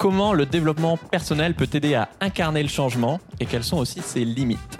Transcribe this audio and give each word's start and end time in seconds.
comment 0.00 0.32
le 0.32 0.46
développement 0.46 0.96
personnel 0.96 1.54
peut 1.54 1.66
t'aider 1.66 1.94
à 1.94 2.08
incarner 2.22 2.62
le 2.62 2.70
changement 2.70 3.20
et 3.38 3.44
quelles 3.44 3.62
sont 3.62 3.76
aussi 3.76 4.00
ses 4.00 4.24
limites. 4.24 4.78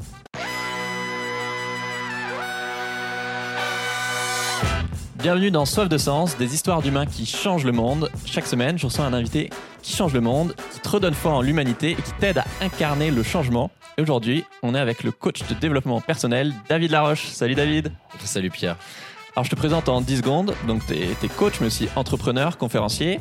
Bienvenue 5.17 5.51
dans 5.51 5.67
Soif 5.67 5.91
de 5.91 5.99
Sens, 5.99 6.39
des 6.39 6.55
histoires 6.55 6.81
d'humains 6.81 7.05
qui 7.05 7.27
changent 7.27 7.67
le 7.67 7.73
monde. 7.73 8.11
Chaque 8.25 8.47
semaine, 8.47 8.79
je 8.79 8.87
reçois 8.87 9.05
un 9.05 9.13
invité 9.13 9.51
qui 9.83 9.95
change 9.95 10.15
le 10.15 10.23
monde, 10.23 10.55
qui 10.73 10.81
te 10.81 10.89
redonne 10.89 11.13
foi 11.13 11.33
en 11.33 11.43
l'humanité 11.43 11.91
et 11.91 11.97
qui 11.97 12.13
t'aide 12.19 12.39
à 12.39 12.47
incarner 12.63 13.11
le 13.11 13.23
changement. 13.23 13.71
Et 13.99 14.03
aujourd'hui, 14.03 14.47
on 14.63 14.75
est 14.75 14.81
avec 14.81 15.05
le 15.05 15.13
coach 15.13 15.47
de 15.47 15.53
développement 15.53 16.01
personnel, 16.01 16.55
David 16.71 16.93
Laroche. 16.93 17.27
Salut 17.27 17.55
David. 17.55 17.93
Salut 18.25 18.49
Pierre. 18.49 18.79
Alors 19.37 19.45
je 19.45 19.51
te 19.51 19.57
présente 19.57 19.91
en 19.91 20.01
10 20.01 20.17
secondes. 20.17 20.55
Donc 20.67 20.87
tu 20.87 20.95
es, 20.95 21.29
coach, 21.37 21.61
mais 21.61 21.67
aussi 21.67 21.89
entrepreneur, 21.95 22.57
conférencier. 22.57 23.21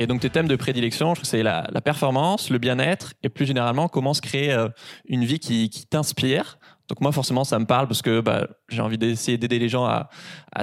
Et 0.00 0.06
donc 0.06 0.22
tes 0.22 0.30
thèmes 0.30 0.48
de 0.48 0.56
prédilection, 0.56 1.12
c'est 1.22 1.42
la, 1.42 1.62
performance, 1.84 2.48
le 2.48 2.56
bien-être 2.56 3.12
et 3.22 3.28
plus 3.28 3.44
généralement 3.44 3.86
comment 3.86 4.14
se 4.14 4.22
créer 4.22 4.50
euh, 4.50 4.68
une 5.04 5.26
vie 5.26 5.38
qui, 5.38 5.68
t'inspire. 5.90 6.58
Donc 6.88 7.02
moi 7.02 7.12
forcément 7.12 7.44
ça 7.44 7.58
me 7.58 7.66
parle 7.66 7.86
parce 7.86 8.00
que 8.00 8.20
bah, 8.20 8.48
j'ai 8.70 8.80
envie 8.80 8.96
d'essayer 8.96 9.36
d'aider 9.36 9.58
les 9.58 9.68
gens 9.68 9.84
à, 9.84 10.08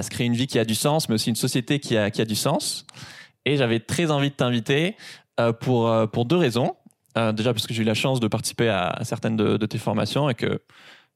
se 0.02 0.10
créer 0.10 0.26
une 0.26 0.34
vie 0.34 0.48
qui 0.48 0.58
a 0.58 0.64
du 0.64 0.74
sens, 0.74 1.08
mais 1.08 1.14
aussi 1.14 1.30
une 1.30 1.36
société 1.36 1.78
qui 1.78 1.96
a, 1.96 2.10
du 2.10 2.34
sens. 2.34 2.84
Et 3.44 3.56
j'avais 3.56 3.78
très 3.78 4.10
envie 4.10 4.30
de 4.30 4.34
t'inviter 4.34 4.96
euh, 5.38 5.52
pour, 5.52 5.88
euh, 5.88 6.06
pour 6.08 6.24
deux 6.24 6.36
raisons. 6.36 6.74
Déjà 7.34 7.52
parce 7.52 7.66
que 7.66 7.74
j'ai 7.74 7.82
eu 7.82 7.86
la 7.86 7.94
chance 7.94 8.20
de 8.20 8.28
participer 8.28 8.68
à, 8.68 9.00
certaines 9.02 9.36
de, 9.36 9.66
tes 9.66 9.78
formations 9.78 10.30
et 10.30 10.36
que 10.36 10.62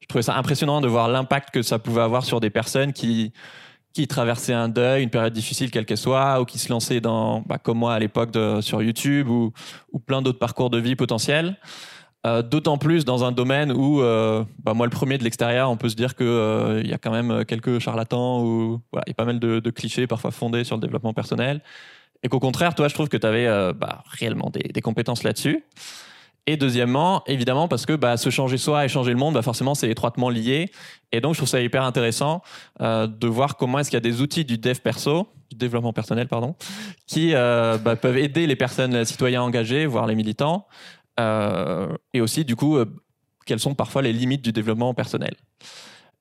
je 0.00 0.06
trouvais 0.08 0.22
ça 0.22 0.36
impressionnant 0.36 0.80
de 0.80 0.88
voir 0.88 1.06
l'impact 1.06 1.50
que 1.54 1.62
ça 1.62 1.78
pouvait 1.78 2.00
avoir 2.00 2.24
sur 2.24 2.40
des 2.40 2.50
personnes 2.50 2.92
qui, 2.92 3.32
qui 3.92 4.06
traversaient 4.06 4.52
un 4.52 4.68
deuil, 4.68 5.02
une 5.02 5.10
période 5.10 5.32
difficile 5.32 5.70
quelle 5.70 5.84
qu'elle 5.84 5.98
soit, 5.98 6.40
ou 6.40 6.44
qui 6.44 6.58
se 6.58 6.70
lançaient 6.70 7.00
dans, 7.00 7.40
bah, 7.42 7.58
comme 7.58 7.78
moi 7.78 7.94
à 7.94 7.98
l'époque 7.98 8.30
sur 8.60 8.82
YouTube 8.82 9.28
ou, 9.28 9.52
plein 10.06 10.22
d'autres 10.22 10.38
parcours 10.38 10.70
de 10.70 10.78
vie 10.78 10.96
potentiels. 10.96 11.56
Euh, 12.24 12.40
d'autant 12.40 12.78
plus 12.78 13.04
dans 13.04 13.24
un 13.24 13.32
domaine 13.32 13.72
où, 13.72 14.00
euh, 14.00 14.44
bah, 14.62 14.74
moi, 14.74 14.86
le 14.86 14.90
premier 14.90 15.18
de 15.18 15.24
l'extérieur, 15.24 15.70
on 15.70 15.76
peut 15.76 15.88
se 15.88 15.96
dire 15.96 16.14
qu'il 16.14 16.26
euh, 16.26 16.80
y 16.84 16.92
a 16.92 16.98
quand 16.98 17.10
même 17.10 17.44
quelques 17.44 17.80
charlatans 17.80 18.44
ou 18.44 18.80
il 18.94 19.08
y 19.08 19.10
a 19.10 19.14
pas 19.14 19.24
mal 19.24 19.40
de, 19.40 19.70
clichés 19.70 20.06
parfois 20.06 20.30
fondés 20.30 20.62
sur 20.62 20.76
le 20.76 20.80
développement 20.80 21.12
personnel. 21.12 21.60
Et 22.22 22.28
qu'au 22.28 22.38
contraire, 22.38 22.76
toi, 22.76 22.86
je 22.86 22.94
trouve 22.94 23.08
que 23.08 23.16
tu 23.16 23.26
avais 23.26 23.48
bah, 23.74 24.04
réellement 24.06 24.50
des, 24.50 24.80
compétences 24.80 25.24
là-dessus. 25.24 25.64
Et 26.46 26.56
deuxièmement, 26.56 27.22
évidemment, 27.26 27.68
parce 27.68 27.86
que 27.86 27.92
bah, 27.92 28.16
se 28.16 28.28
changer 28.28 28.58
soi 28.58 28.84
et 28.84 28.88
changer 28.88 29.12
le 29.12 29.16
monde, 29.16 29.34
bah, 29.34 29.42
forcément, 29.42 29.74
c'est 29.74 29.88
étroitement 29.88 30.28
lié. 30.28 30.70
Et 31.12 31.20
donc, 31.20 31.34
je 31.34 31.38
trouve 31.38 31.48
ça 31.48 31.60
hyper 31.60 31.84
intéressant 31.84 32.42
de 32.80 33.26
voir 33.26 33.56
comment 33.56 33.78
est-ce 33.78 33.90
qu'il 33.90 33.96
y 33.96 33.98
a 33.98 34.00
des 34.00 34.20
outils 34.22 34.44
du 34.44 34.58
dev 34.58 34.78
perso, 34.78 35.28
du 35.50 35.56
développement 35.56 35.92
personnel, 35.92 36.26
pardon, 36.26 36.56
qui 37.06 37.32
bah, 37.32 37.96
peuvent 38.00 38.18
aider 38.18 38.46
les 38.48 38.56
personnes, 38.56 38.96
les 38.96 39.04
citoyens 39.04 39.42
engagés, 39.42 39.86
voire 39.86 40.06
les 40.06 40.16
militants, 40.16 40.66
euh, 41.20 41.94
et 42.12 42.20
aussi, 42.20 42.44
du 42.44 42.56
coup, 42.56 42.76
euh, 42.76 42.86
quelles 43.46 43.60
sont 43.60 43.74
parfois 43.74 44.02
les 44.02 44.12
limites 44.12 44.42
du 44.42 44.52
développement 44.52 44.94
personnel. 44.94 45.34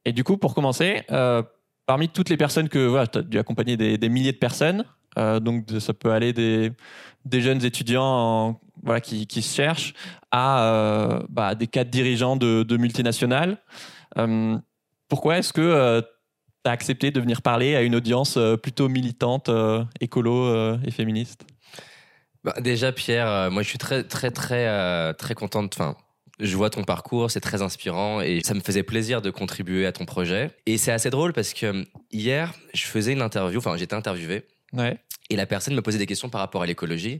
Et 0.06 0.14
du 0.14 0.24
coup, 0.24 0.38
pour 0.38 0.54
commencer, 0.54 1.04
euh, 1.12 1.44
parmi 1.86 2.10
toutes 2.10 2.30
les 2.30 2.38
personnes 2.38 2.70
que 2.70 3.06
tu 3.06 3.18
as 3.18 3.22
dû 3.22 3.40
accompagner 3.40 3.78
des, 3.78 4.10
milliers 4.10 4.32
de 4.32 4.38
personnes, 4.38 4.86
donc 5.16 5.66
ça 5.80 5.94
peut 5.94 6.12
aller 6.12 6.32
des, 6.32 6.72
des 7.26 7.42
jeunes 7.42 7.64
étudiants 7.66 8.60
voilà, 8.84 9.02
qui, 9.02 9.28
qui, 9.28 9.42
se 9.42 9.56
cherchent 9.56 9.94
à 10.32 11.20
bah, 11.30 11.56
des 11.56 11.68
cadres 11.68 11.92
dirigeants 11.92 12.36
de, 12.36 12.64
de 12.64 12.78
multinationales. 12.78 13.58
pourquoi 15.08 15.38
est-ce 15.38 15.54
que 15.54 16.02
tu 16.02 16.70
as 16.70 16.72
accepté 16.72 17.12
de 17.12 17.20
venir 17.20 17.42
parler 17.42 17.76
à 17.76 17.82
une 17.82 17.96
audience 17.96 18.38
plutôt 18.62 18.90
militante, 18.90 19.50
écolo 20.00 20.76
et 20.86 20.92
féministe? 20.92 21.46
Bah, 22.44 22.56
déjà, 22.60 22.92
Pierre, 22.92 23.28
euh, 23.28 23.50
moi, 23.52 23.62
je 23.62 23.70
suis 23.70 23.78
très, 23.78 24.04
très, 24.04 24.32
très, 24.32 24.68
euh, 24.68 25.14
très 25.14 25.36
contente. 25.36 25.76
Enfin, 25.76 25.96
je 26.40 26.56
vois 26.58 26.70
ton 26.70 26.84
parcours, 26.84 27.30
c'est 27.30 27.40
très 27.40 27.62
inspirant 27.62 28.22
et 28.22 28.42
ça 28.44 28.56
me 28.56 28.62
faisait 28.62 28.84
plaisir 28.84 29.22
de 29.22 29.30
contribuer 29.30 29.86
à 29.86 29.92
ton 29.92 30.06
projet. 30.06 30.50
Et 30.66 30.78
c'est 30.78 30.92
assez 30.92 31.12
drôle 31.12 31.34
parce 31.34 31.54
que 31.54 31.68
euh, 31.68 31.84
hier, 32.12 32.54
je 32.74 32.84
faisais 32.86 33.14
une 33.14 33.22
interview, 33.22 33.60
enfin, 33.60 33.78
j'étais 33.78 33.94
interviewé. 33.94 34.44
Ouais. 34.74 34.98
Et 35.30 35.36
la 35.36 35.46
personne 35.46 35.76
me 35.76 35.82
posait 35.82 36.00
des 36.00 36.08
questions 36.08 36.30
par 36.30 36.42
rapport 36.42 36.64
à 36.64 36.66
l'écologie. 36.66 37.20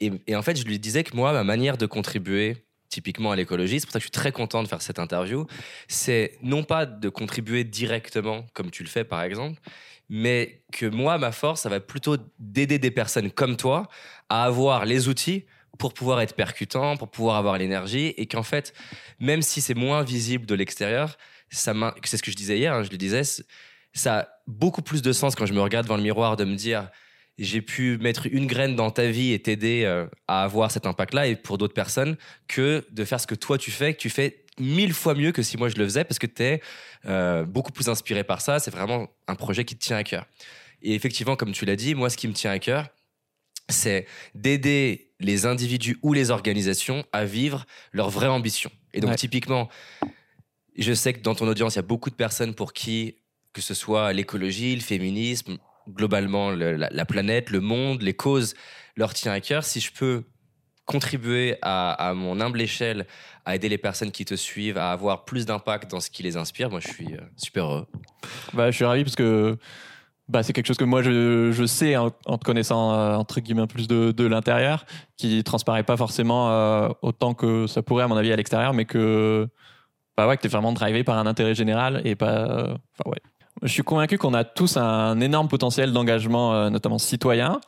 Et, 0.00 0.36
en 0.36 0.42
fait, 0.42 0.56
je 0.56 0.64
lui 0.64 0.78
disais 0.78 1.04
que 1.04 1.16
moi, 1.16 1.32
ma 1.32 1.44
manière 1.44 1.78
de 1.78 1.86
contribuer 1.86 2.66
typiquement 2.88 3.32
à 3.32 3.36
l'écologie, 3.36 3.80
c'est 3.80 3.86
pour 3.86 3.92
ça 3.92 3.98
que 3.98 4.04
je 4.04 4.06
suis 4.06 4.10
très 4.10 4.32
content 4.32 4.62
de 4.62 4.68
faire 4.68 4.80
cette 4.80 4.98
interview, 4.98 5.46
c'est 5.88 6.38
non 6.42 6.62
pas 6.62 6.86
de 6.86 7.08
contribuer 7.08 7.64
directement 7.64 8.46
comme 8.54 8.70
tu 8.70 8.82
le 8.82 8.88
fais 8.88 9.04
par 9.04 9.22
exemple, 9.22 9.60
mais 10.08 10.62
que 10.72 10.86
moi, 10.86 11.18
ma 11.18 11.32
force, 11.32 11.62
ça 11.62 11.68
va 11.68 11.80
plutôt 11.80 12.16
d'aider 12.38 12.78
des 12.78 12.92
personnes 12.92 13.30
comme 13.30 13.56
toi 13.56 13.88
à 14.28 14.44
avoir 14.44 14.84
les 14.84 15.08
outils 15.08 15.44
pour 15.78 15.92
pouvoir 15.94 16.20
être 16.20 16.34
percutant, 16.34 16.96
pour 16.96 17.10
pouvoir 17.10 17.36
avoir 17.36 17.58
l'énergie, 17.58 18.14
et 18.16 18.26
qu'en 18.26 18.42
fait, 18.42 18.72
même 19.18 19.42
si 19.42 19.60
c'est 19.60 19.74
moins 19.74 20.02
visible 20.02 20.46
de 20.46 20.54
l'extérieur, 20.54 21.18
c'est 21.50 21.72
ce 21.72 22.22
que 22.22 22.30
je 22.30 22.36
disais 22.36 22.58
hier, 22.58 22.72
hein, 22.72 22.82
je 22.82 22.90
le 22.90 22.96
disais, 22.96 23.22
ça 23.92 24.18
a 24.18 24.28
beaucoup 24.46 24.82
plus 24.82 25.02
de 25.02 25.12
sens 25.12 25.34
quand 25.34 25.46
je 25.46 25.52
me 25.52 25.60
regarde 25.60 25.86
devant 25.86 25.96
le 25.96 26.02
miroir 26.02 26.36
de 26.36 26.44
me 26.44 26.54
dire 26.54 26.88
j'ai 27.38 27.60
pu 27.60 27.98
mettre 27.98 28.26
une 28.30 28.46
graine 28.46 28.76
dans 28.76 28.90
ta 28.90 29.10
vie 29.10 29.32
et 29.32 29.38
t'aider 29.38 29.82
euh, 29.84 30.06
à 30.26 30.42
avoir 30.42 30.70
cet 30.70 30.86
impact-là 30.86 31.26
et 31.26 31.36
pour 31.36 31.58
d'autres 31.58 31.74
personnes 31.74 32.16
que 32.48 32.84
de 32.90 33.04
faire 33.04 33.20
ce 33.20 33.26
que 33.26 33.34
toi 33.34 33.58
tu 33.58 33.70
fais, 33.70 33.92
que 33.94 33.98
tu 33.98 34.10
fais 34.10 34.44
mille 34.58 34.94
fois 34.94 35.14
mieux 35.14 35.32
que 35.32 35.42
si 35.42 35.56
moi 35.56 35.68
je 35.68 35.76
le 35.76 35.84
faisais 35.84 36.04
parce 36.04 36.18
que 36.18 36.26
tu 36.26 36.42
es 36.42 36.62
euh, 37.06 37.44
beaucoup 37.44 37.72
plus 37.72 37.88
inspiré 37.88 38.24
par 38.24 38.40
ça. 38.40 38.58
C'est 38.58 38.70
vraiment 38.70 39.08
un 39.28 39.34
projet 39.34 39.64
qui 39.64 39.76
te 39.76 39.84
tient 39.84 39.96
à 39.96 40.04
cœur. 40.04 40.26
Et 40.82 40.94
effectivement, 40.94 41.36
comme 41.36 41.52
tu 41.52 41.64
l'as 41.64 41.76
dit, 41.76 41.94
moi, 41.94 42.10
ce 42.10 42.16
qui 42.16 42.28
me 42.28 42.32
tient 42.32 42.50
à 42.50 42.58
cœur, 42.58 42.88
c'est 43.68 44.06
d'aider 44.34 45.10
les 45.18 45.46
individus 45.46 45.98
ou 46.02 46.12
les 46.12 46.30
organisations 46.30 47.04
à 47.12 47.24
vivre 47.24 47.64
leur 47.92 48.10
vraie 48.10 48.28
ambition. 48.28 48.70
Et 48.92 49.00
donc, 49.00 49.16
typiquement, 49.16 49.68
je 50.76 50.92
sais 50.92 51.12
que 51.12 51.20
dans 51.20 51.34
ton 51.34 51.48
audience, 51.48 51.74
il 51.74 51.78
y 51.78 51.80
a 51.80 51.82
beaucoup 51.82 52.10
de 52.10 52.14
personnes 52.14 52.54
pour 52.54 52.72
qui, 52.72 53.16
que 53.52 53.60
ce 53.60 53.74
soit 53.74 54.12
l'écologie, 54.12 54.74
le 54.74 54.82
féminisme, 54.82 55.58
globalement 55.88 56.50
la, 56.50 56.88
la, 56.90 57.04
planète, 57.04 57.50
le 57.50 57.60
monde, 57.60 58.02
les 58.02 58.14
causes, 58.14 58.54
leur 58.96 59.14
tient 59.14 59.32
à 59.32 59.40
cœur. 59.40 59.64
Si 59.64 59.80
je 59.80 59.92
peux 59.92 60.24
contribuer 60.86 61.58
à, 61.62 62.12
mon 62.14 62.40
humble 62.40 62.60
échelle 62.60 63.06
à 63.44 63.56
aider 63.56 63.68
les 63.68 63.78
personnes 63.78 64.12
qui 64.12 64.24
te 64.24 64.34
suivent 64.34 64.78
à 64.78 64.92
avoir 64.92 65.24
plus 65.24 65.44
d'impact 65.44 65.90
dans 65.90 66.00
ce 66.00 66.10
qui 66.10 66.22
les 66.22 66.36
inspire, 66.36 66.70
moi 66.70 66.80
je 66.80 66.88
suis 66.88 67.14
euh, 67.14 67.20
super 67.36 67.66
heureux. 67.66 67.86
Bah, 68.54 68.70
je 68.70 68.76
suis 68.76 68.84
ravi 68.84 69.02
parce 69.02 69.16
que 69.16 69.58
bah, 70.28 70.42
c'est 70.42 70.52
quelque 70.52 70.66
chose 70.66 70.76
que 70.76 70.84
moi 70.84 71.02
je, 71.02 71.50
je 71.52 71.64
sais 71.66 71.96
en, 71.96 72.10
te 72.10 72.44
connaissant 72.44 72.94
euh, 72.94 73.14
entre 73.14 73.40
guillemets 73.40 73.66
plus 73.66 73.88
de, 73.88 74.12
de 74.12 74.24
l'intérieur, 74.24 74.86
qui 75.16 75.42
transparaît 75.44 75.84
pas 75.84 75.96
forcément 75.96 76.50
euh, 76.50 76.88
autant 77.02 77.34
que 77.34 77.66
ça 77.66 77.82
pourrait 77.82 78.04
à 78.04 78.08
mon 78.08 78.16
avis 78.16 78.32
à 78.32 78.36
l'extérieur, 78.36 78.72
mais 78.72 78.84
que 78.84 79.48
bah 80.16 80.26
ouais, 80.26 80.36
que 80.36 80.42
tu 80.42 80.46
es 80.46 80.50
vraiment 80.50 80.72
drivé 80.72 81.04
par 81.04 81.18
un 81.18 81.26
intérêt 81.26 81.54
général 81.54 82.00
et 82.04 82.14
pas. 82.14 82.76
Enfin 82.98 83.10
ouais. 83.10 83.20
Je 83.62 83.68
suis 83.68 83.82
convaincu 83.82 84.18
qu'on 84.18 84.34
a 84.34 84.44
tous 84.44 84.76
un 84.76 85.20
énorme 85.20 85.48
potentiel 85.48 85.92
d'engagement, 85.92 86.70
notamment 86.70 86.98
citoyen. 86.98 87.60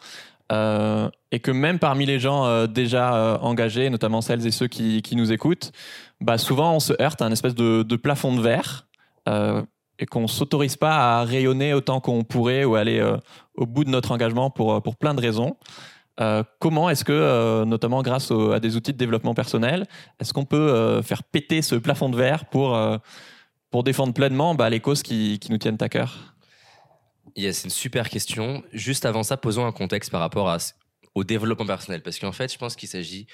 Euh, 0.50 1.10
et 1.30 1.40
que 1.40 1.50
même 1.50 1.78
parmi 1.78 2.06
les 2.06 2.18
gens 2.18 2.46
euh, 2.46 2.66
déjà 2.66 3.14
euh, 3.14 3.38
engagés, 3.42 3.90
notamment 3.90 4.22
celles 4.22 4.46
et 4.46 4.50
ceux 4.50 4.66
qui, 4.66 5.02
nous 5.12 5.30
écoutent, 5.30 5.72
bah 6.22 6.38
souvent 6.38 6.74
on 6.74 6.80
se 6.80 6.94
heurte 7.02 7.20
à 7.20 7.26
un 7.26 7.32
espèce 7.32 7.54
de, 7.54 7.96
plafond 7.96 8.34
de 8.34 8.40
verre 8.40 8.86
et 9.98 10.06
qu'on 10.06 10.26
s'autorise 10.26 10.76
pas 10.76 11.18
à 11.18 11.24
rayonner 11.24 11.74
autant 11.74 12.00
qu'on 12.00 12.24
pourrait 12.24 12.64
ou 12.64 12.76
aller 12.76 13.02
au 13.56 13.66
bout 13.66 13.84
de 13.84 13.90
notre 13.90 14.10
engagement 14.10 14.48
pour 14.48 14.96
plein 14.96 15.12
de 15.12 15.20
raisons. 15.20 15.56
comment 16.60 16.88
est-ce 16.88 17.04
que, 17.04 17.64
notamment 17.64 18.00
grâce 18.00 18.30
à 18.30 18.58
des 18.58 18.76
outils 18.76 18.94
de 18.94 18.96
développement 18.96 19.34
personnel, 19.34 19.86
est-ce 20.18 20.32
qu'on 20.32 20.46
peut 20.46 21.02
faire 21.02 21.22
péter 21.24 21.60
ce 21.60 21.74
plafond 21.74 22.08
de 22.08 22.16
verre 22.16 22.46
pour, 22.46 22.74
pour 23.70 23.84
défendre 23.84 24.14
pleinement 24.14 24.54
bah, 24.54 24.70
les 24.70 24.80
causes 24.80 25.02
qui, 25.02 25.38
qui 25.38 25.50
nous 25.50 25.58
tiennent 25.58 25.78
à 25.80 25.88
cœur 25.88 26.34
c'est 27.36 27.64
une 27.64 27.70
super 27.70 28.08
question. 28.08 28.62
Juste 28.72 29.06
avant 29.06 29.22
ça, 29.22 29.36
posons 29.36 29.66
un 29.66 29.72
contexte 29.72 30.10
par 30.10 30.20
rapport 30.20 30.48
à, 30.48 30.58
au 31.14 31.24
développement 31.24 31.66
personnel. 31.66 32.02
Parce 32.02 32.18
qu'en 32.18 32.32
fait, 32.32 32.52
je 32.52 32.58
pense 32.58 32.76
qu'il 32.76 32.88
s'agit 32.88 33.26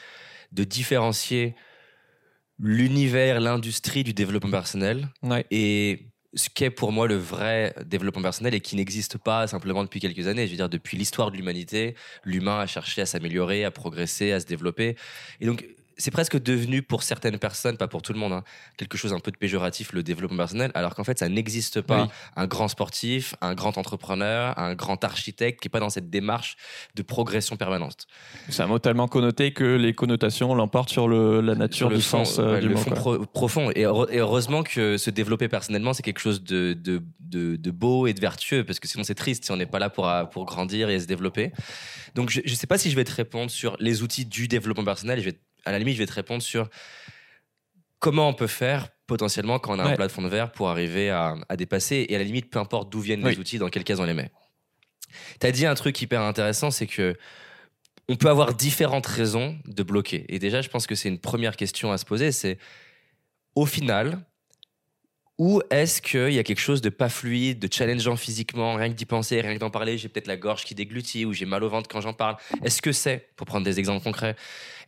de 0.52 0.64
différencier 0.64 1.54
l'univers, 2.58 3.40
l'industrie 3.40 4.04
du 4.04 4.12
développement 4.12 4.50
personnel 4.50 5.08
et 5.50 6.06
ce 6.34 6.48
qu'est 6.50 6.70
pour 6.70 6.92
moi 6.92 7.06
le 7.06 7.16
vrai 7.16 7.74
développement 7.86 8.22
personnel 8.22 8.54
et 8.54 8.60
qui 8.60 8.76
n'existe 8.76 9.18
pas 9.18 9.46
simplement 9.46 9.82
depuis 9.82 10.00
quelques 10.00 10.26
années. 10.26 10.46
Je 10.46 10.50
veux 10.50 10.56
dire, 10.56 10.68
depuis 10.68 10.96
l'histoire 10.96 11.30
de 11.30 11.36
l'humanité, 11.36 11.94
l'humain 12.24 12.60
a 12.60 12.66
cherché 12.66 13.02
à 13.02 13.06
s'améliorer, 13.06 13.64
à 13.64 13.70
progresser, 13.70 14.32
à 14.32 14.40
se 14.40 14.46
développer. 14.46 14.96
Et 15.40 15.46
donc, 15.46 15.64
c'est 15.96 16.10
presque 16.10 16.40
devenu 16.40 16.82
pour 16.82 17.02
certaines 17.02 17.38
personnes, 17.38 17.76
pas 17.76 17.88
pour 17.88 18.02
tout 18.02 18.12
le 18.12 18.18
monde, 18.18 18.32
hein, 18.32 18.44
quelque 18.76 18.96
chose 18.98 19.12
un 19.12 19.20
peu 19.20 19.30
de 19.30 19.36
péjoratif, 19.36 19.92
le 19.92 20.02
développement 20.02 20.38
personnel, 20.38 20.70
alors 20.74 20.94
qu'en 20.94 21.04
fait, 21.04 21.18
ça 21.18 21.28
n'existe 21.28 21.80
pas. 21.80 22.04
Oui. 22.04 22.08
Un 22.36 22.46
grand 22.46 22.68
sportif, 22.68 23.34
un 23.40 23.54
grand 23.54 23.78
entrepreneur, 23.78 24.58
un 24.58 24.74
grand 24.74 25.02
architecte 25.04 25.60
qui 25.60 25.66
n'est 25.68 25.70
pas 25.70 25.80
dans 25.80 25.90
cette 25.90 26.10
démarche 26.10 26.56
de 26.94 27.02
progression 27.02 27.56
permanente. 27.56 28.06
C'est 28.48 28.62
un 28.62 28.66
mot 28.66 28.78
tellement 28.78 29.08
connoté 29.08 29.52
que 29.52 29.64
les 29.76 29.92
connotations 29.94 30.54
l'emportent 30.54 30.90
sur 30.90 31.08
le, 31.08 31.40
la 31.40 31.54
nature 31.54 31.76
Sur 31.86 31.90
le 31.90 31.96
du 31.96 32.02
fond, 32.02 32.24
sens 32.24 32.38
euh, 32.38 32.54
ouais, 32.54 32.60
du 32.60 32.68
le 32.68 32.74
mot. 32.74 32.80
fond 32.80 32.90
quoi. 32.90 32.98
pro- 32.98 33.26
profond. 33.26 33.70
Et, 33.74 33.84
heure- 33.86 34.12
et 34.12 34.18
heureusement 34.18 34.62
que 34.62 34.96
se 34.96 35.10
développer 35.10 35.48
personnellement, 35.48 35.92
c'est 35.92 36.02
quelque 36.02 36.20
chose 36.20 36.42
de, 36.42 36.72
de, 36.74 37.02
de- 37.20 37.56
de 37.56 37.70
beau 37.70 38.06
et 38.06 38.14
de 38.14 38.20
vertueux, 38.20 38.64
parce 38.64 38.80
que 38.80 38.88
sinon 38.88 39.04
c'est 39.04 39.14
triste 39.14 39.44
si 39.44 39.50
on 39.52 39.56
n'est 39.56 39.66
pas 39.66 39.78
là 39.78 39.90
pour, 39.90 40.10
pour 40.32 40.44
grandir 40.44 40.88
et 40.90 40.98
se 41.00 41.06
développer. 41.06 41.52
Donc 42.14 42.30
je 42.30 42.40
ne 42.44 42.54
sais 42.54 42.66
pas 42.66 42.78
si 42.78 42.90
je 42.90 42.96
vais 42.96 43.04
te 43.04 43.12
répondre 43.12 43.50
sur 43.50 43.76
les 43.80 44.02
outils 44.02 44.24
du 44.26 44.48
développement 44.48 44.84
personnel. 44.84 45.20
Je 45.20 45.24
vais, 45.26 45.38
à 45.64 45.72
la 45.72 45.78
limite, 45.78 45.94
je 45.94 46.00
vais 46.00 46.06
te 46.06 46.12
répondre 46.12 46.42
sur 46.42 46.68
comment 47.98 48.28
on 48.28 48.34
peut 48.34 48.46
faire 48.46 48.88
potentiellement 49.06 49.58
quand 49.58 49.76
on 49.76 49.78
a 49.78 49.84
un 49.84 49.94
plafond 49.94 50.22
de 50.22 50.28
verre 50.28 50.52
pour 50.52 50.68
arriver 50.70 51.10
à, 51.10 51.36
à 51.48 51.56
dépasser. 51.56 52.06
Et 52.08 52.14
à 52.14 52.18
la 52.18 52.24
limite, 52.24 52.50
peu 52.50 52.58
importe 52.58 52.90
d'où 52.90 53.00
viennent 53.00 53.24
Oui. 53.24 53.32
les 53.32 53.38
outils, 53.38 53.58
dans 53.58 53.68
quelle 53.68 53.84
case 53.84 54.00
on 54.00 54.04
les 54.04 54.14
met. 54.14 54.30
Tu 55.40 55.46
as 55.46 55.52
dit 55.52 55.66
un 55.66 55.74
truc 55.74 56.00
hyper 56.00 56.20
intéressant, 56.22 56.70
c'est 56.70 56.86
que 56.86 57.16
on 58.08 58.16
peut 58.16 58.28
avoir 58.28 58.54
différentes 58.54 59.06
raisons 59.06 59.58
de 59.64 59.82
bloquer. 59.82 60.26
Et 60.28 60.38
déjà, 60.38 60.60
je 60.60 60.68
pense 60.68 60.86
que 60.86 60.94
c'est 60.94 61.08
une 61.08 61.18
première 61.18 61.56
question 61.56 61.92
à 61.92 61.98
se 61.98 62.04
poser, 62.04 62.32
c'est 62.32 62.58
au 63.54 63.64
final, 63.64 64.18
où 65.38 65.62
est-ce 65.70 66.02
qu'il 66.02 66.32
y 66.32 66.38
a 66.38 66.42
quelque 66.42 66.60
chose 66.60 66.80
de 66.82 66.90
pas 66.90 67.08
fluide, 67.08 67.58
de 67.58 67.68
challengeant 67.72 68.16
physiquement, 68.16 68.74
rien 68.74 68.88
que 68.90 68.94
d'y 68.94 69.06
penser, 69.06 69.40
rien 69.40 69.54
que 69.54 69.58
d'en 69.60 69.70
parler, 69.70 69.96
j'ai 69.96 70.08
peut-être 70.08 70.26
la 70.26 70.36
gorge 70.36 70.64
qui 70.64 70.74
déglutit 70.74 71.24
ou 71.24 71.32
j'ai 71.32 71.46
mal 71.46 71.64
au 71.64 71.68
ventre 71.68 71.88
quand 71.88 72.00
j'en 72.00 72.12
parle. 72.12 72.36
Est-ce 72.62 72.82
que 72.82 72.92
c'est, 72.92 73.30
pour 73.36 73.46
prendre 73.46 73.64
des 73.64 73.78
exemples 73.78 74.04
concrets, 74.04 74.36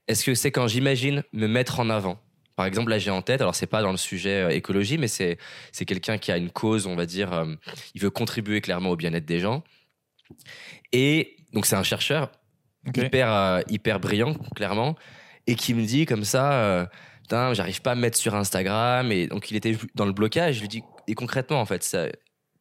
est-ce 0.09 0.25
que 0.25 0.35
c'est 0.35 0.51
quand 0.51 0.69
j'imagine 0.69 1.23
me 1.33 1.47
mettre 1.47 1.81
en 1.81 1.91
avant? 1.91 2.19
Par 2.55 2.67
exemple, 2.67 2.91
là 2.91 2.99
j'ai 2.99 3.11
en 3.11 3.23
tête, 3.23 3.41
alors 3.41 3.55
c'est 3.55 3.67
pas 3.67 3.83
dans 3.83 3.91
le 3.91 3.99
sujet 3.99 4.45
euh, 4.45 4.49
écologie, 4.51 4.97
mais 4.99 5.09
c'est 5.09 5.37
c'est 5.73 5.85
quelqu'un 5.85 6.17
qui 6.17 6.33
a 6.33 6.39
une 6.39 6.51
cause, 6.51 6.87
on 6.87 6.97
va 6.97 7.05
dire, 7.05 7.33
euh, 7.33 7.55
il 7.95 8.01
veut 8.01 8.11
contribuer 8.11 8.61
clairement 8.61 8.91
au 8.91 8.97
bien-être 8.97 9.27
des 9.27 9.41
gens. 9.41 9.63
Et 10.93 11.37
donc 11.53 11.67
c'est 11.67 11.77
un 11.77 11.83
chercheur 11.83 12.31
hyper, 12.95 13.33
euh, 13.33 13.61
hyper 13.69 14.01
brillant, 14.01 14.35
clairement, 14.55 14.97
et 15.47 15.55
qui 15.55 15.75
me 15.75 15.85
dit 15.85 16.07
comme 16.07 16.25
ça, 16.25 16.53
euh, 16.53 16.87
putain, 17.23 17.55
j'arrive 17.55 17.83
pas 17.83 17.93
à 17.93 17.95
me 17.95 18.01
mettre 18.01 18.17
sur 18.17 18.35
Instagram. 18.35 19.11
Et 19.13 19.27
donc, 19.27 19.51
il 19.51 19.57
était 19.57 19.77
dans 19.95 20.07
le 20.07 20.13
blocage. 20.13 20.57
Je 20.57 20.61
lui 20.61 20.69
dis, 20.69 20.83
et 21.09 21.15
concrètement, 21.15 21.61
en 21.61 21.67
fait, 21.67 21.83
ça- 21.83 22.07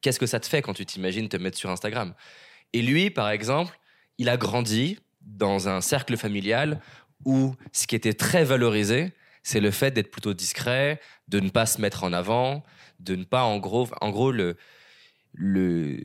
qu'est-ce 0.00 0.18
que 0.18 0.26
ça 0.26 0.40
te 0.40 0.46
fait 0.46 0.62
quand 0.62 0.74
tu 0.74 0.84
t'imagines 0.84 1.28
te 1.28 1.36
mettre 1.36 1.56
sur 1.56 1.70
Instagram? 1.70 2.14
Et 2.72 2.82
lui, 2.82 3.10
par 3.10 3.30
exemple, 3.30 3.78
il 4.18 4.28
a 4.28 4.36
grandi 4.36 4.98
dans 5.20 5.68
un 5.68 5.80
cercle 5.80 6.16
familial 6.16 6.80
où 7.24 7.54
ce 7.72 7.86
qui 7.86 7.96
était 7.96 8.12
très 8.14 8.44
valorisé, 8.44 9.12
c'est 9.42 9.60
le 9.60 9.70
fait 9.70 9.92
d'être 9.92 10.10
plutôt 10.10 10.34
discret, 10.34 11.00
de 11.28 11.40
ne 11.40 11.48
pas 11.50 11.66
se 11.66 11.80
mettre 11.80 12.04
en 12.04 12.12
avant, 12.12 12.64
de 13.00 13.14
ne 13.16 13.24
pas, 13.24 13.44
en 13.44 13.58
gros, 13.58 13.88
en 14.00 14.10
gros 14.10 14.32
le, 14.32 14.56
le, 15.32 15.98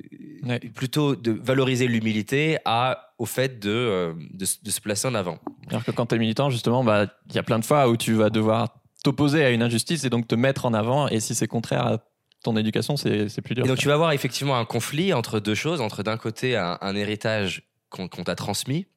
Ouais. 0.44 0.60
plutôt 0.60 1.16
de 1.16 1.32
valoriser 1.32 1.88
l'humilité 1.88 2.58
à, 2.66 3.14
au 3.18 3.26
fait 3.26 3.60
de, 3.60 3.70
euh, 3.70 4.14
de, 4.34 4.46
se 4.46 4.82
placer 4.82 5.08
en 5.08 5.16
avant. 5.16 5.40
Alors 5.70 5.84
que 5.84 5.92
quand 5.92 6.08
tu 6.08 6.16
es 6.16 6.18
militant, 6.18 6.50
justement, 6.50 6.84
bah, 6.84 7.06
il 7.30 7.36
y 7.36 7.40
a 7.40 7.44
plein 7.44 7.60
de 7.60 7.66
fois 7.66 7.88
où 7.90 7.98
tu 7.98 8.14
vas 8.14 8.30
devoir 8.30 8.80
t'opposer 9.04 9.44
à 9.44 9.52
une 9.52 9.64
injustice 9.64 10.04
et 10.04 10.10
donc 10.10 10.28
te 10.28 10.36
mettre 10.36 10.66
en 10.66 10.74
avant. 10.74 11.08
Et 11.08 11.20
si 11.20 11.34
c'est 11.36 11.48
contraire 11.48 11.86
à 11.86 11.98
ton 12.44 12.58
éducation, 12.58 12.98
c'est 12.98 13.42
plus 13.42 13.56
dur. 13.56 13.66
Et 13.66 13.68
donc 13.68 13.78
tu 13.78 13.88
vas 13.88 13.94
avoir 13.94 14.12
effectivement 14.12 14.58
un 14.58 14.66
conflit 14.66 15.14
entre 15.14 15.40
deux 15.40 15.56
choses, 15.56 15.80
entre 15.82 16.04
d'un 16.04 16.18
côté 16.18 16.56
un, 16.56 16.78
un 16.82 16.96
héritage 16.96 17.64
qu'on 17.90 18.08
qu'on 18.08 18.24
t'a 18.24 18.36
transmis, 18.36 18.88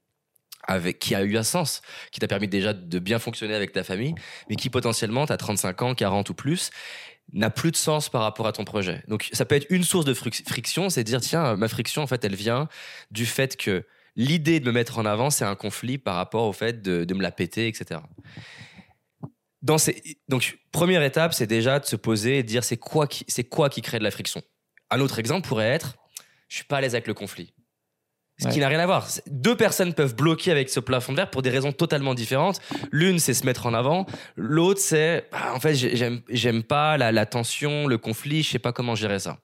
avec, 0.66 0.98
qui 0.98 1.14
a 1.14 1.22
eu 1.22 1.36
un 1.36 1.42
sens, 1.42 1.82
qui 2.10 2.20
t'a 2.20 2.28
permis 2.28 2.48
déjà 2.48 2.72
de 2.72 2.98
bien 2.98 3.18
fonctionner 3.18 3.54
avec 3.54 3.72
ta 3.72 3.84
famille, 3.84 4.14
mais 4.48 4.56
qui 4.56 4.70
potentiellement, 4.70 5.26
tu 5.26 5.32
as 5.32 5.36
35 5.36 5.82
ans, 5.82 5.94
40 5.94 6.30
ou 6.30 6.34
plus, 6.34 6.70
n'a 7.32 7.50
plus 7.50 7.70
de 7.70 7.76
sens 7.76 8.08
par 8.08 8.22
rapport 8.22 8.46
à 8.46 8.52
ton 8.52 8.64
projet. 8.64 9.02
Donc 9.08 9.28
ça 9.32 9.44
peut 9.44 9.54
être 9.54 9.66
une 9.70 9.84
source 9.84 10.04
de 10.04 10.14
fric- 10.14 10.46
friction, 10.46 10.90
c'est 10.90 11.04
dire, 11.04 11.20
tiens, 11.20 11.56
ma 11.56 11.68
friction, 11.68 12.02
en 12.02 12.06
fait, 12.06 12.24
elle 12.24 12.34
vient 12.34 12.68
du 13.10 13.26
fait 13.26 13.56
que 13.56 13.84
l'idée 14.16 14.60
de 14.60 14.66
me 14.66 14.72
mettre 14.72 14.98
en 14.98 15.06
avant, 15.06 15.30
c'est 15.30 15.44
un 15.44 15.56
conflit 15.56 15.98
par 15.98 16.16
rapport 16.16 16.44
au 16.44 16.52
fait 16.52 16.82
de, 16.82 17.12
me 17.14 17.22
la 17.22 17.32
péter, 17.32 17.66
etc. 17.68 18.00
Donc, 19.62 20.58
première 20.70 21.02
étape, 21.02 21.32
c'est 21.32 21.46
déjà 21.46 21.80
de 21.80 21.86
se 21.86 21.96
poser 21.96 22.38
et 22.38 22.42
de 22.42 22.48
dire 22.48 22.64
c'est 22.64 22.76
quoi, 22.76 23.06
qui... 23.06 23.24
quoi 23.44 23.70
qui 23.70 23.80
crée 23.80 23.98
de 23.98 24.04
la 24.04 24.10
friction? 24.10 24.42
Un 24.90 25.00
autre 25.00 25.18
exemple 25.18 25.48
pourrait 25.48 25.68
être 25.68 25.96
je 26.48 26.56
suis 26.56 26.64
pas 26.66 26.78
à 26.78 26.80
l'aise 26.80 26.94
avec 26.94 27.06
le 27.06 27.14
conflit. 27.14 27.52
Ce 28.38 28.48
qui 28.48 28.58
n'a 28.58 28.68
rien 28.68 28.80
à 28.80 28.86
voir. 28.86 29.06
Deux 29.28 29.56
personnes 29.56 29.94
peuvent 29.94 30.16
bloquer 30.16 30.50
avec 30.50 30.68
ce 30.68 30.80
plafond 30.80 31.12
de 31.12 31.18
verre 31.18 31.30
pour 31.30 31.40
des 31.42 31.50
raisons 31.50 31.70
totalement 31.72 32.14
différentes. 32.14 32.60
L'une, 32.90 33.20
c'est 33.20 33.32
se 33.32 33.46
mettre 33.46 33.66
en 33.66 33.74
avant. 33.74 34.06
L'autre, 34.36 34.80
c'est 34.80 35.28
bah, 35.30 35.52
en 35.54 35.60
fait, 35.60 35.74
j'ai- 35.76 35.94
j'aime, 35.96 36.20
j'aime 36.28 36.64
pas 36.64 36.96
la, 36.96 37.12
la 37.12 37.26
tension, 37.26 37.86
le 37.86 37.96
conflit, 37.96 38.42
je 38.42 38.50
sais 38.50 38.58
pas 38.58 38.72
comment 38.72 38.96
gérer 38.96 39.20
ça. 39.20 39.38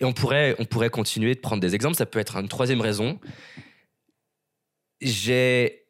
Et 0.00 0.06
on 0.06 0.14
pourrait, 0.14 0.56
on 0.58 0.64
pourrait 0.64 0.88
continuer 0.88 1.34
de 1.34 1.40
prendre 1.40 1.60
des 1.60 1.74
exemples. 1.74 1.94
Ça 1.96 2.06
peut 2.06 2.18
être 2.18 2.36
une 2.36 2.48
troisième 2.48 2.80
raison. 2.80 3.18
J'ai 5.00 5.84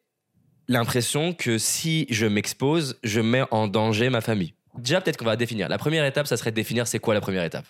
l'impression 0.67 1.33
que 1.33 1.57
si 1.57 2.07
je 2.09 2.25
m'expose, 2.25 2.99
je 3.03 3.21
mets 3.21 3.43
en 3.51 3.67
danger 3.67 4.09
ma 4.09 4.21
famille. 4.21 4.53
Déjà, 4.77 5.01
peut-être 5.01 5.17
qu'on 5.17 5.25
va 5.25 5.35
définir. 5.35 5.67
La 5.69 5.77
première 5.77 6.05
étape, 6.05 6.27
ça 6.27 6.37
serait 6.37 6.51
de 6.51 6.55
définir 6.55 6.87
c'est 6.87 6.99
quoi 6.99 7.13
la 7.13 7.21
première 7.21 7.43
étape. 7.43 7.65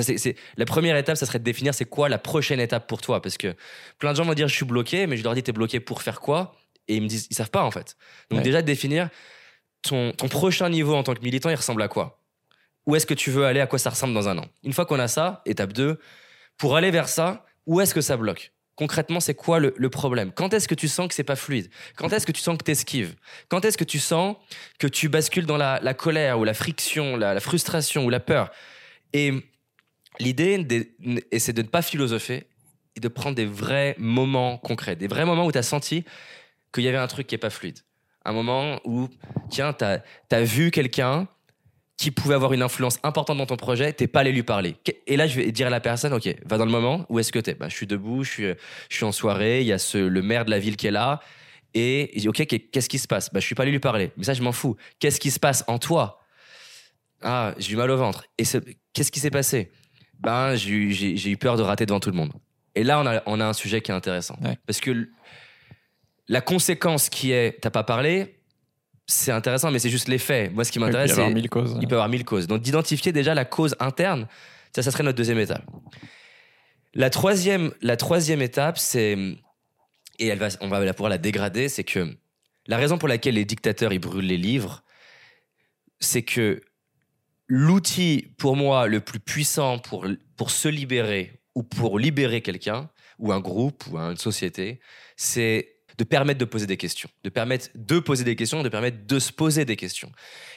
C'est- 0.00 0.36
la 0.56 0.64
première 0.64 0.96
étape, 0.96 1.16
ça 1.16 1.26
serait 1.26 1.38
de 1.38 1.44
définir 1.44 1.72
c'est 1.74 1.84
quoi 1.84 2.08
la 2.08 2.18
prochaine 2.18 2.60
étape 2.60 2.86
pour 2.88 3.00
toi. 3.00 3.22
Parce 3.22 3.36
que 3.36 3.54
plein 3.98 4.12
de 4.12 4.16
gens 4.16 4.24
vont 4.24 4.34
dire 4.34 4.48
je 4.48 4.54
suis 4.54 4.64
bloqué, 4.64 5.06
mais 5.06 5.16
je 5.16 5.22
leur 5.24 5.34
dis 5.34 5.42
t'es 5.42 5.52
bloqué 5.52 5.80
pour 5.80 6.02
faire 6.02 6.20
quoi? 6.20 6.56
Et 6.88 6.96
ils 6.96 7.02
me 7.02 7.06
disent 7.08 7.26
ils 7.30 7.34
savent 7.36 7.50
pas 7.50 7.62
en 7.62 7.70
fait. 7.70 7.96
Donc 8.30 8.38
Ouais. 8.38 8.44
déjà 8.44 8.60
de 8.62 8.66
définir 8.66 9.08
ton, 9.82 10.12
ton 10.12 10.28
prochain 10.28 10.68
niveau 10.68 10.94
en 10.94 11.02
tant 11.02 11.14
que 11.14 11.20
militant, 11.22 11.48
il 11.50 11.54
ressemble 11.54 11.82
à 11.82 11.88
quoi? 11.88 12.20
Où 12.86 12.96
est-ce 12.96 13.06
que 13.06 13.14
tu 13.14 13.30
veux 13.30 13.46
aller? 13.46 13.60
À 13.60 13.66
quoi 13.66 13.78
ça 13.78 13.90
ressemble 13.90 14.12
dans 14.14 14.28
un 14.28 14.36
an? 14.38 14.46
Une 14.62 14.72
fois 14.72 14.84
qu'on 14.84 14.98
a 14.98 15.08
ça, 15.08 15.42
étape 15.46 15.72
2, 15.72 15.98
pour 16.58 16.76
aller 16.76 16.90
vers 16.90 17.08
ça, 17.08 17.46
où 17.66 17.80
est-ce 17.80 17.94
que 17.94 18.00
ça 18.02 18.16
bloque? 18.16 18.52
Concrètement, 18.76 19.20
c'est 19.20 19.34
quoi 19.34 19.60
le, 19.60 19.72
le 19.76 19.88
problème? 19.88 20.32
Quand 20.32 20.52
est-ce 20.52 20.66
que 20.68 20.74
tu 20.74 20.88
sens 20.88 21.06
que 21.08 21.14
c'est 21.14 21.22
pas 21.22 21.36
fluide? 21.36 21.70
Quand 21.96 22.12
est-ce 22.12 22.26
que 22.26 22.32
tu 22.32 22.40
sens 22.42 22.58
que 22.58 22.64
tu 22.64 22.72
esquives 22.72 23.14
Quand 23.48 23.64
est-ce 23.64 23.78
que 23.78 23.84
tu 23.84 24.00
sens 24.00 24.36
que 24.80 24.86
tu 24.88 25.08
bascules 25.08 25.46
dans 25.46 25.56
la, 25.56 25.78
la 25.80 25.94
colère 25.94 26.40
ou 26.40 26.44
la 26.44 26.54
friction, 26.54 27.16
la, 27.16 27.32
la 27.34 27.40
frustration 27.40 28.04
ou 28.04 28.10
la 28.10 28.20
peur? 28.20 28.50
Et 29.14 29.32
l'idée, 30.18 30.66
c'est 31.38 31.54
de 31.54 31.62
ne 31.62 31.68
pas 31.68 31.80
philosopher 31.80 32.46
et 32.96 33.00
de 33.00 33.08
prendre 33.08 33.36
des 33.36 33.46
vrais 33.46 33.94
moments 33.98 34.58
concrets, 34.58 34.96
des 34.96 35.06
vrais 35.06 35.24
moments 35.24 35.46
où 35.46 35.52
tu 35.52 35.58
as 35.58 35.62
senti 35.62 36.04
qu'il 36.72 36.84
y 36.84 36.88
avait 36.88 36.98
un 36.98 37.06
truc 37.06 37.28
qui 37.28 37.34
est 37.34 37.38
pas 37.38 37.50
fluide. 37.50 37.78
Un 38.24 38.32
moment 38.32 38.80
où, 38.84 39.08
tiens, 39.50 39.72
tu 39.72 39.84
as, 39.84 40.42
vu 40.42 40.70
quelqu'un 40.70 41.28
qui 41.96 42.10
pouvait 42.10 42.34
avoir 42.34 42.52
une 42.52 42.62
influence 42.62 42.98
importante 43.04 43.38
dans 43.38 43.46
ton 43.46 43.56
projet, 43.56 43.92
t'es 43.92 44.08
pas 44.08 44.20
allé 44.20 44.32
lui 44.32 44.42
parler. 44.42 44.76
Et 45.06 45.16
là, 45.16 45.28
je 45.28 45.36
vais 45.36 45.52
dire 45.52 45.68
à 45.68 45.70
la 45.70 45.80
personne, 45.80 46.12
ok, 46.12 46.34
va 46.44 46.58
dans 46.58 46.64
le 46.64 46.72
moment, 46.72 47.06
où 47.08 47.20
est-ce 47.20 47.30
que 47.30 47.38
t'es 47.38 47.54
bah, 47.54 47.68
Je 47.68 47.76
suis 47.76 47.86
debout, 47.86 48.24
je 48.24 48.56
suis, 48.90 49.04
en 49.04 49.12
soirée, 49.12 49.60
il 49.60 49.68
y 49.68 49.72
a 49.72 49.78
le 49.94 50.22
maire 50.22 50.44
de 50.44 50.50
la 50.50 50.58
ville 50.58 50.76
qui 50.76 50.88
est 50.88 50.90
là, 50.90 51.20
et 51.72 52.10
il 52.16 52.22
dit, 52.22 52.28
ok, 52.28 52.46
qu'est- 52.46 52.70
qu'est-ce 52.70 52.88
qui 52.88 52.98
se 52.98 53.06
passe? 53.06 53.32
Bah, 53.32 53.38
Je 53.38 53.46
suis 53.46 53.54
pas 53.54 53.62
allé 53.62 53.70
lui 53.70 53.78
parler, 53.78 54.10
mais 54.16 54.24
ça, 54.24 54.34
je 54.34 54.42
m'en 54.42 54.52
fous. 54.52 54.76
Qu'est-ce 54.98 55.20
qui 55.20 55.30
se 55.30 55.38
passe 55.38 55.62
en 55.68 55.78
toi? 55.78 56.23
Ah, 57.24 57.54
j'ai 57.58 57.72
eu 57.72 57.76
mal 57.76 57.90
au 57.90 57.96
ventre. 57.96 58.24
Et 58.38 58.44
c'est- 58.44 58.62
qu'est-ce 58.92 59.10
qui 59.10 59.18
s'est 59.20 59.30
passé? 59.30 59.72
Ben, 60.20 60.54
j'ai 60.54 60.70
eu- 61.30 61.36
peur 61.36 61.56
de 61.56 61.62
rater 61.62 61.86
devant 61.86 62.00
tout 62.00 62.10
le 62.10 62.16
monde. 62.16 62.32
Et 62.74 62.84
là, 62.84 63.00
on 63.00 63.06
a, 63.06 63.22
on 63.26 63.40
a 63.40 63.46
un 63.46 63.52
sujet 63.52 63.80
qui 63.80 63.90
est 63.90 63.94
intéressant. 63.94 64.36
Ouais. 64.42 64.58
Parce 64.66 64.80
que 64.80 65.08
la 66.28 66.40
conséquence 66.40 67.08
qui 67.08 67.32
est, 67.32 67.60
t'as 67.60 67.70
pas 67.70 67.82
parlé, 67.84 68.36
c'est 69.06 69.32
intéressant, 69.32 69.70
mais 69.70 69.78
c'est 69.78 69.90
juste 69.90 70.08
l'effet. 70.08 70.50
Moi, 70.50 70.64
ce 70.64 70.72
qui 70.72 70.78
Il 70.78 70.80
peut 70.80 70.84
y 70.86 70.88
m'intéresse, 70.88 71.10
avoir 71.12 71.28
c'est 71.28 71.34
mille 71.34 71.48
causes. 71.50 71.76
il 71.80 71.86
peut 71.88 71.92
y 71.94 71.96
avoir 71.96 72.08
mille 72.08 72.24
causes. 72.24 72.46
Donc 72.46 72.62
d'identifier 72.62 73.12
déjà 73.12 73.34
la 73.34 73.44
cause 73.44 73.74
interne, 73.80 74.26
ça, 74.74 74.82
ça 74.82 74.90
serait 74.90 75.02
notre 75.04 75.16
deuxième 75.18 75.38
étape. 75.38 75.64
La 76.94 77.10
troisième, 77.10 77.72
la 77.82 77.96
troisième 77.96 78.40
étape, 78.42 78.78
c'est 78.78 79.16
et 80.20 80.28
elle 80.28 80.38
va, 80.38 80.48
on 80.60 80.68
va 80.68 80.92
pouvoir 80.94 81.10
la 81.10 81.18
dégrader, 81.18 81.68
c'est 81.68 81.82
que 81.84 82.16
la 82.66 82.76
raison 82.76 82.98
pour 82.98 83.08
laquelle 83.08 83.34
les 83.34 83.44
dictateurs 83.44 83.92
ils 83.92 83.98
brûlent 83.98 84.26
les 84.26 84.36
livres, 84.36 84.84
c'est 86.00 86.22
que 86.22 86.62
l'outil 87.46 88.34
pour 88.38 88.56
moi 88.56 88.86
le 88.86 89.00
plus 89.00 89.20
puissant 89.20 89.78
pour 89.78 90.06
pour 90.36 90.50
se 90.50 90.68
libérer 90.68 91.40
ou 91.54 91.62
pour 91.62 91.98
libérer 91.98 92.40
quelqu'un 92.40 92.90
ou 93.18 93.32
un 93.32 93.40
groupe 93.40 93.84
ou 93.90 93.98
une 93.98 94.16
société, 94.16 94.80
c'est 95.16 95.74
de 95.96 96.04
permettre 96.04 96.38
de 96.38 96.44
poser 96.44 96.66
des 96.66 96.76
questions, 96.76 97.08
de 97.22 97.30
permettre 97.30 97.68
de 97.76 97.98
poser 98.00 98.24
des 98.24 98.34
questions, 98.34 98.62
de 98.62 98.68
permettre 98.68 99.06
de 99.06 99.18
se 99.20 99.32
poser 99.32 99.64
des 99.64 99.76
questions. 99.76 100.10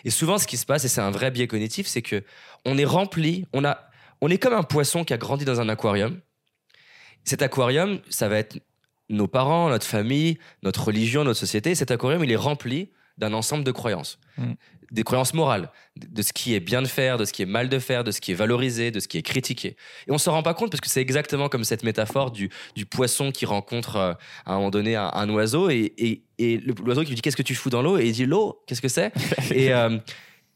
Et 0.03 0.10
souvent, 0.10 0.39
ce 0.39 0.48
qui 0.48 0.58
se 0.58 0.65
passe, 0.65 0.84
et 0.86 0.88
c'est 0.88 1.01
un 1.01 1.12
vrai 1.12 1.29
biais 1.29 1.48
cognitif, 1.48 1.86
c'est 1.86 2.01
que 2.01 2.24
on 2.65 2.77
est 2.77 2.86
rempli, 2.86 3.46
on 3.53 3.63
a, 3.63 3.88
on 4.22 4.29
est 4.29 4.39
comme 4.39 4.53
un 4.53 4.63
poisson 4.63 5.03
qui 5.03 5.13
a 5.13 5.17
grandi 5.17 5.46
dans 5.46 5.62
un 5.62 5.70
aquarium. 5.70 6.20
Cet 7.24 7.44
aquarium, 7.44 8.00
ça 8.10 8.27
va 8.29 8.39
être 8.39 8.58
nos 9.10 9.27
parents, 9.27 9.70
notre 9.70 9.86
famille, 9.86 10.39
notre 10.63 10.86
religion, 10.86 11.24
notre 11.24 11.39
société. 11.39 11.75
Cet 11.75 11.91
aquarium, 11.91 12.24
il 12.24 12.32
est 12.32 12.36
rempli 12.36 12.89
d'un 13.17 13.34
ensemble 13.34 13.63
de 13.63 13.72
croyances, 13.72 14.20
Mm. 14.38 14.53
Des 14.91 15.03
croyances 15.03 15.34
morales, 15.34 15.70
de 15.96 16.22
ce 16.22 16.32
qui 16.32 16.56
est 16.56 16.60
bien 16.60 16.82
de 16.82 16.88
faire, 16.88 17.17
de 17.17 17.25
ce 17.25 17.34
qui 17.34 17.41
est 17.41 17.48
mal 17.48 17.70
de 17.70 17.79
faire, 17.79 18.03
de 18.03 18.12
ce 18.12 18.22
qui 18.22 18.32
est 18.32 18.36
valorisé, 18.36 18.91
de 18.91 19.00
ce 19.00 19.08
qui 19.08 19.17
est 19.17 19.22
critiqué. 19.22 19.75
Et 20.08 20.12
on 20.12 20.17
s'en 20.17 20.32
rend 20.32 20.44
pas 20.44 20.53
compte 20.53 20.72
parce 20.72 20.82
que 20.82 20.89
c'est 20.89 21.01
exactement 21.01 21.50
comme 21.50 21.63
cette 21.63 21.84
métaphore 21.84 22.32
du, 22.32 22.50
du 22.75 22.86
poisson 22.86 23.32
qui 23.32 23.46
rencontre 23.46 23.96
euh, 23.98 24.13
à 24.46 24.53
un 24.53 24.56
moment 24.56 24.70
donné 24.70 24.96
un, 24.96 25.10
un 25.13 25.29
oiseau 25.29 25.70
et, 25.70 25.94
et 26.39 26.58
l'oiseau 26.58 27.01
qui 27.01 27.10
lui 27.10 27.15
dit 27.15 27.22
qu'est-ce 27.22 27.38
que 27.38 27.41
tu 27.44 27.56
fous 27.56 27.70
dans 27.70 27.82
l'eau? 27.82 27.98
Et 27.98 28.08
il 28.08 28.13
dit 28.13 28.25
l'eau 28.25 28.62
qu'est-ce 28.67 28.82
que 28.82 28.88
c'est? 28.88 29.12
Et, 29.51 29.74
euh, 29.74 29.98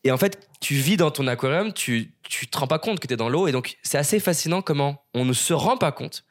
et 0.03 0.11
en 0.11 0.17
fait 0.17 0.47
tu 0.59 0.75
vis 0.75 0.97
dans 0.97 1.11
ton 1.11 1.27
aquarium 1.27 1.73
tu 1.73 2.13
tu 2.23 2.47
te 2.47 2.57
rends 2.57 2.67
pas 2.67 2.79
compte 2.79 2.99
que 2.99 3.07
tu 3.07 3.13
es 3.13 3.17
dans 3.17 3.29
l'eau 3.29 3.47
et 3.47 3.51
donc 3.51 3.77
c'est 3.83 3.97
assez 3.97 4.19
fascinant 4.19 4.61
comment 4.61 5.03
on 5.13 5.25
ne 5.25 5.33
se 5.33 5.53
rend 5.53 5.77
pas 5.77 5.91
compte 5.91 6.25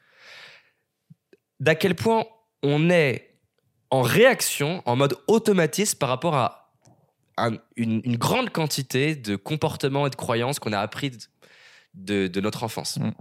d'à 1.59 1.75
quel 1.75 1.95
point 1.95 2.25
on 2.63 2.89
est 2.89 3.37
en 3.89 4.01
réaction 4.01 4.81
en 4.85 4.95
mode 4.95 5.17
automatisme 5.27 5.97
par 5.97 6.09
rapport 6.09 6.35
à 6.35 6.60
un- 7.37 7.57
une, 7.75 8.01
une 8.03 8.17
grande 8.17 8.49
quantité 8.49 9.15
de 9.15 9.35
comportements 9.35 10.07
et 10.07 10.09
de 10.09 10.15
croyances 10.15 10.59
qu'on 10.59 10.73
a 10.73 10.79
appris 10.79 11.11
de, 11.11 11.17
de- 11.93 12.27
de 12.27 12.41
notre 12.41 12.63
enfance. 12.63 12.97
Mm. 12.97 13.11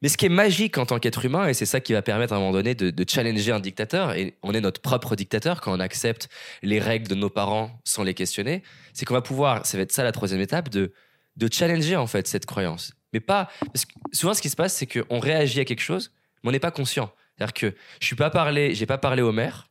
Mais 0.00 0.08
ce 0.08 0.16
qui 0.16 0.26
est 0.26 0.30
magique 0.30 0.78
en 0.78 0.86
tant 0.86 1.00
qu'être 1.00 1.24
humain, 1.24 1.48
et 1.48 1.54
c'est 1.54 1.66
ça 1.66 1.80
qui 1.80 1.92
va 1.92 2.02
permettre 2.02 2.32
à 2.32 2.36
un 2.36 2.38
moment 2.38 2.52
donné 2.52 2.76
de, 2.76 2.90
de 2.90 3.04
challenger 3.08 3.50
un 3.50 3.58
dictateur, 3.58 4.12
et 4.12 4.36
on 4.42 4.52
est 4.54 4.60
notre 4.60 4.80
propre 4.80 5.16
dictateur 5.16 5.60
quand 5.60 5.72
on 5.76 5.80
accepte 5.80 6.28
les 6.62 6.78
règles 6.78 7.08
de 7.08 7.16
nos 7.16 7.30
parents 7.30 7.80
sans 7.84 8.04
les 8.04 8.14
questionner, 8.14 8.62
c'est 8.92 9.04
qu'on 9.04 9.14
va 9.14 9.22
pouvoir, 9.22 9.66
ça 9.66 9.76
va 9.76 9.82
être 9.82 9.90
ça 9.90 10.04
la 10.04 10.12
troisième 10.12 10.40
étape, 10.40 10.68
de, 10.68 10.92
de 11.36 11.52
challenger 11.52 11.96
en 11.96 12.06
fait 12.06 12.28
cette 12.28 12.46
croyance. 12.46 12.92
Mais 13.12 13.18
pas. 13.20 13.48
Parce 13.72 13.86
que 13.86 13.92
souvent, 14.12 14.34
ce 14.34 14.42
qui 14.42 14.50
se 14.50 14.56
passe, 14.56 14.74
c'est 14.74 14.86
qu'on 14.86 15.18
réagit 15.18 15.58
à 15.60 15.64
quelque 15.64 15.80
chose, 15.82 16.12
mais 16.44 16.50
on 16.50 16.52
n'est 16.52 16.60
pas 16.60 16.70
conscient. 16.70 17.10
C'est-à-dire 17.36 17.54
que 17.54 17.74
je 18.00 18.06
suis 18.06 18.16
pas 18.16 18.30
parlé, 18.30 18.74
j'ai 18.76 18.86
pas 18.86 18.98
parlé 18.98 19.22
au 19.22 19.32
maire, 19.32 19.68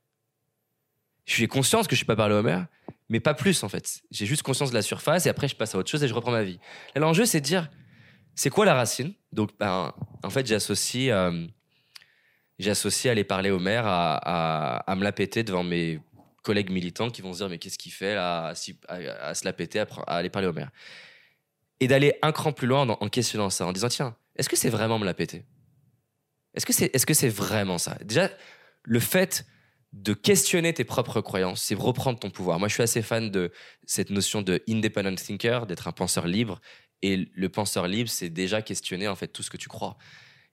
je 1.25 1.33
suis 1.33 1.47
conscience 1.47 1.87
que 1.87 1.95
je 1.95 1.99
suis 1.99 2.05
pas 2.05 2.15
parlé 2.17 2.35
au 2.35 2.43
maire, 2.43 2.65
mais 3.09 3.19
pas 3.19 3.33
plus 3.33 3.63
en 3.63 3.69
fait. 3.69 4.01
J'ai 4.11 4.25
juste 4.25 4.43
conscience 4.43 4.69
de 4.69 4.75
la 4.75 4.81
surface 4.81 5.25
et 5.25 5.29
après 5.29 5.47
je 5.47 5.55
passe 5.55 5.75
à 5.75 5.77
autre 5.77 5.89
chose 5.89 6.03
et 6.03 6.07
je 6.07 6.13
reprends 6.13 6.31
ma 6.31 6.43
vie. 6.43 6.59
L'enjeu, 6.95 7.25
c'est 7.25 7.41
de 7.41 7.45
dire 7.45 7.69
c'est 8.37 8.51
quoi 8.51 8.65
la 8.65 8.75
racine? 8.75 9.13
Donc, 9.33 9.49
ben, 9.59 9.91
en 10.23 10.29
fait, 10.29 10.45
j'associe, 10.45 11.09
euh, 11.11 11.47
j'associe 12.59 13.11
aller 13.11 13.23
parler 13.23 13.49
au 13.49 13.57
maire 13.57 13.83
à, 13.87 14.95
me 14.95 15.03
la 15.03 15.11
péter 15.11 15.43
devant 15.43 15.63
mes 15.63 15.99
collègues 16.43 16.69
militants 16.69 17.09
qui 17.09 17.23
vont 17.23 17.33
se 17.33 17.39
dire 17.39 17.49
mais 17.49 17.57
qu'est-ce 17.57 17.79
qu'il 17.79 17.91
fait 17.91 18.13
là, 18.13 18.53
à, 18.87 19.33
se 19.33 19.43
la 19.43 19.53
péter, 19.53 19.79
à, 19.79 19.85
aller 20.05 20.29
parler 20.29 20.47
au 20.47 20.53
maire? 20.53 20.69
Et 21.79 21.87
d'aller 21.87 22.13
un 22.21 22.31
cran 22.31 22.53
plus 22.53 22.67
loin 22.67 22.87
en, 22.87 23.09
questionnant 23.09 23.49
ça, 23.49 23.65
en 23.65 23.73
disant 23.73 23.89
tiens, 23.89 24.15
est-ce 24.35 24.49
que 24.49 24.55
c'est 24.55 24.69
vraiment 24.69 24.99
me 24.99 25.05
la 25.05 25.15
péter? 25.15 25.43
Est-ce 26.53 26.65
que 26.65 26.73
c'est, 26.73 26.95
est-ce 26.95 27.07
que 27.07 27.15
c'est 27.15 27.29
vraiment 27.29 27.79
ça? 27.79 27.97
Déjà, 28.03 28.29
le 28.83 28.99
fait 28.99 29.47
de 30.03 30.13
questionner 30.13 30.73
tes 30.73 30.83
propres 30.83 31.21
croyances, 31.21 31.63
c'est 31.63 31.75
reprendre 31.75 32.19
ton 32.19 32.29
pouvoir. 32.29 32.59
Moi, 32.59 32.67
je 32.67 32.75
suis 32.75 32.83
assez 32.83 33.01
fan 33.01 33.31
de 33.31 33.51
cette 33.85 34.11
notion 34.11 34.41
de 34.41 34.61
independent 34.69 35.15
thinker, 35.15 35.65
d'être 35.65 35.87
un 35.87 35.91
penseur 35.91 36.27
libre. 36.27 36.61
Et 37.01 37.29
le 37.33 37.49
penseur 37.49 37.87
libre, 37.87 38.09
c'est 38.09 38.29
déjà 38.29 38.61
questionner 38.61 39.07
en 39.07 39.15
fait 39.15 39.27
tout 39.27 39.41
ce 39.41 39.49
que 39.49 39.57
tu 39.57 39.69
crois. 39.69 39.97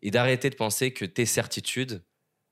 Et 0.00 0.10
d'arrêter 0.10 0.48
de 0.48 0.54
penser 0.54 0.92
que 0.92 1.04
tes 1.04 1.26
certitudes 1.26 2.02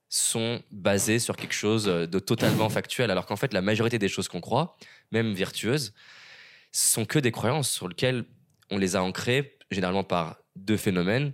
sont 0.07 0.61
basées 0.71 1.17
sur 1.17 1.35
quelque 1.35 1.55
chose 1.55 1.85
de 1.85 2.19
totalement 2.19 2.69
factuel, 2.77 3.09
alors 3.09 3.25
qu'en 3.25 3.37
fait, 3.37 3.53
la 3.53 3.61
majorité 3.61 3.97
des 3.97 4.09
choses 4.09 4.27
qu'on 4.27 4.41
croit, 4.41 4.77
même 5.11 5.33
vertueuses, 5.33 5.93
sont 6.71 7.05
que 7.05 7.17
des 7.17 7.31
croyances 7.31 7.71
sur 7.71 7.87
lesquelles 7.87 8.25
on 8.69 8.77
les 8.77 8.95
a 8.95 9.03
ancrées, 9.03 9.57
généralement 9.71 10.03
par 10.03 10.37
deux 10.55 10.77
phénomènes 10.77 11.33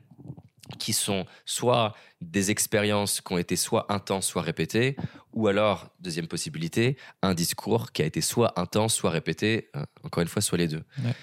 qui 0.78 0.94
sont 0.94 1.26
soit 1.46 1.96
des 2.22 2.52
expériences 2.52 3.22
qui 3.22 3.34
ont 3.34 3.38
été 3.38 3.56
soit 3.56 3.92
intenses, 3.92 4.28
soit 4.28 4.42
répétées, 4.42 4.96
ou 5.34 5.48
alors, 5.48 5.90
deuxième 6.00 6.28
possibilité, 6.28 6.98
un 7.22 7.34
discours 7.34 7.92
qui 7.92 8.02
a 8.02 8.06
été 8.06 8.22
soit 8.22 8.60
intense, 8.60 8.94
soit 8.94 9.10
répété, 9.10 9.70
euh, 9.76 9.84
encore 10.04 10.22
une 10.22 10.28
fois, 10.28 10.42
soit 10.42 10.58
les 10.58 10.68
deux. 10.68 10.84
Ouais. 11.04 11.14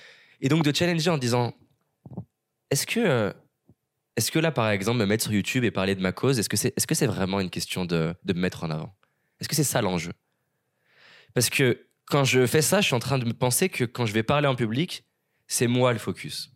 Et 0.41 0.49
donc 0.49 0.65
de 0.65 0.75
challenger 0.75 1.11
en 1.11 1.19
disant, 1.19 1.55
est-ce 2.71 2.87
que, 2.87 3.01
euh, 3.01 3.33
est-ce 4.17 4.31
que 4.31 4.39
là, 4.39 4.51
par 4.51 4.71
exemple, 4.71 4.99
me 4.99 5.07
mettre 5.07 5.25
sur 5.25 5.33
YouTube 5.33 5.65
et 5.65 5.71
parler 5.71 5.95
de 5.95 6.01
ma 6.01 6.13
cause, 6.13 6.39
est-ce 6.39 6.49
que 6.49 6.57
c'est, 6.57 6.73
que 6.73 6.95
c'est 6.95 7.07
vraiment 7.07 7.41
une 7.41 7.51
question 7.51 7.85
de, 7.85 8.15
de 8.25 8.33
me 8.33 8.41
mettre 8.41 8.65
en 8.65 8.71
avant? 8.71 8.95
Est-ce 9.41 9.49
que 9.49 9.55
c'est 9.55 9.65
ça 9.65 9.83
l'enjeu? 9.83 10.13
Parce 11.35 11.51
que 11.51 11.87
quand 12.07 12.25
je 12.25 12.47
fais 12.47 12.63
ça, 12.63 12.81
je 12.81 12.87
suis 12.87 12.95
en 12.95 13.01
train 13.01 13.19
de 13.19 13.25
me 13.25 13.35
penser 13.35 13.69
que 13.69 13.85
quand 13.85 14.07
je 14.07 14.13
vais 14.13 14.23
parler 14.23 14.49
en 14.49 14.55
public, 14.55 15.05
c'est 15.47 15.67
moi 15.67 15.93
le 15.93 15.99
focus. 15.99 16.53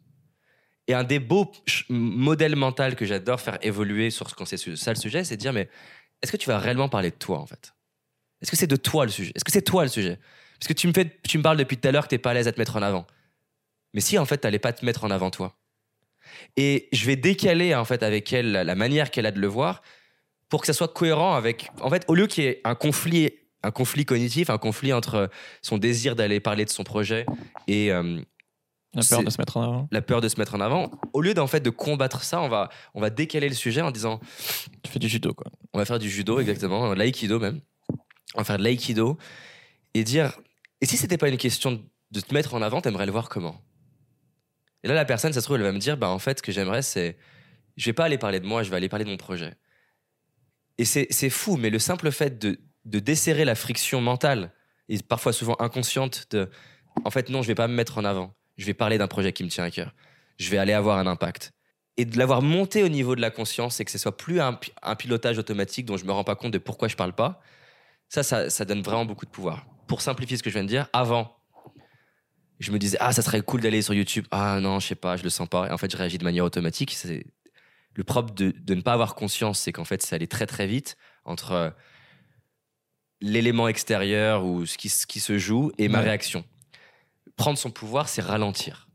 Et 0.90 0.94
un 0.94 1.04
des 1.04 1.20
beaux 1.20 1.52
modèles 1.88 2.56
mentaux 2.56 2.97
que 2.97 3.06
j'adore 3.06 3.40
faire 3.40 3.59
évoluer 3.62 4.11
sur 4.11 4.28
ce 4.28 4.35
quand 4.35 4.44
c'est 4.44 4.56
ça 4.75 4.92
le 4.92 4.99
sujet, 4.99 5.23
c'est 5.23 5.37
de 5.37 5.40
dire 5.40 5.52
mais 5.52 5.68
est-ce 6.20 6.32
que 6.32 6.37
tu 6.37 6.49
vas 6.49 6.59
réellement 6.59 6.88
parler 6.88 7.11
de 7.11 7.14
toi 7.14 7.38
en 7.38 7.47
fait? 7.47 7.75
Est-ce 8.42 8.50
que 8.50 8.56
c'est 8.56 8.66
de 8.66 8.75
toi 8.75 9.04
le 9.04 9.12
sujet? 9.12 9.30
Est-ce 9.37 9.44
que 9.44 9.52
c'est 9.52 9.62
toi 9.62 9.85
le 9.85 9.88
sujet? 9.88 10.18
Parce 10.59 10.66
que 10.66 10.73
tu 10.73 10.88
me 10.88 11.42
parles 11.42 11.59
depuis 11.59 11.76
tout 11.76 11.87
à 11.87 11.92
l'heure 11.92 12.02
que 12.02 12.09
t'es 12.09 12.18
pas 12.18 12.32
à 12.32 12.35
l'aise 12.35 12.49
à 12.49 12.52
te 12.52 12.59
mettre 12.59 12.75
en 12.75 12.82
avant. 12.82 13.06
Mais 13.94 14.00
si 14.00 14.18
en 14.18 14.25
fait 14.25 14.38
t'allais 14.38 14.59
pas 14.59 14.73
te 14.73 14.85
mettre 14.85 15.04
en 15.04 15.12
avant 15.12 15.30
toi. 15.30 15.56
Et 16.56 16.88
je 16.90 17.06
vais 17.06 17.14
décaler 17.14 17.73
en 17.76 17.85
fait 17.85 18.02
avec 18.02 18.32
elle 18.32 18.50
la, 18.50 18.64
la 18.64 18.75
manière 18.75 19.12
qu'elle 19.12 19.26
a 19.26 19.30
de 19.30 19.38
le 19.38 19.47
voir 19.47 19.82
pour 20.49 20.61
que 20.61 20.66
ça 20.66 20.73
soit 20.73 20.92
cohérent 20.92 21.37
avec 21.37 21.70
en 21.82 21.90
fait 21.90 22.04
au 22.09 22.16
lieu 22.16 22.26
qu'il 22.26 22.42
y 22.42 22.47
ait 22.49 22.61
un 22.64 22.75
conflit 22.75 23.30
un 23.62 23.70
conflit 23.70 24.04
cognitif, 24.04 24.50
un 24.50 24.59
conflit 24.59 24.92
entre 24.92 25.30
son 25.62 25.78
désir 25.78 26.16
d'aller 26.16 26.40
parler 26.40 26.64
de 26.64 26.70
son 26.70 26.82
projet 26.82 27.26
et, 27.68 27.92
euh, 27.92 28.20
La 28.94 29.02
peur 29.04 29.23
de 29.23 29.30
se 29.30 29.38
mettre 29.40 29.56
en 29.56 29.62
avant. 29.62 29.88
la 29.92 30.02
peur 30.02 30.20
de 30.20 30.28
se 30.28 30.37
mettre 30.38 30.54
en 30.56 30.61
avant, 30.61 30.90
au 31.12 31.20
lieu 31.20 31.32
d'en 31.32 31.47
fait 31.47 31.61
de 31.61 31.70
combattre 31.70 32.25
ça, 32.25 32.40
on 32.42 32.49
va, 32.49 32.70
on 32.94 33.00
va 33.00 33.11
décaler 33.11 33.49
le 33.49 33.54
sujet 33.54 33.80
en 33.82 33.90
disant 33.92 34.20
Tu 34.82 34.90
fais 34.90 34.99
du 34.99 35.09
judo, 35.09 35.32
quoi. 35.32 35.47
on 35.73 35.78
va 35.78 35.85
faire 35.85 35.99
du 36.00 36.11
judo 36.11 36.40
exactement, 36.40 36.90
de 36.90 36.94
l'aïkido 36.94 37.38
même. 37.38 37.61
On 38.35 38.38
va 38.38 38.44
faire 38.44 38.59
de 38.59 38.64
l'aïkido 38.64 39.16
et 39.94 40.02
dire 40.04 40.38
et 40.80 40.87
si 40.87 40.97
c'était 40.97 41.18
pas 41.18 41.28
une 41.28 41.37
question 41.37 41.80
de- 42.11 42.20
te 42.20 42.35
mettre 42.35 42.54
en 42.54 42.62
avant, 42.62 42.80
t'aimerais 42.80 43.06
le 43.06 43.12
voir 43.12 43.28
comment? 43.28 43.61
Et 44.82 44.88
là 44.88 44.94
la 44.94 45.04
personne, 45.04 45.32
ça 45.32 45.40
se 45.40 45.44
trouve, 45.44 45.56
elle 45.56 45.62
va 45.62 45.73
me 45.73 45.78
dire 45.78 45.97
bah 45.97 46.09
en 46.09 46.18
fait 46.18 46.38
ce 46.38 46.42
que 46.42 46.50
j'aimerais 46.52 46.82
c'est 46.82 47.16
je 47.76 47.87
vais 47.87 47.92
pas 47.92 48.04
aller 48.06 48.18
parler 48.18 48.40
de 48.40 48.47
moi, 48.47 48.62
je 48.64 48.70
vais 48.70 48.76
aller 48.76 48.88
parler 48.88 49.04
de 49.04 49.11
mon 49.11 49.16
projet. 49.16 49.54
Et 50.78 50.85
c'est 50.85 51.06
c'est 51.11 51.30
fou, 51.30 51.56
mais 51.56 51.70
le 51.70 51.78
simple 51.78 52.11
fait 52.11 52.38
de, 52.40 52.59
de 52.87 52.99
desserrer 52.99 53.44
la 53.44 53.54
friction 53.54 54.00
mentale 54.00 54.52
et 54.88 54.99
parfois 55.00 55.32
souvent 55.32 55.54
inconsciente 55.61 56.26
de 56.32 56.50
en 57.04 57.11
fait 57.11 57.28
non, 57.28 57.42
je 57.42 57.47
vais 57.49 57.54
pas 57.54 57.68
me 57.68 57.75
mettre 57.75 57.99
en 57.99 58.04
avant, 58.04 58.35
je 58.61 58.67
vais 58.67 58.75
parler 58.75 58.99
d'un 58.99 59.09
projet 59.09 59.33
qui 59.33 59.43
me 59.43 59.49
tient 59.49 59.64
à 59.64 59.71
cœur, 59.71 59.95
je 60.38 60.50
vais 60.50 60.59
aller 60.59 60.73
avoir 60.73 60.99
un 60.99 61.07
impact 61.07 61.52
et 61.97 62.05
de 62.05 62.19
l'avoir 62.19 62.43
monté 62.43 62.83
au 62.83 62.88
niveau 62.88 63.17
de 63.17 63.21
la 63.21 63.31
conscience 63.31 63.81
et 63.81 63.85
que 63.85 63.90
ce 63.90 63.99
soit 63.99 64.17
plus 64.17 64.40
un, 64.40 64.55
pi- 64.55 64.73
un 64.83 64.95
pilotage 64.95 65.38
automatique 65.38 65.87
dont 65.87 65.97
je 65.97 66.05
me 66.05 66.12
rends 66.12 66.25
pas 66.25 66.37
compte 66.37 66.52
de 66.52 66.59
pourquoi 66.59 66.88
je 66.88 66.97
parle 66.97 67.14
pas, 67.14 67.40
ça, 68.09 68.23
ça, 68.23 68.50
ça 68.50 68.64
donne 68.64 68.83
vraiment 68.83 69.05
beaucoup 69.05 69.26
de 69.26 69.31
pouvoir. 69.31 69.67
Pour 69.87 70.00
simplifier 70.02 70.37
ce 70.37 70.43
que 70.43 70.50
je 70.50 70.55
viens 70.55 70.64
de 70.64 70.69
dire, 70.69 70.88
avant, 70.93 71.37
je 72.59 72.71
me 72.73 72.79
disais, 72.79 72.99
ah, 73.00 73.12
ça 73.12 73.23
serait 73.23 73.40
cool 73.40 73.61
d'aller 73.61 73.83
sur 73.83 73.95
YouTube. 73.95 74.26
Ah 74.31 74.61
non, 74.61 74.79
je 74.79 74.88
sais 74.88 74.95
pas, 74.95 75.17
je 75.17 75.23
le 75.25 75.31
sens 75.31 75.49
pas. 75.49 75.69
Et 75.69 75.73
en 75.73 75.79
fait, 75.79 75.90
je 75.90 75.97
réagis 75.97 76.19
de 76.19 76.25
manière 76.25 76.45
automatique. 76.45 76.93
C'est 76.93 77.25
le 77.95 78.05
propre 78.05 78.35
de, 78.35 78.50
de 78.50 78.75
ne 78.75 78.83
pas 78.83 78.93
avoir 78.93 79.14
conscience, 79.14 79.59
c'est 79.59 79.73
qu'en 79.73 79.85
fait, 79.85 80.02
ça 80.02 80.17
allait 80.17 80.26
très 80.26 80.47
très 80.47 80.67
vite 80.67 80.97
entre 81.25 81.52
euh, 81.52 81.71
l'élément 83.21 83.69
extérieur 83.69 84.45
ou 84.45 84.67
ce 84.67 84.79
qui, 84.79 84.88
ce 84.88 85.07
qui 85.07 85.21
se 85.21 85.38
joue 85.38 85.73
et 85.79 85.88
ma 85.88 86.00
réaction. 86.00 86.45
Prendre 87.40 87.56
son 87.56 87.70
pouvoir, 87.70 88.06
c'est 88.11 88.20
ralentir. 88.20 88.87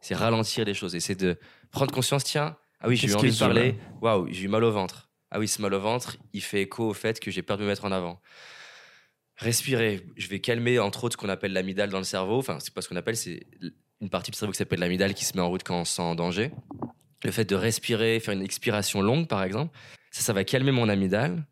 C'est 0.00 0.14
ralentir 0.14 0.64
les 0.64 0.72
choses 0.72 0.94
et 0.94 1.00
c'est 1.00 1.14
de 1.14 1.38
prendre 1.70 1.92
conscience, 1.92 2.24
tiens, 2.24 2.56
ah 2.80 2.88
oui, 2.88 2.96
j'ai 2.96 3.08
eu 3.08 3.14
envie 3.14 3.30
de 3.30 3.38
parler. 3.38 3.76
Waouh, 4.00 4.28
j'ai 4.30 4.44
eu 4.44 4.48
mal 4.48 4.64
au 4.64 4.72
ventre. 4.72 5.10
Ah 5.30 5.38
oui, 5.38 5.46
ce 5.46 5.60
mal 5.60 5.74
au 5.74 5.78
ventre, 5.78 6.16
il 6.32 6.40
fait 6.40 6.62
écho 6.62 6.88
au 6.88 6.94
fait 6.94 7.20
que 7.20 7.30
j'ai 7.30 7.42
peur 7.42 7.58
de 7.58 7.64
me 7.64 7.68
mettre 7.68 7.84
en 7.84 7.92
avant. 7.92 8.18
Respirer. 9.36 10.06
Je 10.16 10.28
vais 10.28 10.40
calmer, 10.40 10.78
entre 10.78 11.04
autres, 11.04 11.12
ce 11.12 11.16
qu'on 11.18 11.28
appelle 11.28 11.52
l'amygdale 11.52 11.90
dans 11.90 11.98
le 11.98 12.04
cerveau. 12.04 12.38
Enfin, 12.38 12.56
c'est 12.60 12.72
pas 12.72 12.80
ce 12.80 12.88
qu'on 12.88 12.96
appelle, 12.96 13.16
c'est 13.16 13.46
une 14.00 14.08
partie 14.08 14.30
du 14.30 14.38
cerveau 14.38 14.52
qui 14.52 14.58
s'appelle 14.58 14.80
l'amygdale 14.80 15.12
qui 15.12 15.26
se 15.26 15.36
met 15.36 15.42
en 15.42 15.50
route 15.50 15.62
quand 15.62 15.78
on 15.78 15.84
se 15.84 15.96
sent 15.96 16.02
en 16.02 16.14
danger. 16.14 16.50
Le 17.24 17.30
fait 17.30 17.44
de 17.44 17.54
respirer, 17.54 18.20
faire 18.20 18.32
une 18.32 18.42
expiration 18.42 19.02
longue, 19.02 19.28
par 19.28 19.42
exemple, 19.42 19.76
ça, 20.12 20.22
ça 20.22 20.32
va 20.32 20.44
calmer 20.44 20.72
mon 20.72 20.88
amygdale. 20.88 21.46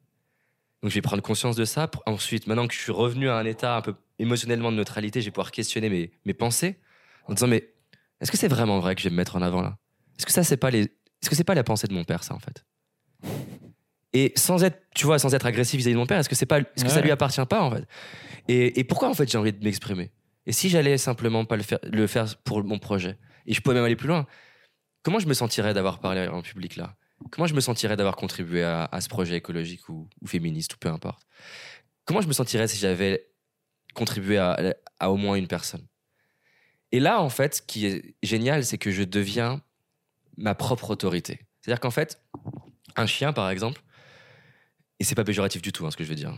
Donc, 0.82 0.90
je 0.90 0.94
vais 0.94 1.02
prendre 1.02 1.22
conscience 1.22 1.54
de 1.54 1.66
ça. 1.66 1.90
Ensuite, 2.06 2.46
maintenant 2.46 2.66
que 2.66 2.72
je 2.72 2.80
suis 2.80 2.92
revenu 2.92 3.28
à 3.28 3.36
un 3.36 3.44
état 3.44 3.76
un 3.76 3.82
peu 3.82 3.94
émotionnellement 4.20 4.70
de 4.70 4.76
neutralité, 4.76 5.20
je 5.20 5.26
vais 5.26 5.30
pouvoir 5.30 5.50
questionner 5.50 5.88
mes, 5.88 6.12
mes 6.24 6.34
pensées 6.34 6.78
en 7.26 7.34
disant, 7.34 7.46
mais 7.46 7.72
est-ce 8.20 8.30
que 8.30 8.36
c'est 8.36 8.48
vraiment 8.48 8.78
vrai 8.80 8.94
que 8.94 9.00
je 9.00 9.08
vais 9.08 9.12
me 9.12 9.16
mettre 9.16 9.36
en 9.36 9.42
avant 9.42 9.62
là? 9.62 9.78
Est-ce 10.18 10.26
que 10.26 10.32
ça, 10.32 10.44
c'est 10.44 10.56
pas 10.56 10.70
les, 10.70 10.82
est-ce 10.82 11.30
que 11.30 11.36
c'est 11.36 11.44
pas 11.44 11.54
la 11.54 11.64
pensée 11.64 11.86
de 11.86 11.94
mon 11.94 12.04
père, 12.04 12.22
ça, 12.22 12.34
en 12.34 12.38
fait? 12.38 12.64
Et 14.12 14.32
sans 14.36 14.62
être, 14.64 14.82
tu 14.94 15.06
vois, 15.06 15.18
sans 15.18 15.34
être 15.34 15.46
agressif 15.46 15.78
vis-à-vis 15.78 15.94
de 15.94 15.98
mon 15.98 16.06
père, 16.06 16.18
est-ce 16.18 16.28
que 16.28 16.34
c'est 16.34 16.46
pas, 16.46 16.60
est-ce 16.60 16.84
que 16.84 16.90
ça 16.90 17.00
lui 17.00 17.10
appartient 17.10 17.44
pas, 17.46 17.62
en 17.62 17.70
fait? 17.70 17.86
Et, 18.48 18.80
et 18.80 18.84
pourquoi, 18.84 19.08
en 19.08 19.14
fait, 19.14 19.30
j'ai 19.30 19.38
envie 19.38 19.52
de 19.52 19.64
m'exprimer? 19.64 20.10
Et 20.46 20.52
si 20.52 20.68
j'allais 20.68 20.98
simplement 20.98 21.44
pas 21.44 21.56
le 21.56 21.62
faire, 21.62 21.78
le 21.84 22.06
faire 22.06 22.26
pour 22.44 22.64
mon 22.64 22.78
projet 22.78 23.18
Et 23.46 23.54
je 23.54 23.60
pouvais 23.60 23.74
même 23.74 23.84
aller 23.84 23.96
plus 23.96 24.08
loin. 24.08 24.26
Comment 25.02 25.18
je 25.18 25.26
me 25.26 25.34
sentirais 25.34 25.74
d'avoir 25.74 26.00
parlé 26.00 26.28
en 26.28 26.42
public 26.42 26.76
là? 26.76 26.96
Comment 27.30 27.46
je 27.46 27.54
me 27.54 27.60
sentirais 27.60 27.96
d'avoir 27.96 28.16
contribué 28.16 28.62
à, 28.62 28.84
à 28.84 29.00
ce 29.00 29.08
projet 29.08 29.36
écologique 29.36 29.88
ou, 29.88 30.08
ou 30.20 30.26
féministe 30.26 30.74
ou 30.74 30.78
peu 30.78 30.88
importe? 30.88 31.26
Comment 32.04 32.20
je 32.20 32.28
me 32.28 32.32
sentirais 32.32 32.66
si 32.68 32.78
j'avais 32.78 33.29
contribué 33.94 34.38
à, 34.38 34.74
à 34.98 35.10
au 35.10 35.16
moins 35.16 35.36
une 35.36 35.48
personne 35.48 35.86
Et 36.92 37.00
là, 37.00 37.20
en 37.20 37.28
fait, 37.28 37.56
ce 37.56 37.62
qui 37.62 37.86
est 37.86 38.14
génial, 38.22 38.64
c'est 38.64 38.78
que 38.78 38.90
je 38.90 39.02
deviens 39.02 39.62
ma 40.36 40.54
propre 40.54 40.90
autorité. 40.90 41.40
C'est-à-dire 41.60 41.80
qu'en 41.80 41.90
fait, 41.90 42.22
un 42.96 43.06
chien, 43.06 43.32
par 43.32 43.50
exemple, 43.50 43.82
et 44.98 45.04
c'est 45.04 45.14
pas 45.14 45.24
péjoratif 45.24 45.62
du 45.62 45.72
tout, 45.72 45.86
hein, 45.86 45.90
ce 45.90 45.96
que 45.96 46.04
je 46.04 46.08
veux 46.08 46.14
dire. 46.14 46.34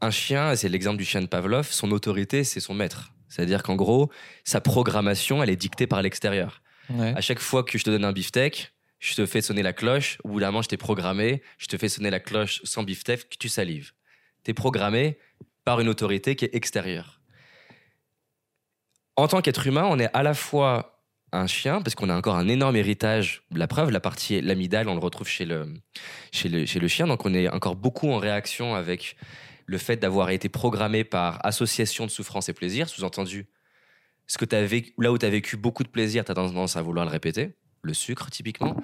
Un 0.00 0.10
chien, 0.10 0.54
c'est 0.54 0.68
l'exemple 0.68 0.98
du 0.98 1.04
chien 1.04 1.20
de 1.20 1.26
Pavlov, 1.26 1.70
son 1.70 1.90
autorité, 1.90 2.44
c'est 2.44 2.60
son 2.60 2.74
maître. 2.74 3.12
C'est-à-dire 3.28 3.62
qu'en 3.62 3.76
gros, 3.76 4.10
sa 4.44 4.60
programmation, 4.60 5.42
elle 5.42 5.50
est 5.50 5.56
dictée 5.56 5.86
par 5.86 6.02
l'extérieur. 6.02 6.62
Ouais. 6.90 7.12
À 7.16 7.20
chaque 7.20 7.40
fois 7.40 7.64
que 7.64 7.76
je 7.78 7.84
te 7.84 7.90
donne 7.90 8.04
un 8.04 8.12
beefsteak, 8.12 8.72
je 8.98 9.14
te 9.14 9.26
fais 9.26 9.40
sonner 9.40 9.62
la 9.62 9.72
cloche. 9.72 10.18
Au 10.24 10.28
bout 10.28 10.40
d'un 10.40 10.46
moment, 10.46 10.62
je 10.62 10.68
t'ai 10.68 10.76
programmé. 10.76 11.42
Je 11.58 11.66
te 11.66 11.76
fais 11.76 11.88
sonner 11.88 12.10
la 12.10 12.20
cloche 12.20 12.60
sans 12.64 12.82
beefsteak, 12.82 13.38
tu 13.38 13.48
salives. 13.48 13.92
Tu 14.44 14.50
es 14.50 14.54
programmé 14.54 15.18
par 15.68 15.80
une 15.80 15.90
autorité 15.90 16.34
qui 16.34 16.46
est 16.46 16.54
extérieure. 16.54 17.20
En 19.16 19.28
tant 19.28 19.42
qu'être 19.42 19.66
humain, 19.66 19.84
on 19.84 19.98
est 19.98 20.08
à 20.14 20.22
la 20.22 20.32
fois 20.32 21.04
un 21.30 21.46
chien, 21.46 21.82
parce 21.82 21.94
qu'on 21.94 22.08
a 22.08 22.16
encore 22.16 22.36
un 22.36 22.48
énorme 22.48 22.74
héritage. 22.74 23.42
La 23.54 23.66
preuve, 23.66 23.90
la 23.90 24.00
partie 24.00 24.40
l'amidale, 24.40 24.88
on 24.88 24.94
le 24.94 25.00
retrouve 25.00 25.28
chez 25.28 25.44
le, 25.44 25.74
chez, 26.32 26.48
le, 26.48 26.64
chez 26.64 26.80
le 26.80 26.88
chien. 26.88 27.06
Donc 27.06 27.26
on 27.26 27.34
est 27.34 27.50
encore 27.50 27.76
beaucoup 27.76 28.08
en 28.10 28.16
réaction 28.16 28.76
avec 28.76 29.14
le 29.66 29.76
fait 29.76 29.98
d'avoir 29.98 30.30
été 30.30 30.48
programmé 30.48 31.04
par 31.04 31.44
association 31.44 32.06
de 32.06 32.10
souffrance 32.10 32.48
et 32.48 32.54
plaisir, 32.54 32.88
sous-entendu, 32.88 33.46
ce 34.26 34.38
que 34.38 34.46
as 34.56 34.64
vécu, 34.64 34.94
là 34.96 35.12
où 35.12 35.18
tu 35.18 35.26
as 35.26 35.30
vécu 35.30 35.58
beaucoup 35.58 35.82
de 35.82 35.90
plaisir, 35.90 36.24
tu 36.24 36.30
as 36.32 36.34
tendance 36.34 36.78
à 36.78 36.80
vouloir 36.80 37.04
le 37.04 37.12
répéter, 37.12 37.58
le 37.82 37.92
sucre 37.92 38.30
typiquement. 38.30 38.74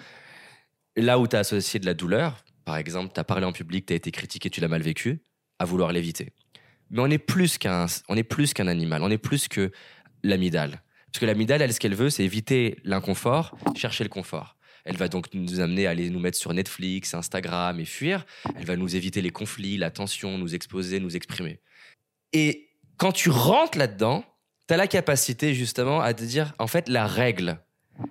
Là 0.96 1.18
où 1.18 1.26
tu 1.26 1.34
as 1.34 1.38
associé 1.38 1.80
de 1.80 1.86
la 1.86 1.94
douleur, 1.94 2.44
par 2.66 2.76
exemple, 2.76 3.14
tu 3.14 3.20
as 3.20 3.24
parlé 3.24 3.46
en 3.46 3.52
public, 3.52 3.86
tu 3.86 3.94
as 3.94 3.96
été 3.96 4.10
critiqué, 4.10 4.50
tu 4.50 4.60
l'as 4.60 4.68
mal 4.68 4.82
vécu, 4.82 5.22
à 5.58 5.64
vouloir 5.64 5.90
l'éviter. 5.90 6.34
Mais 6.94 7.00
on 7.00 7.10
est 7.10 7.18
plus 7.18 7.58
qu'un 7.58 7.86
on 8.08 8.16
est 8.16 8.22
plus 8.22 8.54
qu'un 8.54 8.68
animal, 8.68 9.02
on 9.02 9.10
est 9.10 9.18
plus 9.18 9.48
que 9.48 9.72
l'amidale. 10.22 10.80
Parce 11.06 11.18
que 11.20 11.26
l'amidale, 11.26 11.60
elle, 11.60 11.72
ce 11.72 11.80
qu'elle 11.80 11.94
veut, 11.94 12.08
c'est 12.08 12.24
éviter 12.24 12.78
l'inconfort, 12.84 13.56
chercher 13.76 14.04
le 14.04 14.10
confort. 14.10 14.56
Elle 14.84 14.96
va 14.96 15.08
donc 15.08 15.26
nous 15.34 15.60
amener 15.60 15.88
à 15.88 15.90
aller 15.90 16.08
nous 16.08 16.20
mettre 16.20 16.38
sur 16.38 16.52
Netflix, 16.54 17.14
Instagram 17.14 17.80
et 17.80 17.84
fuir. 17.84 18.24
Elle 18.56 18.64
va 18.64 18.76
nous 18.76 18.94
éviter 18.94 19.22
les 19.22 19.30
conflits, 19.30 19.76
la 19.76 19.90
tension, 19.90 20.38
nous 20.38 20.54
exposer, 20.54 21.00
nous 21.00 21.16
exprimer. 21.16 21.60
Et 22.32 22.68
quand 22.96 23.12
tu 23.12 23.28
rentres 23.28 23.76
là-dedans, 23.76 24.24
tu 24.68 24.74
as 24.74 24.76
la 24.76 24.86
capacité 24.86 25.52
justement 25.52 26.00
à 26.00 26.14
te 26.14 26.22
dire, 26.22 26.54
en 26.60 26.68
fait, 26.68 26.88
la 26.88 27.06
règle 27.06 27.58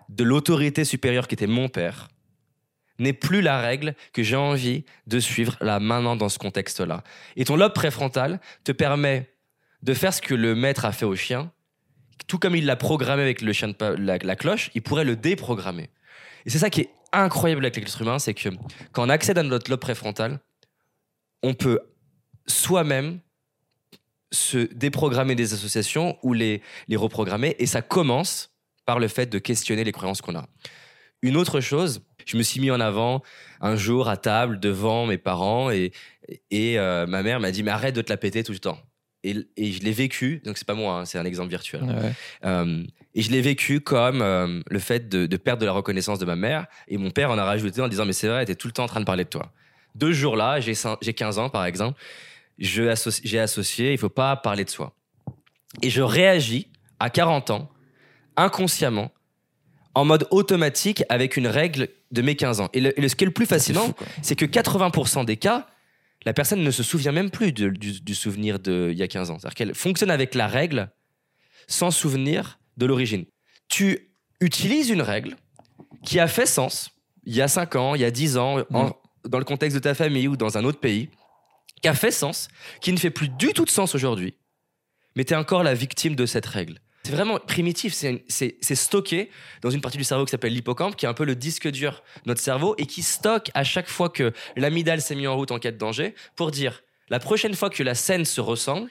de 0.10 0.24
l'autorité 0.24 0.84
supérieure 0.84 1.28
qui 1.28 1.36
était 1.36 1.48
mon 1.48 1.70
père 1.70 2.10
n'est 3.00 3.14
plus 3.14 3.42
la 3.42 3.60
règle 3.60 3.96
que 4.14 4.24
j'ai 4.24 4.36
envie 4.36 4.86
de 5.08 5.20
suivre 5.20 5.58
là 5.62 5.80
maintenant 5.80 6.16
dans 6.16 6.30
ce 6.30 6.40
contexte-là. 6.40 7.04
Et 7.36 7.46
ton 7.46 7.56
lobe 7.56 7.74
préfrontal 7.74 8.40
te 8.64 8.72
permet 8.72 9.30
de 9.82 9.94
faire 9.94 10.14
ce 10.14 10.22
que 10.22 10.34
le 10.34 10.56
maître 10.56 10.86
a 10.86 10.92
fait 10.92 11.06
au 11.06 11.16
chien, 11.16 11.52
tout 12.28 12.40
comme 12.40 12.56
il 12.56 12.66
l'a 12.66 12.76
programmé 12.76 13.22
avec 13.22 13.42
le 13.42 13.52
chien 13.54 13.70
de 13.70 13.76
la, 13.98 14.36
cloche, 14.36 14.72
il 14.76 14.82
pourrait 14.82 15.04
le 15.04 15.16
déprogrammer. 15.16 15.90
Et 16.46 16.50
c'est 16.50 16.60
ça 16.60 16.70
qui 16.70 16.82
est 16.82 16.90
incroyable 17.12 17.66
avec 17.66 17.76
l'être 17.76 18.02
humain, 18.02 18.20
c'est 18.20 18.34
que 18.34 18.50
quand 18.92 19.06
on 19.06 19.10
accède 19.10 19.38
à 19.38 19.44
notre 19.44 19.70
lobe 19.70 19.80
préfrontal, 19.80 20.40
on 21.42 21.54
peut 21.54 21.80
soi-même 22.48 23.20
se 24.32 24.58
déprogrammer 24.74 25.36
des 25.36 25.54
associations 25.54 26.18
ou 26.24 26.34
les, 26.34 26.62
les 26.88 26.96
reprogrammer, 26.96 27.56
et 27.60 27.66
ça 27.66 27.82
commence 27.82 28.52
par 28.86 29.00
le 29.00 29.08
fait 29.08 29.28
de 29.28 29.38
questionner 29.38 29.84
les 29.84 29.92
croyances 29.92 30.22
qu'on 30.22 30.36
a. 30.36 30.46
Une 31.22 31.38
autre 31.38 31.62
chose, 31.62 32.02
je 32.26 32.38
me 32.38 32.44
suis 32.44 32.60
mis 32.60 32.72
en 32.72 32.80
avant 32.80 33.22
un 33.62 33.76
jour 33.76 34.10
à 34.10 34.18
table 34.18 34.60
devant 34.60 35.06
mes 35.06 35.18
parents 35.18 35.70
et, 35.72 35.92
et 36.52 36.80
euh, 36.80 37.06
ma 37.08 37.24
mère 37.24 37.40
m'a 37.40 37.52
dit 37.52 37.64
mais 37.64 37.72
arrête 37.72 37.96
de 37.96 38.02
te 38.02 38.12
la 38.12 38.18
péter 38.18 38.44
tout 38.44 38.52
le 38.52 38.60
temps. 38.60 38.80
Et, 39.24 39.46
je 39.58 39.82
l'ai 39.84 39.94
vécu, 39.94 40.42
donc 40.44 40.58
c'est 40.58 40.68
pas 40.68 40.74
moi, 40.74 41.00
hein, 41.00 41.06
c'est 41.06 41.18
un 41.18 41.24
exemple 41.24 41.50
virtuel. 41.50 41.82
Euh, 42.44 42.84
et 43.16 43.22
je 43.22 43.32
l'ai 43.32 43.40
vécu 43.40 43.80
comme 43.80 44.22
euh, 44.22 44.60
le 44.70 44.80
fait 44.80 45.08
de, 45.08 45.38
perdre 45.38 45.62
de 45.62 45.66
la 45.66 45.72
reconnaissance 45.72 46.20
de 46.20 46.26
ma 46.26 46.36
mère. 46.36 46.66
Et 46.90 46.98
mon 46.98 47.10
père 47.10 47.32
en 47.32 47.38
a 47.38 47.46
rajouté 47.46 47.82
en 47.82 47.88
disant 47.88 48.06
Mais 48.06 48.14
c'est 48.14 48.28
vrai, 48.28 48.46
t'es 48.46 48.56
tout 48.56 48.68
le 48.68 48.74
temps 48.74 48.84
en 48.84 48.88
train 48.88 49.00
de 49.00 49.06
parler 49.06 49.24
de 49.24 49.30
toi. 49.30 49.54
Deux 49.96 50.12
jours 50.12 50.36
là, 50.36 50.60
j'ai 50.60 50.74
15 50.74 51.40
ans 51.40 51.50
par 51.50 51.66
exemple, 51.66 52.00
j'ai 52.58 52.90
associé, 52.90 53.94
il 53.94 53.98
faut 53.98 54.10
pas 54.10 54.36
parler 54.36 54.66
de 54.66 54.70
soi. 54.70 54.94
Et 55.82 55.90
je 55.90 56.02
réagis 56.02 56.68
à 57.00 57.10
40 57.10 57.52
ans, 57.52 57.72
inconsciemment, 58.36 59.12
en 59.96 60.06
mode 60.06 60.28
automatique 60.32 61.04
avec 61.10 61.38
une 61.38 61.48
règle 61.48 61.90
de 62.14 62.22
mes 62.22 62.36
15 62.36 62.62
ans. 62.62 62.70
Et, 62.74 62.80
le, 62.80 63.08
ce 63.08 63.16
qui 63.16 63.24
est 63.24 63.28
le 63.28 63.34
plus 63.34 63.46
fascinant, 63.46 63.94
c'est 64.22 64.36
que 64.36 64.46
80% 64.46 65.26
des 65.26 65.38
cas, 65.38 65.68
la 66.26 66.34
personne 66.34 66.64
ne 66.64 66.72
se 66.72 66.84
souvient 66.84 67.12
même 67.12 67.30
plus 67.30 67.52
du, 67.52 68.16
souvenir 68.16 68.60
d'il 68.60 68.94
y 68.94 69.04
a 69.04 69.08
15 69.08 69.32
ans. 69.32 69.40
C'est-à-dire 69.40 69.56
qu'elle 69.56 69.76
fonctionne 69.76 70.12
avec 70.12 70.36
la 70.36 70.48
règle 70.48 70.90
sans 71.68 71.92
souvenir 71.92 72.60
de 72.78 72.86
l'origine. 72.86 73.26
Tu 73.68 74.12
utilises 74.40 74.90
une 74.90 75.02
règle 75.02 75.36
qui 76.06 76.20
a 76.20 76.28
fait 76.28 76.46
sens 76.46 76.90
il 77.26 77.36
y 77.36 77.42
a 77.42 77.48
5 77.48 77.76
ans, 77.76 77.96
il 77.96 78.02
y 78.02 78.06
a 78.06 78.12
10 78.12 78.38
ans, 78.38 78.58
mm. 78.70 78.92
dans 79.26 79.40
le 79.40 79.46
contexte 79.46 79.76
de 79.76 79.82
ta 79.82 79.94
famille 79.94 80.28
ou 80.28 80.36
dans 80.36 80.58
un 80.58 80.64
autre 80.64 80.80
pays, 80.80 81.10
qui 81.82 81.88
a 81.88 81.94
fait 81.94 82.12
sens, 82.12 82.48
qui 82.82 82.92
ne 82.94 82.98
fait 82.98 83.10
plus 83.10 83.30
du 83.30 83.54
tout 83.54 83.66
de 83.66 83.70
sens 83.70 83.96
aujourd'hui, 83.96 84.36
mais 85.16 85.26
tu 85.26 85.34
es 85.34 85.38
encore 85.38 85.64
la 85.64 85.74
victime 85.74 86.16
de 86.16 86.26
cette 86.26 86.46
règle. 86.46 86.80
C'est 87.06 87.12
vraiment 87.12 87.38
primitif, 87.38 87.94
c'est 87.94 88.76
stocké 88.76 89.30
dans 89.62 89.70
une 89.70 89.82
partie 89.82 89.98
du 89.98 90.06
cerveau 90.06 90.24
qui 90.24 90.32
s'appelle 90.32 90.54
l'hippocampe, 90.54 90.96
qui 90.96 91.06
est 91.06 91.10
un 91.10 91.14
peu 91.14 91.26
le 91.26 91.36
disque 91.36 91.70
dur 91.70 92.02
de 92.24 92.30
notre 92.30 92.40
cerveau 92.40 92.76
et 92.78 92.86
qui 92.86 93.04
stocke 93.04 93.52
à 93.54 93.66
chaque 93.66 93.90
fois 93.90 94.10
que 94.10 94.32
l'amidale 94.56 95.02
s'est 95.02 95.16
mis 95.16 95.28
en 95.28 95.36
route 95.36 95.52
en 95.52 95.60
cas 95.60 95.72
de 95.72 95.78
danger 95.78 96.16
pour 96.38 96.52
dire 96.52 96.82
la 97.10 97.20
prochaine 97.20 97.56
fois 97.56 97.70
que 97.70 97.84
la 97.84 97.94
scène 97.94 98.24
se 98.24 98.40
ressemble, 98.40 98.90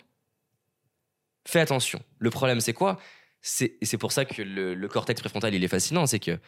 fais 1.48 1.60
attention. 1.60 2.02
Le 2.18 2.28
problème, 2.28 2.60
c'est 2.60 2.74
quoi? 2.74 3.00
C'est 3.40 3.96
pour 3.98 4.12
ça 4.12 4.26
que 4.26 4.42
le, 4.42 4.88
cortex 4.88 5.20
préfrontal, 5.20 5.54
il 5.54 5.64
est 5.64 5.68
fascinant, 5.68 6.06
c'est 6.06 6.20
que 6.20 6.38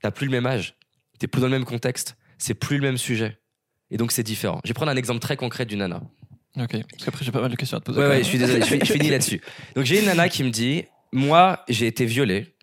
t'as 0.00 0.12
plus 0.12 0.26
le 0.26 0.32
même 0.32 0.46
âge, 0.46 0.76
t'es 1.18 1.26
plus 1.26 1.40
dans 1.40 1.48
le 1.48 1.52
même 1.52 1.64
contexte, 1.64 2.16
c'est 2.38 2.54
plus 2.54 2.76
le 2.76 2.82
même 2.82 2.98
sujet. 2.98 3.38
Et 3.90 3.96
donc, 3.96 4.12
c'est 4.12 4.22
différent. 4.22 4.60
Je 4.64 4.70
vais 4.70 4.74
prendre 4.74 4.92
un 4.92 4.96
exemple 4.96 5.20
très 5.20 5.36
concret 5.36 5.66
d'une 5.66 5.80
nana. 5.80 6.02
Ok, 6.56 6.70
parce 6.90 7.04
qu'après 7.04 7.24
j'ai 7.24 7.32
pas 7.32 7.40
mal 7.40 7.50
de 7.50 7.56
questions 7.56 7.78
à 7.78 7.80
te 7.80 7.86
poser. 7.86 8.00
Ouais, 8.00 8.08
ouais 8.08 8.18
je 8.18 8.28
suis 8.28 8.38
désolé, 8.38 8.62
je, 8.62 8.92
finis 8.92 9.10
là-dessus. 9.10 9.40
Donc 9.74 9.84
j'ai 9.84 9.98
une 9.98 10.06
nana 10.06 10.28
qui 10.28 10.44
me 10.44 10.50
dit 10.50 10.84
Moi, 11.12 11.64
j'ai 11.68 11.86
été 11.86 12.06
violée, 12.06 12.54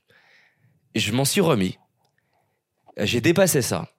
je 0.96 1.12
m'en 1.12 1.26
suis 1.26 1.42
remis, 1.42 1.78
j'ai 2.98 3.20
dépassé 3.20 3.62
ça. 3.62 3.90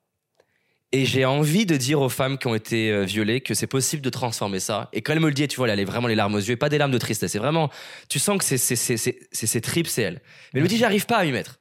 Et 0.95 1.07
j'ai 1.07 1.25
envie 1.25 1.65
de 1.65 1.79
dire 1.79 2.03
aux 2.03 2.11
femmes 2.11 2.37
qui 2.37 2.47
ont 2.47 2.55
été 2.55 2.91
euh, 2.91 3.05
violées 3.05 3.41
que 3.41 3.55
c'est 3.55 3.67
possible 3.67 4.03
de 4.03 4.11
transformer 4.11 4.61
ça. 4.61 4.91
Et 4.93 5.01
quand 5.01 5.15
elle 5.15 5.21
me 5.21 5.29
le 5.29 5.33
dit, 5.33 5.49
tu 5.49 5.57
vois, 5.57 5.67
elle 5.67 5.81
a 5.81 5.85
vraiment 5.85 6.07
les 6.07 6.15
larmes 6.15 6.35
aux 6.35 6.39
yeux, 6.39 6.57
pas 6.57 6.69
des 6.69 6.77
larmes 6.77 6.91
de 6.91 6.99
tristesse. 6.99 7.33
C'est 7.33 7.39
vraiment, 7.39 7.71
tu 8.11 8.19
sens 8.19 8.37
que 8.37 8.45
c'est 8.45 8.57
ses 8.67 9.61
tripes, 9.63 9.87
c'est 9.87 10.03
elle. 10.03 10.21
Mais 10.53 10.61
elle 10.61 10.65
me 10.65 10.69
dit, 10.69 10.77
j'arrive 10.77 11.07
pas 11.07 11.17
à 11.17 11.25
y 11.25 11.33
mettre. 11.33 11.61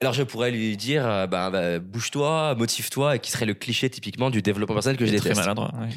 Alors 0.00 0.12
je 0.12 0.24
pourrais 0.24 0.50
lui 0.50 0.76
dire, 0.76 1.04
bah, 1.28 1.50
bah, 1.50 1.78
bouge-toi, 1.78 2.56
motive-toi, 2.56 3.14
et 3.14 3.18
qui 3.20 3.30
serait 3.30 3.46
le 3.46 3.54
cliché 3.54 3.88
typiquement 3.88 4.30
du 4.30 4.42
développement 4.42 4.74
personnel 4.74 4.96
que 4.96 5.06
je 5.06 5.12
déteste. 5.12 5.32
Très 5.32 5.40
maladroit. 5.40 5.70
Oui, 5.78 5.94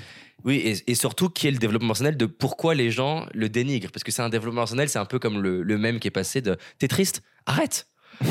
et, 0.48 0.96
surtout 0.96 1.30
qui 1.30 1.48
est 1.48 1.52
le 1.52 1.58
développement 1.58 1.90
personnel 1.90 2.18
de 2.18 2.26
pourquoi 2.26 2.76
les 2.76 2.92
gens 2.92 3.26
le 3.34 3.50
dénigrent. 3.50 3.92
Parce 3.92 4.04
que 4.04 4.12
c'est 4.12 4.22
un 4.22 4.30
développement 4.30 4.62
personnel, 4.62 4.90
c'est 4.90 5.00
un 5.00 5.06
peu 5.06 5.20
comme 5.20 5.42
le, 5.42 5.78
même 5.78 6.00
qui 6.00 6.08
est 6.08 6.12
passé 6.12 6.42
de 6.42 6.58
T'es 6.80 6.88
triste 6.88 7.22
Arrête 7.46 7.88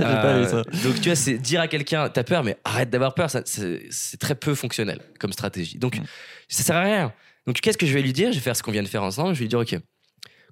euh, 0.00 0.62
donc 0.84 1.00
tu 1.00 1.08
vois, 1.08 1.16
c'est 1.16 1.36
dire 1.36 1.60
à 1.60 1.66
quelqu'un 1.66 2.08
t'as 2.08 2.22
peur, 2.22 2.44
mais 2.44 2.56
arrête 2.62 2.90
d'avoir 2.90 3.12
peur, 3.12 3.28
c'est 3.28 4.20
très 4.20 4.36
peu 4.36 4.54
fonctionnel 4.54 5.00
comme 5.18 5.32
stratégie. 5.32 5.78
Donc 5.78 5.98
ça 6.46 6.62
sert 6.62 6.76
à 6.76 6.82
rien. 6.82 7.12
Donc 7.44 7.56
qu'est-ce 7.56 7.76
que 7.76 7.86
je 7.86 7.92
vais 7.92 8.02
lui 8.02 8.12
dire? 8.12 8.30
Je 8.30 8.36
vais 8.36 8.40
faire 8.40 8.54
ce 8.54 8.62
qu'on 8.62 8.70
vient 8.70 8.84
de 8.84 8.88
faire 8.88 9.02
ensemble. 9.02 9.34
Je 9.34 9.40
vais 9.40 9.46
lui 9.46 9.48
dire 9.48 9.58
ok, 9.58 9.76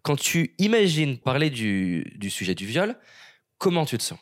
quand 0.02 0.16
tu 0.16 0.56
imagines 0.58 1.18
parler 1.18 1.50
du, 1.50 2.12
du 2.16 2.28
sujet 2.28 2.56
du 2.56 2.66
viol, 2.66 2.96
comment 3.58 3.86
tu 3.86 3.96
te 3.96 4.02
sens? 4.02 4.18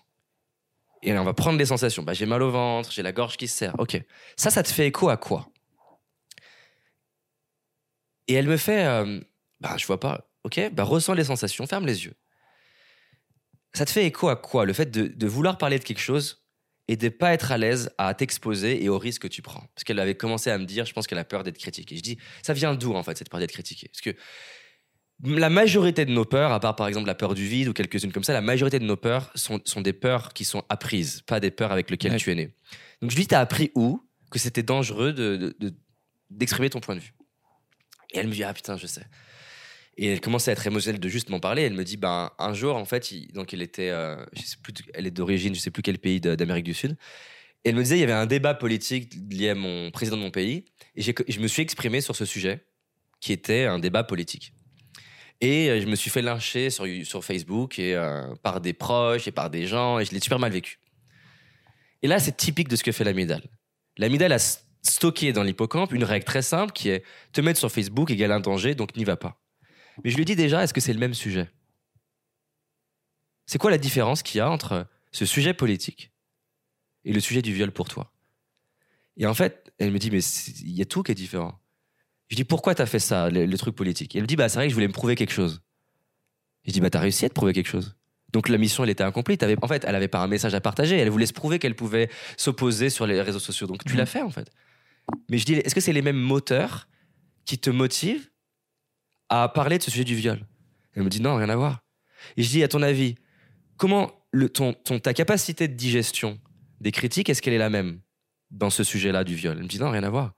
Et 1.02 1.16
on 1.16 1.24
va 1.24 1.34
prendre 1.34 1.58
des 1.58 1.66
sensations. 1.66 2.02
Bah, 2.02 2.14
j'ai 2.14 2.26
mal 2.26 2.42
au 2.42 2.50
ventre, 2.50 2.90
j'ai 2.92 3.02
la 3.02 3.12
gorge 3.12 3.36
qui 3.36 3.48
se 3.48 3.56
serre. 3.56 3.74
Ok, 3.78 4.00
ça, 4.36 4.50
ça 4.50 4.62
te 4.62 4.68
fait 4.68 4.86
écho 4.86 5.08
à 5.08 5.16
quoi? 5.16 5.48
Et 8.28 8.34
elle 8.34 8.46
me 8.46 8.56
fait, 8.56 8.84
euh, 8.84 9.20
bah, 9.60 9.76
je 9.76 9.86
vois 9.86 10.00
pas, 10.00 10.30
ok, 10.44 10.70
bah, 10.72 10.84
ressens 10.84 11.14
les 11.14 11.24
sensations, 11.24 11.66
ferme 11.66 11.86
les 11.86 12.04
yeux. 12.04 12.14
Ça 13.74 13.84
te 13.84 13.90
fait 13.90 14.06
écho 14.06 14.28
à 14.28 14.36
quoi 14.36 14.64
Le 14.64 14.72
fait 14.72 14.90
de, 14.90 15.26
vouloir 15.26 15.58
parler 15.58 15.78
de 15.78 15.84
quelque 15.84 16.00
chose 16.00 16.44
et 16.86 16.96
de 16.96 17.08
pas 17.08 17.32
être 17.32 17.50
à 17.50 17.58
l'aise 17.58 17.90
à 17.98 18.14
t'exposer 18.14 18.84
et 18.84 18.88
au 18.88 18.98
risque 18.98 19.22
que 19.22 19.28
tu 19.28 19.42
prends? 19.42 19.64
Parce 19.74 19.84
qu'elle 19.84 19.98
avait 19.98 20.14
commencé 20.14 20.50
à 20.50 20.58
me 20.58 20.64
dire, 20.64 20.84
je 20.86 20.92
pense 20.92 21.06
qu'elle 21.06 21.18
a 21.18 21.24
peur 21.24 21.42
d'être 21.42 21.58
critiquée. 21.58 21.96
Je 21.96 22.02
dis, 22.02 22.18
ça 22.42 22.52
vient 22.52 22.74
d'où 22.74 22.94
en 22.94 23.02
fait 23.02 23.18
cette 23.18 23.30
peur 23.30 23.40
d'être 23.40 23.52
critiquée? 23.52 23.88
Parce 23.88 24.00
que 24.00 24.14
la 25.22 25.50
majorité 25.50 26.04
de 26.04 26.12
nos 26.12 26.24
peurs, 26.24 26.52
à 26.52 26.60
part 26.60 26.76
par 26.76 26.86
exemple 26.86 27.06
la 27.06 27.14
peur 27.14 27.34
du 27.34 27.46
vide 27.46 27.68
ou 27.68 27.72
quelques-unes 27.72 28.12
comme 28.12 28.24
ça, 28.24 28.32
la 28.32 28.40
majorité 28.40 28.78
de 28.78 28.84
nos 28.84 28.96
peurs 28.96 29.30
sont, 29.34 29.60
des 29.80 29.92
peurs 29.92 30.32
qui 30.34 30.44
sont 30.44 30.62
apprises, 30.68 31.22
pas 31.22 31.40
des 31.40 31.50
peurs 31.50 31.72
avec 31.72 31.90
lesquelles 31.90 32.16
tu 32.16 32.30
es 32.30 32.34
né. 32.34 32.54
Donc 33.00 33.10
je 33.10 33.16
lui 33.16 33.22
dis, 33.22 33.28
t'as 33.28 33.40
appris 33.40 33.70
où 33.74 34.00
que 34.30 34.38
c'était 34.38 34.62
dangereux 34.62 35.12
d'exprimer 36.30 36.70
ton 36.70 36.80
point 36.80 36.96
de 36.96 37.00
vue? 37.00 37.14
Et 38.14 38.18
elle 38.18 38.28
me 38.28 38.32
dit, 38.32 38.44
ah 38.44 38.54
putain, 38.54 38.76
je 38.76 38.86
sais. 38.86 39.04
Et 39.96 40.06
elle 40.06 40.20
commençait 40.20 40.50
à 40.50 40.52
être 40.52 40.66
émotionnelle 40.66 41.00
de 41.00 41.08
juste 41.08 41.28
m'en 41.28 41.40
parler. 41.40 41.62
Elle 41.62 41.74
me 41.74 41.84
dit, 41.84 41.96
ben, 41.96 42.30
un 42.38 42.54
jour, 42.54 42.76
en 42.76 42.84
fait, 42.84 43.12
donc 43.32 43.52
elle 43.52 43.62
était, 43.62 43.90
euh, 43.90 44.16
sais 44.34 44.56
plus, 44.62 44.72
elle 44.94 45.06
est 45.06 45.10
d'origine, 45.10 45.54
je 45.54 45.60
sais 45.60 45.70
plus 45.70 45.82
quel 45.82 45.98
pays 45.98 46.20
d'Amérique 46.20 46.64
du 46.64 46.74
Sud. 46.74 46.96
Et 47.64 47.70
elle 47.70 47.76
me 47.76 47.82
disait, 47.82 47.96
il 47.96 48.00
y 48.00 48.04
avait 48.04 48.12
un 48.12 48.26
débat 48.26 48.54
politique 48.54 49.14
lié 49.30 49.50
à 49.50 49.54
mon 49.54 49.90
président 49.90 50.16
de 50.16 50.22
mon 50.22 50.30
pays. 50.30 50.64
Et 50.96 51.02
je 51.02 51.40
me 51.40 51.46
suis 51.46 51.62
exprimé 51.62 52.00
sur 52.00 52.16
ce 52.16 52.24
sujet, 52.24 52.64
qui 53.20 53.32
était 53.32 53.64
un 53.64 53.78
débat 53.78 54.04
politique. 54.04 54.52
Et 55.40 55.68
euh, 55.70 55.80
je 55.80 55.86
me 55.86 55.96
suis 55.96 56.10
fait 56.10 56.22
lyncher 56.22 56.70
sur, 56.70 56.86
sur 57.04 57.24
Facebook 57.24 57.78
et, 57.78 57.94
euh, 57.94 58.34
par 58.42 58.60
des 58.60 58.72
proches 58.72 59.26
et 59.26 59.32
par 59.32 59.50
des 59.50 59.66
gens, 59.66 59.98
et 59.98 60.04
je 60.04 60.12
l'ai 60.12 60.20
super 60.20 60.38
mal 60.38 60.52
vécu. 60.52 60.78
Et 62.02 62.06
là, 62.06 62.18
c'est 62.18 62.36
typique 62.36 62.68
de 62.68 62.76
ce 62.76 62.84
que 62.84 62.92
fait. 62.92 63.04
L'amidale 63.04 64.32
a 64.32 64.38
stocké 64.84 65.32
dans 65.32 65.42
l'hippocampe 65.42 65.92
une 65.92 66.04
règle 66.04 66.24
très 66.24 66.42
simple 66.42 66.72
qui 66.72 66.88
est 66.90 67.02
te 67.32 67.40
mettre 67.40 67.58
sur 67.58 67.70
Facebook 67.72 68.10
égale 68.10 68.32
un 68.32 68.40
danger, 68.40 68.74
donc 68.74 68.96
n'y 68.96 69.04
va 69.04 69.16
pas. 69.16 69.40
Mais 70.04 70.10
je 70.10 70.16
lui 70.16 70.24
dis 70.24 70.36
déjà, 70.36 70.62
est-ce 70.62 70.72
que 70.74 70.80
c'est 70.80 70.92
le 70.92 70.98
même 71.00 71.14
sujet? 71.14 71.50
C'est 73.46 73.58
quoi 73.58 73.70
la 73.70 73.78
différence 73.78 74.22
qu'il 74.22 74.38
y 74.38 74.40
a 74.40 74.50
entre 74.50 74.86
ce 75.12 75.26
sujet 75.26 75.54
politique 75.54 76.12
et 77.04 77.12
le 77.12 77.20
sujet 77.20 77.42
du 77.42 77.52
viol 77.52 77.70
pour 77.72 77.88
toi? 77.88 78.12
Et 79.16 79.26
en 79.26 79.34
fait, 79.34 79.72
elle 79.78 79.92
me 79.92 79.98
dit, 79.98 80.10
mais 80.10 80.20
il 80.62 80.72
y 80.72 80.82
a 80.82 80.86
tout 80.86 81.02
qui 81.02 81.12
est 81.12 81.14
différent. 81.14 81.60
Je 82.28 82.36
dis, 82.36 82.44
pourquoi 82.44 82.74
t'as 82.74 82.86
fait 82.86 82.98
ça, 82.98 83.30
le, 83.30 83.46
le 83.46 83.58
truc 83.58 83.76
politique? 83.76 84.14
Et 84.14 84.18
Elle 84.18 84.24
me 84.24 84.26
dit, 84.26 84.36
bah, 84.36 84.48
c'est 84.48 84.56
vrai 84.56 84.66
que 84.66 84.70
je 84.70 84.74
voulais 84.74 84.88
me 84.88 84.92
prouver 84.92 85.14
quelque 85.14 85.32
chose. 85.32 85.62
Je 86.66 86.72
dis, 86.72 86.80
bah, 86.80 86.90
t'as 86.90 87.00
réussi 87.00 87.24
à 87.26 87.28
te 87.28 87.34
prouver 87.34 87.52
quelque 87.52 87.68
chose. 87.68 87.94
Donc 88.32 88.48
la 88.48 88.58
mission, 88.58 88.82
elle 88.82 88.90
était 88.90 89.04
incomplète. 89.04 89.38
T'avais- 89.40 89.56
En 89.62 89.68
fait, 89.68 89.84
elle 89.86 89.94
avait 89.94 90.08
pas 90.08 90.18
un 90.18 90.26
message 90.26 90.54
à 90.54 90.60
partager. 90.60 90.96
Elle 90.98 91.10
voulait 91.10 91.26
se 91.26 91.32
prouver 91.32 91.58
qu'elle 91.60 91.76
pouvait 91.76 92.10
s'opposer 92.36 92.90
sur 92.90 93.06
les 93.06 93.20
réseaux 93.20 93.38
sociaux. 93.38 93.66
Donc 93.68 93.84
tu 93.84 93.92
Mhm. 93.92 93.98
l'as 93.98 94.06
fait, 94.06 94.22
en 94.22 94.30
fait. 94.30 94.50
Mais 95.28 95.38
je 95.38 95.44
dis, 95.44 95.54
est-ce 95.54 95.74
que 95.74 95.80
c'est 95.80 95.92
les 95.92 96.02
mêmes 96.02 96.18
moteurs 96.18 96.88
qui 97.44 97.58
te 97.58 97.70
motivent 97.70 98.30
à 99.28 99.48
parler 99.48 99.78
de 99.78 99.82
ce 99.82 99.90
sujet 99.90 100.04
du 100.04 100.14
viol? 100.14 100.46
Elle 100.94 101.02
me 101.02 101.08
dit, 101.08 101.20
non, 101.20 101.36
rien 101.36 101.48
à 101.48 101.56
voir. 101.56 101.82
Et 102.36 102.42
je 102.42 102.48
dis, 102.48 102.62
à 102.62 102.68
ton 102.68 102.82
avis, 102.82 103.16
comment 103.76 104.12
ton, 104.52 104.72
ta 104.74 105.14
capacité 105.14 105.68
de 105.68 105.74
digestion 105.74 106.38
des 106.80 106.92
critiques, 106.92 107.28
est-ce 107.28 107.42
qu'elle 107.42 107.54
est 107.54 107.58
la 107.58 107.70
même 107.70 108.00
dans 108.50 108.70
ce 108.70 108.84
sujet-là 108.84 109.24
du 109.24 109.34
viol? 109.34 109.56
Elle 109.56 109.64
me 109.64 109.68
dit, 109.68 109.78
non, 109.78 109.90
rien 109.90 110.02
à 110.02 110.10
voir. 110.10 110.32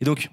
Et 0.00 0.04
donc, 0.04 0.28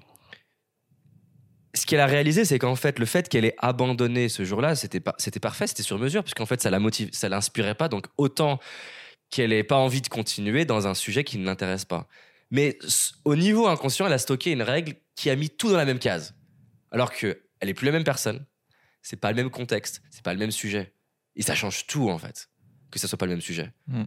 ce 1.74 1.86
qu'elle 1.86 2.00
a 2.00 2.06
réalisé, 2.06 2.44
c'est 2.44 2.58
qu'en 2.58 2.74
fait, 2.76 2.98
le 2.98 3.06
fait 3.06 3.28
qu'elle 3.28 3.44
ait 3.44 3.54
abandonné 3.58 4.28
ce 4.28 4.44
jour-là, 4.44 4.74
c'était 4.74 5.00
pas, 5.00 5.14
parfait, 5.40 5.66
c'était 5.66 5.82
sur 5.82 5.98
mesure, 5.98 6.24
puisqu'en 6.24 6.46
fait, 6.46 6.60
ça 6.60 6.70
la 6.70 6.80
motive, 6.80 7.10
ça 7.12 7.28
l'inspirait 7.28 7.74
pas. 7.74 7.88
Donc, 7.88 8.06
autant 8.16 8.58
qu'elle 9.30 9.52
ait 9.52 9.64
pas 9.64 9.76
envie 9.76 10.02
de 10.02 10.08
continuer 10.08 10.64
dans 10.64 10.88
un 10.88 10.94
sujet 10.94 11.22
qui 11.22 11.38
ne 11.38 11.44
l'intéresse 11.44 11.84
pas. 11.84 12.08
Mais 12.50 12.78
au 13.24 13.36
niveau 13.36 13.66
inconscient, 13.68 14.06
elle 14.06 14.12
a 14.12 14.18
stocké 14.18 14.52
une 14.52 14.62
règle 14.62 14.94
qui 15.14 15.30
a 15.30 15.36
mis 15.36 15.50
tout 15.50 15.70
dans 15.70 15.76
la 15.76 15.84
même 15.84 15.98
case. 15.98 16.34
Alors 16.90 17.12
que 17.12 17.42
elle 17.60 17.68
est 17.68 17.74
plus 17.74 17.86
la 17.86 17.92
même 17.92 18.04
personne, 18.04 18.44
c'est 19.02 19.20
pas 19.20 19.30
le 19.30 19.36
même 19.36 19.50
contexte, 19.50 20.02
c'est 20.10 20.22
pas 20.24 20.32
le 20.32 20.38
même 20.38 20.50
sujet. 20.50 20.94
Et 21.36 21.42
ça 21.42 21.54
change 21.54 21.86
tout, 21.86 22.10
en 22.10 22.18
fait, 22.18 22.48
que 22.90 22.98
ça 22.98 23.06
soit 23.06 23.18
pas 23.18 23.26
le 23.26 23.32
même 23.32 23.40
sujet. 23.40 23.72
Mm. 23.86 24.02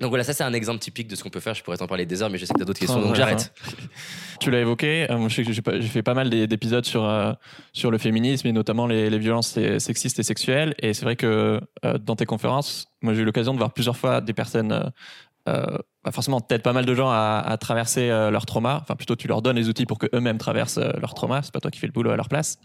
Donc 0.00 0.08
voilà, 0.08 0.24
ça 0.24 0.32
c'est 0.32 0.42
un 0.42 0.52
exemple 0.52 0.80
typique 0.80 1.06
de 1.06 1.14
ce 1.14 1.22
qu'on 1.22 1.30
peut 1.30 1.38
faire. 1.40 1.54
Je 1.54 1.62
pourrais 1.62 1.76
t'en 1.76 1.86
parler 1.86 2.06
des 2.06 2.22
heures, 2.22 2.30
mais 2.30 2.38
je 2.38 2.44
sais 2.46 2.54
que 2.54 2.58
t'as 2.58 2.64
d'autres 2.64 2.80
questions, 2.80 3.00
donc 3.00 3.10
ouais, 3.10 3.16
j'arrête. 3.16 3.52
Tu 4.40 4.50
l'as 4.50 4.60
évoqué, 4.60 5.08
euh, 5.10 5.28
je 5.28 5.34
sais 5.34 5.44
que 5.44 5.52
j'ai 5.52 5.88
fait 5.88 6.02
pas 6.02 6.14
mal 6.14 6.28
d'é- 6.30 6.46
d'épisodes 6.46 6.84
sur, 6.84 7.04
euh, 7.04 7.32
sur 7.72 7.90
le 7.90 7.98
féminisme 7.98 8.48
et 8.48 8.52
notamment 8.52 8.86
les, 8.86 9.10
les 9.10 9.18
violences 9.18 9.52
sexistes 9.78 10.18
et 10.18 10.22
sexuelles. 10.24 10.74
Et 10.80 10.94
c'est 10.94 11.04
vrai 11.04 11.14
que 11.14 11.60
euh, 11.84 11.98
dans 11.98 12.16
tes 12.16 12.24
conférences, 12.26 12.86
moi 13.02 13.14
j'ai 13.14 13.20
eu 13.20 13.24
l'occasion 13.24 13.52
de 13.52 13.58
voir 13.58 13.72
plusieurs 13.72 13.96
fois 13.96 14.20
des 14.20 14.32
personnes, 14.32 14.92
forcément 16.10 16.40
peut-être 16.40 16.62
pas 16.62 16.72
mal 16.72 16.84
de 16.84 16.94
gens 16.94 17.10
à, 17.10 17.56
traverser 17.60 18.10
euh, 18.10 18.30
leur 18.30 18.44
trauma. 18.46 18.80
Enfin 18.82 18.96
plutôt 18.96 19.14
tu 19.14 19.28
leur 19.28 19.42
donnes 19.42 19.56
les 19.56 19.68
outils 19.68 19.86
pour 19.86 19.98
qu'eux-mêmes 19.98 20.38
traversent 20.38 20.78
euh, 20.78 20.92
leur 21.00 21.14
trauma. 21.14 21.42
C'est 21.42 21.52
pas 21.52 21.60
toi 21.60 21.70
qui 21.70 21.78
fais 21.78 21.86
le 21.86 21.92
boulot 21.92 22.10
à 22.10 22.16
leur 22.16 22.28
place. 22.28 22.58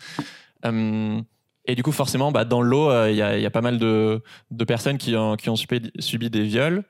Euh, 0.66 1.22
et 1.66 1.76
du 1.76 1.84
coup 1.84 1.92
forcément, 1.92 2.32
bah, 2.32 2.46
dans 2.46 2.62
le 2.62 2.70
lot, 2.70 2.90
euh, 2.90 3.12
il 3.12 3.18
y, 3.18 3.22
a, 3.22 3.52
pas 3.52 3.62
mal 3.62 3.78
de, 3.78 4.22
personnes 4.66 4.98
qui 4.98 5.16
ont, 5.16 5.56
subi, 5.56 6.30
des 6.30 6.44
viols. 6.44 6.84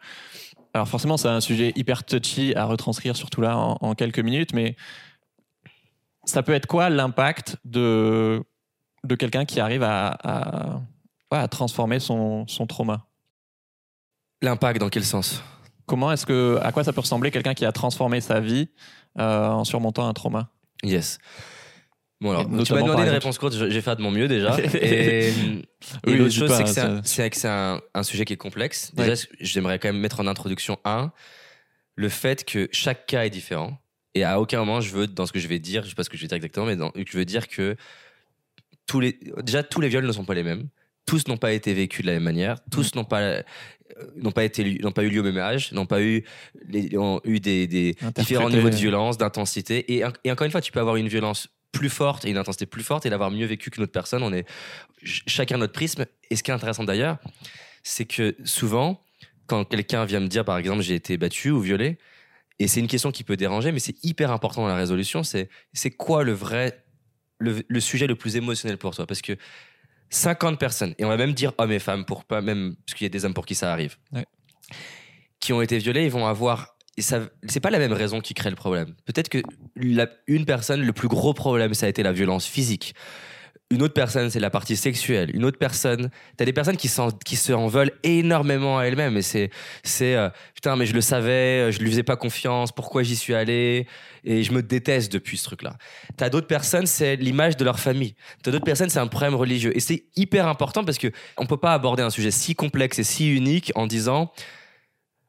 Alors 0.74 0.88
forcément, 0.88 1.18
c'est 1.18 1.28
un 1.28 1.42
sujet 1.42 1.74
hyper 1.76 2.06
touchy 2.06 2.54
à 2.56 2.66
retranscrire, 2.66 3.16
surtout 3.16 3.42
là 3.42 3.58
en, 3.58 3.96
quelques 3.96 4.20
minutes, 4.20 4.54
mais 4.54 4.76
ça 6.26 6.44
peut 6.44 6.54
être 6.54 6.68
quoi 6.68 6.90
l'impact 6.90 7.58
de, 7.66 8.44
de 9.04 9.16
quelqu'un 9.16 9.46
qui 9.46 9.60
arrive 9.60 9.84
à, 9.84 10.84
transformer 11.50 12.00
son 12.00 12.46
trauma? 12.70 13.08
L'impact, 14.44 14.80
dans 14.80 14.90
quel 14.90 15.04
sens? 15.04 15.44
Comment 15.88 16.12
est-ce 16.12 16.26
que, 16.26 16.60
à 16.62 16.72
quoi 16.72 16.84
ça 16.84 16.94
peut 16.94 17.02
ressembler 17.02 17.32
quelqu'un 17.32 17.54
qui 17.54 17.66
a 17.66 17.72
transformé 17.72 18.22
sa 18.22 18.40
vie 18.40 18.70
euh, 19.18 19.48
en 19.48 19.64
surmontant 19.64 20.08
un 20.08 20.14
trauma? 20.14 20.52
Yes. 20.84 21.18
Bon 22.20 22.32
alors, 22.32 22.44
tu 22.64 22.74
m'as 22.74 22.82
demandé 22.82 23.04
une 23.04 23.10
réponse 23.10 23.38
courte, 23.38 23.54
j'ai 23.70 23.82
fait 23.82 23.96
de 23.96 24.02
mon 24.02 24.12
mieux 24.12 24.28
déjà. 24.28 24.58
et 24.60 25.30
et 25.30 25.34
Oui, 26.06 26.18
l'autre 26.18 26.34
chose, 26.34 26.52
c'est 26.52 26.64
que 26.64 26.70
c'est 26.70 26.82
un, 26.82 27.02
c'est 27.04 27.30
que 27.30 27.38
c'est 27.38 27.48
un- 27.48 27.80
un 27.94 28.04
sujet 28.04 28.26
qui 28.26 28.34
est 28.34 28.38
complexe. 28.38 28.92
Déjà, 28.96 29.14
j'aimerais 29.40 29.80
quand 29.80 29.88
même 29.90 30.00
mettre 30.02 30.20
en 30.20 30.28
introduction 30.28 30.78
un, 30.84 31.12
le 31.96 32.10
fait 32.10 32.44
que 32.44 32.68
chaque 32.72 33.06
cas 33.06 33.24
est 33.26 33.30
différent. 33.30 33.78
Et 34.16 34.24
à 34.24 34.40
aucun 34.42 34.58
moment, 34.60 34.82
je 34.82 34.92
veux, 34.94 35.06
dans 35.08 35.26
ce 35.28 35.32
que 35.32 35.40
je 35.40 35.48
vais 35.48 35.60
dire, 35.60 35.84
je 35.84 35.90
sais 35.90 35.96
pas 35.96 36.04
ce 36.04 36.10
que 36.10 36.18
je 36.18 36.24
vais 36.24 36.28
dire 36.28 36.36
exactement, 36.38 36.66
mais 36.66 36.76
dans- 36.76 36.92
je 36.96 37.18
veux 37.18 37.26
dire 37.26 37.48
que 37.48 37.76
tous 38.88 39.00
les, 39.00 39.20
déjà, 39.44 39.62
tous 39.64 39.80
les 39.82 39.90
viols 39.90 40.06
ne 40.08 40.12
sont 40.12 40.26
pas 40.26 40.34
les 40.34 40.44
mêmes. 40.44 40.70
Tous 41.08 41.28
n'ont 41.28 41.38
pas 41.38 41.54
été 41.54 41.74
vécus 41.74 42.04
de 42.04 42.08
la 42.08 42.14
même 42.14 42.24
manière. 42.24 42.58
Tous 42.70 42.94
n'ont 42.94 43.04
pas, 43.06 43.22
euh, 43.22 43.42
n'ont 44.18 44.32
pas 44.32 44.44
été, 44.44 44.78
n'ont 44.84 44.92
pas 44.92 45.04
eu 45.04 45.10
lieu 45.10 45.22
au 45.22 45.24
même 45.24 45.38
âge, 45.38 45.72
n'ont 45.72 45.86
pas 45.88 46.02
eu, 46.04 46.24
les- 46.68 46.96
ont 46.98 47.20
eu 47.24 47.40
des, 47.40 47.66
des 47.66 47.96
différents 48.22 48.50
niveaux 48.58 48.70
de 48.70 48.76
violence, 48.82 49.18
d'intensité. 49.18 49.94
Et, 49.94 50.04
et 50.24 50.32
encore 50.32 50.46
une 50.46 50.52
fois, 50.52 50.62
tu 50.62 50.72
peux 50.72 50.80
avoir 50.82 50.98
une 50.98 51.08
violence 51.08 51.48
plus 51.72 51.90
forte 51.90 52.26
et 52.26 52.30
une 52.30 52.38
intensité 52.38 52.66
plus 52.66 52.84
forte 52.84 53.06
et 53.06 53.10
l'avoir 53.10 53.32
mieux 53.32 53.46
vécu 53.46 53.70
qu'une 53.72 53.84
autre 53.84 53.92
personne. 53.92 54.22
On 54.22 54.34
est 54.34 54.46
ch- 55.02 55.24
chacun 55.28 55.58
notre 55.58 55.74
prisme. 55.74 56.06
Et 56.30 56.36
ce 56.36 56.44
qui 56.44 56.52
est 56.52 56.54
intéressant 56.54 56.84
d'ailleurs, 56.84 57.18
c'est 57.84 58.06
que 58.06 58.36
souvent, 58.44 59.02
quand 59.48 59.64
quelqu'un 59.64 60.04
vient 60.06 60.20
me 60.20 60.28
dire, 60.28 60.44
par 60.44 60.58
exemple, 60.58 60.82
j'ai 60.82 60.96
été 60.96 61.18
battu 61.18 61.52
ou 61.52 61.62
violé, 61.62 61.98
et 62.60 62.68
c'est 62.68 62.80
une 62.82 62.88
question 62.88 63.12
qui 63.12 63.24
peut 63.24 63.38
déranger, 63.38 63.72
mais 63.72 63.80
c'est 63.80 64.04
hyper 64.04 64.32
important 64.32 64.62
dans 64.64 64.68
la 64.68 64.76
résolution, 64.76 65.24
c'est 65.24 65.48
c'est 65.74 65.92
quoi 65.92 66.24
le 66.24 66.34
vrai, 66.34 66.84
le, 67.38 67.64
le 67.68 67.80
sujet 67.80 68.08
le 68.08 68.16
plus 68.16 68.36
émotionnel 68.36 68.78
pour 68.78 68.94
toi? 68.96 69.06
Parce 69.06 69.22
que 69.22 69.34
50 70.10 70.60
personnes, 70.60 70.94
et 70.98 71.06
on 71.06 71.10
va 71.10 71.18
même 71.18 71.34
dire 71.34 71.54
hommes 71.58 71.72
et 71.72 71.80
femmes, 71.80 72.06
pour 72.06 72.24
pas 72.24 72.42
même, 72.42 72.76
parce 72.86 72.96
qu'il 72.98 73.06
y 73.06 73.10
a 73.10 73.10
des 73.10 73.26
hommes 73.26 73.34
pour 73.34 73.46
qui 73.46 73.56
ça 73.56 73.72
arrive, 73.74 73.98
Ouais. 74.14 74.26
qui 75.40 75.54
ont 75.54 75.62
été 75.62 75.78
violés, 75.80 76.06
ils 76.06 76.12
vont 76.12 76.26
avoir. 76.28 76.76
et 77.00 77.04
ça- 77.04 77.30
C'est 77.48 77.60
pas 77.60 77.70
la 77.70 77.78
même 77.78 77.94
raison 77.94 78.22
qui 78.22 78.34
crée 78.34 78.50
le 78.50 78.56
problème. 78.56 78.96
Peut-être 79.06 79.30
que 79.30 79.38
la- 79.76 80.10
une 80.26 80.46
personne, 80.46 80.82
le 80.82 80.94
plus 80.94 81.08
gros 81.08 81.32
problème, 81.36 81.76
ça 81.76 81.86
a 81.86 81.90
été 81.90 82.02
la 82.02 82.12
violence 82.12 82.48
physique. 82.48 82.96
Une 83.70 83.82
autre 83.82 83.94
personne, 83.94 84.30
c'est 84.30 84.40
la 84.40 84.50
partie 84.50 84.78
sexuelle. 84.78 85.30
Une 85.36 85.44
autre 85.44 85.58
personne, 85.58 86.10
t'as 86.38 86.46
des 86.46 86.54
personnes 86.54 86.78
qui, 86.78 86.88
se 86.88 87.52
en 87.52 87.68
veulent 87.68 87.92
énormément 88.04 88.80
à 88.80 88.84
elles-mêmes. 88.84 89.18
Et 89.18 89.22
c'est, 89.22 89.50
c'est 89.84 90.16
euh, 90.16 90.30
putain, 90.56 90.78
mais 90.78 90.86
je 90.86 90.94
le 90.94 91.02
savais, 91.02 91.70
je 91.74 91.80
lui 91.80 91.90
faisais 91.90 92.04
pas 92.04 92.16
confiance, 92.16 92.72
pourquoi 92.72 93.04
j'y 93.04 93.18
suis 93.18 93.34
allé 93.34 93.86
Et 94.24 94.44
je 94.44 94.54
me 94.54 94.64
déteste 94.64 95.12
depuis 95.12 95.38
ce 95.38 95.44
truc-là. 95.44 95.76
T'as 96.16 96.30
d'autres 96.30 96.48
personnes, 96.48 96.86
c'est 96.86 97.18
l'image 97.18 97.58
de 97.58 97.66
leur 97.66 97.78
famille. 97.78 98.16
T'as 98.42 98.52
d'autres 98.52 98.64
personnes, 98.64 98.90
c'est 98.90 99.00
un 99.00 99.08
problème 99.08 99.36
religieux. 99.36 99.76
Et 99.76 99.82
c'est 99.82 100.06
hyper 100.16 100.48
important 100.48 100.86
parce 100.86 100.98
que 100.98 101.12
on 101.38 101.46
peut 101.46 101.58
pas 101.58 101.74
aborder 101.74 102.04
un 102.04 102.10
sujet 102.10 102.32
si 102.32 102.56
complexe 102.56 103.00
et 103.00 103.04
si 103.04 103.36
unique 103.36 103.74
en 103.76 103.86
disant 103.86 104.32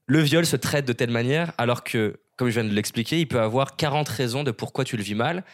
le 0.06 0.20
viol 0.20 0.46
se 0.46 0.56
traite 0.56 0.86
de 0.86 0.92
telle 0.92 1.10
manière, 1.10 1.52
alors 1.58 1.84
que, 1.84 2.20
comme 2.36 2.48
je 2.48 2.54
viens 2.54 2.68
de 2.68 2.74
l'expliquer, 2.74 3.20
il 3.20 3.26
peut 3.26 3.40
avoir 3.40 3.76
40 3.76 4.08
raisons 4.08 4.42
de 4.42 4.50
pourquoi 4.52 4.84
tu 4.84 4.96
le 4.96 5.02
vis 5.02 5.14
mal. 5.14 5.44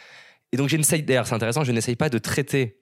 Et 0.52 0.56
donc, 0.56 0.68
j'essaye, 0.68 1.02
d'ailleurs, 1.02 1.26
c'est 1.26 1.34
intéressant, 1.34 1.64
je 1.64 1.72
n'essaye 1.72 1.96
pas 1.96 2.08
de 2.08 2.18
traiter 2.18 2.78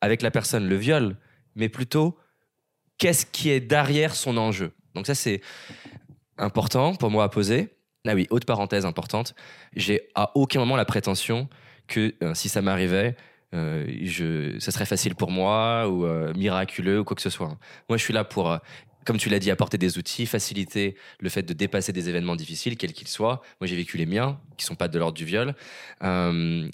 avec 0.00 0.22
la 0.22 0.30
personne 0.30 0.68
le 0.68 0.76
viol, 0.76 1.16
mais 1.54 1.68
plutôt 1.68 2.18
qu'est-ce 2.98 3.26
qui 3.26 3.50
est 3.50 3.60
derrière 3.60 4.14
son 4.14 4.36
enjeu? 4.36 4.72
Donc, 4.94 5.06
ça, 5.06 5.14
c'est 5.14 5.40
important 6.38 6.94
pour 6.94 7.10
moi 7.10 7.24
à 7.24 7.28
poser. 7.28 7.76
Ah 8.06 8.14
oui, 8.14 8.26
autre 8.30 8.46
parenthèse 8.46 8.86
importante, 8.86 9.34
j'ai 9.76 10.08
à 10.14 10.30
aucun 10.34 10.58
moment 10.58 10.76
la 10.76 10.86
prétention 10.86 11.48
que 11.86 12.14
euh, 12.22 12.32
si 12.34 12.48
ça 12.48 12.62
m'arrivait, 12.62 13.14
euh, 13.52 14.58
ça 14.58 14.70
serait 14.70 14.86
facile 14.86 15.14
pour 15.14 15.30
moi 15.30 15.86
ou 15.88 16.06
euh, 16.06 16.32
miraculeux 16.34 17.00
ou 17.00 17.04
quoi 17.04 17.14
que 17.14 17.20
ce 17.20 17.30
soit. 17.30 17.58
Moi, 17.88 17.98
je 17.98 18.04
suis 18.04 18.14
là 18.14 18.24
pour, 18.24 18.58
comme 19.10 19.18
tu 19.18 19.28
l'as 19.28 19.40
dit, 19.40 19.50
apporter 19.50 19.76
des 19.76 19.98
outils, 19.98 20.24
faciliter 20.24 20.94
le 21.18 21.28
fait 21.30 21.42
de 21.42 21.52
dépasser 21.52 21.92
des 21.92 22.08
événements 22.08 22.36
difficiles, 22.36 22.76
quels 22.76 22.92
qu'ils 22.92 23.08
soient. 23.08 23.42
Moi, 23.60 23.66
j'ai 23.66 23.74
vécu 23.74 23.96
les 23.98 24.06
miens, 24.06 24.38
qui 24.56 24.64
sont 24.64 24.76
pas 24.76 24.86
de 24.86 24.96
l'ordre 25.00 25.16
du 25.16 25.24
viol. 25.24 25.56
Euh, 26.04 26.68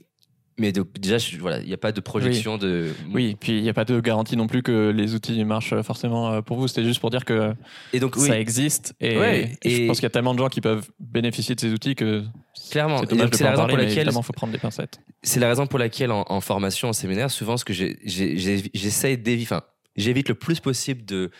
mais 0.59 0.70
déjà, 1.01 1.16
je- 1.16 1.38
voilà, 1.38 1.61
il 1.61 1.66
n'y 1.66 1.72
a 1.72 1.79
pas 1.79 1.92
de 1.92 2.01
projection 2.03 2.59
de. 2.59 2.90
Oui, 3.14 3.37
puis 3.40 3.57
il 3.57 3.62
n'y 3.62 3.70
a 3.70 3.75
pas 3.75 3.87
de 3.87 3.99
garantie 4.01 4.37
non 4.37 4.46
plus 4.49 4.62
que 4.62 4.90
les 4.90 5.14
outils 5.14 5.42
marchent 5.46 5.81
forcément 5.81 6.31
euh, 6.31 6.42
pour 6.42 6.59
vous. 6.59 6.68
C'était 6.68 6.85
juste 6.85 7.01
pour 7.01 7.09
dire 7.09 7.25
que 7.25 7.55
Et 7.94 8.01
donc, 8.01 8.16
oui, 8.16 8.27
ça 8.29 8.38
existe 8.38 8.92
et, 9.01 9.16
Ouais, 9.18 9.59
et 9.62 9.70
je 9.70 9.87
pense 9.87 9.96
qu'il 9.96 10.05
y 10.05 10.07
a 10.07 10.11
tellement 10.11 10.35
de 10.35 10.38
gens 10.38 10.49
qui 10.49 10.61
peuvent 10.61 10.87
bénéficier 11.01 11.55
de 11.55 11.61
ces 11.61 11.72
outils 11.72 11.94
que 11.94 12.22
clairement. 12.70 12.99
c'est 13.07 13.14
la 13.14 13.25
raison 13.51 13.62
parler, 13.62 13.75
pour 13.77 13.85
laquelle 13.85 14.12
faut 14.12 14.33
prendre 14.35 14.53
des 14.53 14.59
pincettes. 14.59 14.99
c'est 15.22 15.40
la 15.40 15.49
raison 15.49 15.66
pour 15.66 15.79
laquelle 15.79 16.11
en, 16.11 16.25
en 16.29 16.40
formation, 16.42 16.88
en 16.88 16.92
séminaire, 16.92 17.31
souvent 17.31 17.57
ce 17.57 17.64
que 17.64 17.72
j'essaie 17.75 19.16
d'éviter, 19.16 19.55
enfin, 19.55 19.62
j'évite 19.96 20.29
le 20.29 20.35
plus 20.35 20.61
possible 20.61 21.05
de 21.05 21.31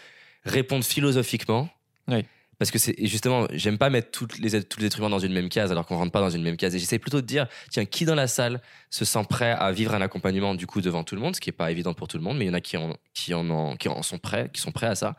répondre 0.47 0.85
philosophiquement. 0.85 1.69
Oui. 2.09 2.25
Parce 2.59 2.71
que 2.71 2.79
c'est 2.79 2.95
justement, 3.07 3.47
j'aime 3.53 3.77
pas 3.77 3.91
mettre 3.91 4.11
toutes 4.11 4.39
les, 4.39 4.63
tous 4.65 4.81
les 4.81 4.87
êtres 4.87 4.99
humains 4.99 5.11
dans 5.11 5.19
une 5.19 5.35
même 5.35 5.51
case 5.51 5.71
alors 5.71 5.85
qu'on 5.85 5.97
rentre 5.99 6.13
pas 6.13 6.21
dans 6.21 6.31
une 6.31 6.43
même 6.43 6.57
case. 6.57 6.75
Et 6.75 6.79
j'essaie 6.79 6.99
plutôt 6.99 7.21
de 7.21 7.27
dire, 7.27 7.47
tiens, 7.71 7.85
qui 7.85 8.07
dans 8.07 8.15
la 8.15 8.29
salle 8.29 8.63
se 8.89 9.05
sent 9.05 9.25
prêt 9.29 9.51
à 9.51 9.71
vivre 9.73 9.95
un 9.95 10.01
accompagnement 10.01 10.55
du 10.55 10.67
coup 10.67 10.81
devant 10.81 11.05
tout 11.05 11.15
le 11.15 11.21
monde, 11.21 11.37
ce 11.37 11.41
qui 11.43 11.51
est 11.51 11.53
pas 11.53 11.71
évident 11.71 11.93
pour 11.93 12.09
tout 12.09 12.17
le 12.17 12.23
monde, 12.23 12.39
mais 12.39 12.47
il 12.47 12.49
y 12.49 12.51
en 12.51 12.55
a 12.55 12.63
qui 12.63 12.79
en, 12.79 12.97
qui 13.13 13.35
en, 13.35 13.49
ont- 13.51 13.77
qui 13.77 13.91
en 13.91 14.03
sont 14.03 14.19
prêts, 14.19 14.49
qui 14.55 14.61
sont 14.63 14.73
prêts 14.73 14.87
à 14.87 14.95
ça. 14.95 15.17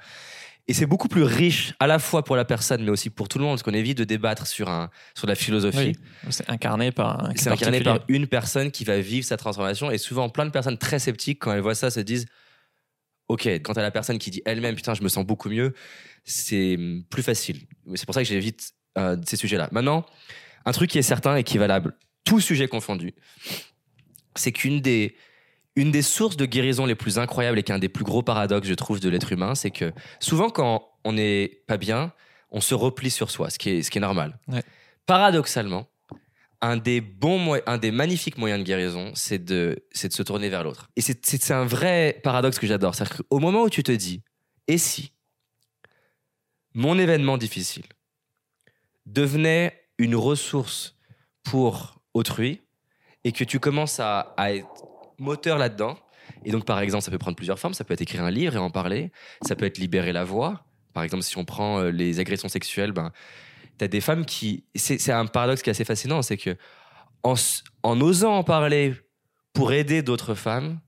Et 0.67 0.73
c'est 0.73 0.87
beaucoup 0.87 1.07
plus 1.07 1.23
riche 1.23 1.75
à 1.79 1.85
la 1.85 1.99
fois 1.99 2.23
pour 2.23 2.35
la 2.35 2.43
personne, 2.43 2.83
mais 2.83 2.89
aussi 2.89 3.09
pour 3.11 3.29
tout 3.29 3.37
le 3.37 3.45
monde, 3.45 3.53
parce 3.53 3.63
qu'on 3.63 3.73
évite 3.73 3.99
de 3.99 4.03
débattre 4.03 4.47
sur, 4.47 4.67
un, 4.67 4.89
sur 5.15 5.27
la 5.27 5.35
philosophie. 5.35 5.93
Oui. 6.25 6.31
C'est 6.31 6.49
incarné 6.49 6.91
par 6.91 7.23
un 7.23 7.31
C'est 7.35 7.51
incarné 7.51 7.81
par 7.81 7.99
une 8.09 8.25
personne 8.27 8.71
qui 8.71 8.83
va 8.83 8.99
vivre 8.99 9.25
sa 9.25 9.37
transformation. 9.37 9.91
Et 9.91 9.97
souvent, 9.99 10.27
plein 10.27 10.45
de 10.45 10.51
personnes 10.51 10.77
très 10.79 10.99
sceptiques, 10.99 11.39
quand 11.39 11.53
elles 11.53 11.61
voient 11.61 11.75
ça, 11.75 11.89
se 11.91 11.99
disent 12.01 12.25
Ok, 13.27 13.45
quant 13.61 13.73
à 13.73 13.81
la 13.81 13.91
personne 13.91 14.19
qui 14.19 14.31
dit 14.31 14.41
elle-même 14.45 14.75
Putain, 14.75 14.93
je 14.93 15.03
me 15.03 15.09
sens 15.09 15.25
beaucoup 15.25 15.49
mieux, 15.49 15.73
c'est 16.23 16.77
plus 17.09 17.23
facile. 17.23 17.67
C'est 17.95 18.05
pour 18.05 18.15
ça 18.15 18.21
que 18.21 18.27
j'évite 18.27 18.73
euh, 18.97 19.17
ces 19.25 19.35
sujets-là. 19.35 19.69
Maintenant, 19.71 20.05
un 20.65 20.71
truc 20.71 20.89
qui 20.89 20.97
est 20.97 21.03
certain 21.03 21.35
et 21.35 21.43
qui 21.43 21.57
est 21.57 21.59
valable, 21.59 21.97
tout 22.23 22.39
sujet 22.39 22.67
confondu, 22.67 23.13
c'est 24.35 24.51
qu'une 24.51 24.81
des, 24.81 25.15
une 25.75 25.91
des 25.91 26.01
sources 26.01 26.37
de 26.37 26.45
guérison 26.45 26.85
les 26.85 26.95
plus 26.95 27.19
incroyables 27.19 27.59
et 27.59 27.63
qu'un 27.63 27.79
des 27.79 27.89
plus 27.89 28.03
gros 28.03 28.23
paradoxes, 28.23 28.67
je 28.67 28.73
trouve, 28.73 28.99
de 28.99 29.09
l'être 29.09 29.31
humain, 29.31 29.55
c'est 29.55 29.71
que 29.71 29.93
souvent, 30.19 30.49
quand 30.49 30.89
on 31.03 31.13
n'est 31.13 31.61
pas 31.67 31.77
bien, 31.77 32.13
on 32.51 32.61
se 32.61 32.75
replie 32.75 33.11
sur 33.11 33.29
soi, 33.29 33.49
ce 33.49 33.59
qui 33.59 33.69
est, 33.69 33.83
ce 33.83 33.91
qui 33.91 33.97
est 33.97 34.01
normal. 34.01 34.39
Ouais. 34.47 34.63
paradoxalement, 35.05 35.87
un 36.67 36.77
des 36.77 37.01
bons 37.01 37.60
un 37.65 37.77
des 37.77 37.91
magnifiques 37.91 38.38
moyens 38.38 38.60
de 38.60 38.65
guérison, 38.65 39.12
c'est 39.15 39.43
de, 39.43 39.86
c'est 39.91 40.10
de 40.10 40.13
se 40.13 40.23
tourner 40.23 40.49
vers 40.49 40.63
l'autre. 40.63 40.89
Et 40.95 41.01
c'est, 41.01 41.51
un 41.51 41.65
vrai 41.65 42.19
paradoxe 42.23 42.60
que 42.60 42.67
j'adore. 42.67 42.95
Qu'au 42.95 43.39
moment 43.39 43.63
où 43.63 43.69
tu 43.69 43.84
te 43.84 43.91
dis, 43.91 44.21
et 44.67 44.77
si 44.77 45.13
mon 46.73 46.99
événement 46.99 47.38
difficile 47.38 47.86
devenait 49.06 49.82
une 49.97 50.15
ressource 50.15 50.95
pour 51.43 52.01
autrui 52.13 52.62
et 53.23 53.32
que 53.32 53.43
tu 53.43 53.60
commences 53.60 53.99
à, 53.99 54.34
à 54.38 54.53
être 54.53 54.86
moteur 55.17 55.58
là-dedans, 55.58 55.97
et 56.43 56.51
donc 56.51 56.65
par 56.65 56.80
exemple, 56.82 57.03
ça 57.03 57.12
peut 57.12 57.17
prendre 57.17 57.38
plusieurs 57.38 57.60
formes. 57.60 57.73
Ça 57.73 57.84
peut 57.84 57.93
être 57.93 58.01
écrire 58.01 58.23
un 58.23 58.32
livre 58.32 58.56
et 58.56 58.60
en 58.60 58.69
parler. 58.69 59.12
Ça 59.41 59.56
peut 59.56 59.65
être 59.65 59.77
libérer 59.77 60.12
la 60.12 60.25
voix. 60.25 60.65
Par 60.93 61.03
exemple, 61.03 61.23
si 61.23 61.38
on 61.38 61.45
prend 61.45 61.80
euh, 61.80 61.91
les 61.91 62.19
agressions 62.19 62.49
sexuelles, 62.49 62.91
ben, 62.91 63.12
tu 63.77 63.85
as 63.85 63.87
des 63.87 64.01
femmes 64.01 64.25
qui. 64.25 64.63
C'est 64.75 65.11
un 65.11 65.25
paradoxe 65.25 65.61
qui 65.61 65.69
est 65.69 65.71
assez 65.71 65.85
fascinant, 65.85 66.21
c'est 66.21 66.37
que 66.37 66.55
en, 67.23 68.01
osant 68.01 68.35
en 68.37 68.43
parler 68.43 68.93
pour 69.53 69.73
aider 69.73 70.01
d'autres 70.01 70.35
femmes, 70.35 70.79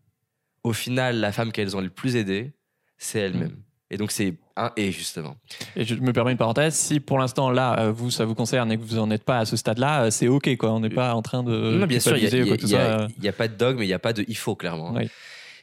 au 0.63 0.73
final, 0.73 1.19
la 1.19 1.31
femme 1.31 1.51
qu'elles 1.51 1.75
ont 1.75 1.81
le 1.81 1.89
plus 1.89 2.15
aidée, 2.15 2.53
c'est 2.97 3.19
elle-même. 3.19 3.57
Et 3.91 3.97
donc, 3.97 4.11
c'est 4.11 4.35
un 4.55 4.71
et 4.77 4.91
justement. 4.91 5.35
Et 5.75 5.83
je 5.83 5.95
me 5.95 6.13
permets 6.13 6.31
une 6.31 6.37
parenthèse, 6.37 6.75
si 6.75 6.99
pour 6.99 7.17
l'instant 7.17 7.49
là, 7.49 7.79
euh, 7.79 7.91
vous, 7.91 8.11
ça 8.11 8.23
vous 8.25 8.35
concerne 8.35 8.71
et 8.71 8.77
que 8.77 8.83
vous 8.83 8.97
n'en 8.97 9.09
êtes 9.09 9.23
pas 9.23 9.39
à 9.39 9.45
ce 9.45 9.55
stade-là, 9.57 10.03
euh, 10.03 10.11
c'est 10.11 10.27
OK, 10.27 10.55
quoi. 10.57 10.71
On 10.71 10.79
n'est 10.79 10.89
pas 10.89 11.15
en 11.15 11.21
train 11.23 11.41
de. 11.41 11.51
non, 11.77 11.87
bien 11.87 11.99
sûr, 11.99 12.15
il 12.15 12.29
n'y 12.65 12.75
a, 12.75 12.81
a- 12.81 13.01
euh. 13.01 13.07
a 13.29 13.31
pas 13.31 13.47
de 13.47 13.55
dogme, 13.55 13.79
mais 13.79 13.85
il 13.85 13.89
n'y 13.89 13.93
a 13.93 13.99
pas 13.99 14.13
de 14.13 14.23
il 14.27 14.37
faut, 14.37 14.55
clairement. 14.55 14.93
Oui. 14.93 15.09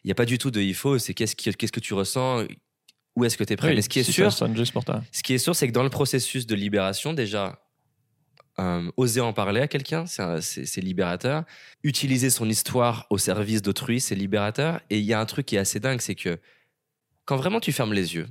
Il 0.02 0.08
n'y 0.08 0.12
a 0.12 0.16
pas 0.16 0.24
du 0.24 0.38
tout 0.38 0.50
de 0.50 0.60
il 0.60 0.74
faut, 0.74 0.98
c'est 0.98 1.14
qu'est-ce, 1.14 1.36
qu'est-ce 1.36 1.72
que 1.72 1.80
tu 1.80 1.94
ressens, 1.94 2.44
où 3.16 3.24
est-ce 3.24 3.37
que 3.37 3.44
tu 3.44 3.52
es 3.55 3.57
prêt. 3.57 3.68
Oui, 3.70 3.74
mais 3.76 3.83
ce 3.83 3.88
qui 3.88 3.98
est 3.98 4.05
si 4.05 4.12
sûr. 4.12 4.24
Ce 5.12 5.22
qui 5.22 5.35
est 5.35 5.38
sûr, 5.38 5.57
c'est 5.57 5.66
que 5.66 5.72
dans 5.72 5.83
le 5.83 5.90
processus 5.90 6.46
de 6.46 6.55
libération, 6.55 7.12
déjà, 7.14 7.61
euh, 8.59 8.90
oser 8.96 9.20
en 9.20 9.33
parler 9.33 9.61
à 9.61 9.68
quelqu'un, 9.68 10.07
c'est 10.07 10.22
un- 10.22 10.40
c'est 10.40 10.64
c'est 10.66 10.81
libérateur. 10.81 11.44
Utiliser 11.83 12.31
son 12.31 12.48
histoire 12.48 13.07
au 13.11 13.18
service 13.18 13.62
d'autrui, 13.62 14.00
c'est 14.00 14.14
libérateur. 14.14 14.81
Et 14.90 14.98
il 14.98 15.05
y 15.05 15.12
a 15.12 15.20
un 15.20 15.26
truc 15.26 15.46
qui 15.46 15.57
est 15.57 15.59
assez 15.59 15.81
dingue, 15.81 16.00
c'est 16.00 16.14
que 16.14 16.38
quand 17.24 17.37
vraiment 17.37 17.61
tu 17.61 17.72
fermes 17.72 17.92
les 17.92 18.14
yeux, 18.14 18.29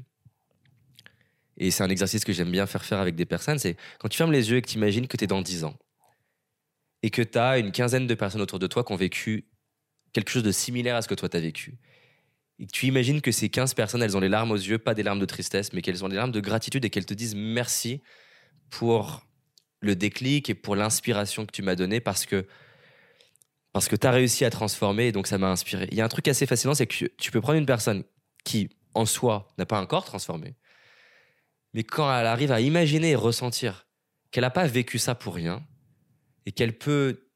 et 1.58 1.72
c'est 1.72 1.84
un 1.84 1.90
exercice 1.90 2.26
que 2.26 2.34
j'aime 2.34 2.52
bien 2.52 2.66
faire 2.66 2.84
faire 2.84 3.00
avec 3.00 3.16
des 3.16 3.26
personnes, 3.26 3.60
c'est 3.60 3.78
quand 4.00 4.10
tu 4.10 4.18
fermes 4.18 4.32
les 4.32 4.50
yeux 4.50 4.58
et 4.58 4.62
que 4.62 4.68
tu 4.70 4.78
imagines 4.78 5.08
que 5.08 5.18
tu 5.18 5.24
es 5.24 5.28
dans 5.28 5.42
10 5.42 5.64
ans, 5.64 5.78
et 7.04 7.10
que 7.10 7.22
tu 7.22 7.38
as 7.38 7.58
une 7.60 7.72
quinzaine 7.72 8.08
de 8.08 8.14
personnes 8.16 8.42
autour 8.42 8.60
de 8.60 8.68
toi 8.68 8.84
qui 8.84 8.92
ont 8.94 8.98
vécu 8.98 9.46
quelque 10.12 10.30
chose 10.32 10.44
de 10.44 10.52
similaire 10.52 10.96
à 10.96 11.02
ce 11.02 11.08
que 11.08 11.14
toi 11.16 11.30
tu 11.30 11.38
as 11.38 11.42
vécu. 11.42 11.78
Et 12.60 12.68
tu 12.68 12.86
imagines 12.88 13.22
que 13.22 13.32
ces 13.32 13.50
15 13.50 13.74
personnes, 13.74 14.02
elles 14.02 14.16
ont 14.16 14.22
les 14.22 14.30
larmes 14.30 14.52
aux 14.52 14.56
yeux, 14.56 14.78
pas 14.78 14.94
des 14.94 15.04
larmes 15.04 15.20
de 15.20 15.26
tristesse, 15.26 15.74
mais 15.74 15.82
qu'elles 15.82 16.06
ont 16.06 16.10
des 16.10 16.16
larmes 16.16 16.32
de 16.32 16.40
gratitude 16.40 16.86
et 16.86 16.90
qu'elles 16.90 17.06
te 17.06 17.14
disent 17.14 17.36
merci 17.36 18.02
pour 18.70 19.26
le 19.82 19.96
déclic 19.96 20.50
et 20.50 20.56
pour 20.56 20.76
l'inspiration 20.76 21.46
que 21.46 21.52
tu 21.52 21.62
m'as 21.62 21.76
donnée 21.76 22.00
parce 22.00 22.26
que 22.26 22.46
parce 23.74 23.90
que 23.90 23.98
tu 23.98 24.08
as 24.08 24.12
réussi 24.12 24.46
à 24.46 24.50
transformer 24.50 25.08
et 25.08 25.12
donc 25.12 25.28
ça 25.28 25.38
m'a 25.38 25.50
inspiré. 25.50 25.90
Il 25.92 25.98
y 25.98 26.02
a 26.02 26.06
un 26.06 26.10
truc 26.10 26.30
assez 26.30 26.46
fascinant, 26.46 26.74
c'est 26.74 26.88
que 26.88 27.08
tu 27.18 27.32
peux 27.32 27.42
prendre 27.42 27.60
une 27.60 27.66
personne 27.66 28.06
qui, 28.46 28.70
en 28.94 29.06
soi, 29.06 29.50
n'a 29.58 29.66
pas 29.66 29.78
un 29.78 29.86
corps 29.86 30.06
transformé, 30.06 30.56
mais 31.74 31.84
quand 31.84 32.10
elle 32.18 32.26
arrive 32.26 32.54
à 32.54 32.62
imaginer 32.62 33.12
et 33.12 33.16
ressentir 33.16 33.86
qu'elle 34.32 34.44
n'a 34.44 34.50
pas 34.50 34.66
vécu 34.66 34.98
ça 34.98 35.14
pour 35.14 35.36
rien 35.36 35.62
et 36.46 36.54
qu'elle 36.54 36.78
peut 36.78 37.28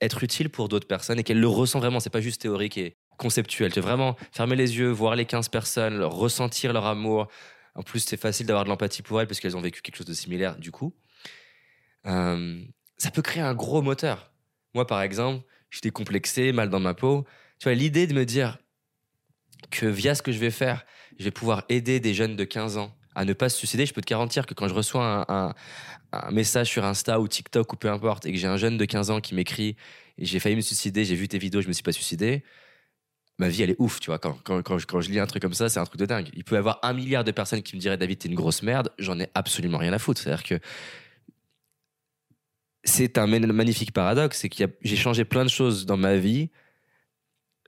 être 0.00 0.24
utile 0.24 0.50
pour 0.50 0.68
d'autres 0.68 0.88
personnes 0.88 1.20
et 1.20 1.22
qu'elle 1.22 1.38
le 1.38 1.46
ressent 1.46 1.78
vraiment, 1.78 2.00
c'est 2.00 2.10
pas 2.10 2.20
juste 2.20 2.42
théorique 2.42 2.76
et 2.76 2.96
conceptuel. 3.16 3.72
Tu 3.72 3.80
vraiment 3.80 4.16
fermer 4.32 4.56
les 4.56 4.78
yeux, 4.78 4.90
voir 4.90 5.16
les 5.16 5.24
15 5.24 5.48
personnes, 5.48 6.02
ressentir 6.02 6.72
leur 6.72 6.86
amour. 6.86 7.28
En 7.74 7.82
plus, 7.82 8.00
c'est 8.00 8.16
facile 8.16 8.46
d'avoir 8.46 8.64
de 8.64 8.70
l'empathie 8.70 9.02
pour 9.02 9.20
elles 9.20 9.26
parce 9.26 9.40
qu'elles 9.40 9.56
ont 9.56 9.60
vécu 9.60 9.82
quelque 9.82 9.96
chose 9.96 10.06
de 10.06 10.14
similaire 10.14 10.56
du 10.58 10.70
coup. 10.70 10.94
Euh, 12.06 12.62
ça 12.96 13.10
peut 13.10 13.22
créer 13.22 13.42
un 13.42 13.54
gros 13.54 13.82
moteur. 13.82 14.32
Moi, 14.74 14.86
par 14.86 15.02
exemple, 15.02 15.44
j'étais 15.70 15.90
complexé, 15.90 16.52
mal 16.52 16.70
dans 16.70 16.80
ma 16.80 16.94
peau. 16.94 17.24
Tu 17.58 17.64
vois, 17.64 17.74
l'idée 17.74 18.06
de 18.06 18.14
me 18.14 18.24
dire 18.24 18.58
que 19.70 19.86
via 19.86 20.14
ce 20.14 20.22
que 20.22 20.32
je 20.32 20.38
vais 20.38 20.50
faire, 20.50 20.84
je 21.18 21.24
vais 21.24 21.30
pouvoir 21.30 21.64
aider 21.68 22.00
des 22.00 22.14
jeunes 22.14 22.36
de 22.36 22.44
15 22.44 22.76
ans 22.76 22.94
à 23.14 23.24
ne 23.24 23.32
pas 23.32 23.48
se 23.48 23.56
suicider, 23.56 23.86
je 23.86 23.94
peux 23.94 24.02
te 24.02 24.06
garantir 24.06 24.44
que 24.44 24.52
quand 24.52 24.68
je 24.68 24.74
reçois 24.74 25.24
un, 25.28 25.54
un- 26.12 26.30
message 26.30 26.68
sur 26.68 26.84
Insta 26.84 27.18
ou 27.18 27.26
TikTok 27.26 27.72
ou 27.72 27.76
peu 27.76 27.90
importe, 27.90 28.26
et 28.26 28.32
que 28.32 28.38
j'ai 28.38 28.46
un 28.46 28.58
jeune 28.58 28.76
de 28.76 28.84
15 28.84 29.10
ans 29.10 29.20
qui 29.20 29.34
m'écrit 29.34 29.76
j'ai 30.18 30.38
failli 30.38 30.56
me 30.56 30.60
suicider, 30.60 31.04
j'ai 31.04 31.14
vu 31.14 31.28
tes 31.28 31.38
vidéos, 31.38 31.60
je 31.60 31.68
me 31.68 31.72
suis 31.72 31.82
pas 31.82 31.92
suicidé, 31.92 32.42
ma 33.38 33.48
vie 33.48 33.62
elle 33.62 33.70
est 33.70 33.76
ouf, 33.78 34.00
tu 34.00 34.06
vois. 34.10 34.18
Quand, 34.18 34.38
quand, 34.44 34.62
quand, 34.62 35.00
je, 35.00 35.10
lis 35.10 35.18
un 35.18 35.26
truc 35.26 35.42
comme 35.42 35.54
ça, 35.54 35.68
c'est 35.68 35.80
un 35.80 35.84
truc 35.84 36.00
de 36.00 36.06
dingue. 36.06 36.28
Il 36.34 36.44
peut 36.44 36.54
y 36.54 36.58
avoir 36.58 36.78
un 36.82 36.92
milliard 36.92 37.24
de 37.24 37.30
personnes 37.32 37.62
qui 37.62 37.76
me 37.76 37.80
diraient 37.80 37.98
David, 37.98 38.18
t'es 38.18 38.28
une 38.28 38.34
grosse 38.34 38.62
merde, 38.62 38.90
j'en 38.98 39.18
ai 39.20 39.28
absolument 39.34 39.78
rien 39.78 39.92
à 39.92 39.98
foutre. 39.98 40.20
C'est-à-dire 40.20 40.44
que 40.44 40.60
c'est 42.84 43.18
un 43.18 43.26
ma- 43.26 43.40
magnifique 43.40 43.92
paradoxe, 43.92 44.38
c'est 44.40 44.48
que 44.48 44.64
j'ai 44.82 44.96
changé 44.96 45.24
plein 45.24 45.44
de 45.44 45.50
choses 45.50 45.86
dans 45.86 45.96
ma 45.96 46.16
vie 46.16 46.50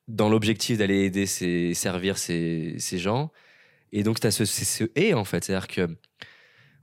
dans 0.07 0.31
l'objectif 0.31 0.79
d'aller 0.79 1.05
aider, 1.05 1.27
ces, 1.27 1.75
servir 1.75 2.17
ces, 2.19 2.77
ces 2.79 2.99
gens. 2.99 3.31
Et 3.93 4.03
donc, 4.03 4.21
tu 4.21 4.31
ce, 4.31 4.45
ce 4.45 4.85
et 4.97 5.15
en 5.15 5.25
fait. 5.25 5.45
C'est-à-dire 5.45 5.69
que 5.69 5.89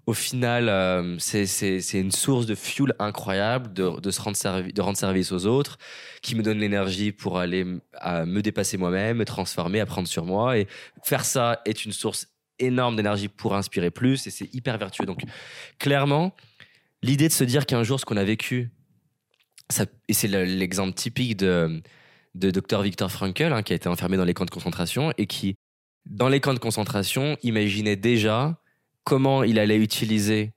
au 0.07 0.13
final, 0.13 0.69
euh, 0.69 1.17
c'est- 1.19 1.93
une 1.93 2.11
source 2.11 2.45
de 2.45 2.53
fuel 2.55 2.93
incroyable 2.99 3.73
de, 3.73 4.11
se 4.11 4.21
rendre, 4.21 4.37
de 4.71 4.81
rendre 4.81 4.97
service 4.97 5.31
aux 5.31 5.45
autres, 5.47 5.77
qui 6.21 6.35
me 6.35 6.43
donne 6.43 6.59
l'énergie 6.59 7.11
pour 7.11 7.39
aller 7.39 7.65
à 7.93 8.25
me 8.25 8.41
dépasser 8.41 8.77
moi-même, 8.77 9.17
me 9.17 9.25
transformer, 9.25 9.79
apprendre 9.79 10.07
sur 10.07 10.25
moi. 10.25 10.57
Et 10.59 10.67
faire 11.03 11.25
ça 11.25 11.61
est 11.65 11.85
une 11.85 11.91
source 11.91 12.27
énorme 12.59 12.95
d'énergie 12.95 13.27
pour 13.27 13.55
inspirer 13.55 13.91
plus 13.91 14.27
et 14.27 14.29
c'est 14.31 14.53
hyper 14.53 14.77
vertueux. 14.77 15.05
Donc, 15.05 15.21
clairement, 15.79 16.35
l'idée 17.01 17.27
de 17.27 17.33
se 17.33 17.43
dire 17.43 17.65
qu'un 17.65 17.83
jour, 17.83 17.99
ce 17.99 18.05
qu'on 18.05 18.17
a 18.17 18.23
vécu, 18.23 18.69
et 20.07 20.13
c'est 20.13 20.27
le- 20.27 20.43
l'exemple 20.45 20.93
typique 20.93 21.37
de, 21.37 21.81
de 22.35 22.51
Dr. 22.51 22.81
Viktor 22.81 23.11
Frankl, 23.11 23.51
hein, 23.51 23.63
qui 23.63 23.73
a 23.73 23.75
été 23.75 23.89
enfermé 23.89 24.17
dans 24.17 24.23
les 24.25 24.33
camps 24.35 24.45
de 24.45 24.51
concentration 24.51 25.11
et 25.17 25.25
qui, 25.25 25.55
dans 26.05 26.29
les 26.29 26.39
camps 26.39 26.53
de 26.53 26.59
concentration, 26.59 27.37
imaginait 27.41 27.95
déjà 27.95 28.59
comment 29.05 29.43
il 29.43 29.57
allait 29.59 29.77
utiliser 29.77 30.51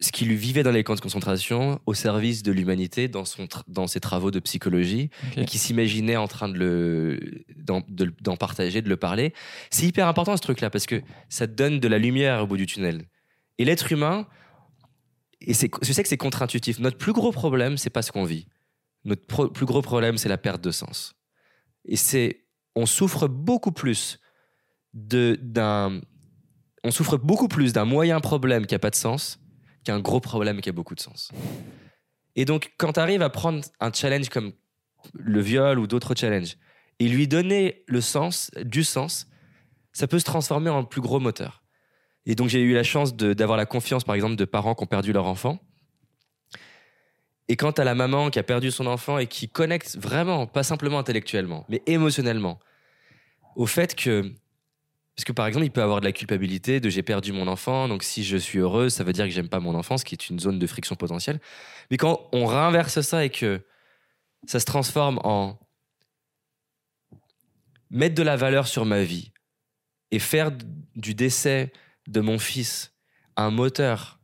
ce 0.00 0.12
qui 0.12 0.26
lui 0.26 0.36
vivait 0.36 0.62
dans 0.64 0.72
les 0.72 0.84
camps 0.84 0.96
de 0.96 1.00
concentration 1.00 1.80
au 1.86 1.94
service 1.94 2.42
de 2.42 2.52
l'humanité 2.52 3.08
dans, 3.08 3.24
son 3.24 3.46
dans 3.68 3.86
ses 3.86 4.00
travaux 4.00 4.30
de 4.30 4.40
psychologie 4.40 5.08
et 5.36 5.44
qui 5.46 5.56
s'imaginait 5.56 6.16
en 6.16 6.28
train 6.28 6.48
de 6.48 6.58
le 6.58 7.20
d'en 7.56 7.82
de- 7.88 8.12
d'en 8.20 8.36
partager, 8.36 8.82
de 8.82 8.88
le 8.90 8.96
parler. 8.96 9.32
C'est 9.70 9.86
hyper 9.86 10.06
important 10.08 10.36
ce 10.36 10.42
truc-là 10.42 10.68
parce 10.68 10.84
que 10.86 11.00
ça 11.30 11.46
donne 11.46 11.80
de 11.80 11.88
la 11.88 11.98
lumière 11.98 12.42
au 12.42 12.46
bout 12.46 12.56
du 12.58 12.66
tunnel. 12.66 13.06
Et 13.58 13.64
l'être 13.64 13.90
humain, 13.92 14.26
et 15.40 15.54
c'est- 15.54 15.70
je 15.80 15.92
sais 15.92 16.02
que 16.02 16.08
c'est 16.08 16.16
contre-intuitif, 16.18 16.80
notre 16.80 16.98
plus 16.98 17.12
gros 17.12 17.30
problème, 17.32 17.78
c'est 17.78 17.88
pas 17.88 18.02
ce 18.02 18.10
qu'on 18.12 18.24
vit. 18.24 18.46
Notre 19.04 19.24
pro- 19.26 19.48
plus 19.48 19.64
gros 19.66 19.80
problème, 19.80 20.18
c'est 20.18 20.28
la 20.28 20.38
perte 20.38 20.62
de 20.62 20.70
sens. 20.72 21.14
Et 21.86 21.96
c'est, 21.96 22.44
on 22.74 22.84
souffre 22.84 23.28
beaucoup 23.28 23.70
plus 23.72 24.18
de 24.92 25.38
d'un, 25.40 26.00
on 26.84 26.90
souffre 26.90 27.16
beaucoup 27.16 27.48
plus 27.48 27.72
d'un 27.72 27.86
moyen 27.86 28.20
problème 28.20 28.66
qui 28.66 28.74
a 28.74 28.78
pas 28.78 28.90
de 28.90 28.94
sens 28.94 29.40
qu'un 29.84 30.00
gros 30.00 30.20
problème 30.20 30.60
qui 30.60 30.68
a 30.68 30.72
beaucoup 30.72 30.94
de 30.94 31.00
sens. 31.00 31.30
Et 32.36 32.44
donc, 32.44 32.72
quand 32.78 32.94
tu 32.94 33.00
arrives 33.00 33.22
à 33.22 33.30
prendre 33.30 33.64
un 33.80 33.92
challenge 33.92 34.28
comme 34.28 34.52
le 35.14 35.40
viol 35.40 35.78
ou 35.78 35.86
d'autres 35.86 36.14
challenges 36.14 36.56
et 36.98 37.08
lui 37.08 37.26
donner 37.26 37.84
le 37.86 38.00
sens, 38.00 38.50
du 38.64 38.84
sens, 38.84 39.26
ça 39.92 40.06
peut 40.06 40.18
se 40.18 40.24
transformer 40.24 40.70
en 40.70 40.84
plus 40.84 41.00
gros 41.00 41.20
moteur. 41.20 41.62
Et 42.26 42.34
donc, 42.34 42.48
j'ai 42.48 42.60
eu 42.60 42.74
la 42.74 42.82
chance 42.82 43.14
d'avoir 43.16 43.56
la 43.56 43.66
confiance, 43.66 44.04
par 44.04 44.14
exemple, 44.14 44.36
de 44.36 44.44
parents 44.44 44.74
qui 44.74 44.82
ont 44.82 44.86
perdu 44.86 45.12
leur 45.12 45.26
enfant. 45.26 45.58
Et 47.48 47.56
quand 47.56 47.78
à 47.78 47.84
la 47.84 47.94
maman 47.94 48.30
qui 48.30 48.38
a 48.38 48.42
perdu 48.42 48.70
son 48.70 48.86
enfant 48.86 49.18
et 49.18 49.26
qui 49.26 49.48
connecte 49.48 49.98
vraiment, 49.98 50.46
pas 50.46 50.62
simplement 50.62 50.98
intellectuellement, 50.98 51.66
mais 51.68 51.82
émotionnellement, 51.86 52.58
au 53.56 53.66
fait 53.66 53.94
que. 53.94 54.32
Parce 55.16 55.24
que 55.24 55.32
par 55.32 55.46
exemple, 55.46 55.64
il 55.66 55.70
peut 55.70 55.82
avoir 55.82 56.00
de 56.00 56.06
la 56.06 56.12
culpabilité 56.12 56.80
de 56.80 56.88
j'ai 56.90 57.02
perdu 57.04 57.32
mon 57.32 57.46
enfant, 57.46 57.86
donc 57.88 58.02
si 58.02 58.24
je 58.24 58.36
suis 58.36 58.58
heureux, 58.58 58.88
ça 58.88 59.04
veut 59.04 59.12
dire 59.12 59.24
que 59.26 59.30
j'aime 59.30 59.48
pas 59.48 59.60
mon 59.60 59.74
enfant, 59.76 59.96
ce 59.96 60.04
qui 60.04 60.14
est 60.14 60.28
une 60.28 60.40
zone 60.40 60.58
de 60.58 60.66
friction 60.66 60.96
potentielle. 60.96 61.40
Mais 61.90 61.96
quand 61.96 62.28
on 62.32 62.46
réinverse 62.46 63.00
ça 63.00 63.24
et 63.24 63.30
que 63.30 63.60
ça 64.46 64.58
se 64.58 64.64
transforme 64.64 65.20
en 65.22 65.58
mettre 67.90 68.16
de 68.16 68.22
la 68.22 68.36
valeur 68.36 68.66
sur 68.66 68.84
ma 68.84 69.02
vie 69.04 69.32
et 70.10 70.18
faire 70.18 70.50
du 70.96 71.14
décès 71.14 71.72
de 72.08 72.20
mon 72.20 72.38
fils 72.38 72.92
un 73.36 73.50
moteur 73.50 74.18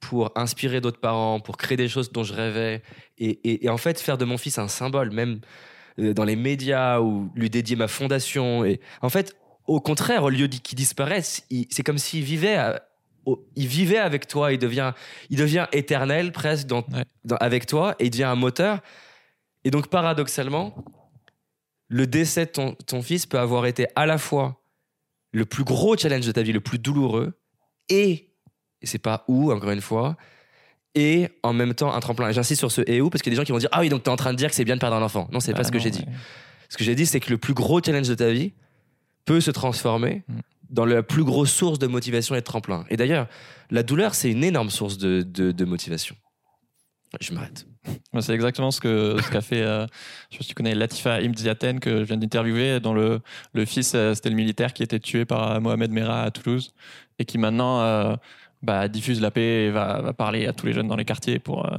pour 0.00 0.30
inspirer 0.36 0.80
d'autres 0.80 1.00
parents, 1.00 1.40
pour 1.40 1.56
créer 1.56 1.76
des 1.76 1.88
choses 1.88 2.12
dont 2.12 2.22
je 2.22 2.32
rêvais, 2.32 2.82
et, 3.18 3.30
et- 3.50 3.64
et 3.66 3.68
en 3.68 3.76
fait 3.76 4.00
faire 4.00 4.16
de 4.18 4.24
mon 4.24 4.38
fils 4.38 4.58
un 4.58 4.68
symbole, 4.68 5.10
même 5.10 5.40
euh, 5.98 6.14
dans 6.14 6.24
les 6.24 6.36
médias, 6.36 7.00
ou 7.00 7.30
lui 7.34 7.50
dédier 7.50 7.74
ma 7.74 7.88
fondation. 7.88 8.64
Et 8.64 8.80
en 9.02 9.08
fait, 9.08 9.36
au 9.68 9.80
contraire, 9.80 10.24
au 10.24 10.30
lieu 10.30 10.48
d'y- 10.48 10.60
qu'il 10.60 10.76
disparaisse, 10.76 11.44
il- 11.50 11.66
c'est 11.70 11.82
comme 11.84 11.98
s'il 11.98 12.24
vivait, 12.24 12.56
à- 12.56 12.82
au- 13.26 13.46
il 13.54 13.66
vivait 13.68 13.98
avec 13.98 14.26
toi, 14.26 14.52
il 14.52 14.58
devient, 14.58 14.92
il 15.30 15.36
devient 15.38 15.66
éternel 15.72 16.32
presque 16.32 16.66
dans, 16.66 16.78
Ouais. 16.92 17.04
dans- 17.24 17.36
avec 17.36 17.66
toi, 17.66 17.94
et 18.00 18.06
il 18.06 18.10
devient 18.10 18.24
un 18.24 18.34
moteur. 18.36 18.80
Et 19.64 19.70
donc 19.70 19.88
paradoxalement, 19.88 20.74
le 21.88 22.06
décès 22.06 22.46
de 22.46 22.50
ton, 22.50 22.74
ton 22.86 23.02
fils 23.02 23.26
peut 23.26 23.38
avoir 23.38 23.66
été 23.66 23.86
à 23.96 24.06
la 24.06 24.18
fois 24.18 24.60
le 25.32 25.44
plus 25.44 25.64
gros 25.64 25.96
challenge 25.96 26.26
de 26.26 26.32
ta 26.32 26.42
vie, 26.42 26.52
le 26.52 26.60
plus 26.60 26.78
douloureux, 26.78 27.38
et, 27.88 28.30
et 28.82 28.86
c'est 28.86 28.98
pas 28.98 29.24
où, 29.28 29.52
encore 29.52 29.70
une 29.70 29.80
fois, 29.80 30.16
et 30.94 31.28
en 31.42 31.52
même 31.52 31.74
temps 31.74 31.92
un 31.92 32.00
tremplin. 32.00 32.30
Et 32.30 32.32
J'insiste 32.32 32.60
sur 32.60 32.72
ce 32.72 32.80
et 32.86 33.00
où 33.00 33.10
parce 33.10 33.22
qu'il 33.22 33.30
y 33.32 33.34
a 33.34 33.36
des 33.36 33.40
gens 33.42 33.44
qui 33.44 33.52
vont 33.52 33.58
dire 33.58 33.68
Ah 33.72 33.80
oui, 33.80 33.88
donc 33.90 34.02
tu 34.02 34.08
es 34.08 34.12
en 34.12 34.16
train 34.16 34.32
de 34.32 34.38
dire 34.38 34.48
que 34.48 34.54
c'est 34.54 34.64
bien 34.64 34.74
de 34.76 34.80
perdre 34.80 34.96
un 34.96 35.02
enfant. 35.02 35.28
Non, 35.32 35.40
c'est 35.40 35.52
pas 35.52 35.58
Bah 35.58 35.64
ce 35.64 35.72
que 35.72 35.78
j'ai 35.78 35.90
dit. 35.90 36.04
Ce 36.70 36.76
que 36.76 36.84
j'ai 36.84 36.94
dit, 36.94 37.04
c'est 37.06 37.20
que 37.20 37.30
le 37.30 37.38
plus 37.38 37.54
gros 37.54 37.82
challenge 37.82 38.08
de 38.08 38.14
ta 38.14 38.30
vie 38.30 38.52
peut 39.28 39.40
se 39.40 39.50
transformer 39.52 40.22
Mm. 40.28 40.40
dans 40.70 40.84
la 40.86 41.02
plus 41.02 41.24
grosse 41.24 41.52
source 41.52 41.78
de 41.78 41.86
motivation 41.86 42.34
et 42.34 42.40
de 42.40 42.44
tremplin. 42.44 42.84
Et 42.90 42.96
d'ailleurs, 42.96 43.26
la 43.70 43.82
douleur, 43.82 44.14
c'est 44.14 44.30
une 44.30 44.44
énorme 44.44 44.70
source 44.70 44.98
de, 44.98 45.22
de- 45.22 45.52
de 45.52 45.64
motivation. 45.64 46.14
Je 47.20 47.32
m'arrête. 47.32 47.66
C'est 48.20 48.34
exactement 48.34 48.70
ce 48.70 48.80
que 48.82 49.16
ce 49.24 49.30
qu'a 49.30 49.40
fait. 49.40 49.62
euh, 49.62 49.86
je 50.30 50.36
sais 50.36 50.42
si 50.42 50.48
tu 50.50 50.54
connais 50.54 50.74
Latifa 50.74 51.22
Imziaten 51.22 51.80
que 51.80 52.00
je 52.00 52.04
viens 52.04 52.18
d'interviewer, 52.18 52.80
dont 52.80 52.92
le, 52.92 53.20
le 53.54 53.64
fils 53.64 53.92
euh, 53.94 54.12
c'était 54.14 54.28
le 54.28 54.36
militaire 54.36 54.74
qui 54.74 54.82
était 54.82 55.00
tué 55.00 55.24
par 55.24 55.52
euh, 55.52 55.60
Mohamed 55.60 55.90
Merah 55.90 56.22
à 56.24 56.30
Toulouse 56.30 56.74
et 57.18 57.24
qui 57.24 57.38
maintenant 57.38 57.80
euh, 57.80 58.14
bah, 58.62 58.88
diffuse 58.88 59.22
la 59.22 59.30
paix 59.30 59.66
et 59.66 59.70
va, 59.70 60.02
va 60.02 60.12
parler 60.12 60.46
à 60.46 60.52
tous 60.52 60.66
les 60.66 60.74
jeunes 60.74 60.88
dans 60.88 60.96
les 60.96 61.06
quartiers 61.06 61.38
pour 61.38 61.64
euh, 61.64 61.78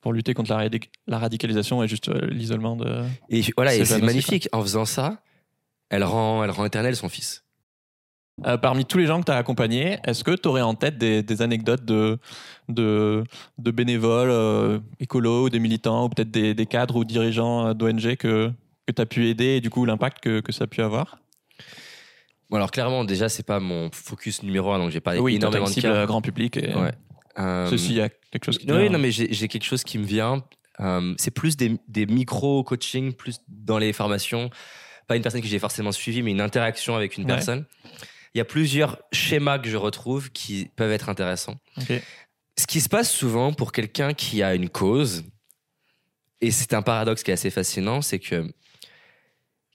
pour 0.00 0.12
lutter 0.12 0.32
contre 0.34 0.50
la, 0.52 0.58
radi- 0.68 0.90
la 1.08 1.18
radicalisation 1.18 1.82
et 1.82 1.88
juste 1.88 2.08
l'isolement 2.30 2.76
de. 2.76 3.02
Et 3.28 3.42
voilà, 3.56 3.72
C'est 3.72 3.80
et 3.80 3.84
c'est 3.84 4.00
magnifique. 4.02 4.48
En 4.52 4.62
faisant 4.62 4.84
ça, 4.84 5.18
elle 5.90 6.04
rend, 6.04 6.42
elle 6.44 6.50
rend 6.50 6.64
éternel 6.64 6.96
son 6.96 7.08
fils. 7.08 7.42
Euh, 8.46 8.58
parmi 8.58 8.84
tous 8.84 8.98
les 8.98 9.06
gens 9.06 9.20
que 9.20 9.24
tu 9.24 9.32
as 9.32 9.36
accompagnés, 9.36 9.98
est-ce 10.04 10.22
que 10.22 10.32
tu 10.32 10.46
aurais 10.48 10.60
en 10.60 10.74
tête 10.74 10.98
des, 10.98 11.22
des 11.22 11.40
anecdotes 11.40 11.86
de, 11.86 12.18
de, 12.68 13.24
de 13.56 13.70
bénévoles 13.70 14.28
euh, 14.30 14.78
écolos 15.00 15.46
ou 15.46 15.48
des 15.48 15.58
militants 15.58 16.04
ou 16.04 16.08
peut-être 16.10 16.30
des, 16.30 16.52
des 16.52 16.66
cadres 16.66 16.96
ou 16.96 17.04
dirigeants 17.04 17.68
euh, 17.68 17.72
d'ONG 17.74 18.16
que, 18.16 18.52
que 18.86 18.92
tu 18.92 19.00
as 19.00 19.06
pu 19.06 19.28
aider 19.28 19.56
et 19.56 19.60
du 19.62 19.70
coup 19.70 19.86
l'impact 19.86 20.20
que, 20.22 20.40
que 20.40 20.52
ça 20.52 20.64
a 20.64 20.66
pu 20.66 20.82
avoir? 20.82 21.18
Bon, 22.50 22.58
alors 22.58 22.70
clairement, 22.70 23.04
déjà, 23.04 23.30
c'est 23.30 23.42
pas 23.42 23.58
mon 23.58 23.90
focus 23.90 24.42
numéro 24.42 24.70
un, 24.70 24.78
donc 24.78 24.90
j'ai 24.90 25.00
pas 25.00 25.16
Oui, 25.16 25.36
énormément 25.36 25.64
de 25.64 25.70
cible 25.70 25.88
cas. 25.88 26.04
grand 26.06 26.20
public. 26.20 26.58
Et 26.58 26.74
Ouais. 26.74 26.92
Euh, 27.38 27.66
Ceci, 27.70 27.90
il 27.90 27.96
y 27.96 28.00
a 28.02 28.08
quelque 28.30 28.44
chose 28.44 28.58
qui 28.58 28.66
te 28.66 28.72
Oui, 28.72 28.88
non, 28.90 28.98
mais 28.98 29.10
j'ai 29.10 29.48
quelque 29.48 29.64
chose 29.64 29.82
qui 29.82 29.98
me 29.98 30.04
vient. 30.04 30.44
Euh, 30.80 31.14
c'est 31.16 31.30
plus 31.30 31.56
des, 31.56 31.76
des 31.88 32.06
micro-coaching, 32.06 33.14
plus 33.14 33.40
dans 33.48 33.78
les 33.78 33.92
formations. 33.92 34.50
Pas 35.06 35.16
une 35.16 35.22
personne 35.22 35.40
que 35.40 35.46
j'ai 35.46 35.58
forcément 35.58 35.92
suivie, 35.92 36.22
mais 36.22 36.32
une 36.32 36.40
interaction 36.40 36.96
avec 36.96 37.16
une 37.16 37.24
Ouais. 37.24 37.28
personne. 37.34 37.64
Il 38.34 38.38
y 38.38 38.40
a 38.40 38.44
plusieurs 38.44 38.98
schémas 39.12 39.58
que 39.58 39.68
je 39.68 39.76
retrouve 39.76 40.30
qui 40.30 40.70
peuvent 40.76 40.92
être 40.92 41.08
intéressants. 41.08 41.58
Ce 42.58 42.66
qui 42.66 42.80
se 42.80 42.88
passe 42.88 43.10
souvent 43.10 43.52
pour 43.52 43.72
quelqu'un 43.72 44.14
qui 44.14 44.42
a 44.42 44.54
une 44.54 44.68
cause, 44.68 45.24
et 46.40 46.50
c'est 46.50 46.74
un 46.74 46.82
paradoxe 46.82 47.22
qui 47.22 47.30
est 47.30 47.34
assez 47.34 47.50
fascinant, 47.50 48.02
c'est 48.02 48.18
que 48.18 48.52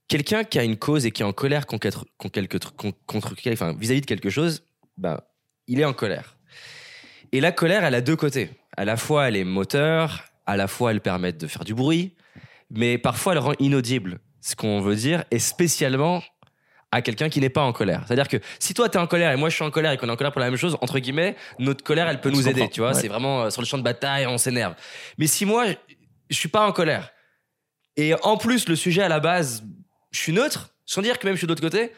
quelqu'un 0.08 0.44
qui 0.44 0.60
a 0.60 0.64
une 0.64 0.78
cause 0.78 1.06
et 1.06 1.12
qui 1.12 1.22
est 1.22 1.26
en 1.26 1.34
colère 1.34 1.66
contre, 1.66 2.06
contre, 2.18 2.34
quelque- 2.34 2.58
contre- 2.58 2.98
contre- 3.06 3.36
enfin, 3.52 3.74
vis-à-vis 3.80 4.02
de 4.02 4.06
quelque 4.06 4.30
chose, 4.30 4.64
bah, 4.98 5.28
il 5.68 5.80
est 5.80 5.86
en 5.86 5.94
colère. 5.94 6.38
Et 7.32 7.40
la 7.40 7.52
colère, 7.52 7.84
elle 7.86 7.96
a 7.96 8.02
deux 8.02 8.16
côtés. 8.18 8.50
À 8.76 8.84
la 8.86 8.98
fois, 8.98 9.28
elle 9.28 9.38
est 9.38 9.44
moteur, 9.46 10.26
à 10.46 10.58
la 10.58 10.68
fois, 10.68 10.92
elle 10.92 11.02
permet 11.02 11.32
de 11.34 11.48
faire 11.48 11.64
du 11.64 11.74
bruit, 11.74 12.14
mais 12.70 12.98
parfois, 12.98 13.34
elle 13.34 13.40
rend 13.40 13.54
inaudible 13.60 14.20
ce 14.42 14.56
qu'on 14.56 14.82
veut 14.82 14.96
dire, 14.96 15.24
et 15.32 15.40
spécialement 15.40 16.22
à 16.92 17.02
quelqu'un 17.02 17.30
qui 17.30 17.40
n'est 17.40 17.50
pas 17.50 17.62
en 17.62 17.72
colère. 17.72 18.04
C'est-à-dire 18.06 18.28
que 18.28 18.38
si 18.60 18.74
toi, 18.74 18.90
tu 18.90 18.98
es 18.98 19.02
en 19.02 19.08
colère 19.08 19.32
et 19.32 19.38
moi, 19.38 19.50
je 19.50 19.56
suis 19.56 19.64
en 19.64 19.72
colère 19.72 19.94
et 19.94 19.98
qu'on 19.98 20.10
est 20.10 20.12
en 20.12 20.18
colère 20.18 20.34
pour 20.34 20.42
la 20.42 20.50
même 20.50 20.58
chose, 20.58 20.78
entre 20.82 21.00
guillemets, 21.00 21.38
notre 21.58 21.84
colère, 21.84 22.10
elle 22.10 22.20
peut 22.20 22.30
On 22.30 22.34
nous 22.34 22.50
aider, 22.50 22.68
tu 22.70 22.82
vois. 22.82 22.90
Ouais. 22.90 23.00
C'est 23.00 23.08
vraiment 23.08 23.44
euh, 23.44 23.50
sur 23.50 23.62
le 23.62 23.68
champ 23.68 23.78
de 23.78 23.84
bataille, 23.84 24.28
on 24.28 24.38
s'énerve. 24.38 24.76
Mais 25.18 25.28
si 25.28 25.46
moi, 25.46 25.66
je 26.30 26.36
suis 26.36 26.50
pas 26.50 26.68
en 26.68 26.74
colère, 26.74 27.12
et 27.96 28.14
en 28.24 28.36
plus, 28.36 28.68
le 28.68 28.76
sujet 28.76 29.02
à 29.02 29.10
la 29.10 29.20
base, 29.20 29.64
je 30.12 30.20
suis 30.20 30.34
neutre, 30.34 30.74
sans 30.86 31.02
dire 31.02 31.18
que 31.18 31.28
même 31.28 31.36
je 31.36 31.40
suis 31.40 31.48
de 31.48 31.52
l'autre 31.52 31.62
côté, 31.62 31.92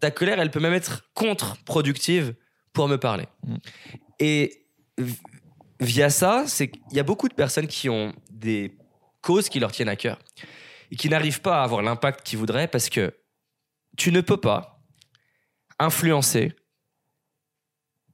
ta 0.00 0.10
colère, 0.10 0.40
elle 0.40 0.50
peut 0.50 0.60
même 0.60 0.74
être 0.74 1.04
contre-productive 1.14 2.34
pour 2.72 2.88
me 2.88 2.96
parler. 2.96 3.26
Mm. 3.46 3.56
Et 4.18 4.66
via 5.80 6.10
ça, 6.10 6.44
c'est 6.46 6.68
qu'il 6.68 6.82
y 6.92 7.00
a 7.00 7.04
beaucoup 7.04 7.28
de 7.28 7.34
personnes 7.34 7.68
qui 7.68 7.88
ont 7.88 8.12
des 8.30 8.76
causes 9.22 9.48
qui 9.48 9.60
leur 9.60 9.70
tiennent 9.70 9.88
à 9.88 9.96
cœur 9.96 10.18
qui 10.96 11.08
n'arrivent 11.08 11.40
pas 11.40 11.60
à 11.60 11.64
avoir 11.64 11.82
l'impact 11.82 12.24
qu'ils 12.24 12.38
voudraient 12.38 12.68
parce 12.68 12.88
que 12.88 13.14
tu 13.96 14.12
ne 14.12 14.20
peux 14.20 14.36
pas 14.36 14.82
influencer 15.78 16.54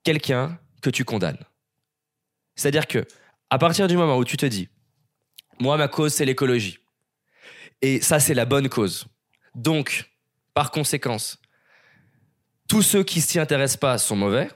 quelqu'un 0.03 0.59
que 0.83 0.91
tu 0.91 1.05
condamnes. 1.05 1.45
C'est-à-dire 2.55 2.87
que 2.87 3.07
à 3.51 3.59
partir 3.59 3.89
du 3.89 3.97
moment 3.97 4.17
où 4.17 4.25
tu 4.25 4.37
te 4.37 4.47
dis, 4.47 4.69
moi 5.59 5.77
ma 5.77 5.89
cause 5.89 6.15
c'est 6.15 6.25
l'écologie, 6.25 6.79
et 7.83 8.01
ça 8.01 8.21
c'est 8.21 8.35
la 8.35 8.45
bonne 8.45 8.69
cause, 8.69 9.07
donc 9.55 10.11
par 10.55 10.71
conséquence, 10.71 11.39
tous 12.69 12.83
ceux 12.83 13.03
qui 13.03 13.21
s'y 13.21 13.39
intéressent 13.39 13.81
pas 13.81 13.99
sont 13.99 14.17
mauvais, 14.17 14.49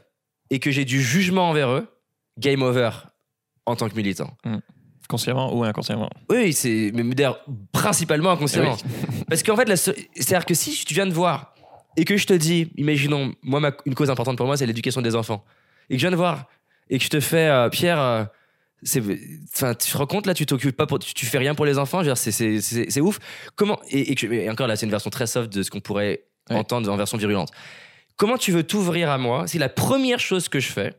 et 0.51 0.61
que 0.61 0.71
j'ai 0.71 0.85
du 0.85 1.03
jugement 1.03 1.51
envers 1.51 1.71
eux, 1.71 2.01
game 2.39 2.63
over 2.63 2.91
en 3.67 3.77
tant 3.77 3.89
que 3.89 3.95
militant. 3.95 4.37
Consciemment 5.09 5.55
ou 5.55 5.65
inconsciemment. 5.65 6.09
Oui, 6.31 6.53
c'est 6.53 6.91
mais 6.95 7.03
d'ailleurs 7.15 7.45
principalement 7.73 8.31
inconsciemment. 8.31 8.77
Oui. 8.85 9.23
Parce 9.29 9.43
qu'en 9.43 9.57
fait, 9.57 9.69
la 9.69 9.77
c'est-à-dire 9.77 10.47
que 10.47 10.55
si 10.55 10.85
tu 10.85 10.95
viens 10.95 11.07
de 11.07 11.13
voir 11.13 11.55
et 11.97 12.05
que 12.05 12.17
je 12.17 12.27
te 12.27 12.33
dis, 12.33 12.71
imaginons, 12.77 13.35
moi, 13.43 13.61
ma- 13.61 13.73
une 13.87 13.95
cause 13.95 14.11
importante 14.11 14.37
pour 14.39 14.47
moi, 14.47 14.57
c'est 14.57 14.67
l'éducation 14.67 15.03
des 15.03 15.15
enfants, 15.15 15.45
et 15.91 15.95
que 15.95 16.01
je 16.01 16.05
viens 16.07 16.11
de 16.11 16.17
voir 16.17 16.47
et 16.91 16.99
que 16.99 17.05
je 17.05 17.09
te 17.11 17.21
fais, 17.21 17.49
euh, 17.49 17.69
Pierre, 17.71 18.01
euh, 18.01 18.25
enfin, 19.55 19.75
tu 19.75 19.91
te 19.91 19.97
rends 19.97 20.07
compte 20.07 20.27
là, 20.27 20.35
tu 20.35 20.45
t'occupes 20.47 20.77
pas, 20.77 20.87
pour, 20.87 20.99
tu, 20.99 21.15
tu 21.15 21.27
fais 21.27 21.39
rien 21.39 21.55
pour 21.55 21.65
les 21.67 21.79
enfants, 21.79 22.03
c'est, 22.15 23.01
ouf. 23.01 23.19
Comment 23.57 23.79
et, 23.91 24.11
et 24.13 24.15
que 24.15 24.21
je- 24.27 24.33
et 24.33 24.51
encore 24.51 24.67
là, 24.67 24.77
c'est 24.77 24.87
une 24.87 24.91
version 24.91 25.11
très 25.11 25.27
soft 25.27 25.53
de 25.53 25.63
ce 25.63 25.71
qu'on 25.71 25.81
pourrait 25.81 26.25
entendre 26.51 26.91
en 26.93 26.97
version 26.97 27.17
virulente. 27.19 27.51
Comment 28.17 28.37
tu 28.39 28.53
veux 28.53 28.63
t'ouvrir 28.63 29.11
à 29.11 29.19
moi 29.19 29.47
si 29.47 29.59
la 29.59 29.69
première 29.69 30.21
chose 30.21 30.49
que 30.49 30.61
je 30.61 30.71
fais, 30.71 30.95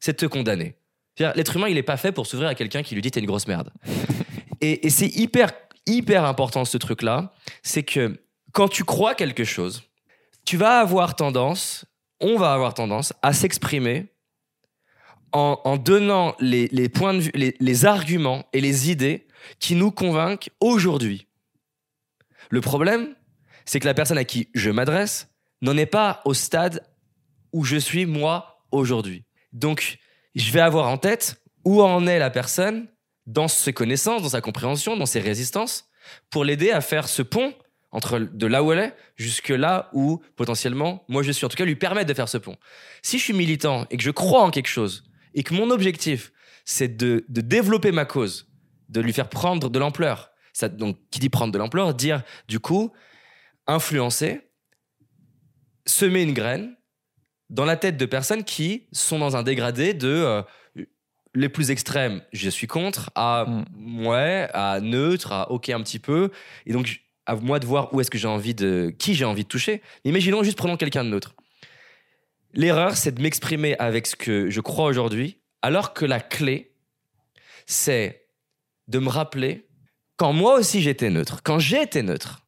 c'est 0.00 0.12
de 0.12 0.16
te 0.16 0.26
condamner? 0.26 0.74
L'être 1.18 1.56
humain, 1.56 1.68
il 1.68 1.76
est 1.76 1.82
pas 1.82 1.96
fait 1.96 2.12
pour 2.12 2.26
s'ouvrir 2.26 2.48
à 2.48 2.54
quelqu'un 2.54 2.82
qui 2.82 2.94
lui 2.94 3.02
dit 3.02 3.10
t'es 3.10 3.20
une 3.20 3.26
grosse 3.26 3.46
merde. 3.46 3.72
et, 4.60 4.88
c'est 4.90 5.08
hyper, 5.08 5.50
hyper 5.86 6.24
important 6.24 6.64
ce 6.64 6.76
truc-là. 6.76 7.32
C'est 7.62 7.82
que 7.82 8.20
quand 8.52 8.68
tu 8.68 8.84
crois 8.84 9.14
quelque 9.14 9.44
chose, 9.44 9.82
tu 10.44 10.56
vas 10.56 10.78
avoir 10.78 11.16
tendance, 11.16 11.84
on 12.20 12.36
va 12.36 12.52
avoir 12.52 12.74
tendance 12.74 13.12
à 13.22 13.32
s'exprimer 13.32 14.06
en, 15.32 15.76
donnant 15.76 16.34
les, 16.40 16.68
les 16.72 16.88
points 16.88 17.12
de 17.12 17.20
vue, 17.20 17.32
les 17.34 17.84
arguments 17.84 18.46
et 18.54 18.62
les 18.62 18.90
idées 18.90 19.26
qui 19.60 19.74
nous 19.74 19.90
convainquent 19.90 20.50
aujourd'hui. 20.60 21.26
Le 22.50 22.60
problème, 22.60 23.14
c'est 23.64 23.80
que 23.80 23.86
la 23.86 23.94
personne 23.94 24.18
à 24.18 24.24
qui 24.24 24.48
je 24.54 24.70
m'adresse 24.70 25.28
n'en 25.60 25.76
est 25.76 25.86
pas 25.86 26.22
au 26.24 26.34
stade 26.34 26.82
où 27.52 27.64
je 27.64 27.76
suis 27.76 28.06
moi 28.06 28.62
aujourd'hui. 28.70 29.24
Donc, 29.52 29.98
je 30.38 30.52
vais 30.52 30.60
avoir 30.60 30.88
en 30.88 30.98
tête 30.98 31.42
où 31.64 31.82
en 31.82 32.06
est 32.06 32.18
la 32.18 32.30
personne 32.30 32.88
dans 33.26 33.48
ses 33.48 33.72
connaissances, 33.72 34.22
dans 34.22 34.30
sa 34.30 34.40
compréhension, 34.40 34.96
dans 34.96 35.06
ses 35.06 35.20
résistances, 35.20 35.88
pour 36.30 36.44
l'aider 36.44 36.70
à 36.70 36.80
faire 36.80 37.08
ce 37.08 37.22
pont 37.22 37.54
entre 37.90 38.18
de 38.18 38.46
là 38.46 38.62
où 38.62 38.72
elle 38.72 38.78
est 38.78 38.96
jusque 39.16 39.48
là 39.48 39.90
où 39.92 40.22
potentiellement 40.36 41.04
moi 41.08 41.22
je 41.22 41.32
suis. 41.32 41.44
En 41.44 41.48
tout 41.48 41.56
cas, 41.56 41.64
lui 41.64 41.76
permettre 41.76 42.08
de 42.08 42.14
faire 42.14 42.28
ce 42.28 42.38
pont. 42.38 42.56
Si 43.02 43.18
je 43.18 43.24
suis 43.24 43.32
militant 43.32 43.86
et 43.90 43.96
que 43.96 44.02
je 44.02 44.10
crois 44.10 44.42
en 44.42 44.50
quelque 44.50 44.68
chose 44.68 45.04
et 45.34 45.42
que 45.42 45.54
mon 45.54 45.70
objectif 45.70 46.32
c'est 46.64 46.96
de, 46.96 47.24
de 47.28 47.40
développer 47.40 47.92
ma 47.92 48.04
cause, 48.04 48.46
de 48.90 49.00
lui 49.00 49.14
faire 49.14 49.30
prendre 49.30 49.70
de 49.70 49.78
l'ampleur. 49.78 50.30
Ça, 50.52 50.68
donc, 50.68 50.98
qui 51.10 51.18
dit 51.18 51.30
prendre 51.30 51.52
de 51.52 51.58
l'ampleur, 51.58 51.94
dire 51.94 52.22
du 52.46 52.60
coup 52.60 52.92
influencer, 53.66 54.50
semer 55.86 56.22
une 56.22 56.34
graine 56.34 56.76
dans 57.50 57.64
la 57.64 57.76
tête 57.76 57.96
de 57.96 58.06
personnes 58.06 58.44
qui 58.44 58.84
sont 58.92 59.18
dans 59.18 59.36
un 59.36 59.42
dégradé 59.42 59.94
de 59.94 60.08
euh, 60.08 60.42
les 61.34 61.48
plus 61.48 61.70
extrêmes, 61.70 62.22
je 62.32 62.50
suis 62.50 62.66
contre, 62.66 63.10
à 63.14 63.46
ouais, 64.00 64.48
à 64.52 64.80
neutre, 64.80 65.32
à 65.32 65.50
ok 65.50 65.68
un 65.70 65.82
petit 65.82 65.98
peu. 65.98 66.30
Et 66.66 66.72
donc, 66.72 67.00
à 67.26 67.36
moi 67.36 67.58
de 67.58 67.66
voir 67.66 67.92
où 67.92 68.00
est-ce 68.00 68.10
que 68.10 68.18
j'ai 68.18 68.28
envie 68.28 68.54
de. 68.54 68.92
qui 68.98 69.14
j'ai 69.14 69.24
envie 69.24 69.44
de 69.44 69.48
toucher. 69.48 69.82
Imaginons 70.04 70.42
juste 70.42 70.58
prenons 70.58 70.76
quelqu'un 70.76 71.04
de 71.04 71.10
neutre. 71.10 71.34
L'erreur, 72.54 72.96
c'est 72.96 73.12
de 73.12 73.20
m'exprimer 73.20 73.76
avec 73.78 74.06
ce 74.06 74.16
que 74.16 74.48
je 74.48 74.60
crois 74.60 74.86
aujourd'hui, 74.86 75.38
alors 75.60 75.92
que 75.92 76.06
la 76.06 76.20
clé, 76.20 76.72
c'est 77.66 78.26
de 78.88 78.98
me 78.98 79.08
rappeler 79.08 79.68
quand 80.16 80.32
moi 80.32 80.54
aussi 80.58 80.80
j'étais 80.80 81.10
neutre, 81.10 81.42
quand 81.44 81.58
j'étais 81.58 82.02
neutre, 82.02 82.46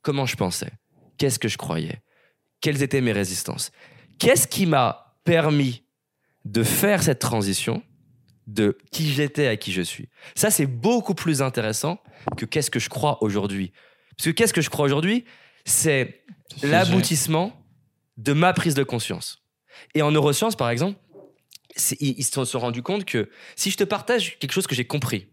comment 0.00 0.24
je 0.24 0.36
pensais, 0.36 0.70
qu'est-ce 1.18 1.38
que 1.38 1.48
je 1.48 1.58
croyais, 1.58 2.00
quelles 2.62 2.82
étaient 2.82 3.02
mes 3.02 3.12
résistances, 3.12 3.70
qu'est-ce 4.18 4.46
qui 4.46 4.66
m'a 4.66 5.16
permis 5.24 5.82
de 6.44 6.62
faire 6.62 7.02
cette 7.02 7.18
transition 7.18 7.82
de 8.46 8.78
qui 8.92 9.10
j'étais 9.12 9.46
à 9.48 9.56
qui 9.56 9.72
je 9.72 9.82
suis? 9.82 10.08
Ça, 10.34 10.50
c'est 10.50 10.66
beaucoup 10.66 11.14
plus 11.14 11.42
intéressant 11.42 12.00
que 12.36 12.44
qu'est-ce 12.44 12.70
que 12.70 12.78
je 12.78 12.88
crois 12.88 13.22
aujourd'hui. 13.22 13.72
Parce 14.16 14.26
que 14.26 14.30
qu'est-ce 14.30 14.52
que 14.54 14.60
je 14.60 14.70
crois 14.70 14.84
aujourd'hui, 14.84 15.24
c'est 15.64 16.24
l'aboutissement 16.62 17.52
de 18.16 18.32
ma 18.32 18.52
prise 18.52 18.74
de 18.74 18.82
conscience. 18.84 19.42
Et 19.94 20.02
en 20.02 20.10
neurosciences, 20.10 20.56
par 20.56 20.70
exemple, 20.70 20.98
ils 22.00 22.24
se 22.24 22.44
sont 22.44 22.58
rendus 22.58 22.82
compte 22.82 23.04
que 23.04 23.28
si 23.56 23.70
je 23.70 23.76
te 23.76 23.84
partage 23.84 24.38
quelque 24.38 24.52
chose 24.52 24.66
que 24.66 24.74
j'ai 24.74 24.86
compris, 24.86 25.28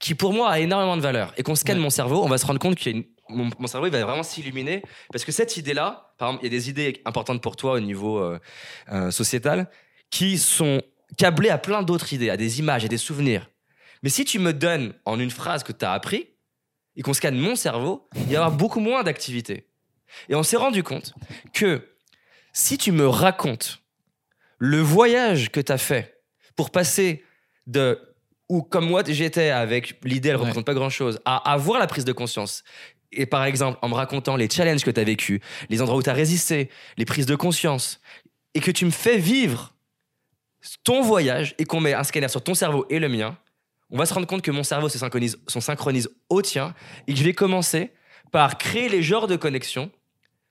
qui 0.00 0.14
pour 0.14 0.32
moi 0.32 0.50
a 0.50 0.58
énormément 0.58 0.96
de 0.96 1.02
valeur, 1.02 1.32
et 1.36 1.42
qu'on 1.42 1.54
scanne 1.54 1.76
Ouais. 1.78 1.84
mon 1.84 1.90
cerveau, 1.90 2.24
on 2.24 2.28
va 2.28 2.38
se 2.38 2.46
rendre 2.46 2.58
compte 2.58 2.76
que 2.76 2.90
mon, 3.30 3.50
mon 3.58 3.66
cerveau 3.66 3.86
il 3.86 3.92
va 3.92 4.04
vraiment 4.04 4.22
s'illuminer, 4.22 4.82
parce 5.12 5.24
que 5.24 5.32
cette 5.32 5.56
idée-là, 5.56 6.12
par 6.18 6.28
exemple, 6.28 6.44
il 6.44 6.52
y 6.52 6.54
a 6.54 6.58
des 6.58 6.68
idées 6.70 7.02
importantes 7.04 7.42
pour 7.42 7.56
toi 7.56 7.72
au 7.74 7.80
niveau 7.80 8.18
euh, 8.18 8.38
euh, 8.92 9.10
sociétal, 9.10 9.68
qui 10.10 10.38
sont 10.38 10.80
câblé 11.16 11.48
à 11.48 11.58
plein 11.58 11.82
d'autres 11.82 12.12
idées, 12.12 12.30
à 12.30 12.36
des 12.36 12.58
images, 12.60 12.84
à 12.84 12.88
des 12.88 12.98
souvenirs. 12.98 13.48
Mais 14.02 14.08
si 14.10 14.24
tu 14.24 14.38
me 14.38 14.52
donnes 14.52 14.94
en 15.04 15.18
une 15.20 15.30
phrase 15.30 15.62
que 15.62 15.72
tu 15.72 15.84
as 15.84 15.92
appris 15.92 16.28
et 16.96 17.02
qu'on 17.02 17.12
scanne 17.14 17.36
mon 17.38 17.56
cerveau, 17.56 18.08
il 18.16 18.24
va 18.26 18.32
y 18.32 18.36
avoir 18.36 18.52
beaucoup 18.52 18.80
moins 18.80 19.02
d'activité. 19.02 19.66
Et 20.28 20.34
on 20.34 20.42
s'est 20.42 20.56
rendu 20.56 20.82
compte 20.82 21.14
que 21.52 21.86
si 22.52 22.78
tu 22.78 22.92
me 22.92 23.06
racontes 23.08 23.82
le 24.58 24.80
voyage 24.80 25.50
que 25.50 25.60
tu 25.60 25.70
as 25.72 25.78
fait 25.78 26.22
pour 26.56 26.70
passer 26.70 27.24
de 27.66 27.98
où 28.48 28.62
comme 28.62 28.86
moi 28.88 29.02
j'étais 29.06 29.50
avec 29.50 30.00
l'idée 30.04 30.30
elle 30.30 30.34
ne 30.34 30.38
Ouais. 30.40 30.44
représente 30.46 30.66
pas 30.66 30.74
grand 30.74 30.90
chose 30.90 31.20
à 31.24 31.52
avoir 31.52 31.78
la 31.78 31.86
prise 31.86 32.04
de 32.04 32.12
conscience 32.12 32.64
et 33.12 33.26
par 33.26 33.44
exemple 33.44 33.78
en 33.82 33.88
me 33.88 33.94
racontant 33.94 34.36
les 34.36 34.48
challenges 34.48 34.84
que 34.84 34.90
tu 34.90 35.00
as 35.00 35.04
vécu 35.04 35.40
les 35.68 35.82
endroits 35.82 35.98
où 35.98 36.02
tu 36.02 36.10
as 36.10 36.14
résisté 36.14 36.70
les 36.96 37.04
prises 37.04 37.26
de 37.26 37.36
conscience 37.36 38.00
et 38.54 38.60
que 38.60 38.70
tu 38.70 38.84
me 38.84 38.90
fais 38.90 39.18
vivre 39.18 39.74
ton 40.84 41.02
voyage 41.02 41.54
et 41.58 41.64
qu'on 41.64 41.80
met 41.80 41.94
un 41.94 42.04
scanner 42.04 42.28
sur 42.28 42.42
ton 42.42 42.54
cerveau 42.54 42.86
et 42.90 42.98
le 42.98 43.08
mien 43.08 43.36
on 43.90 43.98
va 43.98 44.06
se 44.06 44.14
rendre 44.14 44.26
compte 44.26 44.42
que 44.42 44.50
mon 44.50 44.62
cerveau 44.62 44.88
se 44.88 44.98
synchronise, 44.98 45.38
se 45.46 45.60
synchronise 45.60 46.08
au 46.28 46.42
tien 46.42 46.74
et 47.06 47.12
que 47.12 47.18
je 47.18 47.24
vais 47.24 47.32
commencer 47.32 47.90
par 48.30 48.58
créer 48.58 48.88
les 48.88 49.02
genres 49.02 49.26
de 49.26 49.36
connexions 49.36 49.90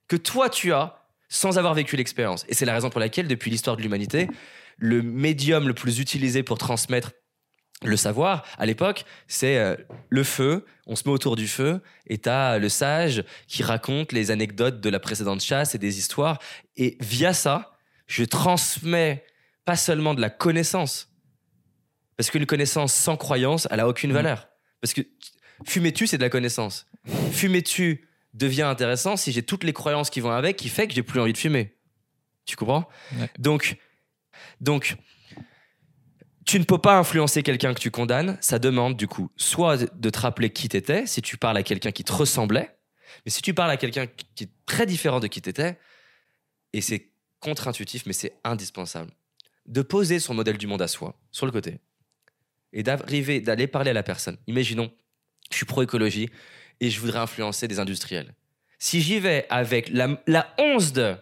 que 0.08 0.16
toi 0.16 0.50
tu 0.50 0.72
as 0.72 1.00
sans 1.28 1.58
avoir 1.58 1.74
vécu 1.74 1.96
l'expérience. 1.96 2.44
Et 2.48 2.54
c'est 2.54 2.66
la 2.66 2.74
raison 2.74 2.90
pour 2.90 3.00
laquelle, 3.00 3.28
depuis 3.28 3.50
l'histoire 3.50 3.76
de 3.76 3.82
l'humanité, 3.82 4.28
le 4.76 5.00
médium 5.00 5.68
le 5.68 5.74
plus 5.74 6.00
utilisé 6.00 6.42
pour 6.42 6.58
transmettre 6.58 7.12
le 7.82 7.96
savoir, 7.96 8.44
à 8.58 8.66
l'époque, 8.66 9.04
c'est 9.26 9.56
euh, 9.56 9.74
le 10.10 10.22
feu. 10.24 10.66
On 10.86 10.96
se 10.96 11.04
met 11.08 11.12
autour 11.14 11.36
du 11.36 11.48
feu 11.48 11.80
et 12.06 12.18
t'as 12.18 12.58
le 12.58 12.68
sage 12.68 13.24
qui 13.46 13.62
raconte 13.62 14.12
les 14.12 14.30
anecdotes 14.30 14.80
de 14.80 14.90
la 14.90 15.00
précédente 15.00 15.40
chasse 15.42 15.74
et 15.74 15.78
des 15.78 15.98
histoires. 15.98 16.38
Et 16.76 16.96
via 17.00 17.32
ça, 17.32 17.72
je 18.06 18.24
transmets 18.24 19.24
pas 19.64 19.76
seulement 19.76 20.14
de 20.14 20.20
la 20.20 20.30
connaissance, 20.30 21.08
parce 22.16 22.30
qu'une 22.30 22.44
connaissance 22.46 22.92
sans 22.92 23.16
croyance, 23.16 23.66
elle 23.70 23.80
a 23.80 23.88
aucune 23.88 24.10
Mhm. 24.10 24.16
valeur. 24.16 24.48
Parce 24.80 24.92
que 24.92 25.02
fumer-tu, 25.66 26.06
c'est 26.06 26.18
de 26.18 26.22
la 26.22 26.30
connaissance. 26.30 26.86
Fumer-tu 27.32 28.08
devient 28.34 28.62
intéressant 28.62 29.16
si 29.16 29.32
j'ai 29.32 29.42
toutes 29.42 29.64
les 29.64 29.72
croyances 29.72 30.10
qui 30.10 30.20
vont 30.20 30.30
avec, 30.30 30.56
qui 30.56 30.68
fait 30.68 30.86
que 30.86 30.94
j'ai 30.94 31.02
plus 31.02 31.20
envie 31.20 31.32
de 31.32 31.38
fumer. 31.38 31.76
Tu 32.46 32.56
comprends? 32.56 32.88
Ouais. 33.18 33.30
Donc, 33.38 33.76
donc, 34.60 34.96
tu 36.50 36.58
ne 36.58 36.64
peux 36.64 36.78
pas 36.78 36.98
influencer 36.98 37.44
quelqu'un 37.44 37.74
que 37.74 37.78
tu 37.78 37.92
condamnes. 37.92 38.36
Ça 38.40 38.58
demande 38.58 38.96
du 38.96 39.06
coup 39.06 39.30
soit 39.36 39.76
de 39.76 40.10
te 40.10 40.18
rappeler 40.18 40.50
qui 40.50 40.68
t'étais, 40.68 41.06
si 41.06 41.22
tu 41.22 41.36
parles 41.36 41.56
à 41.56 41.62
quelqu'un 41.62 41.92
qui 41.92 42.02
te 42.02 42.12
ressemblait, 42.12 42.76
mais 43.24 43.30
si 43.30 43.40
tu 43.40 43.54
parles 43.54 43.70
à 43.70 43.76
quelqu'un 43.76 44.08
qui 44.34 44.44
est 44.44 44.50
très 44.66 44.84
différent 44.84 45.20
de 45.20 45.28
qui 45.28 45.40
t'étais, 45.40 45.78
et 46.72 46.80
c'est 46.80 47.12
contre-intuitif, 47.38 48.04
mais 48.04 48.12
c'est 48.12 48.32
indispensable, 48.42 49.12
de 49.66 49.80
poser 49.80 50.18
son 50.18 50.34
modèle 50.34 50.58
du 50.58 50.66
monde 50.66 50.82
à 50.82 50.88
soi, 50.88 51.14
sur 51.30 51.46
le 51.46 51.52
côté, 51.52 51.78
et 52.72 52.82
d'arriver, 52.82 53.40
d'aller 53.40 53.68
parler 53.68 53.90
à 53.90 53.94
la 53.94 54.02
personne. 54.02 54.36
Imaginons, 54.48 54.90
je 55.52 55.56
suis 55.56 55.66
pro-écologie 55.66 56.30
et 56.80 56.90
je 56.90 56.98
voudrais 56.98 57.20
influencer 57.20 57.68
des 57.68 57.78
industriels. 57.78 58.34
Si 58.80 59.00
j'y 59.00 59.20
vais 59.20 59.46
avec 59.50 59.88
la, 59.90 60.20
la 60.26 60.52
once 60.58 60.92
de 60.92 61.14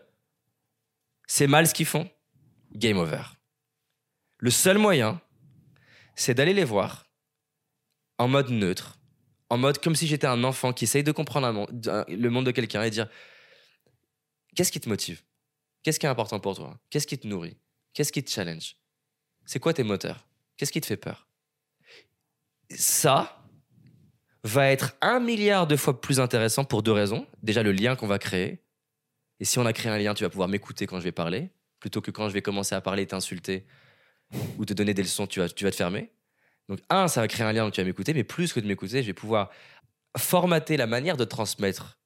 c'est 1.26 1.46
mal 1.46 1.66
ce 1.66 1.74
qu'ils 1.74 1.84
font, 1.84 2.08
game 2.72 2.96
over. 2.96 3.37
Le 4.38 4.50
seul 4.50 4.78
moyen, 4.78 5.20
c'est 6.14 6.34
d'aller 6.34 6.54
les 6.54 6.64
voir 6.64 7.06
en 8.18 8.28
mode 8.28 8.50
neutre, 8.50 8.98
en 9.50 9.58
mode 9.58 9.78
comme 9.78 9.94
si 9.94 10.06
j'étais 10.06 10.26
un 10.26 10.44
enfant 10.44 10.72
qui 10.72 10.84
essaye 10.84 11.04
de 11.04 11.12
comprendre 11.12 11.66
le 12.08 12.28
monde 12.28 12.46
de 12.46 12.50
quelqu'un 12.50 12.82
et 12.82 12.90
dire 12.90 13.08
qu'est-ce 14.54 14.72
qui 14.72 14.80
te 14.80 14.88
motive? 14.88 15.22
Qu'est-ce 15.82 15.98
qui 15.98 16.06
est 16.06 16.08
important 16.08 16.40
pour 16.40 16.56
toi? 16.56 16.78
Qu'est-ce 16.90 17.06
qui 17.06 17.18
te 17.18 17.26
nourrit? 17.26 17.56
Qu'est-ce 17.94 18.12
qui 18.12 18.22
te 18.22 18.30
challenge? 18.30 18.76
C'est 19.44 19.60
quoi 19.60 19.72
tes 19.72 19.84
moteurs? 19.84 20.26
Qu'est-ce 20.56 20.72
qui 20.72 20.80
te 20.80 20.86
fait 20.86 20.96
peur? 20.96 21.26
Ça 22.70 23.42
va 24.44 24.70
être 24.70 24.96
un 25.00 25.20
milliard 25.20 25.66
de 25.66 25.76
fois 25.76 26.00
plus 26.00 26.20
intéressant 26.20 26.64
pour 26.64 26.82
deux 26.82 26.92
raisons. 26.92 27.26
Déjà, 27.42 27.62
le 27.62 27.72
lien 27.72 27.96
qu'on 27.96 28.06
va 28.06 28.18
créer. 28.18 28.62
Et 29.40 29.44
si 29.44 29.58
on 29.58 29.66
a 29.66 29.72
créé 29.72 29.90
un 29.90 29.98
lien, 29.98 30.14
tu 30.14 30.24
vas 30.24 30.30
pouvoir 30.30 30.48
m'écouter 30.48 30.86
quand 30.86 30.98
je 30.98 31.04
vais 31.04 31.12
parler, 31.12 31.50
plutôt 31.80 32.00
que 32.00 32.10
quand 32.10 32.28
je 32.28 32.34
vais 32.34 32.42
commencer 32.42 32.74
à 32.74 32.80
parler 32.80 33.02
et 33.04 33.06
t'insulter 33.06 33.66
ou 34.58 34.64
te 34.64 34.72
donner 34.72 34.94
des 34.94 35.02
leçons, 35.02 35.26
tu 35.26 35.40
vas, 35.40 35.48
tu 35.48 35.64
vas 35.64 35.70
te 35.70 35.76
fermer. 35.76 36.10
Donc, 36.68 36.80
un, 36.90 37.08
ça 37.08 37.20
va 37.20 37.28
créer 37.28 37.46
un 37.46 37.52
lien, 37.52 37.64
donc 37.64 37.72
tu 37.72 37.80
vas 37.80 37.86
m'écouter, 37.86 38.12
mais 38.12 38.24
plus 38.24 38.52
que 38.52 38.60
de 38.60 38.66
m'écouter, 38.66 39.02
je 39.02 39.06
vais 39.06 39.14
pouvoir 39.14 39.50
formater 40.16 40.76
la 40.76 40.86
manière 40.86 41.16
de 41.16 41.24
transmettre 41.24 41.98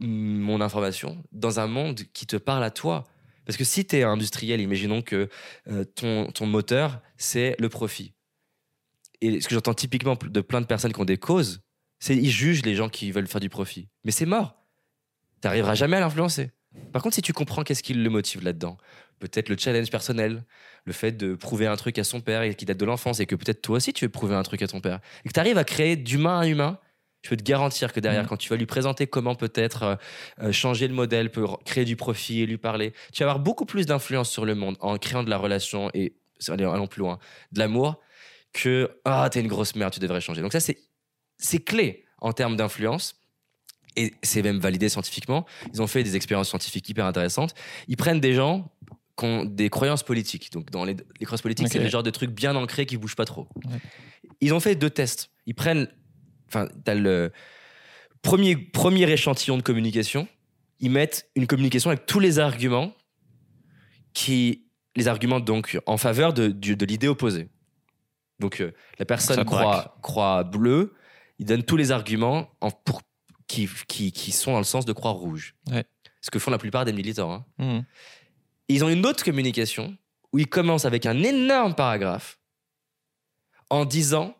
mon 0.00 0.60
information 0.60 1.22
dans 1.32 1.60
un 1.60 1.66
monde 1.66 2.00
qui 2.12 2.26
te 2.26 2.36
parle 2.36 2.64
à 2.64 2.70
toi. 2.70 3.04
Parce 3.44 3.56
que 3.56 3.64
si 3.64 3.86
tu 3.86 3.96
es 3.96 4.02
industriel, 4.02 4.60
imaginons 4.60 5.02
que 5.02 5.28
euh, 5.68 5.84
ton, 5.84 6.30
ton 6.30 6.46
moteur, 6.46 7.00
c'est 7.16 7.56
le 7.58 7.68
profit. 7.68 8.14
Et 9.20 9.40
ce 9.40 9.48
que 9.48 9.54
j'entends 9.54 9.74
typiquement 9.74 10.16
de 10.22 10.40
plein 10.40 10.60
de 10.60 10.66
personnes 10.66 10.92
qui 10.92 11.00
ont 11.00 11.06
des 11.06 11.18
causes, 11.18 11.60
c'est 11.98 12.16
ils 12.16 12.30
jugent 12.30 12.64
les 12.64 12.76
gens 12.76 12.88
qui 12.88 13.10
veulent 13.10 13.26
faire 13.26 13.40
du 13.40 13.48
profit. 13.48 13.88
Mais 14.04 14.12
c'est 14.12 14.26
mort. 14.26 14.54
Tu 15.42 15.48
n'arriveras 15.48 15.74
jamais 15.74 15.96
à 15.96 16.00
l'influencer. 16.00 16.52
Par 16.92 17.02
contre, 17.02 17.14
si 17.14 17.22
tu 17.22 17.32
comprends 17.32 17.62
qu'est-ce 17.64 17.82
qui 17.82 17.94
le 17.94 18.10
motive 18.10 18.42
là-dedans, 18.42 18.78
peut-être 19.18 19.48
le 19.48 19.56
challenge 19.58 19.90
personnel, 19.90 20.44
le 20.84 20.92
fait 20.92 21.12
de 21.12 21.34
prouver 21.34 21.66
un 21.66 21.76
truc 21.76 21.98
à 21.98 22.04
son 22.04 22.20
père 22.20 22.42
et 22.42 22.54
qui 22.54 22.64
date 22.64 22.78
de 22.78 22.84
l'enfance, 22.84 23.20
et 23.20 23.26
que 23.26 23.34
peut-être 23.34 23.60
toi 23.62 23.76
aussi 23.76 23.92
tu 23.92 24.04
veux 24.04 24.10
prouver 24.10 24.34
un 24.34 24.42
truc 24.42 24.62
à 24.62 24.66
ton 24.68 24.80
père, 24.80 25.00
et 25.24 25.28
que 25.28 25.34
tu 25.34 25.40
arrives 25.40 25.58
à 25.58 25.64
créer 25.64 25.96
d'humain 25.96 26.40
à 26.40 26.46
humain, 26.46 26.78
je 27.22 27.30
peux 27.30 27.36
te 27.36 27.42
garantir 27.42 27.92
que 27.92 28.00
derrière, 28.00 28.22
Mhm. 28.22 28.28
quand 28.28 28.36
tu 28.36 28.48
vas 28.48 28.56
lui 28.56 28.66
présenter 28.66 29.06
comment 29.06 29.34
peut-être 29.34 29.82
euh, 29.82 29.96
euh, 30.40 30.52
changer 30.52 30.86
le 30.86 30.94
modèle, 30.94 31.30
peut 31.30 31.46
créer 31.64 31.84
du 31.84 31.96
profit 31.96 32.42
et 32.42 32.46
lui 32.46 32.58
parler, 32.58 32.92
tu 33.12 33.22
vas 33.22 33.30
avoir 33.30 33.42
beaucoup 33.42 33.66
plus 33.66 33.86
d'influence 33.86 34.30
sur 34.30 34.44
le 34.44 34.54
monde 34.54 34.76
en 34.80 34.96
créant 34.98 35.24
de 35.24 35.30
la 35.30 35.36
relation 35.36 35.90
et, 35.94 36.14
allons 36.48 36.86
plus 36.86 37.00
loin, 37.00 37.18
de 37.52 37.58
l'amour, 37.58 38.00
que 38.52 39.00
ah 39.04 39.28
t'es 39.30 39.40
une 39.40 39.48
grosse 39.48 39.74
merde, 39.74 39.92
tu 39.92 40.00
devrais 40.00 40.20
changer. 40.20 40.42
Donc 40.42 40.52
ça 40.52 40.60
c'est 40.60 40.78
c'est 41.38 41.58
clé 41.62 42.04
en 42.20 42.32
termes 42.32 42.56
d'influence. 42.56 43.17
Et 43.98 44.14
c'est 44.22 44.42
même 44.42 44.60
validé 44.60 44.88
scientifiquement. 44.88 45.44
Ils 45.74 45.82
ont 45.82 45.88
fait 45.88 46.04
des 46.04 46.14
expériences 46.14 46.48
scientifiques 46.48 46.88
hyper 46.88 47.04
intéressantes. 47.04 47.52
Ils 47.88 47.96
prennent 47.96 48.20
des 48.20 48.32
gens 48.32 48.70
qui 49.18 49.24
ont 49.24 49.44
des 49.44 49.70
croyances 49.70 50.04
politiques. 50.04 50.52
Donc, 50.52 50.70
dans 50.70 50.84
les, 50.84 50.94
les 51.18 51.26
croyances 51.26 51.42
politiques, 51.42 51.66
c'est 51.68 51.80
le 51.80 51.88
genre 51.88 52.04
de 52.04 52.10
trucs 52.10 52.30
bien 52.30 52.54
ancrés 52.54 52.86
qui 52.86 52.96
bougent 52.96 53.16
pas 53.16 53.24
trop. 53.24 53.48
Ouais. 53.66 53.78
Ils 54.40 54.54
ont 54.54 54.60
fait 54.60 54.76
deux 54.76 54.90
tests. 54.90 55.30
Ils 55.46 55.56
prennent. 55.56 55.88
Enfin, 56.46 56.68
t'as 56.84 56.94
le 56.94 57.32
premier, 58.22 58.56
premier 58.56 59.10
échantillon 59.10 59.56
de 59.56 59.62
communication. 59.62 60.28
Ils 60.78 60.92
mettent 60.92 61.28
une 61.34 61.48
communication 61.48 61.90
avec 61.90 62.06
tous 62.06 62.20
les 62.20 62.38
arguments 62.38 62.92
qui. 64.14 64.64
Les 64.94 65.06
arguments 65.06 65.38
donc 65.38 65.78
en 65.86 65.96
faveur 65.96 66.32
de, 66.32 66.84
l'idée 66.84 67.08
opposée. 67.08 67.48
Donc 68.40 68.60
euh, 68.60 68.72
la 68.98 69.04
personne 69.04 69.44
croit, 69.44 69.96
croit 70.02 70.42
bleu, 70.44 70.94
il 71.38 71.46
donne 71.46 71.62
tous 71.62 71.76
les 71.76 71.92
arguments 71.92 72.50
en, 72.60 72.70
pour, 72.70 73.02
qui, 73.48 73.68
qui, 73.88 74.12
qui 74.12 74.30
sont 74.32 74.52
dans 74.52 74.58
le 74.58 74.64
sens 74.64 74.84
de 74.84 74.92
croix 74.92 75.10
rouge. 75.10 75.54
Ouais. 75.70 75.84
Ce 76.20 76.30
que 76.30 76.38
font 76.38 76.50
la 76.50 76.58
plupart 76.58 76.84
des 76.84 76.92
militants. 76.92 77.44
hein. 77.58 77.84
Et 78.68 78.74
Ils 78.74 78.84
ont 78.84 78.88
une 78.88 79.04
autre 79.06 79.24
communication 79.24 79.96
où 80.32 80.38
ils 80.38 80.46
commencent 80.48 80.84
avec 80.84 81.06
un 81.06 81.22
énorme 81.22 81.74
paragraphe 81.74 82.38
en 83.70 83.84
disant 83.84 84.36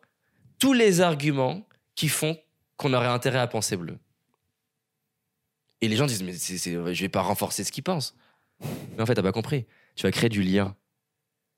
tous 0.59 0.73
les 0.75 1.01
arguments 1.01 1.67
qui 1.95 2.09
font 2.09 2.39
qu'on 2.77 2.93
aurait 2.95 3.07
intérêt 3.09 3.39
à 3.39 3.47
penser 3.47 3.77
bleu. 3.77 3.99
Et 5.81 5.89
les 5.89 5.97
gens 5.97 6.07
disent 6.07 6.23
mais 6.23 6.33
c'est, 6.35 6.59
c'est- 6.59 6.73
je 6.73 7.01
vais 7.01 7.09
pas 7.09 7.23
renforcer 7.23 7.65
ce 7.65 7.73
qu'ils 7.73 7.85
pensent. 7.85 8.15
Mais 8.97 9.03
en 9.03 9.07
fait 9.07 9.15
t'as 9.15 9.23
pas 9.23 9.33
compris. 9.33 9.67
Tu 9.95 10.03
vas 10.03 10.11
créer 10.11 10.29
du 10.29 10.43
lien. 10.43 10.77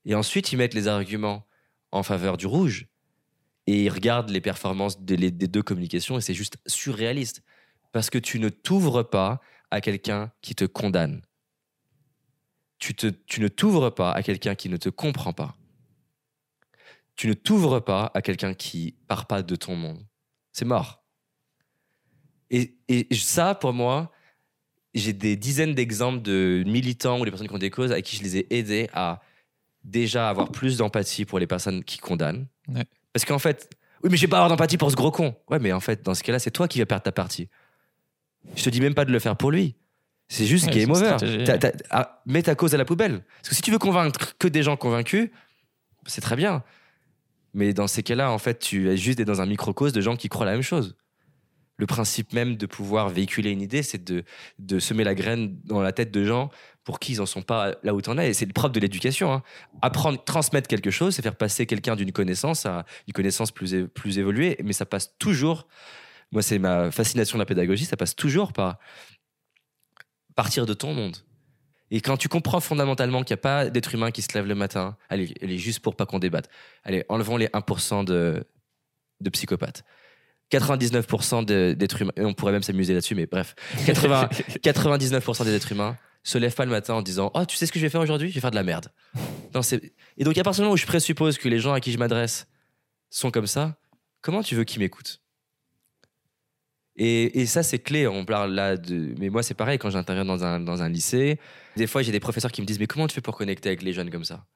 Et 0.04 0.14
ensuite 0.14 0.52
ils 0.52 0.56
mettent 0.56 0.74
les 0.74 0.88
arguments 0.88 1.46
en 1.92 2.02
faveur 2.02 2.36
du 2.36 2.46
rouge 2.46 2.86
et 3.70 3.84
ils 3.84 3.88
regardent 3.88 4.30
les 4.30 4.40
performances 4.40 5.00
des, 5.00 5.30
deux 5.30 5.62
communications 5.62 6.18
et 6.18 6.20
c'est 6.20 6.34
juste 6.34 6.56
surréaliste 6.66 7.42
parce 7.92 8.10
que 8.10 8.18
tu 8.18 8.40
ne 8.40 8.48
t'ouvres 8.48 9.04
pas 9.04 9.40
à 9.70 9.80
quelqu'un 9.80 10.32
qui 10.42 10.56
te 10.56 10.64
condamne. 10.64 11.22
Tu, 12.80 12.94
ne 13.38 13.46
t'ouvres 13.46 13.90
pas 13.90 14.10
à 14.10 14.24
quelqu'un 14.24 14.56
qui 14.56 14.70
ne 14.70 14.76
te 14.76 14.88
comprend 14.88 15.32
pas. 15.32 15.56
Tu 17.14 17.28
ne 17.28 17.32
t'ouvres 17.32 17.78
pas 17.78 18.10
à 18.12 18.22
quelqu'un 18.22 18.54
qui 18.54 18.96
part 19.06 19.26
pas 19.26 19.42
de 19.42 19.54
ton 19.54 19.76
monde. 19.76 20.04
C'est 20.50 20.64
mort. 20.64 21.04
Et, 22.50 22.74
ça, 23.12 23.54
pour 23.54 23.72
moi, 23.72 24.10
j'ai 24.94 25.12
des 25.12 25.36
dizaines 25.36 25.76
d'exemples 25.76 26.22
de 26.22 26.64
militants 26.66 27.20
ou 27.20 27.24
des 27.24 27.30
personnes 27.30 27.46
qui 27.46 27.54
ont 27.54 27.58
des 27.58 27.70
causes 27.70 27.92
à 27.92 28.02
qui 28.02 28.16
je 28.16 28.24
les 28.24 28.38
ai 28.38 28.52
aidés 28.52 28.88
à 28.94 29.20
déjà 29.84 30.28
avoir 30.28 30.50
plus 30.50 30.78
d'empathie 30.78 31.24
pour 31.24 31.38
les 31.38 31.46
personnes 31.46 31.84
qui 31.84 31.98
condamnent. 31.98 32.48
Parce 33.12 33.24
qu'en 33.24 33.38
fait, 33.38 33.68
oui, 34.02 34.10
mais 34.10 34.16
j'ai 34.16 34.28
pas 34.28 34.36
avoir 34.36 34.48
d'empathie 34.48 34.76
pour 34.76 34.90
ce 34.90 34.96
gros 34.96 35.10
con. 35.10 35.34
Ouais, 35.50 35.58
mais 35.58 35.72
en 35.72 35.80
fait, 35.80 36.02
dans 36.04 36.14
ce 36.14 36.22
cas-là, 36.22 36.38
c'est 36.38 36.50
toi 36.50 36.68
qui 36.68 36.78
vas 36.78 36.86
perdre 36.86 37.02
ta 37.02 37.12
partie. 37.12 37.48
Je 38.56 38.62
te 38.64 38.70
dis 38.70 38.80
même 38.80 38.94
pas 38.94 39.04
de 39.04 39.12
le 39.12 39.18
faire 39.18 39.36
pour 39.36 39.50
lui. 39.50 39.76
C'est 40.28 40.46
juste 40.46 40.66
Ouais, 40.66 40.72
game 40.80 40.90
over. 40.90 41.04
stratégie. 41.06 41.44
T'as- 41.44 41.58
t'as- 41.58 41.72
ah, 41.90 42.22
mets 42.24 42.42
ta 42.42 42.54
cause 42.54 42.72
à 42.74 42.78
la 42.78 42.84
poubelle. 42.84 43.24
Parce 43.38 43.48
que 43.50 43.54
si 43.56 43.62
tu 43.62 43.70
veux 43.72 43.78
convaincre 43.78 44.36
que 44.38 44.46
des 44.48 44.62
gens 44.62 44.76
convaincus, 44.76 45.28
c'est 46.06 46.20
très 46.20 46.36
bien. 46.36 46.62
Mais 47.52 47.72
dans 47.74 47.88
ces 47.88 48.04
cas-là, 48.04 48.30
en 48.30 48.38
fait, 48.38 48.60
tu 48.60 48.88
es 48.88 48.96
juste 48.96 49.20
dans 49.22 49.40
un 49.40 49.46
microcosme 49.46 49.94
de 49.94 50.00
gens 50.00 50.16
qui 50.16 50.28
croient 50.28 50.46
la 50.46 50.52
même 50.52 50.62
chose. 50.62 50.96
Le 51.78 51.86
principe 51.86 52.32
même 52.32 52.56
de 52.56 52.66
pouvoir 52.66 53.08
véhiculer 53.08 53.50
une 53.50 53.60
idée, 53.62 53.82
c'est 53.82 54.04
de, 54.04 54.22
de 54.60 54.78
semer 54.78 55.02
la 55.02 55.14
graine 55.16 55.58
dans 55.64 55.80
la 55.82 55.92
tête 55.92 56.12
de 56.12 56.24
gens 56.24 56.50
pour 56.90 56.98
qui 56.98 57.12
ils 57.12 57.20
en 57.20 57.26
sont 57.26 57.42
pas 57.42 57.76
là 57.84 57.94
où 57.94 58.02
tu 58.02 58.10
en 58.10 58.18
es. 58.18 58.30
Et 58.30 58.34
c'est 58.34 58.46
le 58.46 58.52
propre 58.52 58.74
de 58.74 58.80
l'éducation. 58.80 59.32
hein. 59.32 59.42
Apprendre, 59.80 60.20
transmettre 60.24 60.66
quelque 60.66 60.90
chose, 60.90 61.14
c'est 61.14 61.22
faire 61.22 61.36
passer 61.36 61.64
quelqu'un 61.64 61.94
d'une 61.94 62.10
connaissance 62.10 62.66
à 62.66 62.84
une 63.06 63.12
connaissance 63.12 63.52
plus, 63.52 63.86
plus 63.86 64.18
évoluée. 64.18 64.56
Mais 64.64 64.72
ça 64.72 64.86
passe 64.86 65.16
toujours, 65.20 65.68
moi 66.32 66.42
c'est 66.42 66.58
ma 66.58 66.90
fascination 66.90 67.38
de 67.38 67.42
la 67.42 67.46
pédagogie, 67.46 67.84
ça 67.84 67.96
passe 67.96 68.16
toujours 68.16 68.52
par 68.52 68.78
partir 70.34 70.66
de 70.66 70.74
ton 70.74 70.94
monde. 70.94 71.16
Et 71.92 72.00
quand 72.00 72.16
tu 72.16 72.28
comprends 72.28 72.58
fondamentalement 72.58 73.22
qu'il 73.22 73.34
n'y 73.34 73.38
a 73.38 73.42
pas 73.42 73.70
d'être 73.70 73.94
humain 73.94 74.10
qui 74.10 74.22
se 74.22 74.32
lève 74.34 74.46
le 74.46 74.56
matin, 74.56 74.96
allez, 75.08 75.32
allez 75.42 75.58
juste 75.58 75.78
pour 75.78 75.94
pas 75.94 76.06
qu'on 76.06 76.18
débatte, 76.18 76.48
allez, 76.82 77.04
enlevons 77.08 77.36
les 77.36 77.46
1% 77.46 78.04
de, 78.04 78.44
de 79.20 79.30
psychopathes. 79.30 79.84
99% 80.52 81.44
de- 81.44 81.74
d'êtres 81.78 82.02
humains, 82.02 82.12
et 82.16 82.24
on 82.24 82.34
pourrait 82.34 82.50
même 82.50 82.64
s'amuser 82.64 82.92
là-dessus, 82.92 83.14
mais 83.14 83.26
bref, 83.26 83.54
80 83.86 84.28
99% 84.64 85.44
des 85.44 85.54
êtres 85.54 85.70
humains 85.70 85.96
se 86.22 86.38
lèvent 86.38 86.54
pas 86.54 86.64
le 86.64 86.70
matin 86.70 86.94
en 86.94 87.02
disant 87.02 87.30
Oh, 87.34 87.44
tu 87.46 87.56
sais 87.56 87.66
ce 87.66 87.72
que 87.72 87.78
je 87.78 87.84
vais 87.84 87.90
faire 87.90 88.00
aujourd'hui? 88.00 88.28
Je 88.30 88.34
vais 88.34 88.40
faire 88.40 88.50
de 88.50 88.56
la 88.56 88.62
merde. 88.62 88.88
Non, 89.54 89.60
et 90.16 90.24
donc, 90.24 90.36
à 90.38 90.42
partir 90.42 90.62
du 90.62 90.64
moment 90.64 90.74
où 90.74 90.76
je 90.76 90.86
présuppose 90.86 91.38
que 91.38 91.48
les 91.48 91.58
gens 91.58 91.72
à 91.72 91.80
qui 91.80 91.92
je 91.92 91.98
m'adresse 91.98 92.46
sont 93.08 93.30
comme 93.30 93.46
ça, 93.46 93.78
comment 94.20 94.42
tu 94.42 94.54
veux 94.54 94.64
qu'ils 94.64 94.80
m'écoutent? 94.80 95.20
Et, 96.96 97.40
et 97.40 97.46
ça, 97.46 97.62
c'est 97.62 97.78
clé. 97.78 98.06
On 98.06 98.24
parle 98.24 98.52
là 98.52 98.76
de. 98.76 99.14
Mais 99.18 99.30
moi, 99.30 99.42
c'est 99.42 99.54
pareil 99.54 99.78
quand 99.78 99.90
j'interviens 99.90 100.24
dans 100.24 100.44
un, 100.44 100.60
dans 100.60 100.82
un 100.82 100.88
lycée. 100.88 101.38
Des 101.76 101.86
fois, 101.86 102.02
j'ai 102.02 102.12
des 102.12 102.20
professeurs 102.20 102.52
qui 102.52 102.60
me 102.60 102.66
disent 102.66 102.78
Mais 102.78 102.86
comment 102.86 103.06
tu 103.06 103.14
fais 103.14 103.20
pour 103.20 103.36
connecter 103.36 103.68
avec 103.70 103.82
les 103.82 103.92
jeunes 103.92 104.10
comme 104.10 104.24
ça? 104.24 104.46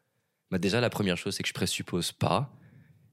Bah, 0.50 0.58
Déjà, 0.58 0.80
la 0.80 0.90
première 0.90 1.16
chose, 1.16 1.34
c'est 1.34 1.42
que 1.42 1.48
je 1.48 1.54
présuppose 1.54 2.12
pas 2.12 2.52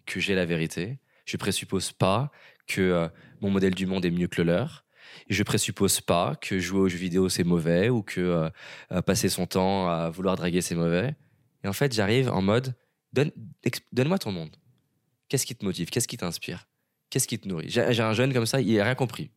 que 0.05 0.19
j'ai 0.19 0.35
la 0.35 0.45
vérité. 0.45 0.99
Je 1.25 1.37
présuppose 1.37 1.91
pas 1.91 2.31
que 2.67 2.81
euh, 2.81 3.07
mon 3.39 3.49
modèle 3.49 3.75
du 3.75 3.85
monde 3.85 4.03
est 4.05 4.11
mieux 4.11 4.27
que 4.27 4.41
le 4.41 4.51
leur. 4.51 4.85
Je 5.29 5.43
présuppose 5.43 6.01
pas 6.01 6.35
que 6.35 6.59
jouer 6.59 6.79
aux 6.79 6.89
jeux 6.89 6.97
vidéo 6.97 7.29
c'est 7.29 7.43
mauvais 7.43 7.89
ou 7.89 8.01
que 8.01 8.21
euh, 8.21 8.49
euh, 8.91 9.01
passer 9.01 9.29
son 9.29 9.45
temps 9.45 9.89
à 9.89 10.09
vouloir 10.09 10.35
draguer 10.35 10.61
c'est 10.61 10.75
mauvais. 10.75 11.15
Et 11.63 11.67
en 11.67 11.73
fait, 11.73 11.93
j'arrive 11.93 12.29
en 12.29 12.41
mode 12.41 12.73
donne-moi 13.91 14.17
ton 14.17 14.31
monde. 14.31 14.55
Qu'est-ce 15.27 15.45
qui 15.45 15.55
te 15.55 15.63
motive? 15.65 15.89
Qu'est-ce 15.89 16.07
qui 16.07 16.17
t'inspire? 16.17 16.67
Qu'est-ce 17.09 17.27
qui 17.27 17.37
te 17.37 17.47
nourrit? 17.47 17.69
J'ai 17.69 18.01
un 18.01 18.13
jeune 18.13 18.33
comme 18.33 18.45
ça, 18.45 18.61
il 18.61 18.75
n'a 18.75 18.85
rien 18.85 18.95
compris. 18.95 19.31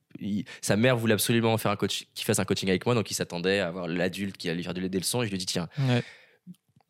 Sa 0.60 0.76
mère 0.76 0.96
voulait 0.96 1.14
absolument 1.14 1.56
faire 1.58 1.72
un 1.72 1.76
qu'il 1.76 2.24
fasse 2.24 2.38
un 2.38 2.44
coaching 2.44 2.68
avec 2.68 2.86
moi, 2.86 2.94
donc 2.94 3.10
il 3.10 3.14
s'attendait 3.14 3.58
à 3.58 3.68
avoir 3.68 3.88
l'adulte 3.88 4.36
qui 4.36 4.48
allait 4.48 4.58
lui 4.58 4.64
faire 4.64 4.74
des 4.74 4.98
leçons. 4.98 5.22
Et 5.22 5.26
je 5.26 5.30
lui 5.30 5.38
dis 5.38 5.46
tiens. 5.46 5.68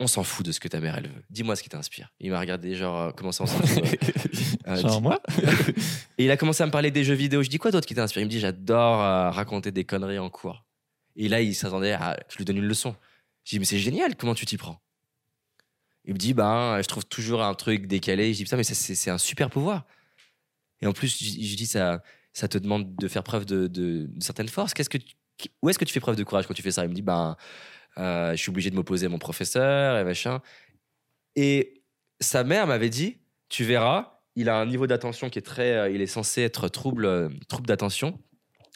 On 0.01 0.07
s'en 0.07 0.25
fout 0.25 0.45
de 0.45 0.53
ce 0.53 0.61
que 0.61 0.69
ta 0.69 0.81
mère 0.81 0.97
elle 0.99 1.09
veut. 1.09 1.23
Dis-moi 1.31 1.55
ce 1.57 1.63
qui 1.63 1.69
t'inspire. 1.69 2.11
Il 2.21 2.31
m'a 2.31 2.41
regardé 2.41 2.75
genre 2.75 3.01
euh, 3.01 3.11
comment 3.13 3.33
ça 3.33 3.45
on 3.45 3.47
s'en 3.47 3.59
fout 3.65 3.83
Euh, 4.67 4.77
Genre 4.77 4.97
dis- 4.97 5.03
moi 5.03 5.21
et 6.19 6.25
il 6.25 6.31
a 6.31 6.37
commencé 6.39 6.63
à 6.63 6.67
me 6.67 6.71
parler 6.73 6.91
des 6.91 7.05
jeux 7.05 7.13
vidéo. 7.15 7.43
Je 7.43 7.51
dis 7.51 7.59
quoi 7.59 7.71
d'autre 7.71 7.87
qui 7.87 7.95
t'inspire? 7.95 8.23
Il 8.23 8.27
me 8.27 8.31
dit 8.31 8.41
j'adore 8.41 9.03
euh, 9.03 9.31
raconter 9.31 9.71
des 9.73 9.85
conneries 9.85 10.19
en 10.19 10.31
cours. 10.31 10.65
Et 11.17 11.29
là, 11.29 11.41
il 11.43 11.55
s'attendait 11.55 11.93
à 11.93 12.17
que 12.17 12.33
je 12.33 12.39
lui 12.39 12.45
donne 12.47 12.57
une 12.57 12.65
leçon. 12.67 12.97
Je 13.45 13.51
dis 13.51 13.59
mais 13.59 13.67
c'est 13.67 13.79
génial, 13.79 14.17
comment 14.17 14.35
tu 14.35 14.47
t'y 14.47 14.57
prends? 14.57 14.81
Il 16.07 16.15
me 16.15 16.19
dit 16.19 16.35
ben 16.35 16.81
je 16.83 16.87
trouve 16.89 17.05
toujours 17.05 17.43
un 17.43 17.55
truc 17.55 17.87
décalé. 17.87 18.33
Je 18.33 18.39
dis 18.39 18.45
putain 18.45 18.57
mais 18.57 18.65
c'est- 18.65 19.11
un 19.11 19.19
super 19.19 19.51
pouvoir. 19.51 19.85
Et 20.81 20.87
en 20.87 20.93
plus 20.93 21.09
je, 21.19 21.25
je 21.47 21.57
dis 21.57 21.67
ça 21.67 22.03
ça 22.33 22.49
te 22.49 22.59
demande 22.59 22.97
de 22.97 23.07
faire 23.07 23.23
preuve 23.23 23.45
de, 23.45 23.67
de, 23.69 24.07
de 24.09 24.23
certaines 24.23 24.49
forces. 24.49 24.73
Qu'est-ce 24.75 24.91
que 24.91 24.99
tu- 24.99 25.15
où 25.63 25.69
est-ce 25.69 25.79
que 25.79 25.85
tu 25.85 25.93
fais 25.93 26.01
preuve 26.01 26.17
de 26.17 26.25
courage 26.25 26.47
quand 26.47 26.55
tu 26.55 26.63
fais 26.63 26.71
ça? 26.73 26.85
Il 26.85 26.89
me 26.89 26.95
dit 26.95 27.03
ben 27.03 27.37
euh, 27.99 28.33
je 28.33 28.37
suis 28.37 28.51
obligé 28.51 28.71
de 28.71 28.77
m'opposer 28.77 29.07
à 29.07 29.09
mon 29.09 29.19
professeur 29.19 29.99
et 29.99 30.05
machin. 30.05 30.41
Et 31.37 31.83
sa 32.21 32.45
mère 32.45 32.67
m'avait 32.67 32.91
dit 32.91 33.19
tu 33.49 33.65
verras, 33.65 34.21
il 34.37 34.49
a 34.49 34.57
un 34.57 34.67
niveau 34.67 34.87
d'attention 34.87 35.31
qui 35.31 35.39
est 35.39 35.43
très. 35.43 35.73
euh, 35.73 35.91
il 35.91 36.01
est 36.01 36.07
censé 36.07 36.43
être 36.43 36.69
trouble, 36.69 37.07
euh, 37.07 37.29
trouble 37.49 37.67
d'attention. 37.67 38.19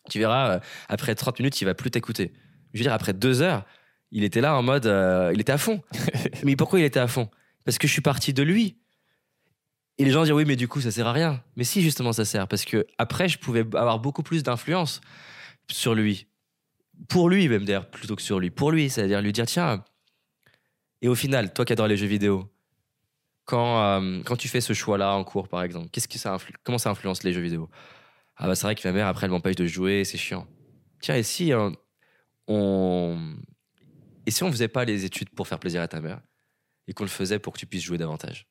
Tu 0.08 0.18
verras, 0.18 0.60
après 0.88 1.14
30 1.14 1.38
minutes, 1.40 1.60
il 1.60 1.64
va 1.64 1.74
plus 1.74 1.90
t'écouter. 1.90 2.32
Je 2.72 2.78
veux 2.78 2.84
dire, 2.84 2.92
après 2.92 3.12
deux 3.12 3.42
heures, 3.42 3.64
il 4.10 4.24
était 4.24 4.40
là 4.40 4.56
en 4.56 4.62
mode. 4.62 4.86
euh, 4.86 5.30
il 5.34 5.40
était 5.40 5.52
à 5.52 5.58
fond. 5.58 5.82
mais 6.44 6.56
pourquoi 6.56 6.80
il 6.80 6.84
était 6.84 7.00
à 7.00 7.08
fond? 7.08 7.28
Parce 7.64 7.78
que 7.78 7.86
je 7.86 7.92
suis 7.92 8.02
parti 8.02 8.32
de 8.32 8.42
lui. 8.42 8.78
Et 9.98 10.04
les 10.04 10.10
gens 10.10 10.22
disent 10.22 10.32
oui, 10.32 10.44
mais 10.46 10.56
du 10.56 10.68
coup, 10.68 10.80
ça 10.80 10.90
sert 10.90 11.06
à 11.06 11.12
rien. 11.12 11.42
Mais 11.56 11.64
si, 11.64 11.82
justement, 11.82 12.12
ça 12.12 12.24
sert. 12.24 12.46
Parce 12.46 12.64
que 12.64 12.86
après, 12.98 13.28
je 13.28 13.38
pouvais 13.38 13.60
avoir 13.74 13.98
beaucoup 13.98 14.22
plus 14.22 14.42
d'influence 14.42 15.00
sur 15.70 15.94
lui. 15.94 16.28
Pour 17.08 17.28
lui, 17.30 17.48
même 17.48 17.64
d'ailleurs, 17.64 17.88
plutôt 17.90 18.16
que 18.16 18.22
sur 18.22 18.40
lui. 18.40 18.50
Pour 18.50 18.70
lui, 18.72 18.90
c'est-à-dire 18.90 19.22
lui 19.22 19.32
dire 19.32 19.46
tiens. 19.46 19.84
Et 21.00 21.08
au 21.08 21.14
final, 21.14 21.52
toi 21.52 21.64
qui 21.64 21.72
adores 21.72 21.86
les 21.86 21.96
jeux 21.96 22.06
vidéo, 22.06 22.50
quand, 23.44 23.82
euh, 24.02 24.22
quand 24.24 24.36
tu 24.36 24.48
fais 24.48 24.60
ce 24.60 24.72
choix-là 24.72 25.14
en 25.14 25.24
cours, 25.24 25.48
par 25.48 25.62
exemple, 25.62 25.88
qu'est-ce 25.90 26.08
que 26.08 26.18
ça 26.18 26.34
influ- 26.36 26.54
comment 26.64 26.78
ça 26.78 26.90
influence 26.90 27.22
les 27.22 27.32
jeux 27.32 27.40
vidéo? 27.40 27.70
Ah 28.36 28.46
bah 28.46 28.54
c'est 28.54 28.64
vrai 28.66 28.74
que 28.74 28.86
ma 28.86 28.92
mère, 28.92 29.06
après, 29.06 29.26
elle 29.26 29.30
m'empêche 29.30 29.56
de 29.56 29.66
jouer, 29.66 30.04
c'est 30.04 30.18
chiant. 30.18 30.46
Tiens, 31.00 31.16
et 31.16 31.22
si 31.22 31.52
euh, 31.52 31.70
on... 32.48 33.36
Et 34.26 34.30
si 34.30 34.42
on 34.42 34.50
faisait 34.50 34.68
pas 34.68 34.84
les 34.84 35.04
études 35.04 35.30
pour 35.30 35.48
faire 35.48 35.58
plaisir 35.58 35.80
à 35.80 35.88
ta 35.88 36.00
mère 36.00 36.20
et 36.86 36.92
qu'on 36.92 37.04
le 37.04 37.08
faisait 37.08 37.38
pour 37.38 37.52
que 37.54 37.58
tu 37.58 37.66
puisses 37.66 37.82
jouer 37.84 37.96
davantage? 37.98 38.46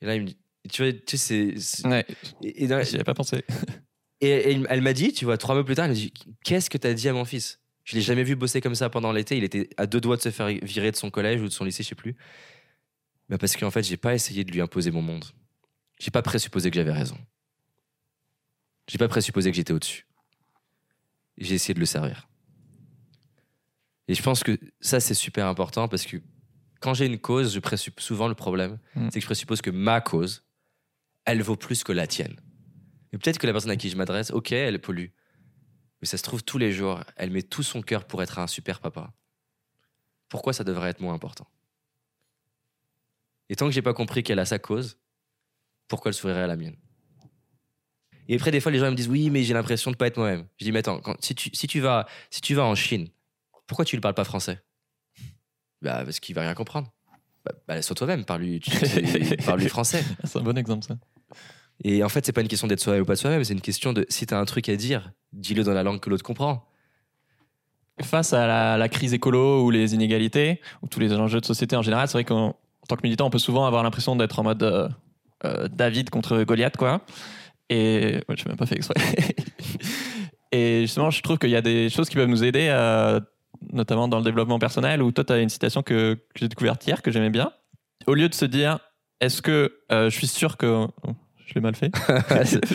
Et 0.00 0.06
là, 0.06 0.14
il 0.14 0.22
me 0.22 0.26
dit... 0.28 0.38
Tu 0.70 0.82
vois, 0.82 0.92
tu 0.92 1.16
sais, 1.16 1.54
c'est... 1.56 1.60
c'est- 1.60 1.86
Ouais, 1.88 2.06
Et, 2.42 2.64
et 2.64 2.66
dans- 2.68 2.82
j'y 2.84 2.94
avais 2.96 3.04
pas 3.04 3.14
pensé. 3.14 3.44
et- 4.20 4.60
elle 4.68 4.80
m'a 4.82 4.92
dit, 4.92 5.12
tu 5.12 5.24
vois, 5.24 5.38
trois 5.38 5.54
mois 5.54 5.64
plus 5.64 5.74
tard, 5.74 5.84
elle 5.86 5.92
m'a 5.92 5.96
dit 5.96 6.12
Qu'est-ce 6.44 6.68
que 6.70 6.78
t'as 6.78 6.92
dit 6.94 7.08
à 7.08 7.12
mon 7.12 7.24
fils? 7.24 7.60
Je 7.84 7.94
l'ai 7.96 8.02
jamais 8.02 8.22
vu 8.24 8.36
bosser 8.36 8.60
comme 8.60 8.74
ça 8.74 8.90
pendant 8.90 9.12
l'été. 9.12 9.36
Il 9.38 9.44
était 9.44 9.70
à 9.78 9.86
deux 9.86 10.00
doigts 10.00 10.16
de 10.16 10.22
se 10.22 10.30
faire 10.30 10.48
virer 10.48 10.90
de 10.90 10.96
son 10.96 11.10
collège 11.10 11.40
ou 11.40 11.44
de 11.44 11.52
son 11.52 11.64
lycée, 11.64 11.82
je 11.82 11.88
sais 11.88 11.94
plus. 11.94 12.16
Bah 13.28 13.38
parce 13.38 13.56
qu'en 13.56 13.70
fait, 13.70 13.82
j'ai 13.82 13.96
pas 13.96 14.14
essayé 14.14 14.44
de 14.44 14.50
lui 14.52 14.60
imposer 14.60 14.90
mon 14.90 15.00
monde. 15.02 15.24
J'ai 15.98 16.10
pas 16.10 16.22
présupposé 16.22 16.70
que 16.70 16.76
j'avais 16.76 16.92
raison. 16.92 17.16
J'ai 18.88 18.98
pas 18.98 19.08
présupposé 19.08 19.50
que 19.50 19.56
j'étais 19.56 19.72
au-dessus. 19.72 20.06
J'ai 21.38 21.54
essayé 21.54 21.74
de 21.74 21.80
le 21.80 21.86
servir. 21.86 22.28
Et 24.08 24.14
je 24.14 24.22
pense 24.22 24.42
que 24.42 24.58
ça, 24.80 25.00
c'est 25.00 25.14
super 25.14 25.46
important 25.46 25.88
parce 25.88 26.04
que 26.06 26.16
quand 26.80 26.94
j'ai 26.94 27.06
une 27.06 27.18
cause, 27.18 27.54
je 27.54 27.58
présuppose 27.60 28.04
souvent 28.04 28.28
le 28.28 28.34
problème, 28.34 28.78
Mm. 28.94 29.08
c'est 29.10 29.18
que 29.18 29.20
je 29.22 29.26
présuppose 29.26 29.60
que 29.60 29.70
ma 29.70 30.00
cause, 30.00 30.44
elle 31.24 31.42
vaut 31.42 31.56
plus 31.56 31.84
que 31.84 31.92
la 31.92 32.06
tienne. 32.06 32.40
Et 33.12 33.18
peut-être 33.18 33.38
que 33.38 33.46
la 33.46 33.52
personne 33.52 33.70
à 33.70 33.76
qui 33.76 33.90
je 33.90 33.96
m'adresse, 33.96 34.30
ok, 34.30 34.52
elle 34.52 34.80
pollue. 34.80 35.08
Mais 36.00 36.06
ça 36.06 36.16
se 36.16 36.22
trouve, 36.22 36.42
tous 36.44 36.58
les 36.58 36.72
jours, 36.72 37.02
elle 37.16 37.30
met 37.30 37.42
tout 37.42 37.62
son 37.62 37.82
cœur 37.82 38.04
pour 38.04 38.22
être 38.22 38.38
un 38.38 38.46
super 38.46 38.80
papa. 38.80 39.12
Pourquoi 40.28 40.52
ça 40.52 40.64
devrait 40.64 40.90
être 40.90 41.00
moins 41.00 41.14
important? 41.14 41.48
Et 43.48 43.56
tant 43.56 43.66
que 43.66 43.72
j'ai 43.72 43.82
pas 43.82 43.94
compris 43.94 44.22
qu'elle 44.22 44.38
a 44.38 44.44
sa 44.44 44.58
cause, 44.58 44.98
pourquoi 45.88 46.10
elle 46.10 46.14
sourirait 46.14 46.42
à 46.42 46.46
la 46.46 46.56
mienne? 46.56 46.76
Et 48.28 48.34
après, 48.34 48.50
des 48.50 48.60
fois, 48.60 48.70
les 48.70 48.78
gens 48.78 48.90
me 48.90 48.94
disent 48.94 49.08
oui, 49.08 49.30
mais 49.30 49.42
j'ai 49.42 49.54
l'impression 49.54 49.90
de 49.90 49.96
pas 49.96 50.06
être 50.06 50.18
moi-même. 50.18 50.46
Je 50.58 50.64
dis 50.66 50.72
mais 50.72 50.80
attends, 50.80 51.00
si, 51.20 51.34
tu, 51.34 51.50
si, 51.54 51.66
tu 51.66 51.80
vas, 51.80 52.06
si 52.30 52.42
tu 52.42 52.54
vas 52.54 52.64
en 52.64 52.74
Chine, 52.74 53.08
pourquoi 53.66 53.86
tu 53.86 53.96
ne 53.96 54.02
parles 54.02 54.14
pas 54.14 54.24
français? 54.24 54.60
Bah 55.80 56.04
parce 56.04 56.20
qu'il 56.20 56.34
va 56.34 56.42
rien 56.42 56.54
comprendre. 56.54 56.92
Bah, 57.44 57.52
bah 57.66 57.82
sois 57.82 57.96
toi-même, 57.96 58.24
parle-lui 58.24 58.60
parle-lui 59.46 59.68
français. 59.68 60.04
C'est 60.24 60.38
un 60.38 60.42
bon 60.42 60.58
exemple, 60.58 60.84
ça. 60.84 60.98
Et 61.84 62.02
en 62.02 62.08
fait, 62.08 62.26
c'est 62.26 62.32
pas 62.32 62.40
une 62.40 62.48
question 62.48 62.66
d'être 62.66 62.80
soi-même 62.80 63.02
ou 63.02 63.04
pas 63.04 63.14
de 63.14 63.18
soi-même, 63.18 63.44
c'est 63.44 63.52
une 63.52 63.60
question 63.60 63.92
de 63.92 64.04
si 64.08 64.26
t'as 64.26 64.38
un 64.38 64.44
truc 64.44 64.68
à 64.68 64.76
dire, 64.76 65.12
dis-le 65.32 65.62
dans 65.62 65.74
la 65.74 65.82
langue 65.82 66.00
que 66.00 66.10
l'autre 66.10 66.24
comprend. 66.24 66.64
Face 68.02 68.32
à 68.32 68.76
la, 68.76 68.88
crise 68.88 69.12
écolo 69.12 69.64
ou 69.64 69.70
les 69.70 69.94
inégalités, 69.94 70.60
ou 70.82 70.88
tous 70.88 71.00
les 71.00 71.12
enjeux 71.12 71.40
de 71.40 71.46
société 71.46 71.76
en 71.76 71.82
général, 71.82 72.08
c'est 72.08 72.14
vrai 72.14 72.24
qu'en 72.24 72.48
en 72.48 72.86
tant 72.88 72.96
que 72.96 73.02
militant, 73.02 73.26
on 73.26 73.30
peut 73.30 73.38
souvent 73.38 73.66
avoir 73.66 73.82
l'impression 73.82 74.16
d'être 74.16 74.38
en 74.38 74.44
mode 74.44 74.62
euh, 74.62 74.88
euh, 75.44 75.68
David 75.68 76.10
contre 76.10 76.42
Goliath, 76.44 76.76
quoi. 76.76 77.02
Et 77.68 78.20
ouais, 78.28 78.36
je 78.36 78.48
même 78.48 78.56
pas 78.56 78.66
fait 78.66 78.76
exprès. 78.76 78.94
Et 80.52 80.80
justement, 80.82 81.10
je 81.10 81.20
trouve 81.20 81.38
qu'il 81.38 81.50
y 81.50 81.56
a 81.56 81.60
des 81.60 81.90
choses 81.90 82.08
qui 82.08 82.14
peuvent 82.14 82.28
nous 82.28 82.44
aider, 82.44 82.68
euh, 82.70 83.20
notamment 83.72 84.08
dans 84.08 84.18
le 84.18 84.24
développement 84.24 84.58
personnel, 84.58 85.02
où 85.02 85.12
toi, 85.12 85.24
tu 85.24 85.32
as 85.34 85.38
une 85.38 85.50
citation 85.50 85.82
que, 85.82 86.18
j'ai 86.34 86.48
découverte 86.48 86.86
hier, 86.86 87.02
que 87.02 87.10
j'aimais 87.10 87.30
bien. 87.30 87.52
Au 88.06 88.14
lieu 88.14 88.30
de 88.30 88.34
se 88.34 88.46
dire, 88.46 88.78
est-ce 89.20 89.42
que 89.42 89.80
je 89.90 90.08
suis 90.08 90.28
sûr 90.28 90.56
que... 90.56 90.86
je 91.48 91.54
l'ai 91.54 91.60
mal 91.60 91.74
fait. 91.74 91.90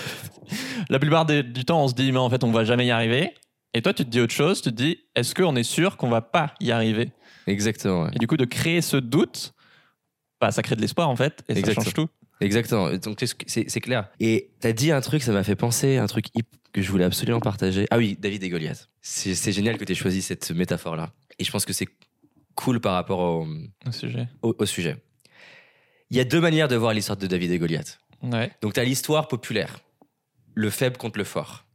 La 0.90 1.00
plupart 1.00 1.26
des- 1.26 1.44
du 1.44 1.64
temps, 1.66 1.84
on 1.84 1.88
se 1.88 1.94
dit, 1.94 2.12
mais 2.12 2.20
en 2.20 2.30
fait, 2.30 2.44
on 2.44 2.52
va 2.52 2.64
jamais 2.64 2.86
y 2.86 2.92
arriver. 2.92 3.34
Et 3.74 3.82
toi, 3.82 3.94
tu 3.94 4.04
te 4.06 4.10
dis 4.10 4.20
autre 4.20 4.34
chose, 4.34 4.62
tu 4.62 4.70
te 4.70 4.76
dis, 4.76 5.00
est-ce 5.16 5.34
qu'on 5.34 5.56
est 5.56 5.64
sûr 5.64 5.98
qu'on 5.98 6.10
va 6.10 6.22
pas 6.22 6.54
y 6.60 6.72
arriver? 6.72 7.12
Exactement. 7.48 8.04
ouais. 8.04 8.10
Et 8.14 8.20
du 8.20 8.28
coup, 8.28 8.38
de 8.38 8.46
créer 8.46 8.82
ce 8.82 8.98
doute, 8.98 9.54
bah, 10.40 10.52
ça 10.52 10.62
crée 10.62 10.76
de 10.76 10.82
l'espoir, 10.82 11.10
en 11.10 11.16
fait, 11.16 11.44
et 11.48 11.54
Exactement. 11.54 11.76
ça 11.76 11.84
change 11.86 11.94
tout. 11.94 12.08
Exactement. 12.42 12.92
Donc 12.98 13.24
c'est- 13.48 13.80
clair. 13.80 14.10
Et 14.20 14.52
t'as 14.60 14.74
dit 14.74 14.92
un 14.92 15.02
truc, 15.02 15.24
ça 15.24 15.32
m'a 15.32 15.44
fait 15.44 15.56
penser, 15.56 15.98
un 15.98 16.08
truc 16.08 16.26
hip 16.36 16.46
que 16.74 16.82
je 16.82 16.92
voulais 16.92 17.06
absolument 17.06 17.40
partager. 17.40 17.86
Ah 17.90 17.98
oui, 17.98 18.18
David 18.20 18.44
et 18.44 18.50
Goliath. 18.50 18.90
C'est 19.02 19.52
génial 19.52 19.78
que 19.78 19.86
tu 19.86 19.92
aies 19.94 19.96
choisi 19.96 20.22
cette 20.22 20.52
métaphore-là. 20.52 21.12
Et 21.40 21.44
je 21.44 21.52
pense 21.52 21.66
que 21.66 21.74
c'est 21.74 21.88
cool 22.56 22.80
par 22.80 22.94
rapport 22.94 23.20
au, 23.20 23.48
sujet. 23.92 24.28
au- 24.42 24.56
au 24.58 24.66
sujet. 24.66 24.98
Il 26.10 26.18
y 26.18 26.20
a 26.20 26.26
deux 26.26 26.42
manières 26.42 26.68
de 26.68 26.76
voir 26.76 26.94
l'histoire 26.94 27.18
de 27.18 27.26
David 27.28 27.52
et 27.52 27.58
Goliath. 27.60 28.00
Donc, 28.24 28.74
tu 28.74 28.80
as 28.80 28.84
l'histoire 28.84 29.28
populaire, 29.28 29.80
le 30.56 30.70
faible 30.70 30.98
contre 30.98 31.18
le 31.18 31.24
fort. 31.24 31.66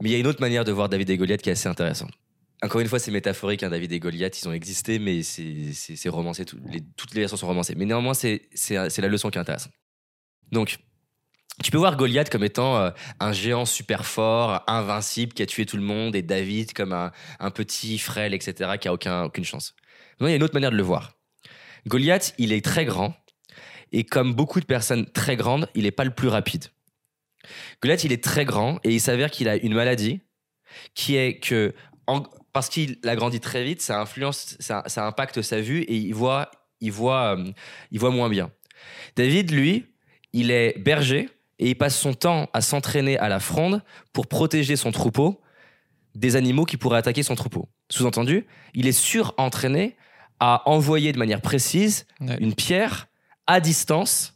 Mais 0.00 0.10
il 0.10 0.12
y 0.12 0.16
a 0.16 0.18
une 0.18 0.26
autre 0.26 0.40
manière 0.40 0.64
de 0.64 0.72
voir 0.72 0.88
David 0.88 1.08
et 1.10 1.16
Goliath 1.16 1.42
qui 1.42 1.48
est 1.48 1.52
assez 1.52 1.68
intéressante. 1.68 2.10
Encore 2.62 2.80
une 2.80 2.88
fois, 2.88 2.98
c'est 2.98 3.10
métaphorique, 3.10 3.62
hein, 3.62 3.70
David 3.70 3.92
et 3.92 4.00
Goliath, 4.00 4.40
ils 4.40 4.48
ont 4.48 4.52
existé, 4.52 4.98
mais 4.98 5.22
c'est 5.22 6.08
romancé, 6.08 6.44
toutes 6.44 7.14
les 7.14 7.20
versions 7.20 7.36
sont 7.36 7.46
romancées. 7.46 7.74
Mais 7.76 7.84
néanmoins, 7.84 8.14
c'est 8.14 8.48
la 8.70 9.08
leçon 9.08 9.30
qui 9.30 9.38
est 9.38 9.40
intéressante. 9.40 9.72
Donc, 10.52 10.78
tu 11.62 11.70
peux 11.70 11.78
voir 11.78 11.96
Goliath 11.96 12.30
comme 12.30 12.44
étant 12.44 12.76
euh, 12.76 12.90
un 13.18 13.32
géant 13.32 13.64
super 13.64 14.04
fort, 14.04 14.62
invincible, 14.66 15.32
qui 15.32 15.42
a 15.42 15.46
tué 15.46 15.64
tout 15.64 15.76
le 15.76 15.82
monde, 15.82 16.14
et 16.14 16.22
David 16.22 16.72
comme 16.72 16.92
un, 16.92 17.50
petit 17.50 17.98
frêle, 17.98 18.34
etc., 18.34 18.72
qui 18.80 18.88
a 18.88 18.92
aucun, 18.92 19.24
aucune 19.24 19.44
chance. 19.44 19.74
Non, 20.20 20.26
il 20.26 20.30
y 20.30 20.32
a 20.34 20.36
une 20.36 20.42
autre 20.42 20.54
manière 20.54 20.70
de 20.70 20.76
le 20.76 20.82
voir. 20.82 21.12
Goliath, 21.86 22.34
il 22.38 22.52
est 22.52 22.64
très 22.64 22.84
grand, 22.84 23.14
et 23.92 24.04
comme 24.04 24.34
beaucoup 24.34 24.60
de 24.60 24.64
personnes 24.66 25.06
très 25.06 25.36
grandes, 25.36 25.68
il 25.74 25.84
n'est 25.84 25.90
pas 25.90 26.04
le 26.04 26.10
plus 26.10 26.28
rapide. 26.28 26.66
Goliath, 27.82 28.04
il 28.04 28.12
est 28.12 28.22
très 28.22 28.44
grand, 28.44 28.78
et 28.84 28.92
il 28.92 29.00
s'avère 29.00 29.30
qu'il 29.30 29.48
a 29.48 29.56
une 29.56 29.74
maladie, 29.74 30.20
qui 30.94 31.16
est 31.16 31.38
que, 31.38 31.74
en- 32.06 32.24
parce 32.52 32.68
qu'il 32.68 32.98
a 33.04 33.14
grandi 33.16 33.38
très 33.40 33.64
vite, 33.64 33.80
ça 33.82 34.00
influence, 34.00 34.56
ça, 34.58 34.82
ça 34.86 35.06
impacte 35.06 35.42
sa 35.42 35.60
vue, 35.60 35.82
et 35.82 35.94
il 35.96 36.12
voit, 36.14 36.50
il 36.80 36.90
voit, 36.92 37.36
euh, 37.36 37.44
il 37.92 38.00
voit 38.00 38.10
moins 38.10 38.28
bien. 38.28 38.50
David, 39.14 39.50
lui, 39.52 39.86
il 40.32 40.50
est 40.50 40.78
berger, 40.78 41.28
et 41.58 41.70
il 41.70 41.74
passe 41.76 41.96
son 41.98 42.12
temps 42.14 42.50
à 42.52 42.60
s'entraîner 42.60 43.16
à 43.18 43.28
la 43.28 43.40
fronde 43.40 43.82
pour 44.12 44.26
protéger 44.26 44.76
son 44.76 44.90
troupeau 44.92 45.40
des 46.14 46.36
animaux 46.36 46.64
qui 46.64 46.76
pourraient 46.76 46.98
attaquer 46.98 47.22
son 47.22 47.34
troupeau. 47.34 47.68
Sous-entendu, 47.90 48.46
il 48.74 48.86
est 48.86 48.92
surentraîné 48.92 49.96
à 50.40 50.68
envoyer 50.68 51.12
de 51.12 51.18
manière 51.18 51.40
précise 51.40 52.06
Ouais. 52.20 52.36
une 52.40 52.54
pierre 52.54 53.06
à 53.46 53.60
distance 53.60 54.34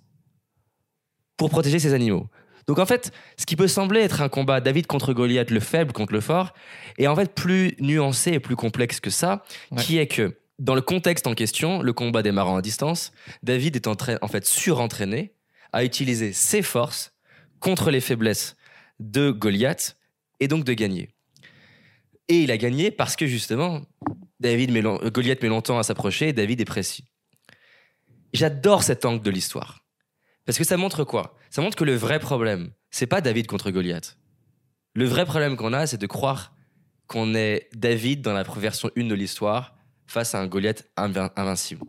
pour 1.36 1.50
protéger 1.50 1.78
ses 1.78 1.94
animaux. 1.94 2.28
Donc 2.66 2.78
en 2.78 2.86
fait, 2.86 3.10
ce 3.36 3.46
qui 3.46 3.56
peut 3.56 3.66
sembler 3.66 4.00
être 4.00 4.20
un 4.20 4.28
combat 4.28 4.60
David 4.60 4.86
contre 4.86 5.12
Goliath, 5.12 5.50
le 5.50 5.60
faible 5.60 5.92
contre 5.92 6.12
le 6.12 6.20
fort, 6.20 6.52
est 6.98 7.06
en 7.06 7.16
fait 7.16 7.34
plus 7.34 7.74
nuancé 7.80 8.32
et 8.32 8.40
plus 8.40 8.56
complexe 8.56 9.00
que 9.00 9.10
ça, 9.10 9.42
Ouais. 9.72 9.82
qui 9.82 9.98
est 9.98 10.06
que 10.06 10.36
dans 10.58 10.74
le 10.74 10.82
contexte 10.82 11.26
en 11.26 11.34
question, 11.34 11.82
le 11.82 11.92
combat 11.92 12.22
démarrant 12.22 12.56
à 12.56 12.62
distance, 12.62 13.12
David 13.42 13.76
est 13.76 13.86
en, 13.88 13.96
fait 14.28 14.46
surentraîné 14.46 15.32
à 15.72 15.84
utiliser 15.84 16.32
ses 16.32 16.62
forces 16.62 17.12
contre 17.60 17.90
les 17.90 18.00
faiblesses 18.00 18.56
de 19.00 19.30
Goliath 19.30 19.96
et 20.38 20.46
donc 20.48 20.64
de 20.64 20.74
gagner. 20.74 21.08
Et 22.28 22.42
il 22.42 22.50
a 22.50 22.58
gagné 22.58 22.90
parce 22.90 23.16
que 23.16 23.26
justement, 23.26 23.80
David 24.38 24.70
met 24.70 24.82
Goliath 25.10 25.42
met 25.42 25.48
longtemps 25.48 25.78
à 25.78 25.82
s'approcher 25.82 26.28
et 26.28 26.32
David 26.32 26.60
est 26.60 26.66
précis. 26.66 27.09
J'adore 28.32 28.82
cet 28.82 29.04
angle 29.04 29.22
de 29.22 29.30
l'histoire. 29.30 29.84
Parce 30.46 30.58
que 30.58 30.64
ça 30.64 30.76
montre 30.76 31.04
quoi? 31.04 31.36
Ça 31.50 31.62
montre 31.62 31.76
que 31.76 31.84
le 31.84 31.94
vrai 31.94 32.18
problème, 32.18 32.70
c'est 32.90 33.06
pas 33.06 33.20
David 33.20 33.46
contre 33.46 33.70
Goliath. 33.70 34.16
Le 34.94 35.04
vrai 35.04 35.24
problème 35.24 35.56
qu'on 35.56 35.72
a, 35.72 35.86
c'est 35.86 36.00
de 36.00 36.06
croire 36.06 36.52
qu'on 37.06 37.34
est 37.34 37.68
David 37.74 38.22
dans 38.22 38.32
la 38.32 38.42
version 38.42 38.90
1 38.96 39.04
de 39.04 39.14
l'histoire 39.14 39.74
face 40.06 40.34
à 40.34 40.40
un 40.40 40.46
Goliath 40.46 40.88
invin- 40.96 41.30
invincible. 41.36 41.82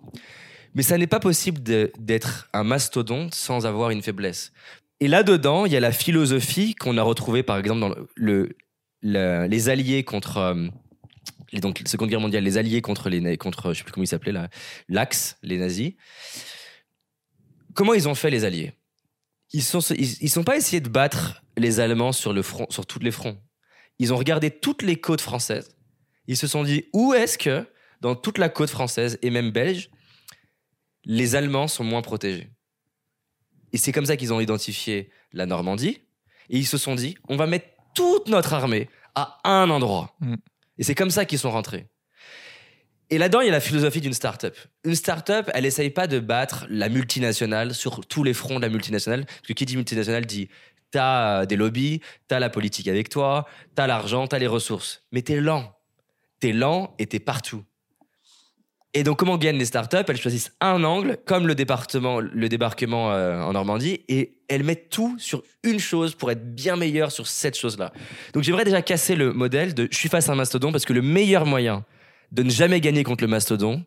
Mais 0.74 0.84
ça 0.84 0.98
n'est 0.98 1.08
pas 1.08 1.20
possible 1.20 1.62
d'être 1.64 2.50
un 2.54 2.64
mastodonte 2.64 3.36
sans 3.36 3.66
avoir 3.66 3.90
une 3.90 4.02
faiblesse. 4.02 4.52
Et 5.00 5.08
là-dedans, 5.08 5.66
il 5.66 5.72
y 5.72 5.76
a 5.76 5.80
la 5.80 5.92
philosophie 5.92 6.76
qu'on 6.76 6.98
a 6.98 7.02
retrouvée, 7.02 7.44
par 7.44 7.58
exemple, 7.58 7.80
dans 7.82 7.96
les 9.02 9.70
alliés 9.70 10.04
contre. 10.04 10.56
Les, 11.52 11.60
donc, 11.60 11.82
Seconde 11.86 12.10
Guerre 12.10 12.20
mondiale, 12.20 12.44
les 12.44 12.58
alliés 12.58 12.82
contre 12.82 13.10
les. 13.10 13.38
contre, 13.38 13.74
je 13.74 13.80
sais 13.80 13.84
plus 13.84 13.92
comment 13.92 14.04
ils 14.04 14.08
s'appelaient, 14.08 14.50
l'Axe, 14.88 15.38
les 15.42 15.58
nazis. 15.58 15.94
Comment 17.74 17.94
ils 17.94 18.08
ont 18.08 18.16
fait, 18.16 18.30
les 18.30 18.46
alliés? 18.46 18.74
Ils 19.54 19.64
sont, 19.64 19.80
ils 19.80 20.30
sont 20.30 20.44
pas 20.44 20.56
essayés 20.56 20.80
de 20.80 20.90
battre 20.90 21.44
les 21.58 21.80
Allemands 21.80 22.14
sur, 22.14 22.34
le 22.34 22.42
front, 22.42 22.68
sur 22.70 22.86
tous 22.86 23.00
les 23.00 23.12
fronts. 23.12 23.38
Ils 24.00 24.14
ont 24.14 24.18
regardé 24.18 24.50
toutes 24.50 24.82
les 24.82 25.00
côtes 25.00 25.22
françaises. 25.22 25.76
Ils 26.28 26.38
se 26.38 26.48
sont 26.48 26.64
dit 26.64 26.86
où 26.94 27.14
est-ce 27.14 27.38
que, 27.38 27.68
dans 28.00 28.16
toute 28.16 28.38
la 28.38 28.50
côte 28.50 28.70
française 28.70 29.20
et 29.22 29.30
même 29.30 29.52
belge, 29.52 29.90
les 31.04 31.36
Allemands 31.36 31.68
sont 31.68 31.84
moins 31.84 32.02
protégés? 32.02 32.50
Et 33.74 33.78
c'est 33.78 33.92
comme 33.92 34.06
ça 34.06 34.18
qu'ils 34.18 34.34
ont 34.34 34.40
identifié 34.40 35.12
la 35.34 35.46
Normandie. 35.46 36.00
Et 36.50 36.58
ils 36.58 36.68
se 36.68 36.78
sont 36.78 36.96
dit, 36.96 37.18
on 37.30 37.38
va 37.38 37.48
mettre 37.48 37.68
toute 37.94 38.28
notre 38.28 38.54
armée 38.54 38.90
à 39.16 39.40
un 39.44 39.70
endroit. 39.70 40.16
Mm. 40.20 40.36
Et 40.82 40.84
c'est 40.84 40.96
comme 40.96 41.12
ça 41.12 41.26
qu'ils 41.26 41.38
sont 41.38 41.52
rentrés. 41.52 41.86
Et 43.12 43.20
là-dedans, 43.20 43.42
il 43.42 43.46
y 43.46 43.50
a 43.50 43.52
la 43.52 43.60
philosophie 43.60 44.02
d'une 44.02 44.14
start-up. 44.14 44.58
Une 44.84 44.96
start-up, 44.96 45.48
elle 45.54 45.68
essaye 45.68 45.92
pas 45.92 46.08
de 46.08 46.18
battre 46.18 46.66
la 46.70 46.90
multinationale 46.90 47.76
sur 47.76 48.04
tous 48.08 48.24
les 48.24 48.34
fronts 48.34 48.56
de 48.56 48.64
la 48.64 48.70
multinationale. 48.70 49.26
Parce 49.26 49.42
que 49.48 49.54
qui 49.54 49.68
dit 49.68 49.76
multinationale 49.76 50.26
dit 50.26 50.50
t'as 50.90 51.42
euh, 51.42 51.46
des 51.46 51.56
lobbies, 51.56 52.02
t'as 52.28 52.40
la 52.40 52.50
politique 52.50 52.88
avec 52.88 53.10
toi, 53.10 53.46
t'as 53.76 53.86
l'argent, 53.86 54.26
t'as 54.26 54.40
les 54.40 54.48
ressources. 54.48 55.04
Mais 55.12 55.22
t'es 55.22 55.40
lent. 55.40 55.72
T'es 56.40 56.52
lent 56.52 56.96
et 56.98 57.06
t'es 57.06 57.20
partout. 57.20 57.64
Et 58.94 59.04
donc, 59.04 59.20
comment 59.20 59.38
gagnent 59.38 59.58
les 59.58 59.66
startups? 59.66 60.04
Elles 60.08 60.18
choisissent 60.18 60.52
un 60.60 60.84
angle, 60.84 61.18
comme 61.26 61.48
le, 61.48 61.56
département, 61.56 62.20
le 62.20 62.50
débarquement 62.50 63.12
euh, 63.12 63.42
en 63.42 63.54
Normandie, 63.54 64.02
et 64.10 64.40
elles 64.50 64.64
mettent 64.64 64.90
tout 64.90 65.16
sur 65.18 65.44
une 65.64 65.80
chose 65.80 66.14
pour 66.14 66.30
être 66.30 66.54
bien 66.54 66.76
meilleures 66.76 67.12
sur 67.12 67.26
cette 67.26 67.58
chose-là. 67.58 67.94
Donc, 68.34 68.44
j'aimerais 68.44 68.66
déjà 68.66 68.82
casser 68.82 69.16
le 69.16 69.32
modèle 69.32 69.74
de 69.74 69.88
je 69.90 69.98
suis 69.98 70.10
face 70.10 70.28
à 70.28 70.34
un 70.34 70.36
mastodon 70.36 70.72
parce 70.72 70.84
que 70.84 70.94
le 70.94 71.02
meilleur 71.02 71.46
moyen 71.46 71.86
de 72.34 72.44
ne 72.44 72.50
jamais 72.50 72.82
gagner 72.82 73.04
contre 73.04 73.24
le 73.24 73.30
mastodon, 73.30 73.86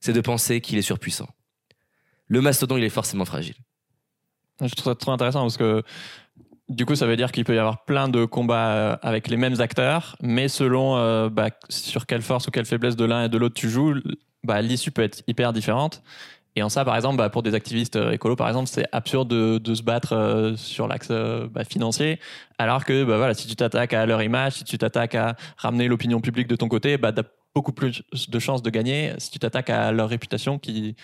c'est 0.00 0.12
de 0.12 0.20
penser 0.20 0.60
qu'il 0.60 0.78
est 0.78 0.82
surpuissant. 0.82 1.28
Le 2.26 2.40
mastodon, 2.40 2.76
il 2.76 2.84
est 2.84 2.88
forcément 2.88 3.24
fragile. 3.24 3.56
Je 4.60 4.74
trouve 4.74 4.92
ça 4.92 4.94
trop 4.94 5.12
intéressant 5.12 5.42
parce 5.42 5.56
que 5.56 5.82
du 6.68 6.86
coup, 6.86 6.94
ça 6.94 7.06
veut 7.06 7.16
dire 7.16 7.32
qu'il 7.32 7.44
peut 7.44 7.54
y 7.54 7.58
avoir 7.58 7.84
plein 7.84 8.08
de 8.08 8.24
combats 8.24 8.72
euh, 8.72 8.96
avec 9.02 9.26
les 9.26 9.36
mêmes 9.36 9.60
acteurs, 9.60 10.16
mais 10.22 10.46
selon 10.48 10.96
euh, 10.96 11.28
bah, 11.28 11.48
sur 11.68 12.06
quelle 12.06 12.22
force 12.22 12.46
ou 12.46 12.52
quelle 12.52 12.64
faiblesse 12.64 12.94
de 12.94 13.04
l'un 13.04 13.24
et 13.24 13.28
de 13.28 13.36
l'autre 13.36 13.56
tu 13.56 13.68
joues, 13.68 13.96
bah, 14.44 14.62
l'issue 14.62 14.90
peut 14.90 15.02
être 15.02 15.22
hyper 15.26 15.52
différente. 15.52 16.02
Et 16.56 16.62
en 16.62 16.68
ça, 16.68 16.84
par 16.84 16.96
exemple, 16.96 17.16
bah, 17.16 17.30
pour 17.30 17.42
des 17.42 17.54
activistes 17.54 17.96
euh, 17.96 18.10
écolos, 18.10 18.36
par 18.36 18.48
exemple, 18.48 18.68
c'est 18.68 18.86
absurde 18.90 19.28
de, 19.28 19.74
se 19.74 19.82
battre 19.82 20.14
euh, 20.14 20.56
sur 20.56 20.88
l'axe 20.88 21.08
euh, 21.10 21.46
bah, 21.48 21.64
financier, 21.64 22.18
alors 22.58 22.84
que 22.84 23.04
bah, 23.04 23.18
voilà, 23.18 23.34
si 23.34 23.46
tu 23.46 23.54
t'attaques 23.54 23.92
à 23.92 24.04
leur 24.04 24.22
image, 24.22 24.54
si 24.54 24.64
tu 24.64 24.76
t'attaques 24.76 25.14
à 25.14 25.36
ramener 25.56 25.86
l'opinion 25.86 26.20
publique 26.20 26.48
de 26.48 26.56
ton 26.56 26.68
côté, 26.68 26.98
bah, 26.98 27.12
tu 27.12 27.20
as 27.20 27.24
beaucoup 27.54 27.72
plus 27.72 28.02
de 28.28 28.38
chances 28.38 28.62
de 28.62 28.70
gagner 28.70 29.14
si 29.18 29.30
tu 29.30 29.38
t'attaques 29.38 29.70
à 29.70 29.92
leur 29.92 30.08
réputation 30.08 30.58
qui, 30.58 30.96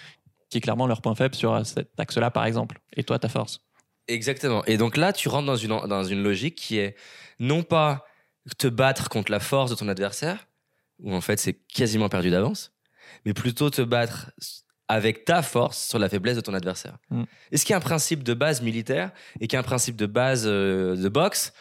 qui 0.50 0.58
est 0.58 0.60
clairement 0.60 0.86
leur 0.86 1.00
point 1.00 1.14
faible 1.14 1.34
sur 1.34 1.64
cet 1.64 1.88
axe-là, 1.98 2.30
par 2.30 2.44
exemple. 2.44 2.80
Et 2.96 3.04
toi, 3.04 3.18
ta 3.18 3.28
force. 3.28 3.60
Exactement. 4.08 4.64
Et 4.66 4.76
donc 4.76 4.96
là, 4.96 5.12
tu 5.12 5.28
rentres 5.28 5.46
dans 5.46 5.56
une, 5.56 5.80
dans 5.88 6.04
une 6.04 6.22
logique 6.22 6.56
qui 6.56 6.78
est 6.78 6.96
non 7.38 7.62
pas 7.62 8.04
te 8.58 8.68
battre 8.68 9.08
contre 9.08 9.32
la 9.32 9.40
force 9.40 9.70
de 9.70 9.76
ton 9.76 9.88
adversaire, 9.88 10.46
où 11.00 11.14
en 11.14 11.20
fait 11.20 11.38
c'est 11.38 11.54
quasiment 11.54 12.08
perdu 12.08 12.30
d'avance, 12.30 12.72
mais 13.24 13.34
plutôt 13.34 13.70
te 13.70 13.82
battre 13.82 14.30
avec 14.88 15.24
ta 15.24 15.42
force 15.42 15.88
sur 15.88 15.98
la 15.98 16.08
faiblesse 16.08 16.36
de 16.36 16.40
ton 16.40 16.54
adversaire. 16.54 16.98
Mm. 17.10 17.24
Et 17.50 17.56
ce 17.56 17.64
qui 17.64 17.72
est 17.72 17.76
un 17.76 17.80
principe 17.80 18.22
de 18.22 18.34
base 18.34 18.62
militaire 18.62 19.10
et 19.40 19.48
qui 19.48 19.56
est 19.56 19.58
un 19.58 19.64
principe 19.64 19.96
de 19.96 20.06
base 20.06 20.44
euh, 20.46 20.96
de 20.96 21.08
boxe 21.08 21.52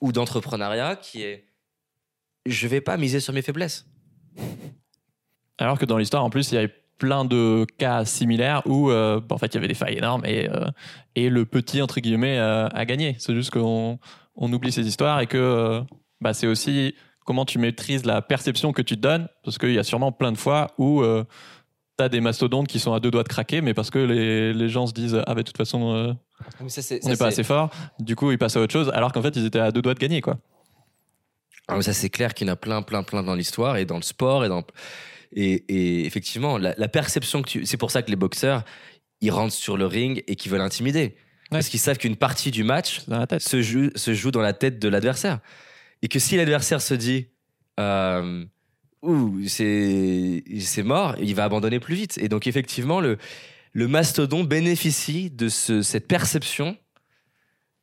ou 0.00 0.12
d'entrepreneuriat 0.12 0.96
qui 0.96 1.22
est 1.22 1.44
je 2.46 2.66
vais 2.68 2.80
pas 2.80 2.96
miser 2.96 3.20
sur 3.20 3.34
mes 3.34 3.42
faiblesses? 3.42 3.86
Alors 5.58 5.78
que 5.78 5.84
dans 5.84 5.98
l'histoire, 5.98 6.24
en 6.24 6.30
plus, 6.30 6.50
il 6.52 6.54
y 6.54 6.58
avait 6.58 6.72
plein 6.96 7.26
de 7.26 7.66
cas 7.76 8.06
similaires 8.06 8.62
où, 8.64 8.90
euh, 8.90 9.20
en 9.28 9.36
fait, 9.36 9.48
il 9.48 9.54
y 9.54 9.58
avait 9.58 9.68
des 9.68 9.74
failles 9.74 9.98
énormes 9.98 10.24
et, 10.24 10.48
euh, 10.48 10.70
et 11.16 11.28
le 11.28 11.44
petit, 11.44 11.82
entre 11.82 12.00
guillemets, 12.00 12.38
a 12.38 12.84
gagné. 12.86 13.16
C'est 13.18 13.34
juste 13.34 13.50
qu'on 13.50 13.98
on 14.36 14.52
oublie 14.52 14.72
ces 14.72 14.86
histoires 14.86 15.20
et 15.20 15.26
que 15.26 15.82
bah, 16.22 16.32
c'est 16.32 16.46
aussi 16.46 16.94
comment 17.30 17.44
tu 17.44 17.58
maîtrises 17.60 18.04
la 18.04 18.22
perception 18.22 18.72
que 18.72 18.82
tu 18.82 18.96
te 18.96 19.00
donnes, 19.00 19.28
parce 19.44 19.56
qu'il 19.56 19.72
y 19.72 19.78
a 19.78 19.84
sûrement 19.84 20.10
plein 20.10 20.32
de 20.32 20.36
fois 20.36 20.72
où 20.78 21.00
tu 21.96 22.02
as 22.04 22.08
des 22.08 22.20
mastodontes 22.20 22.66
qui 22.66 22.80
sont 22.80 22.92
à 22.92 22.98
deux 22.98 23.12
doigts 23.12 23.22
de 23.22 23.28
craquer, 23.28 23.60
mais 23.60 23.72
parce 23.72 23.88
que 23.90 24.00
les, 24.00 24.52
les 24.52 24.68
gens 24.68 24.88
se 24.88 24.92
disent 24.92 25.14
Ah, 25.26 25.34
bah, 25.34 25.42
de 25.42 25.42
toute 25.42 25.56
façon, 25.56 25.94
euh, 25.94 26.12
Ça, 26.66 26.82
c'est- 26.82 26.98
on 27.04 27.08
n'est 27.08 27.16
pas 27.16 27.26
assez 27.28 27.44
fort, 27.44 27.70
du 28.00 28.16
coup, 28.16 28.32
ils 28.32 28.38
passent 28.38 28.56
à 28.56 28.60
autre 28.60 28.72
chose, 28.72 28.90
alors 28.94 29.12
qu'en 29.12 29.22
fait, 29.22 29.36
ils 29.36 29.46
étaient 29.46 29.60
à 29.60 29.70
deux 29.70 29.80
doigts 29.82 29.94
de 29.94 30.00
gagner, 30.00 30.20
quoi. 30.20 30.38
Ah, 31.68 31.76
mais 31.76 31.82
ça, 31.82 31.92
c'est 31.92 32.10
clair 32.10 32.34
qu'il 32.34 32.48
y 32.48 32.50
en 32.50 32.54
a 32.54 32.56
plein, 32.56 32.82
plein, 32.82 33.04
plein 33.04 33.22
dans 33.22 33.36
l'histoire 33.36 33.76
et 33.76 33.84
dans 33.84 33.96
le 33.96 34.02
sport. 34.02 34.44
Et, 34.44 34.48
dans... 34.48 34.64
et, 35.32 35.52
et 35.68 36.04
effectivement, 36.04 36.58
la, 36.58 36.74
la 36.76 36.88
perception 36.88 37.42
que 37.42 37.48
tu. 37.48 37.64
C'est 37.64 37.76
pour 37.76 37.92
ça 37.92 38.02
que 38.02 38.10
les 38.10 38.16
boxeurs, 38.16 38.64
ils 39.20 39.30
rentrent 39.30 39.54
sur 39.54 39.76
le 39.76 39.86
ring 39.86 40.24
et 40.26 40.34
qu'ils 40.34 40.50
veulent 40.50 40.60
intimider. 40.62 41.14
Parce 41.50 41.68
qu'ils 41.68 41.78
savent 41.80 41.98
qu'une 41.98 42.16
partie 42.16 42.50
du 42.50 42.64
match 42.64 43.00
C'est 43.00 43.10
dans 43.10 43.18
la 43.20 43.26
tête. 43.28 43.40
se 43.42 43.62
joue, 43.62 43.90
se 43.94 44.14
joue 44.14 44.30
dans 44.32 44.40
la 44.40 44.52
tête 44.52 44.80
de 44.80 44.88
l'adversaire. 44.88 45.38
Et 46.02 46.08
que 46.08 46.18
si 46.18 46.36
l'adversaire 46.36 46.80
se 46.82 46.94
dit. 46.94 47.28
Euh, 47.78 48.44
Ouh, 49.02 49.40
c'est 49.48 50.44
c'est 50.60 50.82
mort, 50.82 51.14
il 51.18 51.34
va 51.34 51.44
abandonner 51.44 51.80
plus 51.80 51.94
vite. 51.94 52.18
Et 52.18 52.28
donc, 52.28 52.46
effectivement, 52.46 53.00
le, 53.00 53.16
le 53.72 53.88
mastodon 53.88 54.44
bénéficie 54.44 55.30
de 55.30 55.48
ce- 55.48 55.80
cette 55.80 56.06
perception 56.06 56.76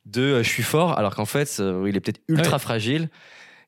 de 0.05 0.21
euh, 0.21 0.43
je 0.43 0.49
suis 0.49 0.61
fort, 0.63 0.97
alors 0.99 1.15
qu'en 1.15 1.25
fait, 1.25 1.57
euh, 1.59 1.85
il 1.89 1.97
est 1.97 2.01
peut-être 2.01 2.21
ultra 2.27 2.53
Ouais. 2.57 2.59
fragile. 2.59 3.09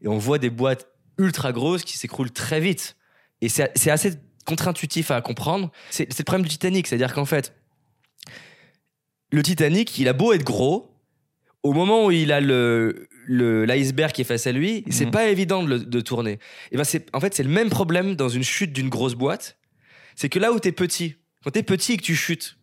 Et 0.02 0.08
on 0.08 0.20
voit 0.20 0.38
des 0.38 0.52
boîtes 0.52 0.88
ultra 1.18 1.52
grosses 1.52 1.84
qui 1.84 1.97
s'écroulent 1.97 2.32
très 2.32 2.60
vite. 2.60 2.95
Et 3.41 3.50
c'est 3.50 3.72
c'est 3.76 3.89
assez 3.89 4.14
contre-intuitif 4.45 5.10
à 5.10 5.20
comprendre. 5.22 5.72
C'est 5.89 6.06
c'est 6.14 6.20
le 6.20 6.26
problème 6.26 6.43
du 6.45 6.50
Titanic, 6.50 6.86
c'est-à-dire 6.86 7.14
qu'en 7.16 7.26
fait, 7.26 7.56
le 9.32 9.41
Titanic, 9.43 9.97
il 9.97 10.08
a 10.08 10.14
beau 10.14 10.34
être 10.34 10.43
gros, 10.43 10.95
au 11.64 11.74
moment 11.74 12.06
où 12.06 12.12
il 12.12 12.32
a 12.32 12.41
le 12.41 13.08
le- 13.19 13.19
l'iceberg 13.32 14.12
qui 14.12 14.22
est 14.22 14.26
face 14.26 14.48
à 14.48 14.52
lui, 14.52 14.84
c'est 14.90 15.06
Mhm. 15.06 15.12
pas 15.12 15.28
évident 15.30 15.62
de, 15.64 15.70
le- 15.70 15.80
de 15.80 16.02
tourner. 16.02 16.40
Et 16.72 16.78
ben 16.78 16.84
c'est 16.84 17.08
en 17.16 17.20
fait 17.20 17.34
c'est 17.36 17.44
le 17.44 17.50
même 17.50 17.70
problème 17.70 18.16
dans 18.16 18.28
une 18.30 18.44
chute 18.44 18.74
d'une 18.74 18.90
grosse 18.90 19.14
boîte, 19.14 19.58
c'est 20.16 20.30
que 20.30 20.40
là 20.40 20.52
où 20.52 20.60
t'es 20.60 20.72
petit, 20.72 21.16
quand 21.44 21.52
t'es 21.52 21.62
petit 21.64 21.94
et 21.94 21.98
que 21.98 22.04
tu 22.04 22.16
chutes, 22.16 22.58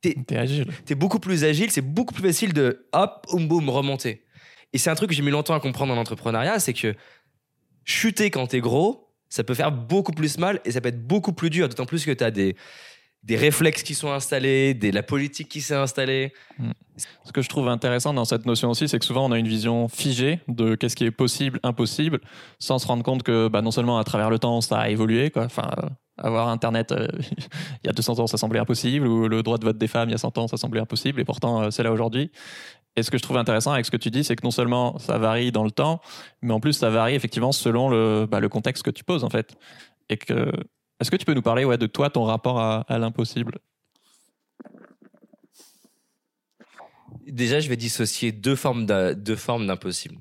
T'es 0.00 0.16
agile. 0.36 0.66
t'es 0.86 0.94
beaucoup 0.94 1.20
plus 1.20 1.44
agile, 1.44 1.70
c'est 1.70 1.82
beaucoup 1.82 2.14
plus 2.14 2.22
facile 2.24 2.52
de 2.54 2.86
hop, 2.92 3.26
boum, 3.30 3.46
boum, 3.48 3.68
remonter. 3.68 4.24
Et 4.72 4.78
c'est 4.78 4.88
un 4.90 4.94
truc 4.94 5.10
que 5.10 5.14
j'ai 5.14 5.22
mis 5.22 5.30
longtemps 5.30 5.54
à 5.54 5.60
comprendre 5.60 5.92
en 5.92 5.96
entrepreneuriat, 5.98 6.58
c'est 6.58 6.72
que 6.72 6.94
chuter 7.84 8.30
quand 8.30 8.46
t'es 8.48 8.60
gros, 8.60 9.08
ça 9.28 9.44
peut 9.44 9.54
faire 9.54 9.70
beaucoup 9.70 10.12
plus 10.12 10.38
mal 10.38 10.60
et 10.64 10.72
ça 10.72 10.80
peut 10.80 10.88
être 10.88 11.06
beaucoup 11.06 11.32
plus 11.32 11.50
dur, 11.50 11.68
d'autant 11.68 11.86
plus 11.86 12.04
que 12.04 12.10
t'as 12.10 12.30
des, 12.30 12.56
des 13.22 13.36
réflexes 13.36 13.82
qui 13.82 13.94
sont 13.94 14.10
installés, 14.10 14.74
des, 14.74 14.90
la 14.90 15.02
politique 15.02 15.48
qui 15.48 15.60
s'est 15.60 15.76
installée. 15.76 16.32
Ce 17.24 17.32
que 17.32 17.40
je 17.40 17.48
trouve 17.48 17.68
intéressant 17.68 18.12
dans 18.12 18.24
cette 18.24 18.46
notion 18.46 18.70
aussi, 18.70 18.88
c'est 18.88 18.98
que 18.98 19.04
souvent 19.04 19.24
on 19.26 19.32
a 19.32 19.38
une 19.38 19.48
vision 19.48 19.88
figée 19.88 20.40
de 20.48 20.74
qu'est-ce 20.74 20.96
qui 20.96 21.04
est 21.04 21.12
possible, 21.12 21.60
impossible, 21.62 22.20
sans 22.58 22.78
se 22.78 22.86
rendre 22.86 23.02
compte 23.02 23.22
que 23.22 23.48
bah, 23.48 23.62
non 23.62 23.70
seulement 23.70 23.98
à 23.98 24.04
travers 24.04 24.28
le 24.28 24.38
temps 24.38 24.60
ça 24.60 24.80
a 24.80 24.88
évolué, 24.88 25.30
quoi. 25.30 25.44
Enfin, 25.44 25.70
euh, 25.78 25.88
avoir 26.18 26.48
Internet 26.48 26.92
euh, 26.92 27.08
il 27.84 27.86
y 27.86 27.88
a 27.88 27.92
200 27.92 28.18
ans 28.18 28.26
ça 28.26 28.36
semblait 28.36 28.58
impossible, 28.58 29.06
ou 29.06 29.28
le 29.28 29.42
droit 29.42 29.58
de 29.58 29.64
vote 29.64 29.78
des 29.78 29.88
femmes 29.88 30.08
il 30.08 30.12
y 30.12 30.16
a 30.16 30.18
100 30.18 30.38
ans 30.38 30.48
ça 30.48 30.56
semblait 30.56 30.80
impossible, 30.80 31.20
et 31.20 31.24
pourtant 31.24 31.62
euh, 31.62 31.70
c'est 31.70 31.84
là 31.84 31.92
aujourd'hui. 31.92 32.32
Et 32.96 33.02
ce 33.02 33.10
que 33.10 33.16
je 33.16 33.22
trouve 33.22 33.38
intéressant 33.38 33.72
avec 33.72 33.86
ce 33.86 33.90
que 33.90 33.96
tu 33.96 34.10
dis, 34.10 34.22
c'est 34.22 34.36
que 34.36 34.44
non 34.44 34.50
seulement 34.50 34.98
ça 34.98 35.16
varie 35.16 35.50
dans 35.52 35.64
le 35.64 35.70
temps, 35.70 36.00
mais 36.42 36.52
en 36.52 36.60
plus 36.60 36.74
ça 36.74 36.90
varie 36.90 37.14
effectivement 37.14 37.52
selon 37.52 37.88
le, 37.88 38.26
bah, 38.30 38.40
le 38.40 38.50
contexte 38.50 38.82
que 38.82 38.90
tu 38.90 39.04
poses 39.04 39.24
en 39.24 39.30
fait. 39.30 39.56
Et 40.10 40.18
que 40.18 40.52
est-ce 41.02 41.10
que 41.10 41.16
tu 41.16 41.24
peux 41.24 41.34
nous 41.34 41.42
parler 41.42 41.64
ouais, 41.64 41.78
de 41.78 41.86
toi, 41.86 42.08
ton 42.10 42.24
rapport 42.24 42.58
à, 42.58 42.80
à 42.88 42.98
l'impossible? 42.98 43.58
Déjà, 47.26 47.60
je 47.60 47.68
vais 47.68 47.76
dissocier 47.76 48.32
deux 48.32 48.56
formes 48.56 48.86
d'impossible. 48.86 50.16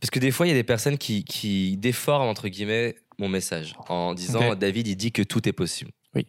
Parce 0.00 0.10
que 0.10 0.18
des 0.18 0.30
fois, 0.30 0.46
il 0.46 0.50
y 0.50 0.52
a 0.52 0.56
des 0.56 0.64
personnes 0.64 0.98
qui, 0.98 1.24
qui 1.24 1.76
déforment, 1.76 2.28
entre 2.28 2.48
guillemets, 2.48 2.96
mon 3.18 3.28
message 3.28 3.74
en 3.88 4.14
disant. 4.14 4.54
David, 4.54 4.88
il 4.88 4.96
dit 4.96 5.12
que 5.12 5.22
tout 5.22 5.48
est 5.48 5.52
possible. 5.52 5.92
Oui. 6.14 6.26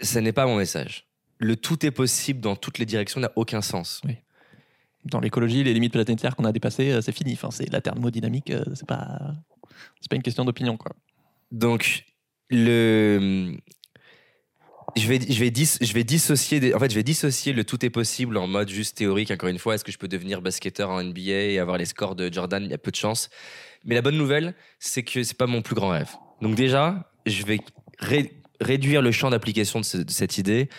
Ce 0.00 0.18
n'est 0.18 0.32
pas 0.32 0.46
mon 0.46 0.56
message. 0.56 1.06
Le 1.38 1.56
tout 1.56 1.84
est 1.84 1.90
possible 1.90 2.40
dans 2.40 2.56
toutes 2.56 2.78
les 2.78 2.86
directions 2.86 3.20
n'a 3.20 3.32
aucun 3.36 3.60
sens. 3.60 4.00
Dans 5.04 5.20
l'écologie, 5.20 5.62
les 5.62 5.74
limites 5.74 5.92
planétaires 5.92 6.34
qu'on 6.34 6.44
a 6.44 6.52
dépassées, 6.52 6.90
euh, 6.92 7.00
c'est 7.00 7.12
fini. 7.12 7.34
Enfin, 7.34 7.50
c'est 7.50 7.70
la 7.72 7.80
thermodynamique, 7.80 8.50
euh, 8.50 8.64
c'est 8.74 8.86
pas, 8.86 9.34
c'est 10.00 10.10
pas 10.10 10.16
une 10.16 10.22
question 10.22 10.44
d'opinion, 10.44 10.76
quoi. 10.76 10.92
Donc, 11.50 12.04
le. 12.50 13.56
Je 14.96 15.06
vais, 15.06 15.20
je, 15.20 15.38
vais 15.38 15.50
dis- 15.50 15.78
je 15.80 15.92
vais 15.92 16.02
dissocier 16.02 16.74
en 16.74 16.78
fait 16.78 16.90
je 16.90 16.94
vais 16.94 17.02
dissocier 17.02 17.52
le 17.52 17.62
tout 17.62 17.84
est 17.84 17.90
possible 17.90 18.38
en 18.38 18.46
mode 18.46 18.70
juste 18.70 18.96
théorique 18.96 19.30
encore 19.30 19.50
une 19.50 19.58
fois 19.58 19.74
est-ce 19.74 19.84
que 19.84 19.92
je 19.92 19.98
peux 19.98 20.08
devenir 20.08 20.40
basketteur 20.40 20.88
en 20.88 21.02
NBA 21.02 21.20
et 21.30 21.58
avoir 21.58 21.76
les 21.76 21.84
scores 21.84 22.16
de 22.16 22.32
Jordan? 22.32 22.64
Il 22.64 22.70
y 22.70 22.74
a 22.74 22.78
peu 22.78 22.90
de 22.90 22.96
chance 22.96 23.28
mais 23.84 23.94
la 23.94 24.00
bonne 24.00 24.16
nouvelle 24.16 24.54
c'est 24.78 25.02
que 25.02 25.22
c'est 25.22 25.36
pas 25.36 25.46
mon 25.46 25.60
plus 25.60 25.74
grand 25.74 25.90
rêve 25.90 26.10
donc 26.40 26.54
déjà 26.54 27.12
je 27.26 27.44
vais 27.44 27.60
ré- 27.98 28.40
réduire 28.62 29.02
le 29.02 29.12
champ 29.12 29.28
d'application 29.28 29.80
de 29.80 29.84
cette 30.08 30.38
idée 30.38 30.70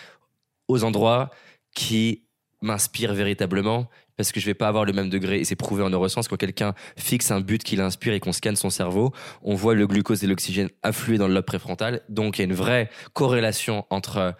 aux 0.66 0.82
endroits 0.82 1.30
qui 1.72 2.24
m'inspirent 2.62 3.14
véritablement 3.14 3.88
parce 4.20 4.32
que 4.32 4.40
je 4.40 4.46
vais 4.46 4.54
pas 4.54 4.68
avoir 4.68 4.84
le 4.84 4.92
même 4.92 5.10
degré 5.10 5.40
et 5.40 5.44
c'est 5.44 5.56
prouvé 5.56 5.82
en 5.82 5.90
neurosciences 5.90 6.28
quand 6.28 6.36
quelqu'un 6.36 6.74
fixe 6.96 7.30
un 7.30 7.40
but 7.40 7.62
qui 7.62 7.76
l'inspire 7.76 8.12
et 8.12 8.20
qu'on 8.20 8.32
scanne 8.32 8.56
son 8.56 8.70
cerveau 8.70 9.12
on 9.42 9.54
voit 9.54 9.74
le 9.74 9.86
glucose 9.86 10.22
et 10.24 10.26
l'oxygène 10.26 10.68
affluer 10.82 11.18
dans 11.18 11.28
le 11.28 11.34
lobe 11.34 11.44
préfrontal. 11.44 12.02
Donc, 12.08 12.38
il 12.38 12.42
y 12.42 12.44
a 12.44 12.46
une 12.46 12.54
vraie 12.54 12.90
corrélation 13.12 13.86
entre 13.90 14.16
euh, 14.18 14.32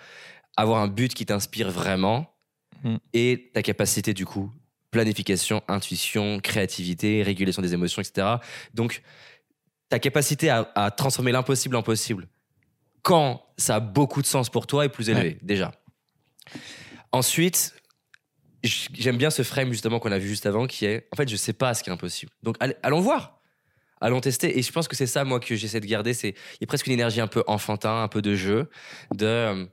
avoir 0.57 0.81
un 0.81 0.89
but 0.89 1.15
qui 1.15 1.27
t'inspire 1.27 1.71
vraiment 1.71 2.31
Mm. 2.83 2.97
et 3.13 3.51
ta 3.53 3.63
capacité, 3.63 4.15
du 4.15 4.25
coup, 4.25 4.51
planification, 4.91 5.63
intuition, 5.69 6.41
créativité, 6.41 7.23
régulation 7.23 7.63
des 7.63 7.75
émotions, 7.75 8.03
etc. 8.03 8.27
Donc, 8.75 9.03
ta 9.89 9.99
capacité 9.99 10.51
à, 10.51 10.71
à 10.75 10.91
transformer 10.91 11.33
l'impossible 11.33 11.77
en 11.77 11.83
possible 11.83 12.29
quand 13.03 13.43
ça 13.57 13.77
a 13.77 13.81
beaucoup 13.81 14.23
de 14.23 14.27
sens 14.27 14.51
pour 14.51 14.67
toi 14.67 14.85
est 14.85 14.89
plus 14.89 15.09
élevée, 15.09 15.39
déjà. 15.43 15.73
Ensuite, 17.13 17.75
j'aime 18.63 19.17
bien 19.17 19.31
ce 19.31 19.43
frame 19.43 19.73
justement 19.73 19.99
qu'on 19.99 20.13
a 20.13 20.19
vu 20.19 20.29
juste 20.29 20.47
avant 20.47 20.67
qui 20.67 20.85
est 20.85 21.07
en 21.13 21.17
fait 21.17 21.29
je 21.29 21.37
sais 21.37 21.53
pas 21.53 21.75
ce 21.75 21.83
qui 21.83 21.91
est 21.91 21.93
impossible. 21.93 22.33
Donc 22.43 22.57
allons 22.83 23.01
voir. 23.01 23.41
Allons 24.03 24.21
tester. 24.21 24.59
Et 24.59 24.63
je 24.63 24.73
pense 24.73 24.89
que 24.89 24.97
c'est 24.97 25.07
ça 25.07 25.25
moi 25.25 25.41
que 25.41 25.55
j'essaie 25.57 25.81
de 25.81 25.87
garder. 25.87 26.15
C'est 26.15 26.31
il 26.31 26.63
y 26.63 26.65
a 26.65 26.67
presque 26.67 26.87
une 26.87 26.95
énergie 26.95 27.21
un 27.21 27.27
peu 27.27 27.45
enfantin 27.47 28.03
un 28.03 28.09
peu 28.09 28.23
de 28.23 28.35
jeu 28.35 28.71
de 29.15 29.27
euh, 29.27 29.67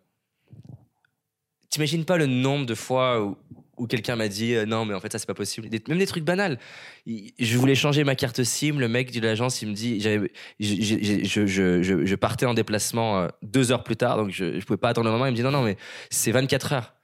t'imagines 1.69 2.03
pas 2.03 2.17
le 2.17 2.25
nombre 2.25 2.65
de 2.65 2.75
fois 2.75 3.23
où, 3.23 3.37
où 3.77 3.87
quelqu'un 3.87 4.17
m'a 4.17 4.27
dit 4.27 4.53
euh, 4.53 4.65
non 4.65 4.83
mais 4.83 4.93
en 4.93 4.99
fait 4.99 5.11
ça 5.11 5.19
c'est 5.19 5.27
pas 5.27 5.33
possible. 5.33 5.69
Même 5.87 5.97
des 5.97 6.07
trucs 6.07 6.25
banals. 6.25 6.59
Je 7.05 7.57
voulais 7.57 7.75
changer 7.75 8.03
ma 8.03 8.15
carte 8.15 8.43
SIM. 8.43 8.79
Le 8.79 8.89
mec 8.89 9.11
de 9.11 9.21
l'agence 9.21 9.61
il 9.61 9.69
me 9.69 9.73
dit 9.73 10.01
je, 10.01 10.27
je, 10.59 11.47
je, 11.47 12.05
je 12.05 12.15
partais 12.15 12.45
en 12.45 12.53
déplacement 12.53 13.19
euh, 13.19 13.27
deux 13.43 13.71
heures 13.71 13.83
plus 13.83 13.95
tard. 13.95 14.17
Donc 14.17 14.31
je, 14.31 14.59
je 14.59 14.65
pouvais 14.65 14.77
pas 14.77 14.89
attendre 14.89 15.07
le 15.07 15.13
moment 15.13 15.25
il 15.25 15.31
me 15.31 15.37
dit 15.37 15.43
non 15.43 15.51
non 15.51 15.63
mais 15.63 15.77
c'est 16.09 16.31
24 16.31 16.73
heures 16.73 16.96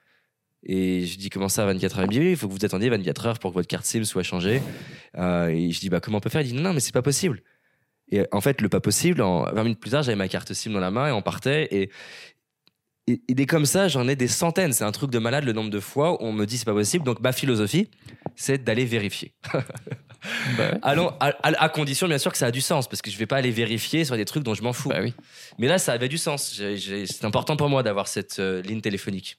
et 0.66 1.06
je 1.06 1.18
dis 1.18 1.30
comment 1.30 1.50
ça 1.50 1.66
24 1.66 1.98
heures 2.00 2.04
Il 2.06 2.08
me 2.08 2.12
dit 2.14 2.20
oui, 2.20 2.30
il 2.32 2.38
faut 2.38 2.48
que 2.48 2.54
vous 2.54 2.66
attendiez 2.66 2.90
24 2.90 3.26
heures 3.26 3.40
pour 3.40 3.52
que 3.52 3.56
votre 3.56 3.68
carte 3.68 3.86
SIM 3.86 4.04
soit 4.04 4.24
changée. 4.24 4.62
Euh, 5.18 5.48
et 5.48 5.72
je 5.72 5.80
dis 5.80 5.90
bah 5.90 6.00
comment 6.00 6.18
on 6.18 6.22
peut 6.22 6.30
faire? 6.30 6.42
Il 6.42 6.48
dit 6.48 6.54
non, 6.54 6.62
non 6.62 6.74
mais 6.74 6.80
c'est 6.80 6.94
pas 6.94 7.02
possible. 7.02 7.42
Et 8.12 8.26
en 8.32 8.42
fait 8.42 8.62
le 8.62 8.70
pas 8.70 8.80
possible, 8.82 9.22
en 9.22 9.44
20 9.52 9.64
minutes 9.64 9.80
plus 9.80 9.92
tard 9.92 10.04
j'avais 10.04 10.16
ma 10.18 10.28
carte 10.28 10.54
SIM 10.54 10.72
dans 10.72 10.80
la 10.80 10.92
main 10.92 11.08
et 11.08 11.12
on 11.12 11.22
partait 11.22 11.68
et 11.72 11.90
et, 13.06 13.22
et 13.28 13.34
des 13.34 13.46
comme 13.46 13.66
ça 13.66 13.90
j'en 13.90 14.08
ai 14.08 14.16
des 14.16 14.28
centaines. 14.30 14.72
C'est 14.74 14.86
un 14.86 14.92
truc 14.94 15.12
de 15.12 15.20
malade 15.20 15.44
le 15.44 15.52
nombre 15.52 15.70
de 15.70 15.80
fois 15.82 16.14
où 16.14 16.26
on 16.26 16.32
me 16.32 16.46
dit 16.46 16.58
c'est 16.58 16.66
pas 16.66 16.74
possible. 16.74 17.04
Donc 17.06 17.20
ma 17.20 17.32
philosophie 17.34 17.90
c'est 18.36 18.64
d'aller 18.64 18.86
vérifier. 18.86 19.34
Bah 20.58 20.70
ouais. 20.72 20.80
Allons 20.84 21.10
à, 21.20 21.34
à- 21.44 21.64
à 21.66 21.68
condition 21.68 22.08
bien 22.08 22.18
sûr 22.18 22.32
que 22.32 22.38
ça 22.38 22.46
a 22.46 22.52
du 22.52 22.62
sens 22.62 22.88
parce 22.88 23.02
que 23.02 23.12
je 23.12 23.18
vais 23.18 23.26
pas 23.26 23.36
aller 23.36 23.52
vérifier 23.52 24.06
sur 24.06 24.16
des 24.16 24.24
trucs 24.24 24.44
dont 24.44 24.54
je 24.54 24.64
m'en 24.64 24.72
fous. 24.72 24.88
Bah 24.88 25.00
oui. 25.02 25.14
Mais 25.60 25.68
là, 25.68 25.78
ça 25.80 25.92
avait 25.92 26.08
du 26.08 26.18
sens. 26.18 26.62
C'est 26.78 27.26
important 27.26 27.58
pour 27.58 27.68
moi 27.68 27.84
d'avoir 27.84 28.08
cette 28.08 28.40
euh, 28.40 28.62
ligne 28.62 28.80
téléphonique. 28.80 29.38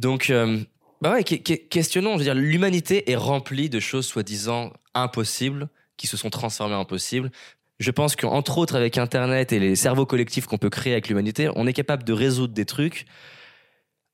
Donc, 0.00 0.30
euh, 0.30 0.58
bah 1.02 1.12
ouais, 1.12 1.24
questionnons. 1.24 2.14
Je 2.14 2.18
veux 2.18 2.24
dire, 2.24 2.34
l'humanité 2.34 3.10
est 3.10 3.16
remplie 3.16 3.68
de 3.68 3.80
choses 3.80 4.06
soi-disant 4.06 4.72
impossibles 4.94 5.68
qui 5.98 6.06
se 6.06 6.16
sont 6.16 6.30
transformées 6.30 6.74
en 6.74 6.86
possibles. 6.86 7.30
Je 7.78 7.90
pense 7.90 8.16
qu'entre 8.16 8.56
autres, 8.58 8.74
avec 8.76 8.96
Internet 8.96 9.52
et 9.52 9.58
les 9.60 9.76
cerveaux 9.76 10.06
collectifs 10.06 10.46
qu'on 10.46 10.56
peut 10.58 10.70
créer 10.70 10.94
avec 10.94 11.08
l'humanité, 11.08 11.50
on 11.54 11.66
est 11.66 11.74
capable 11.74 12.04
de 12.04 12.14
résoudre 12.14 12.54
des 12.54 12.64
trucs 12.64 13.04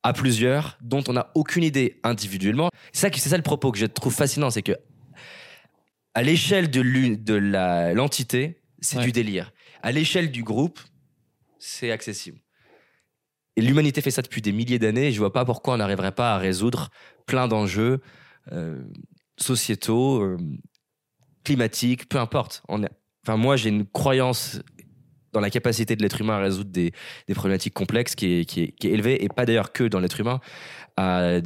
à 0.03 0.13
plusieurs 0.13 0.77
dont 0.83 1.05
on 1.07 1.13
n'a 1.13 1.31
aucune 1.37 1.63
idée 1.63 2.01
individuellement. 2.03 2.71
C'est 2.93 3.13
ça, 3.17 3.37
le 3.37 3.43
propos 3.43 3.71
que 3.71 3.79
je 3.79 3.87
trouve 3.87 4.15
fascinant, 4.15 4.51
c'est 4.51 4.63
que 4.63 4.73
à 6.15 6.23
l'échelle 6.23 6.69
de 6.71 6.81
l'entité, 7.93 8.61
c'est 8.81 8.99
Ouais. 8.99 9.05
du 9.05 9.13
délire. 9.13 9.53
À 9.83 9.93
l'échelle 9.93 10.31
du 10.33 10.43
groupe, 10.43 10.81
c'est 11.59 11.91
accessible. 11.93 12.39
Et 13.57 13.63
l'humanité 13.63 14.01
fait 14.03 14.11
ça 14.11 14.23
depuis 14.23 14.43
des 14.43 14.53
milliers 14.53 14.79
d'années 14.79 15.09
et 15.09 15.13
je 15.13 15.19
vois 15.19 15.33
pas 15.33 15.45
pourquoi 15.45 15.75
on 15.75 15.77
n'arriverait 15.79 16.13
pas 16.13 16.35
à 16.35 16.39
résoudre 16.39 16.91
plein 17.27 17.49
d'enjeux 17.49 18.01
euh, 18.53 18.83
sociétaux, 19.39 20.21
euh, 20.23 20.37
climatiques, 21.45 22.09
peu 22.09 22.19
importe. 22.19 22.63
On 22.69 22.83
est- 22.83 22.91
Enfin, 23.27 23.37
moi, 23.37 23.57
j'ai 23.57 23.71
une 23.71 23.87
croyance 23.87 24.61
dans 25.33 25.41
la 25.41 25.51
capacité 25.51 25.97
de 25.97 26.03
l'être 26.03 26.21
humain 26.21 26.35
à 26.35 26.39
résoudre 26.39 26.71
des, 26.71 26.93
des 27.27 27.35
problématiques 27.35 27.75
complexes 27.75 28.15
qui 28.15 28.27
est, 28.41 28.45
qui, 28.45 28.63
est, 28.63 28.73
qui 28.73 28.87
est 28.87 28.93
élevée, 28.93 29.25
et 29.25 29.29
pas 29.29 29.45
d'ailleurs 29.47 29.73
que 29.73 29.83
dans 29.85 29.99
l'être 29.99 30.21
humain, 30.21 30.41
à 30.97 31.41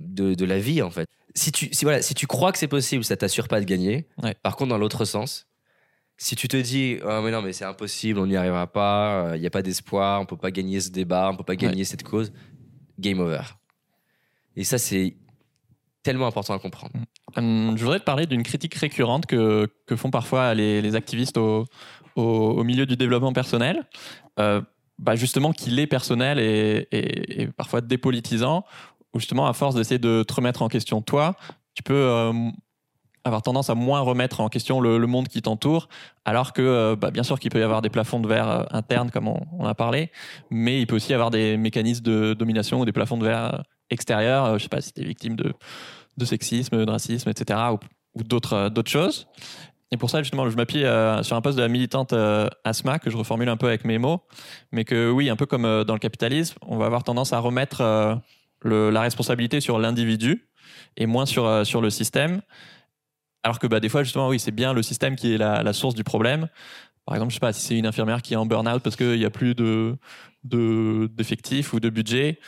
de, 0.00 0.34
de 0.34 0.44
la 0.44 0.58
vie, 0.58 0.82
en 0.82 0.90
fait. 0.90 1.08
Si 1.36 1.52
tu, 1.52 1.68
si, 1.72 1.84
voilà, 1.84 2.02
si 2.02 2.14
tu 2.14 2.26
crois 2.26 2.50
que 2.50 2.58
c'est 2.58 2.66
possible, 2.68 3.04
ça 3.04 3.16
t'assure 3.16 3.46
pas 3.46 3.60
de 3.60 3.64
gagner. 3.64 4.08
Ouais. 4.22 4.34
Par 4.42 4.56
contre, 4.56 4.70
dans 4.70 4.78
l'autre 4.78 5.04
sens, 5.04 5.46
si 6.16 6.36
tu 6.36 6.48
te 6.48 6.56
dis 6.56 6.98
oh, 7.04 7.20
mais 7.22 7.30
non 7.30 7.42
mais 7.42 7.52
c'est 7.52 7.64
impossible 7.64 8.18
on 8.20 8.26
n'y 8.26 8.36
arrivera 8.36 8.66
pas 8.66 9.32
il 9.34 9.40
n'y 9.40 9.46
a 9.46 9.50
pas 9.50 9.62
d'espoir 9.62 10.20
on 10.20 10.26
peut 10.26 10.36
pas 10.36 10.50
gagner 10.50 10.80
ce 10.80 10.90
débat 10.90 11.28
on 11.32 11.36
peut 11.36 11.44
pas 11.44 11.56
gagner 11.56 11.84
cette 11.84 12.02
cause 12.04 12.32
game 12.98 13.18
over. 13.20 13.42
Et 14.56 14.62
ça 14.64 14.78
c'est 14.78 15.16
tellement 16.04 16.26
important 16.26 16.54
à 16.54 16.58
comprendre. 16.58 16.92
Hum, 17.36 17.72
je 17.76 17.82
voudrais 17.82 17.98
te 17.98 18.04
parler 18.04 18.26
d'une 18.26 18.42
critique 18.42 18.74
récurrente 18.74 19.26
que, 19.26 19.66
que 19.86 19.96
font 19.96 20.10
parfois 20.10 20.54
les, 20.54 20.80
les 20.82 20.94
activistes 20.94 21.38
au, 21.38 21.64
au, 22.14 22.22
au 22.22 22.62
milieu 22.64 22.86
du 22.86 22.94
développement 22.96 23.32
personnel. 23.32 23.82
Euh, 24.38 24.60
bah 24.98 25.16
justement, 25.16 25.52
qu'il 25.52 25.78
est 25.80 25.86
personnel 25.88 26.38
et, 26.38 26.86
et- 26.92 27.42
et 27.42 27.46
parfois 27.48 27.80
dépolitisant, 27.80 28.64
où 29.12 29.18
justement, 29.18 29.46
à 29.46 29.52
force 29.54 29.74
d'essayer 29.74 29.98
de 29.98 30.22
te 30.22 30.34
remettre 30.34 30.62
en 30.62 30.68
question 30.68 31.02
toi, 31.02 31.34
tu 31.74 31.82
peux 31.82 31.94
euh, 31.94 32.32
avoir 33.24 33.42
tendance 33.42 33.70
à 33.70 33.74
moins 33.74 34.00
remettre 34.00 34.40
en 34.40 34.48
question 34.48 34.80
le, 34.80 35.06
monde 35.06 35.28
qui 35.28 35.42
t'entoure, 35.42 35.88
alors 36.24 36.52
que, 36.52 36.62
euh, 36.62 36.96
bah, 36.96 37.10
bien 37.10 37.22
sûr 37.22 37.40
qu'il 37.40 37.50
peut 37.50 37.58
y 37.58 37.62
avoir 37.62 37.82
des 37.82 37.88
plafonds 37.88 38.20
de 38.20 38.28
verre 38.28 38.48
euh, 38.48 38.64
internes, 38.70 39.10
comme 39.10 39.28
on, 39.28 39.64
a 39.64 39.74
parlé, 39.74 40.10
mais 40.50 40.80
il 40.80 40.86
peut 40.86 40.96
aussi 40.96 41.12
y 41.12 41.14
avoir 41.14 41.30
des 41.30 41.56
mécanismes 41.56 42.04
de 42.04 42.34
domination 42.34 42.80
ou 42.80 42.84
des 42.84 42.92
plafonds 42.92 43.16
de 43.16 43.24
verre 43.24 43.54
euh, 43.54 43.62
extérieurs. 43.90 44.58
Je 44.58 44.62
sais 44.62 44.68
pas 44.68 44.80
si 44.80 44.92
tu 44.92 45.00
es 45.00 45.04
victime 45.04 45.36
de, 45.36 45.54
de 46.16 46.24
sexisme, 46.24 46.84
de 46.84 46.90
racisme, 46.90 47.30
etc., 47.30 47.58
ou, 47.72 47.78
ou 48.14 48.22
d'autres 48.22 48.70
choses. 48.86 49.26
Et 49.90 49.96
pour 49.96 50.10
ça, 50.10 50.22
justement, 50.22 50.48
je 50.48 50.56
m'appuie 50.56 50.84
sur 51.22 51.36
un 51.36 51.40
poste 51.40 51.56
de 51.56 51.62
la 51.62 51.68
militante 51.68 52.14
Asma, 52.64 52.98
que 52.98 53.10
je 53.10 53.16
reformule 53.16 53.48
un 53.48 53.56
peu 53.56 53.68
avec 53.68 53.84
mes 53.84 53.98
mots, 53.98 54.22
mais 54.72 54.84
que 54.84 55.10
oui, 55.10 55.28
un 55.30 55.36
peu 55.36 55.46
comme 55.46 55.84
dans 55.84 55.92
le 55.92 56.00
capitalisme, 56.00 56.56
on 56.62 56.78
va 56.78 56.86
avoir 56.86 57.04
tendance 57.04 57.32
à 57.32 57.38
remettre 57.38 57.82
la 58.64 59.00
responsabilité 59.00 59.60
sur 59.60 59.78
l'individu 59.78 60.48
et 60.96 61.06
moins 61.06 61.26
sur, 61.26 61.64
sur 61.64 61.80
le 61.80 61.90
système. 61.90 62.40
Alors 63.44 63.58
que 63.58 63.66
bah, 63.66 63.78
des 63.78 63.90
fois, 63.90 64.02
justement, 64.02 64.28
oui, 64.28 64.40
c'est 64.40 64.50
bien 64.50 64.72
le 64.72 64.82
système 64.82 65.16
qui 65.16 65.34
est 65.34 65.38
la, 65.38 65.72
source 65.74 65.94
du 65.94 66.02
problème. 66.02 66.48
par 67.06 67.14
exemple, 67.14 67.30
je 67.30 67.34
sais 67.34 67.40
pas 67.40 67.52
si 67.52 67.60
c'est 67.60 67.78
une 67.78 67.86
infirmière 67.86 68.22
qui 68.22 68.32
est 68.32 68.36
en 68.36 68.46
burn-out 68.46 68.82
parce 68.82 68.96
qu'il 68.96 69.18
n'y 69.18 69.24
a 69.26 69.30
plus 69.30 69.54
de 69.54 69.96
d'effectifs 70.44 71.72
ou 71.72 71.80
de 71.80 71.88
budget, 71.88 72.38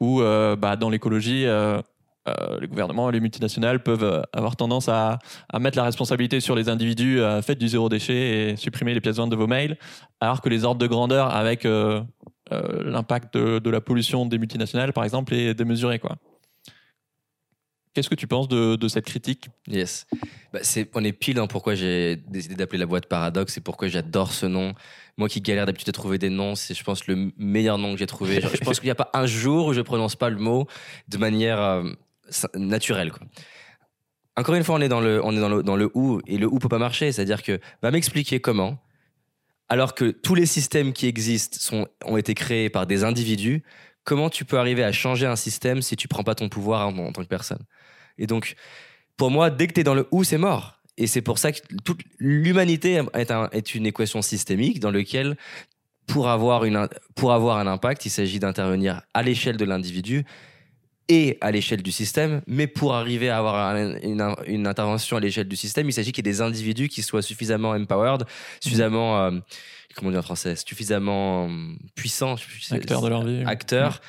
ou 0.00 0.20
euh, 0.20 0.56
bah, 0.56 0.76
dans 0.76 0.90
l'écologie, 0.90 1.46
euh, 1.46 1.80
euh, 2.28 2.60
les 2.60 2.66
gouvernements, 2.66 3.10
les 3.10 3.20
multinationales 3.20 3.82
peuvent 3.82 4.24
avoir 4.32 4.56
tendance 4.56 4.88
à, 4.88 5.18
à 5.52 5.58
mettre 5.58 5.76
la 5.76 5.84
responsabilité 5.84 6.40
sur 6.40 6.56
les 6.56 6.68
individus, 6.68 7.20
à 7.22 7.42
faites 7.42 7.58
du 7.58 7.68
zéro 7.68 7.88
déchet 7.88 8.50
et 8.52 8.56
supprimer 8.56 8.94
les 8.94 9.00
pièces 9.00 9.16
jointes 9.16 9.30
de 9.30 9.36
vos 9.36 9.46
mails, 9.46 9.76
alors 10.20 10.40
que 10.40 10.48
les 10.48 10.64
ordres 10.64 10.80
de 10.80 10.86
grandeur 10.86 11.34
avec 11.34 11.66
l'impact 12.50 13.34
de, 13.36 13.58
de, 13.58 13.70
la 13.70 13.80
pollution 13.80 14.26
des 14.26 14.38
multinationales, 14.38 14.92
par 14.92 15.04
exemple, 15.04 15.34
est 15.34 15.54
démesuré. 15.54 15.98
Quoi. 15.98 16.16
Qu'est-ce 17.94 18.08
que 18.08 18.16
tu 18.16 18.26
penses 18.26 18.48
de, 18.48 18.88
cette 18.88 19.06
critique? 19.06 19.48
Yes. 19.68 20.06
Bah 20.52 20.58
on 20.94 21.04
est 21.04 21.12
pile 21.12 21.36
dans 21.36 21.46
pourquoi 21.46 21.76
j'ai 21.76 22.16
décidé 22.16 22.56
d'appeler 22.56 22.78
la 22.78 22.86
boîte 22.86 23.06
Paradoxe 23.06 23.56
et 23.56 23.60
pourquoi 23.60 23.86
j'adore 23.86 24.32
ce 24.32 24.46
nom. 24.46 24.74
Moi 25.16 25.28
qui 25.28 25.40
galère 25.40 25.64
d'habitude 25.64 25.88
à 25.90 25.92
trouver 25.92 26.18
des 26.18 26.28
noms, 26.28 26.56
c'est 26.56 26.74
je 26.74 26.82
pense 26.82 27.06
le 27.06 27.30
meilleur 27.38 27.78
nom 27.78 27.92
que 27.92 27.98
j'ai 27.98 28.06
trouvé. 28.06 28.40
je 28.40 28.64
pense 28.64 28.80
qu'il 28.80 28.88
n'y 28.88 28.92
a 28.92 28.96
pas 28.96 29.10
un 29.14 29.26
jour 29.26 29.66
où 29.66 29.72
je 29.74 29.80
prononce 29.80 30.16
pas 30.16 30.28
le 30.28 30.38
mot 30.38 30.66
de 31.06 31.18
manière 31.18 31.60
euh, 31.60 31.84
naturelle. 32.56 33.12
Encore 34.36 34.56
une 34.56 34.64
fois, 34.64 34.74
on 34.74 34.80
est 34.80 34.88
dans 34.88 35.00
le, 35.00 35.24
on 35.24 35.30
est 35.30 35.40
dans 35.40 35.48
le, 35.48 35.62
dans 35.62 35.76
le 35.76 35.88
où 35.94 36.20
et 36.26 36.36
le 36.36 36.48
où 36.48 36.58
peut 36.58 36.68
pas 36.68 36.78
marcher. 36.78 37.12
C'est-à-dire 37.12 37.44
que 37.44 37.60
va 37.80 37.92
m'expliquer 37.92 38.40
comment, 38.40 38.76
alors 39.68 39.94
que 39.94 40.10
tous 40.10 40.34
les 40.34 40.46
systèmes 40.46 40.92
qui 40.92 41.06
existent 41.06 41.58
sont, 41.60 41.86
ont 42.04 42.16
été 42.16 42.34
créés 42.34 42.70
par 42.70 42.88
des 42.88 43.04
individus, 43.04 43.62
comment 44.02 44.30
tu 44.30 44.44
peux 44.44 44.58
arriver 44.58 44.82
à 44.82 44.90
changer 44.90 45.26
un 45.26 45.36
système 45.36 45.80
si 45.80 45.94
tu 45.94 46.08
prends 46.08 46.24
pas 46.24 46.34
ton 46.34 46.48
pouvoir 46.48 46.88
en 46.88 47.12
tant 47.12 47.22
que 47.22 47.28
personne? 47.28 47.64
Et 48.18 48.26
donc, 48.26 48.54
pour 49.16 49.30
moi, 49.30 49.50
dès 49.50 49.66
que 49.66 49.72
tu 49.72 49.80
es 49.80 49.84
dans 49.84 49.94
le 49.94 50.06
où, 50.10 50.24
c'est 50.24 50.38
mort. 50.38 50.80
Et 50.96 51.06
c'est 51.06 51.22
pour 51.22 51.38
ça 51.38 51.52
que 51.52 51.58
toute 51.84 52.00
l'humanité 52.18 53.02
est, 53.14 53.30
est, 53.52 53.74
une 53.74 53.86
équation 53.86 54.22
systémique 54.22 54.80
dans 54.80 54.90
laquelle, 54.90 55.36
pour 56.06 56.28
avoir, 56.28 56.64
une, 56.64 56.88
pour 57.14 57.32
avoir 57.32 57.58
un 57.58 57.66
impact, 57.66 58.06
il 58.06 58.10
s'agit 58.10 58.38
d'intervenir 58.38 59.02
à 59.12 59.22
l'échelle 59.22 59.56
de 59.56 59.64
l'individu 59.64 60.24
et 61.08 61.36
à 61.40 61.50
l'échelle 61.50 61.82
du 61.82 61.90
système. 61.90 62.42
Mais 62.46 62.66
pour 62.66 62.94
arriver 62.94 63.28
à 63.28 63.38
avoir 63.38 63.76
une, 63.76 64.36
une, 64.46 64.66
intervention 64.66 65.16
à 65.16 65.20
l'échelle 65.20 65.48
du 65.48 65.56
système, 65.56 65.88
il 65.88 65.92
s'agit 65.92 66.12
qu'il 66.12 66.24
y 66.24 66.28
ait 66.28 66.32
des 66.32 66.40
individus 66.40 66.88
qui 66.88 67.02
soient 67.02 67.22
suffisamment 67.22 67.70
empowered, 67.70 68.24
suffisamment, 68.60 69.20
euh, 69.24 69.30
comment 69.96 70.10
dire 70.10 70.20
en 70.20 70.22
français, 70.22 70.54
suffisamment 70.56 71.50
puissants, 71.96 72.36
acteurs 72.70 73.02
de 73.02 73.08
leur 73.08 73.24
vie, 73.24 73.42
acteurs. 73.46 74.00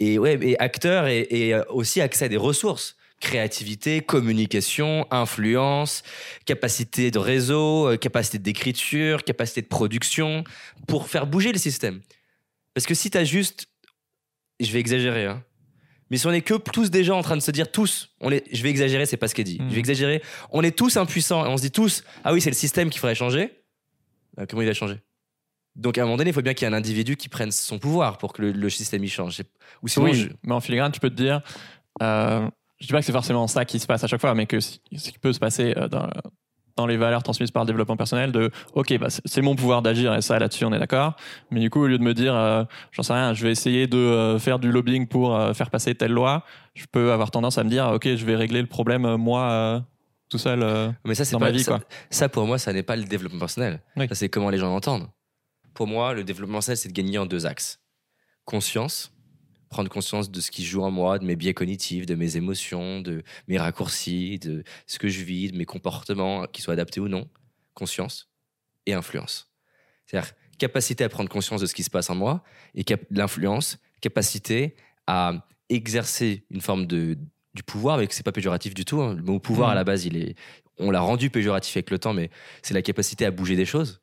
Et 0.00 0.18
ouais, 0.18 0.38
et 0.42 0.58
acteurs 0.60 1.06
et, 1.06 1.26
et 1.30 1.56
aussi 1.70 2.00
accès 2.00 2.26
à 2.26 2.28
des 2.28 2.36
ressources 2.36 2.96
créativité, 3.20 4.00
communication, 4.00 5.06
influence, 5.10 6.02
capacité 6.44 7.10
de 7.10 7.18
réseau, 7.18 7.88
euh, 7.88 7.96
capacité 7.96 8.38
d'écriture, 8.38 9.24
capacité 9.24 9.62
de 9.62 9.66
production, 9.66 10.44
pour 10.86 11.08
faire 11.08 11.26
bouger 11.26 11.52
le 11.52 11.58
système. 11.58 12.00
Parce 12.74 12.86
que 12.86 12.94
si 12.94 13.10
tu 13.10 13.18
as 13.18 13.24
juste, 13.24 13.66
je 14.60 14.70
vais 14.70 14.80
exagérer, 14.80 15.26
hein, 15.26 15.42
mais 16.10 16.16
si 16.16 16.26
on 16.26 16.32
est 16.32 16.42
que 16.42 16.54
tous 16.54 16.90
déjà 16.90 17.14
en 17.14 17.22
train 17.22 17.36
de 17.36 17.42
se 17.42 17.50
dire 17.50 17.70
tous, 17.70 18.10
on 18.20 18.30
est, 18.30 18.44
je 18.52 18.62
vais 18.62 18.70
exagérer, 18.70 19.04
c'est 19.04 19.16
pas 19.16 19.28
ce 19.28 19.34
qu'elle 19.34 19.44
dit, 19.44 19.58
je 19.58 19.64
vais 19.64 19.76
hmm. 19.76 19.78
exagérer, 19.78 20.22
on 20.50 20.62
est 20.62 20.76
tous 20.76 20.96
impuissants 20.96 21.44
et 21.44 21.48
on 21.48 21.56
se 21.56 21.62
dit 21.62 21.70
tous, 21.70 22.04
ah 22.24 22.32
oui, 22.32 22.40
c'est 22.40 22.50
le 22.50 22.56
système 22.56 22.88
qu'il 22.88 23.00
faudrait 23.00 23.14
changer. 23.14 23.52
Euh, 24.38 24.46
comment 24.48 24.62
il 24.62 24.68
va 24.68 24.74
changer 24.74 25.00
donc 25.76 25.96
à 25.96 26.02
un 26.02 26.04
moment 26.06 26.16
donné, 26.16 26.30
il 26.30 26.32
faut 26.32 26.42
bien 26.42 26.54
qu'il 26.54 26.66
y 26.66 26.70
ait 26.70 26.74
un 26.74 26.76
individu 26.76 27.16
qui 27.16 27.28
prenne 27.28 27.52
son 27.52 27.78
pouvoir 27.78 28.18
pour 28.18 28.32
que 28.32 28.42
le, 28.42 28.68
système 28.68 29.04
y 29.04 29.08
change. 29.08 29.42
Ou 29.80 29.86
sinon, 29.86 30.06
oui, 30.06 30.28
mais 30.42 30.52
en 30.52 30.60
filigrane, 30.60 30.90
tu 30.90 30.98
peux 30.98 31.08
te 31.08 31.14
dire, 31.14 31.40
euh, 32.02 32.48
je 32.80 32.86
dis 32.86 32.92
pas 32.92 33.00
que 33.00 33.06
c'est 33.06 33.12
forcément 33.12 33.46
ça 33.46 33.64
qui 33.64 33.78
se 33.78 33.86
passe 33.86 34.04
à 34.04 34.06
chaque 34.06 34.20
fois, 34.20 34.34
mais 34.34 34.46
que 34.46 34.60
ce 34.60 34.78
qui 34.92 35.18
peut 35.20 35.32
se 35.32 35.40
passer 35.40 35.74
euh, 35.76 35.88
dans, 35.88 36.08
dans 36.76 36.86
les 36.86 36.96
valeurs 36.96 37.22
transmises 37.22 37.50
par 37.50 37.64
le 37.64 37.66
développement 37.66 37.96
personnel 37.96 38.30
de 38.30 38.50
ok 38.74 38.98
bah 38.98 39.08
c'est 39.10 39.42
mon 39.42 39.56
pouvoir 39.56 39.82
d'agir 39.82 40.14
et 40.14 40.22
ça 40.22 40.38
là-dessus 40.38 40.64
on 40.64 40.72
est 40.72 40.78
d'accord. 40.78 41.16
Mais 41.50 41.60
du 41.60 41.70
coup 41.70 41.82
au 41.82 41.86
lieu 41.88 41.98
de 41.98 42.04
me 42.04 42.14
dire 42.14 42.36
euh, 42.36 42.62
j'en 42.92 43.02
sais 43.02 43.14
rien 43.14 43.34
je 43.34 43.42
vais 43.42 43.50
essayer 43.50 43.88
de 43.88 43.98
euh, 43.98 44.38
faire 44.38 44.60
du 44.60 44.70
lobbying 44.70 45.08
pour 45.08 45.36
faire 45.54 45.70
passer 45.70 45.94
telle 45.96 46.12
loi 46.12 46.44
je 46.74 46.84
peux 46.90 47.10
avoir 47.10 47.32
tendance 47.32 47.58
à 47.58 47.64
me 47.64 47.70
dire 47.70 47.90
ok 47.94 48.14
je 48.14 48.24
vais 48.24 48.36
régler 48.36 48.60
le 48.60 48.68
problème 48.68 49.16
moi 49.16 49.84
tout 50.28 50.38
seul 50.38 50.94
mais 51.04 51.16
ça, 51.16 51.24
dans 51.32 51.40
ma 51.40 51.50
vie 51.50 51.64
ça, 51.64 51.80
ça, 52.10 52.28
pour 52.28 52.46
moi 52.46 52.58
ça 52.58 52.72
n'est 52.72 52.84
pas 52.84 52.94
le 52.94 53.04
développement 53.04 53.40
personnel. 53.40 53.80
Ça 53.96 54.14
c'est 54.14 54.28
comment 54.28 54.50
les 54.50 54.58
gens 54.58 54.68
l'entendent. 54.68 55.08
Pour 55.74 55.88
moi 55.88 56.14
le 56.14 56.22
développement 56.22 56.58
personnel 56.58 56.76
c'est 56.76 56.90
de 56.90 56.94
gagner 56.94 57.18
en 57.18 57.26
deux 57.26 57.44
axes. 57.44 57.80
Conscience 58.44 59.12
prendre 59.68 59.90
conscience 59.90 60.30
de 60.30 60.40
ce 60.40 60.50
qui 60.50 60.64
joue 60.64 60.82
en 60.82 60.90
moi, 60.90 61.18
de 61.18 61.24
mes 61.24 61.36
biais 61.36 61.54
cognitifs, 61.54 62.06
de 62.06 62.14
mes 62.14 62.36
émotions, 62.36 63.00
de 63.00 63.22
mes 63.48 63.58
raccourcis, 63.58 64.38
de 64.38 64.64
ce 64.86 64.98
que 64.98 65.08
je 65.08 65.22
vis, 65.22 65.50
de 65.52 65.56
mes 65.56 65.66
comportements, 65.66 66.46
qu'ils 66.46 66.64
soient 66.64 66.74
adaptés 66.74 67.00
ou 67.00 67.08
non. 67.08 67.28
Conscience 67.74 68.28
et 68.86 68.94
influence. 68.94 69.50
C'est-à-dire 70.06 70.32
capacité 70.58 71.04
à 71.04 71.08
prendre 71.08 71.28
conscience 71.28 71.60
de 71.60 71.66
ce 71.66 71.74
qui 71.74 71.84
se 71.84 71.90
passe 71.90 72.10
en 72.10 72.14
moi 72.14 72.42
et 72.74 72.84
l'influence, 73.10 73.78
capacité 74.00 74.74
à 75.06 75.46
exercer 75.68 76.44
une 76.50 76.60
forme 76.60 76.86
de, 76.86 77.16
du 77.54 77.62
pouvoir, 77.62 77.98
mais 77.98 78.06
que 78.06 78.14
c'est 78.14 78.24
pas 78.24 78.32
péjoratif 78.32 78.74
du 78.74 78.84
tout. 78.84 79.00
Hein. 79.00 79.14
Le 79.14 79.22
mot 79.22 79.38
pouvoir, 79.38 79.70
à 79.70 79.72
mmh. 79.72 79.76
la 79.76 79.84
base, 79.84 80.06
il 80.06 80.16
est, 80.16 80.34
on 80.78 80.90
l'a 80.90 81.00
rendu 81.00 81.30
péjoratif 81.30 81.76
avec 81.76 81.90
le 81.90 81.98
temps, 81.98 82.14
mais 82.14 82.30
c'est 82.62 82.74
la 82.74 82.82
capacité 82.82 83.24
à 83.24 83.30
bouger 83.30 83.56
des 83.56 83.66
choses 83.66 84.00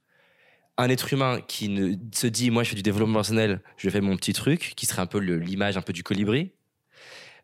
un 0.77 0.89
être 0.89 1.13
humain 1.13 1.39
qui 1.47 1.69
ne 1.69 1.95
se 2.13 2.27
dit 2.27 2.51
moi 2.51 2.63
je 2.63 2.69
fais 2.69 2.75
du 2.75 2.83
développement 2.83 3.15
personnel, 3.15 3.61
je 3.77 3.89
fais 3.89 4.01
mon 4.01 4.17
petit 4.17 4.33
truc, 4.33 4.73
qui 4.75 4.85
serait 4.85 5.01
un 5.01 5.05
peu 5.05 5.19
l'image 5.19 5.77
un 5.77 5.81
peu 5.81 5.93
du 5.93 6.03
colibri, 6.03 6.51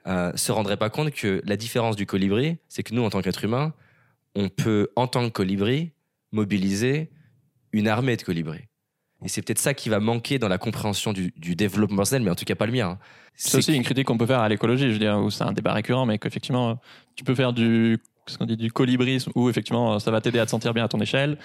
euh, 0.08 0.32
se 0.36 0.52
rendrait 0.52 0.78
pas 0.78 0.90
compte 0.90 1.12
que 1.12 1.42
la 1.46 1.58
différence 1.58 1.96
du 1.96 2.06
colibri, 2.06 2.58
c'est 2.68 2.84
que 2.84 2.94
nous 2.94 3.04
en 3.04 3.10
tant 3.10 3.22
qu'être 3.22 3.44
humain, 3.44 3.74
on 4.36 4.50
peut 4.50 4.90
en 4.96 5.08
tant 5.08 5.24
que 5.26 5.34
colibri 5.34 5.92
mobiliser 6.32 7.10
une 7.72 7.88
armée 7.88 8.18
de 8.18 8.24
colibris. 8.24 8.66
Et 9.24 9.30
c'est 9.30 9.42
peut-être 9.44 9.60
ça 9.60 9.74
qui 9.74 9.90
va 9.90 10.00
manquer 10.00 10.40
dans 10.40 10.48
la 10.48 10.58
compréhension 10.58 11.14
du, 11.14 11.32
développement 11.56 11.98
personnel, 11.98 12.24
mais 12.24 12.32
en 12.32 12.36
tout 12.36 12.46
cas 12.46 12.56
pas 12.56 12.66
le 12.66 12.72
mien. 12.72 12.90
Hein. 12.90 13.00
C'est 13.36 13.58
aussi 13.58 13.74
une 13.74 13.84
critique 13.84 14.08
qu'on 14.08 14.18
peut 14.18 14.26
faire 14.26 14.40
à 14.40 14.50
l'écologie, 14.50 14.88
je 14.88 14.94
veux 14.94 15.00
dire, 15.00 15.20
où 15.20 15.30
c'est 15.30 15.44
un 15.44 15.54
débat 15.54 15.74
récurrent, 15.74 16.06
mais 16.06 16.18
qu'effectivement, 16.18 16.80
tu 17.16 17.24
peux 17.24 17.36
faire 17.36 17.54
du 17.54 18.00
ce 18.28 18.38
qu'on 18.38 18.46
dit 18.46 18.58
du 18.58 18.72
colibrisme 18.72 19.32
où 19.36 19.50
effectivement 19.50 19.98
ça 20.00 20.12
va 20.12 20.22
t'aider 20.22 20.40
à 20.40 20.46
te 20.46 20.52
sentir 20.52 20.74
bien 20.74 20.86
à 20.86 20.88
ton 20.88 21.02
échelle 21.02 21.38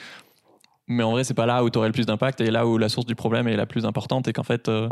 mais 0.88 1.02
en 1.02 1.12
vrai, 1.12 1.24
c'est 1.24 1.34
pas 1.34 1.46
là 1.46 1.64
où 1.64 1.70
tu 1.70 1.78
aurais 1.78 1.88
le 1.88 1.92
plus 1.92 2.06
d'impact 2.06 2.40
et 2.40 2.50
là 2.50 2.66
où 2.66 2.78
la 2.78 2.88
source 2.88 3.06
du 3.06 3.14
problème 3.14 3.48
est 3.48 3.56
la 3.56 3.66
plus 3.66 3.84
importante 3.84 4.28
et 4.28 4.32
qu'en 4.32 4.44
fait, 4.44 4.68
euh, 4.68 4.88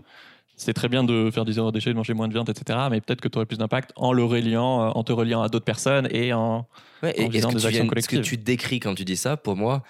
c'est 0.57 0.72
très 0.72 0.88
bien 0.88 1.05
de 1.05 1.30
faire 1.32 1.45
du 1.45 1.53
zéro 1.53 1.70
déchet, 1.72 1.90
de 1.90 1.97
manger 1.97 2.14
moins 2.14 2.28
de 2.28 2.32
viande, 2.32 2.49
etc. 2.49 2.78
Mais 2.90 3.01
peut-être 3.01 3.20
que 3.20 3.28
tu 3.28 3.38
aurais 3.38 3.47
plus 3.47 3.59
d'impact 3.59 3.92
en 3.97 4.12
le 4.12 4.24
reliant, 4.24 4.82
euh, 4.82 4.90
en 4.90 5.05
te 5.05 5.12
reliant 5.12 5.42
à 5.42 5.49
d'autres 5.49 5.64
personnes 5.64 6.09
et 6.11 6.32
en, 6.32 6.66
ouais, 7.03 7.14
et 7.16 7.28
des 7.28 7.45
actions 7.45 7.86
collectives. 7.86 8.18
Ce 8.18 8.22
que 8.22 8.28
tu 8.28 8.36
décris 8.36 8.80
quand 8.80 8.95
tu 8.95 9.05
dis 9.05 9.16
ça, 9.16 9.36
pour 9.36 9.57
moi, 9.57 9.82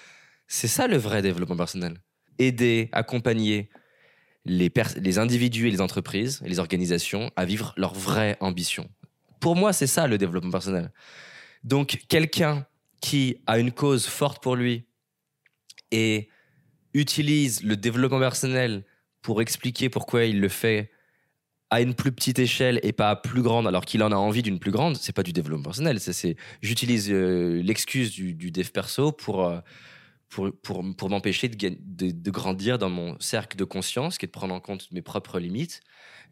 c'est 0.47 0.69
ça 0.69 0.87
le 0.87 0.97
vrai 0.97 1.23
développement 1.23 1.57
personnel. 1.57 1.99
Aider, 2.39 2.89
accompagner 2.93 3.71
les, 4.45 4.71
les 4.97 5.19
individus 5.19 5.69
et 5.69 5.71
les 5.71 5.81
entreprises 5.81 6.43
et 6.45 6.49
les 6.49 6.59
organisations 6.59 7.31
à 7.37 7.45
vivre 7.45 7.73
leur 7.77 7.95
vraie 7.95 8.37
ambition. 8.41 8.89
Pour 9.41 9.57
moi, 9.57 9.73
c'est 9.73 9.87
ça 9.87 10.07
le 10.07 10.19
développement 10.19 10.51
personnel. 10.51 10.91
Donc, 11.63 12.05
quelqu'un 12.09 12.67
qui 13.01 13.37
a 13.47 13.59
une 13.59 13.73
cause 13.73 14.07
forte 14.07 14.43
pour 14.43 14.57
lui, 14.57 14.85
et 15.95 16.29
utilise 16.93 17.63
le 17.63 17.77
développement 17.77 18.19
personnel 18.19 18.85
pour 19.23 19.41
expliquer 19.41 19.89
pourquoi 19.89 20.25
il 20.25 20.41
le 20.41 20.49
fait 20.49 20.91
à 21.71 21.81
une 21.81 21.95
plus 21.95 22.13
petite 22.13 22.39
échelle 22.39 22.79
et 22.83 22.93
pas 22.93 23.11
à 23.11 23.17
plus 23.17 23.43
grande, 23.43 23.67
alors 23.67 23.85
qu'il 23.85 24.03
en 24.03 24.13
a 24.13 24.17
envie 24.17 24.43
d'une 24.43 24.59
plus 24.59 24.71
grande, 24.71 24.97
c'est 24.97 25.15
pas 25.15 25.23
du 25.23 25.33
développement 25.33 25.65
personnel. 25.65 25.99
C'est, 25.99 26.37
j'utilise 26.63 27.11
euh, 27.11 27.63
l'excuse 27.63 28.13
du, 28.13 28.51
dev 28.51 28.69
perso 28.71 29.13
pour, 29.13 29.47
euh, 29.47 29.61
pour, 30.29 30.51
pour, 30.63 30.85
pour 30.97 31.11
m'empêcher 31.11 31.49
de, 31.49 31.77
de, 32.13 32.31
grandir 32.31 32.79
dans 32.79 32.91
mon 32.91 33.19
cercle 33.19 33.57
de 33.57 33.65
conscience, 33.65 34.19
qui 34.19 34.27
est 34.27 34.29
de 34.29 34.33
prendre 34.33 34.55
en 34.55 34.61
compte 34.61 34.91
mes 34.93 35.03
propres 35.03 35.39
limites 35.39 35.81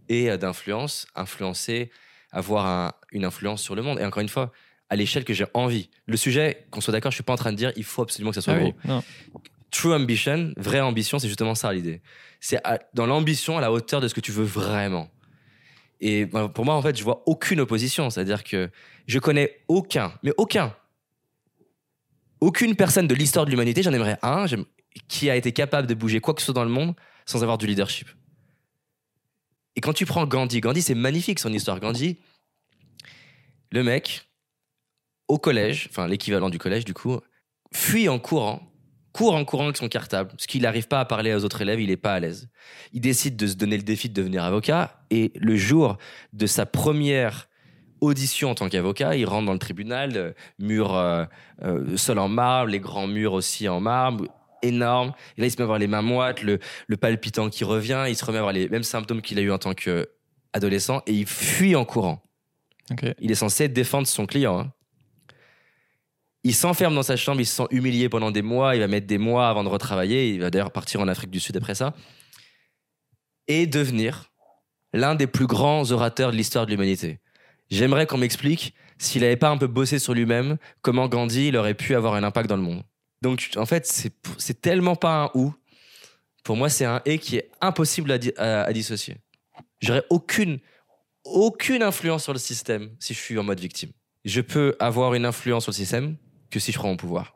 et 0.09 0.31
euh, 0.31 0.37
d'influence, 0.37 1.07
influencer, 1.15 1.91
avoir 2.31 2.95
une 3.11 3.25
influence 3.25 3.63
sur 3.63 3.75
le 3.75 3.83
monde. 3.83 3.99
Et 4.01 4.05
encore 4.05 4.23
une 4.23 4.29
fois, 4.29 4.53
à 4.93 4.97
l'échelle 4.97 5.25
que 5.25 5.33
j'ai 5.33 5.47
envie. 5.55 5.89
Le 6.05 6.19
sujet, 6.19 6.67
qu'on 6.71 6.83
soit 6.83 6.93
d'accord, 6.93 7.11
je 7.11 7.17
suis 7.17 7.25
pas 7.25 7.33
en 7.33 7.37
train 7.37 7.51
de 7.51 7.57
dire 7.57 7.73
il 7.77 7.85
faut 7.85 8.03
absolument 8.03 8.31
que 8.31 8.35
ça 8.35 8.43
soit 8.43 8.53
ah 8.53 8.59
gros. 8.59 9.03
True 9.71 9.95
ambition, 9.95 10.53
vraie 10.59 10.81
ambition, 10.81 11.19
c'est 11.19 11.29
justement 11.29 11.55
ça 11.55 11.73
l'idée. 11.73 12.03
C'est 12.41 12.61
dans 12.93 13.07
l'ambition 13.07 13.57
à 13.57 13.63
la 13.63 13.73
hauteur 13.73 14.03
de 14.03 14.09
ce 14.09 14.13
que 14.13 14.21
tu 14.21 14.33
veux 14.33 14.45
vraiment. 14.45 15.09
Et 16.01 16.27
bah, 16.27 16.51
pour 16.55 16.67
moi, 16.67 16.75
en 16.75 16.83
fait, 16.83 16.95
je 16.95 17.03
vois 17.03 17.23
aucune 17.25 17.61
opposition. 17.61 18.11
C'est-à-dire 18.11 18.45
que 18.45 18.69
je 19.07 19.19
connais 19.19 19.61
aucun, 19.67 20.13
mais 20.23 20.33
aucun, 20.37 20.77
aucune 22.43 22.77
personne 22.77 23.07
de 23.07 23.15
l'histoire 23.15 23.47
de 23.47 23.51
l'humanité, 23.51 23.83
j'en 23.83 23.95
aimerais 23.95 24.19
un, 24.21 24.45
qui 25.09 25.31
a 25.31 25.37
été 25.37 25.53
capable 25.53 25.89
de 25.89 25.95
bouger 25.95 26.21
quoi 26.21 26.35
que 26.35 26.43
ce 26.43 26.47
soit 26.47 26.55
dans 26.55 26.65
le 26.65 26.71
monde 26.71 26.95
sans 27.25 27.43
avoir 27.43 27.57
du 27.57 27.67
leadership. 27.67 28.11
Et 29.75 29.81
quand 29.81 29.95
tu 29.95 30.05
prends 30.05 30.27
Gandhi, 30.27 30.61
Gandhi, 30.61 30.83
c'est 30.83 30.95
magnifique 30.95 31.39
son 31.39 31.51
histoire. 31.51 31.81
Gandhi, 31.81 32.19
le 33.71 33.83
mec, 33.83 34.29
au 35.33 35.39
collège, 35.39 35.89
enfin 35.91 36.07
l'équivalent 36.07 36.51
du 36.51 36.59
collège 36.59 36.85
du 36.85 36.93
coup, 36.93 37.19
fuit 37.73 38.07
en 38.11 38.19
courant, 38.19 38.61
court 39.13 39.35
en 39.35 39.47
courant 39.47 39.65
avec 39.65 39.79
son 39.79 39.89
cartable, 39.89 40.29
parce 40.29 40.47
qu'il 40.47 40.61
n'arrive 40.61 40.89
pas 40.89 41.01
à 41.01 41.05
parler 41.07 41.35
aux 41.35 41.43
autres 41.43 41.63
élèves, 41.63 41.81
il 41.81 41.89
n'est 41.89 41.97
pas 41.97 42.13
à 42.13 42.21
l'aise. 42.21 42.51
Il 42.93 43.01
décide 43.01 43.37
de 43.37 43.47
se 43.47 43.55
donner 43.55 43.79
le 43.79 43.83
défi 43.83 44.11
de 44.11 44.15
devenir 44.15 44.45
avocat, 44.45 45.01
et 45.11 45.33
le 45.37 45.57
jour 45.57 45.97
de 46.35 46.47
sa 46.47 46.67
première 46.67 47.49
audition 48.03 48.51
en 48.51 48.55
tant 48.55 48.69
qu'avocat, 48.69 49.17
il 49.17 49.25
rentre 49.25 49.47
dans 49.47 49.55
le 49.55 49.59
tribunal, 49.59 50.13
euh, 50.17 50.33
mur, 50.59 50.95
euh, 50.95 51.25
euh, 51.63 51.97
sol 51.97 52.19
en 52.19 52.29
marbre, 52.29 52.71
les 52.71 52.81
grands 52.81 53.07
murs 53.07 53.33
aussi 53.33 53.67
en 53.69 53.81
marbre, 53.81 54.27
énorme. 54.61 55.15
Et 55.39 55.41
là, 55.41 55.47
il 55.47 55.51
se 55.51 55.57
met 55.57 55.63
à 55.63 55.65
avoir 55.65 55.79
les 55.79 55.87
mains 55.87 56.03
moites, 56.03 56.43
le, 56.43 56.59
le 56.89 56.97
palpitant 56.99 57.49
qui 57.49 57.65
revient, 57.65 58.05
il 58.07 58.17
se 58.17 58.25
remet 58.27 58.37
à 58.37 58.41
avoir 58.41 58.53
les 58.53 58.69
mêmes 58.69 58.83
symptômes 58.83 59.23
qu'il 59.23 59.39
a 59.39 59.43
eu 59.43 59.51
en 59.51 59.59
tant 59.59 59.73
qu'adolescent 59.73 61.01
et 61.07 61.15
il 61.15 61.27
fuit 61.27 61.75
en 61.75 61.87
courant. 61.87 62.23
Il 63.21 63.31
est 63.31 63.37
censé 63.37 63.69
défendre 63.69 64.07
son 64.07 64.27
client. 64.27 64.59
hein. 64.59 64.73
Il 66.45 66.55
s'enferme 66.55 66.95
dans 66.95 67.03
sa 67.03 67.17
chambre, 67.17 67.41
il 67.41 67.47
se 67.47 67.55
sent 67.55 67.67
humilié 67.71 68.09
pendant 68.09 68.31
des 68.31 68.43
mois, 68.43 68.75
il 68.75 68.81
va 68.81 68.89
mettre 68.89 69.07
des 69.07 69.19
mois 69.19 69.49
avant 69.49 69.63
de 69.63 69.69
retravailler, 69.69 70.31
il 70.31 70.41
va 70.41 70.51
d'ailleurs 70.51 70.73
partir 70.73 71.01
en 71.01 71.09
Afrique 71.09 71.31
du 71.31 71.39
Sud 71.39 71.57
après 71.57 71.75
ça, 71.75 71.95
et 73.47 73.67
devenir 73.67 74.33
l'un 74.93 75.15
des 75.15 75.27
plus 75.27 75.47
grands 75.47 75.91
orateurs 75.93 76.33
de 76.33 76.37
l'histoire 76.37 76.67
de 76.67 76.73
l'humanité. 76.73 77.21
J'aimerais 77.71 78.07
qu'on 78.07 78.19
m'explique 78.19 78.75
s'il 78.99 79.23
n'avait 79.23 79.37
pas 79.37 79.51
un 79.51 79.57
peu 79.57 79.67
bossé 79.67 79.99
sur 79.99 80.15
lui-même, 80.15 80.59
comment 80.81 81.09
Gandhi 81.09 81.57
aurait 81.57 81.75
pu 81.75 81.95
avoir 81.95 82.15
un 82.15 82.23
impact 82.23 82.49
dans 82.49 82.57
le 82.57 82.63
monde. 82.63 82.83
Donc 83.23 83.51
en 83.57 83.67
fait, 83.67 83.87
c'est 83.87 84.61
tellement 84.61 84.97
pas 84.97 85.25
un 85.25 85.31
ou. 85.35 85.55
Pour 86.45 86.57
moi, 86.57 86.69
c'est 86.69 86.85
un 86.85 87.01
et 87.05 87.19
qui 87.19 87.37
est 87.37 87.51
impossible 87.61 88.13
à 88.37 88.73
dissocier. 88.73 89.17
J'aurais 89.81 90.05
aucune, 90.11 90.59
aucune 91.25 91.83
influence 91.83 92.25
sur 92.25 92.33
le 92.33 92.39
système 92.39 92.91
si 92.99 93.15
je 93.15 93.19
suis 93.21 93.39
en 93.39 93.45
mode 93.45 93.61
victime. 93.61 93.91
Je 94.25 94.41
peux 94.41 94.77
avoir 94.79 95.15
une 95.15 95.25
influence 95.25 95.65
sur 95.65 95.71
le 95.71 95.77
système 95.77 96.17
que 96.53 96.61
si 96.61 96.71
je 96.71 96.79
prends 96.79 96.89
mon 96.89 96.97
pouvoir. 96.97 97.35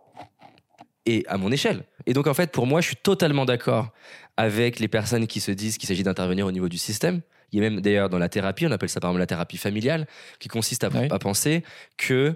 Et 1.06 1.24
à 1.28 1.36
mon 1.38 1.50
échelle. 1.50 1.84
Et 2.06 2.12
donc, 2.12 2.26
en 2.26 2.34
fait, 2.34 2.52
pour 2.52 2.66
moi, 2.66 2.80
je 2.80 2.88
suis 2.88 2.96
totalement 2.96 3.44
d'accord 3.44 3.92
avec 4.36 4.78
les 4.80 4.88
personnes 4.88 5.26
qui 5.26 5.40
se 5.40 5.50
disent 5.50 5.78
qu'il 5.78 5.88
s'agit 5.88 6.02
d'intervenir 6.02 6.46
au 6.46 6.52
niveau 6.52 6.68
du 6.68 6.78
système. 6.78 7.20
Il 7.52 7.62
y 7.62 7.64
a 7.64 7.70
même 7.70 7.80
d'ailleurs 7.80 8.08
dans 8.08 8.18
la 8.18 8.28
thérapie, 8.28 8.66
on 8.66 8.70
appelle 8.72 8.88
ça 8.88 9.00
par 9.00 9.10
exemple 9.10 9.20
la 9.20 9.26
thérapie 9.26 9.56
familiale, 9.56 10.06
qui 10.40 10.48
consiste 10.48 10.82
à, 10.84 10.88
Oui. 10.88 11.08
à 11.10 11.18
penser 11.18 11.62
que 11.96 12.34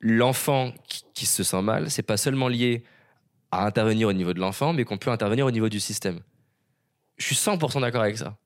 l'enfant 0.00 0.72
qui, 0.88 1.04
qui 1.14 1.26
se 1.26 1.44
sent 1.44 1.62
mal, 1.62 1.90
c'est 1.90 2.02
pas 2.02 2.16
seulement 2.16 2.48
lié 2.48 2.82
à 3.50 3.66
intervenir 3.66 4.08
au 4.08 4.12
niveau 4.12 4.32
de 4.32 4.40
l'enfant, 4.40 4.72
mais 4.72 4.84
qu'on 4.84 4.96
peut 4.98 5.10
intervenir 5.10 5.44
au 5.46 5.50
niveau 5.50 5.68
du 5.68 5.78
système. 5.80 6.20
Je 7.18 7.26
suis 7.26 7.36
100% 7.36 7.82
d'accord 7.82 8.00
avec 8.02 8.16
ça. 8.16 8.36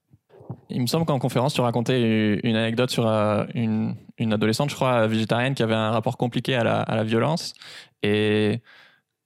Il 0.68 0.80
me 0.80 0.86
semble 0.86 1.06
qu'en 1.06 1.18
conférence, 1.18 1.54
tu 1.54 1.60
racontais 1.60 2.38
une 2.42 2.56
anecdote 2.56 2.90
sur 2.90 3.06
euh, 3.06 3.44
une, 3.54 3.96
adolescente, 4.32 4.70
je 4.70 4.74
crois, 4.74 5.06
végétarienne, 5.06 5.54
qui 5.54 5.62
avait 5.62 5.74
un 5.74 5.90
rapport 5.90 6.16
compliqué 6.16 6.54
à 6.54 6.64
la, 6.64 7.04
violence. 7.04 7.54
Et 8.02 8.60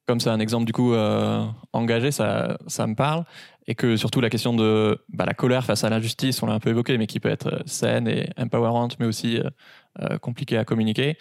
comme 0.07 0.21
c'est 0.21 0.31
un 0.31 0.41
exemple 0.41 0.65
du 0.65 0.73
coup 0.73 0.93
euh, 0.93 1.45
engagé, 1.73 2.11
ça, 2.11 2.59
ça 2.67 2.87
me 2.87 2.95
parle. 2.95 3.25
Et 3.67 3.75
que 3.75 3.97
surtout 3.97 4.21
la 4.21 4.29
question 4.31 4.55
de 4.55 4.99
bah, 5.09 5.25
la 5.25 5.35
colère 5.35 5.65
face 5.65 5.85
à 5.85 5.91
l'injustice, 5.91 6.43
on 6.43 6.47
l'a 6.47 6.55
un 6.55 6.61
peu 6.61 6.71
évoqué, 6.71 6.99
mais 6.99 7.07
qui 7.07 7.21
peut 7.21 7.31
être 7.31 7.55
euh, 7.55 7.63
saine 7.67 8.07
et 8.07 8.29
empowerant, 8.37 8.89
mais 8.99 9.07
aussi 9.07 9.41
compliquée 10.23 10.57
à 10.57 10.65
communiquer. 10.65 11.19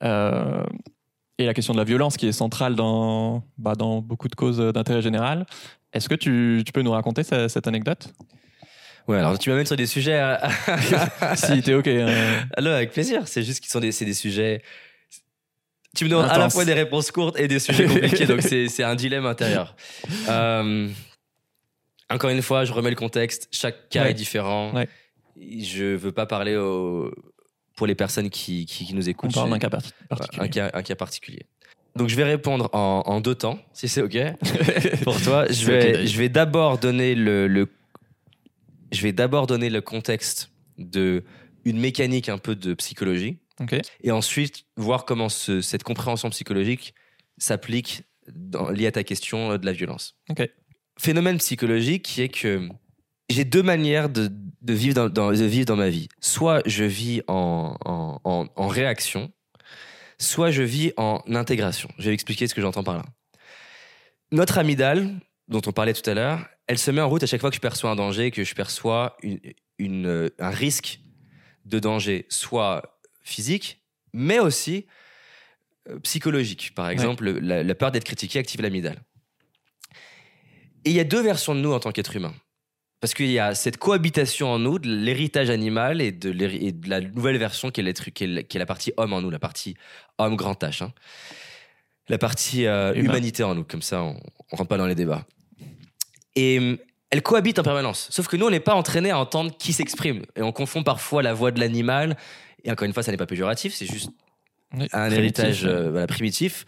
Et 0.00 1.46
la 1.46 1.54
question 1.54 1.72
de 1.72 1.78
la 1.78 1.84
violence 1.84 2.16
qui 2.16 2.26
est 2.28 2.32
centrale 2.32 2.76
dans, 2.76 3.42
bah, 3.58 3.74
beaucoup 3.74 4.28
de 4.28 4.34
causes 4.34 4.58
d'intérêt 4.58 5.02
général. 5.02 5.44
Est-ce 5.92 6.08
que 6.08 6.14
tu, 6.14 6.62
peux 6.72 6.82
nous 6.82 6.92
raconter 6.92 7.24
ce- 7.24 7.48
cette 7.48 7.66
anecdote? 7.66 8.12
Ouais, 9.08 9.18
alors 9.18 9.38
tu 9.38 9.50
m'amènes 9.50 9.66
sur 9.66 9.76
des 9.76 9.86
sujets. 9.86 10.18
à- 10.18 10.48
Si 11.36 11.60
t'es 11.62 11.74
OK. 11.74 11.86
euh, 11.88 12.40
Alors, 12.56 12.74
avec 12.74 12.92
plaisir. 12.92 13.26
C'est 13.26 13.42
juste 13.42 13.60
qu'ils 13.60 13.70
sont 13.70 13.80
des, 13.80 13.92
c'est 13.92 14.04
des 14.04 14.14
sujets. 14.14 14.62
Tu 15.96 16.04
me 16.04 16.10
demandes 16.10 16.30
à 16.30 16.38
la 16.38 16.48
fois 16.48 16.64
des 16.64 16.72
réponses 16.72 17.10
courtes 17.10 17.38
et 17.38 17.48
des 17.48 17.58
sujets 17.58 17.84
compliqués, 17.86 18.24
donc 18.26 18.40
c'est 18.42 18.82
un 18.82 18.94
dilemme 18.94 19.26
intérieur. 19.26 19.74
Euh, 20.28 20.88
encore 22.10 22.30
une 22.30 22.42
fois, 22.42 22.64
je 22.64 22.72
remets 22.72 22.90
le 22.90 22.96
contexte. 22.96 23.48
Chaque 23.52 23.88
cas 23.88 24.04
Ouais. 24.04 24.10
est 24.10 24.14
différent. 24.14 24.72
Ouais. 24.74 24.88
Je 25.38 25.94
veux 25.96 26.12
pas 26.12 26.26
parler 26.26 26.56
au- 26.56 27.10
pour 27.76 27.86
les 27.86 27.94
personnes 27.94 28.28
qui, 28.30 28.66
qui, 28.66 28.84
qui 28.86 28.94
nous 28.94 29.06
On 29.06 29.10
écoutent. 29.10 29.34
parle 29.34 29.48
je- 29.48 29.52
d'un 29.52 29.58
cas 29.58 29.70
parti- 29.70 29.92
particulier. 30.08 30.42
un 30.44 30.48
cas, 30.48 30.70
un 30.74 30.82
cas 30.82 30.94
particulier. 30.94 31.42
Donc 31.96 32.08
je 32.08 32.16
vais 32.16 32.24
répondre 32.24 32.68
en, 32.72 33.02
en 33.06 33.20
deux 33.20 33.34
temps, 33.34 33.58
si 33.74 33.88
c'est 33.88 34.02
ok 34.02 34.16
pour 35.04 35.20
toi. 35.22 35.46
Je 35.50 35.66
vais, 35.66 36.06
je 36.06 36.16
vais 36.18 36.28
d'abord 36.28 36.78
donner 36.78 37.14
le, 37.14 37.46
le- 37.48 37.68
je 38.92 39.02
vais 39.02 39.12
d'abord 39.12 39.46
donner 39.46 39.70
le 39.70 39.80
contexte 39.80 40.50
de 40.78 41.24
une 41.64 41.78
mécanique 41.78 42.28
un 42.28 42.38
peu 42.38 42.54
de 42.56 42.74
psychologie, 42.74 43.38
et 44.02 44.10
ensuite 44.10 44.64
voir 44.76 45.04
comment 45.04 45.28
ce- 45.28 45.60
cette 45.60 45.82
compréhension 45.84 46.28
psychologique 46.30 46.94
s'applique 47.38 48.02
liée 48.74 48.86
à 48.86 48.92
ta 48.92 49.04
question 49.04 49.56
de 49.56 49.64
la 49.66 49.72
violence. 49.72 50.16
Phénomène 50.98 51.38
psychologique 51.38 52.02
qui 52.04 52.22
est 52.22 52.28
que 52.28 52.68
j'ai 53.30 53.44
deux 53.44 53.62
manières 53.62 54.08
de, 54.08 54.28
de 54.60 54.72
vivre 54.72 54.94
dans, 54.94 55.08
dans- 55.08 55.30
de 55.32 55.44
vivre 55.44 55.66
dans 55.66 55.76
ma 55.76 55.88
vie. 55.88 56.08
Soit 56.20 56.62
je 56.66 56.84
vis 56.84 57.22
en, 57.28 57.76
en- 57.84 58.20
en- 58.24 58.46
en 58.54 58.68
réaction, 58.68 59.32
soit 60.18 60.50
je 60.50 60.62
vis 60.62 60.92
en 60.96 61.22
intégration. 61.28 61.88
Je 61.98 62.08
vais 62.08 62.14
expliquer 62.14 62.46
ce 62.48 62.54
que 62.54 62.60
j'entends 62.60 62.84
par 62.84 62.96
là. 62.96 63.04
Notre 64.32 64.58
amygdale, 64.58 65.20
dont 65.48 65.62
on 65.66 65.72
parlait 65.72 65.92
tout 65.94 66.08
à 66.08 66.14
l'heure, 66.14 66.46
elle 66.66 66.78
se 66.78 66.90
met 66.90 67.00
en 67.00 67.08
route 67.08 67.22
à 67.22 67.26
chaque 67.26 67.40
fois 67.40 67.50
que 67.50 67.56
je 67.56 67.60
perçois 67.60 67.90
un 67.90 67.96
danger, 67.96 68.30
que 68.30 68.44
je 68.44 68.54
perçois 68.54 69.16
une- 69.22 69.40
une, 69.78 70.06
euh, 70.06 70.28
un 70.38 70.50
risque 70.50 71.00
de 71.64 71.78
danger, 71.78 72.26
soit 72.28 72.98
physique, 73.22 73.82
mais 74.12 74.38
aussi 74.38 74.86
euh, 75.88 75.98
psychologique. 76.00 76.72
Par 76.76 76.88
exemple, 76.90 77.24
le- 77.24 77.40
la, 77.40 77.62
la 77.64 77.74
peur 77.74 77.90
d'être 77.90 78.04
critiqué 78.04 78.38
active 78.38 78.60
l'amygdale. 78.62 79.02
Et 80.84 80.90
il 80.90 80.92
y 80.92 81.00
a 81.00 81.04
deux 81.04 81.22
versions 81.22 81.54
de 81.54 81.60
nous 81.60 81.72
en 81.72 81.80
tant 81.80 81.90
qu'être 81.92 82.14
humain. 82.16 82.34
Parce 83.00 83.14
qu'il 83.14 83.30
y 83.30 83.40
a 83.40 83.54
cette 83.56 83.78
cohabitation 83.78 84.48
en 84.48 84.60
nous 84.60 84.78
de 84.78 84.88
l'héritage 84.88 85.50
animal 85.50 86.00
et 86.00 86.12
de, 86.12 86.30
l'héri- 86.30 86.66
et 86.68 86.70
de 86.72 86.88
la 86.88 87.00
nouvelle 87.00 87.36
version 87.36 87.72
qui 87.72 87.80
est, 87.80 87.84
l'être- 87.84 88.10
qui 88.10 88.24
est 88.24 88.26
la- 88.28 88.42
qui 88.44 88.56
est 88.56 88.60
la 88.60 88.66
partie 88.66 88.92
homme 88.96 89.12
en 89.12 89.20
nous, 89.20 89.30
la 89.30 89.40
partie 89.40 89.74
homme 90.18 90.36
grand 90.36 90.60
H. 90.62 90.84
hein. 90.84 90.92
La 92.08 92.18
partie 92.18 92.66
euh, 92.66 92.92
humanité 92.94 93.42
en 93.42 93.54
nous, 93.56 93.64
comme 93.64 93.82
ça 93.82 94.02
on, 94.02 94.20
on 94.52 94.56
rentre 94.56 94.68
pas 94.68 94.76
dans 94.78 94.86
les 94.86 94.94
débats. 94.94 95.26
Et 96.36 96.58
hum, 96.58 96.78
elle 97.10 97.22
cohabite 97.22 97.58
en 97.58 97.62
permanence. 97.62 98.08
Sauf 98.10 98.26
que 98.26 98.36
nous, 98.36 98.46
on 98.46 98.50
n'est 98.50 98.60
pas 98.60 98.74
entraîné 98.74 99.10
à 99.10 99.18
entendre 99.18 99.50
qui 99.58 99.72
s'exprime. 99.72 100.22
Et 100.36 100.42
on 100.42 100.52
confond 100.52 100.82
parfois 100.82 101.22
la 101.22 101.34
voix 101.34 101.50
de 101.50 101.60
l'animal. 101.60 102.16
Et 102.64 102.70
encore 102.70 102.86
une 102.86 102.92
fois, 102.94 103.02
ça 103.02 103.10
n'est 103.10 103.18
pas 103.18 103.26
péjoratif, 103.26 103.74
c'est 103.74 103.86
juste 103.86 104.10
Oui, 104.74 104.88
un 104.92 105.08
primitif, 105.08 105.18
héritage 105.18 105.64
ouais. 105.64 105.70
euh, 105.70 105.90
voilà, 105.90 106.06
primitif. 106.06 106.64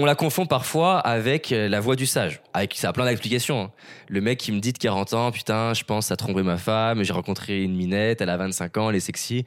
On 0.00 0.04
la 0.04 0.14
confond 0.14 0.46
parfois 0.46 0.98
avec 1.00 1.50
euh, 1.50 1.68
la 1.68 1.80
voix 1.80 1.96
du 1.96 2.04
sage. 2.06 2.40
Avec, 2.52 2.74
ça 2.74 2.90
a 2.90 2.92
plein 2.92 3.04
d'explications. 3.06 3.62
hein. 3.62 3.72
Le 4.08 4.20
mec 4.20 4.38
qui 4.38 4.52
me 4.52 4.60
dit 4.60 4.72
de 4.72 4.78
40 4.78 5.14
ans, 5.14 5.32
putain, 5.32 5.72
je 5.74 5.82
pense 5.82 6.12
à 6.12 6.16
tromper 6.16 6.42
ma 6.42 6.56
femme, 6.56 7.02
j'ai 7.02 7.12
rencontré 7.12 7.62
une 7.62 7.74
minette, 7.74 8.20
elle 8.20 8.30
a 8.30 8.36
25 8.36 8.76
ans, 8.76 8.90
elle 8.90 8.96
est 8.96 9.00
sexy. 9.00 9.44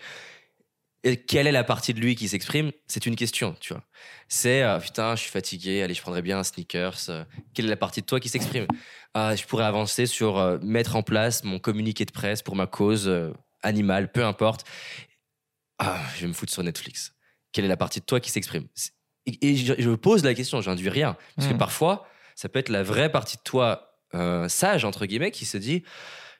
Et 1.03 1.17
quelle 1.17 1.47
est 1.47 1.51
la 1.51 1.63
partie 1.63 1.93
de 1.95 1.99
lui 1.99 2.15
qui 2.15 2.27
s'exprime? 2.27 2.71
C'est 2.87 3.07
une 3.07 3.15
question, 3.15 3.55
tu 3.59 3.73
vois. 3.73 3.83
C'est, 4.27 4.61
euh, 4.61 4.77
putain, 4.79 5.15
je 5.15 5.21
suis 5.23 5.31
fatigué, 5.31 5.81
allez, 5.81 5.95
je 5.95 6.01
prendrais 6.01 6.21
bien 6.21 6.37
un 6.37 6.43
sneakers. 6.43 7.09
euh, 7.09 7.23
quelle 7.55 7.65
est 7.65 7.69
la 7.69 7.75
partie 7.77 8.01
de 8.01 8.05
toi 8.05 8.19
qui 8.19 8.29
s'exprime? 8.29 8.67
Ah, 9.15 9.35
Je 9.35 9.43
pourrais 9.45 9.65
avancer 9.65 10.05
sur 10.05 10.37
euh, 10.37 10.59
mettre 10.61 10.95
en 10.95 11.01
place 11.01 11.43
mon 11.43 11.57
communiqué 11.57 12.05
de 12.05 12.11
presse 12.11 12.43
pour 12.43 12.55
ma 12.55 12.67
cause 12.67 13.07
euh, 13.07 13.33
animale, 13.63 14.11
peu 14.11 14.23
importe. 14.23 14.63
Ah, 15.79 15.99
je 16.15 16.21
vais 16.21 16.27
me 16.27 16.33
foutre 16.33 16.53
sur 16.53 16.63
Netflix. 16.63 17.13
Quelle 17.51 17.65
est 17.65 17.69
la 17.69 17.77
partie 17.77 17.99
de 17.99 18.05
toi 18.05 18.19
qui 18.19 18.29
s'exprime? 18.29 18.67
Et, 19.25 19.49
et 19.49 19.55
je, 19.55 19.73
je 19.77 19.89
me 19.89 19.97
pose 19.97 20.23
la 20.23 20.33
question, 20.35 20.61
j'induis 20.61 20.89
rien. 20.89 21.17
Parce 21.35 21.47
que 21.47 21.53
Hmm. 21.53 21.57
parfois, 21.57 22.07
ça 22.35 22.47
peut 22.49 22.59
être 22.59 22.69
la 22.69 22.83
vraie 22.83 23.11
partie 23.11 23.37
de 23.37 23.41
toi 23.43 23.87
sage, 24.49 24.83
entre 24.83 25.05
guillemets, 25.05 25.31
qui 25.31 25.45
se 25.45 25.57
dit 25.57 25.83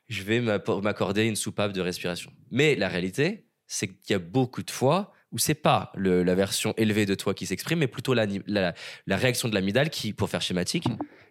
je 0.09 0.24
vais 0.24 0.41
m'accorder 0.41 1.24
une 1.24 1.38
soupape 1.38 1.72
de 1.72 1.80
respiration. 1.80 2.34
Mais 2.51 2.76
la 2.76 2.89
réalité, 2.89 3.47
c'est 3.74 3.88
qu'il 3.88 4.11
y 4.11 4.13
a 4.13 4.19
beaucoup 4.19 4.63
de 4.63 4.69
fois 4.72 5.13
où 5.32 5.38
c'est 5.38 5.53
pas 5.55 5.93
le- 5.95 6.24
la 6.24 6.36
version 6.36 6.74
élevée 6.76 7.05
de 7.05 7.15
toi 7.15 7.34
qui 7.34 7.45
s'exprime, 7.45 7.80
mais 7.80 7.88
plutôt 7.88 8.13
la, 8.13 8.26
la, 8.47 8.74
la 9.07 9.17
réaction 9.17 9.47
de 9.47 9.55
l'amygdale 9.55 9.89
qui, 9.89 10.11
pour 10.11 10.30
faire 10.30 10.41
schématique, 10.41 10.88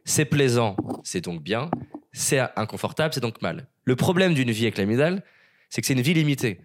c'est 0.07 0.25
plaisant, 0.25 0.75
c'est 1.05 1.21
donc 1.21 1.43
bien, 1.43 1.71
c'est 2.13 2.41
inconfortable, 2.57 3.13
c'est 3.13 3.21
donc 3.21 3.43
mal. 3.43 3.67
Le 3.85 3.97
problème 3.97 4.33
d'une 4.33 4.51
vie 4.51 4.63
avec 4.65 4.79
l'amygdale, 4.79 5.23
c'est 5.69 5.83
que 5.83 5.87
c'est 5.87 5.93
une 5.93 6.01
vie 6.01 6.15
limitée. 6.15 6.61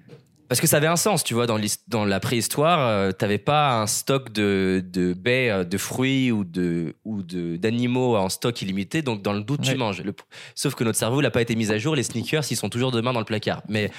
Parce 0.47 0.61
que 0.61 0.67
ça 0.67 0.77
avait 0.77 0.87
un 0.87 0.95
sens, 0.95 1.23
tu 1.23 1.33
vois, 1.33 1.47
dans, 1.47 2.05
la 2.05 2.19
préhistoire, 2.19 2.79
euh, 2.87 3.11
t'avais 3.11 3.39
pas 3.39 3.81
un 3.81 3.87
stock 3.87 4.31
de, 4.31 4.83
de 4.85 5.13
baies, 5.13 5.49
euh, 5.49 5.63
de 5.63 5.77
fruits 5.77 6.31
ou 6.31 6.43
de 6.43 6.95
ou 7.03 7.23
de 7.23 7.57
d'animaux 7.57 8.15
en 8.15 8.29
stock 8.29 8.61
illimité, 8.61 9.01
donc 9.01 9.23
dans 9.23 9.33
le 9.33 9.41
doute 9.41 9.61
tu 9.61 9.75
manges. 9.75 10.01
Le- 10.01 10.13
sauf 10.53 10.75
que 10.75 10.83
notre 10.83 10.99
cerveau 10.99 11.21
n'a 11.21 11.31
pas 11.31 11.41
été 11.41 11.55
mis 11.55 11.71
à 11.71 11.79
jour, 11.79 11.95
les 11.95 12.03
sneakers 12.03 12.43
ils 12.51 12.57
sont 12.57 12.69
toujours 12.69 12.91
demain 12.91 13.11
dans 13.11 13.19
le 13.19 13.25
placard. 13.25 13.63
Mais 13.69 13.89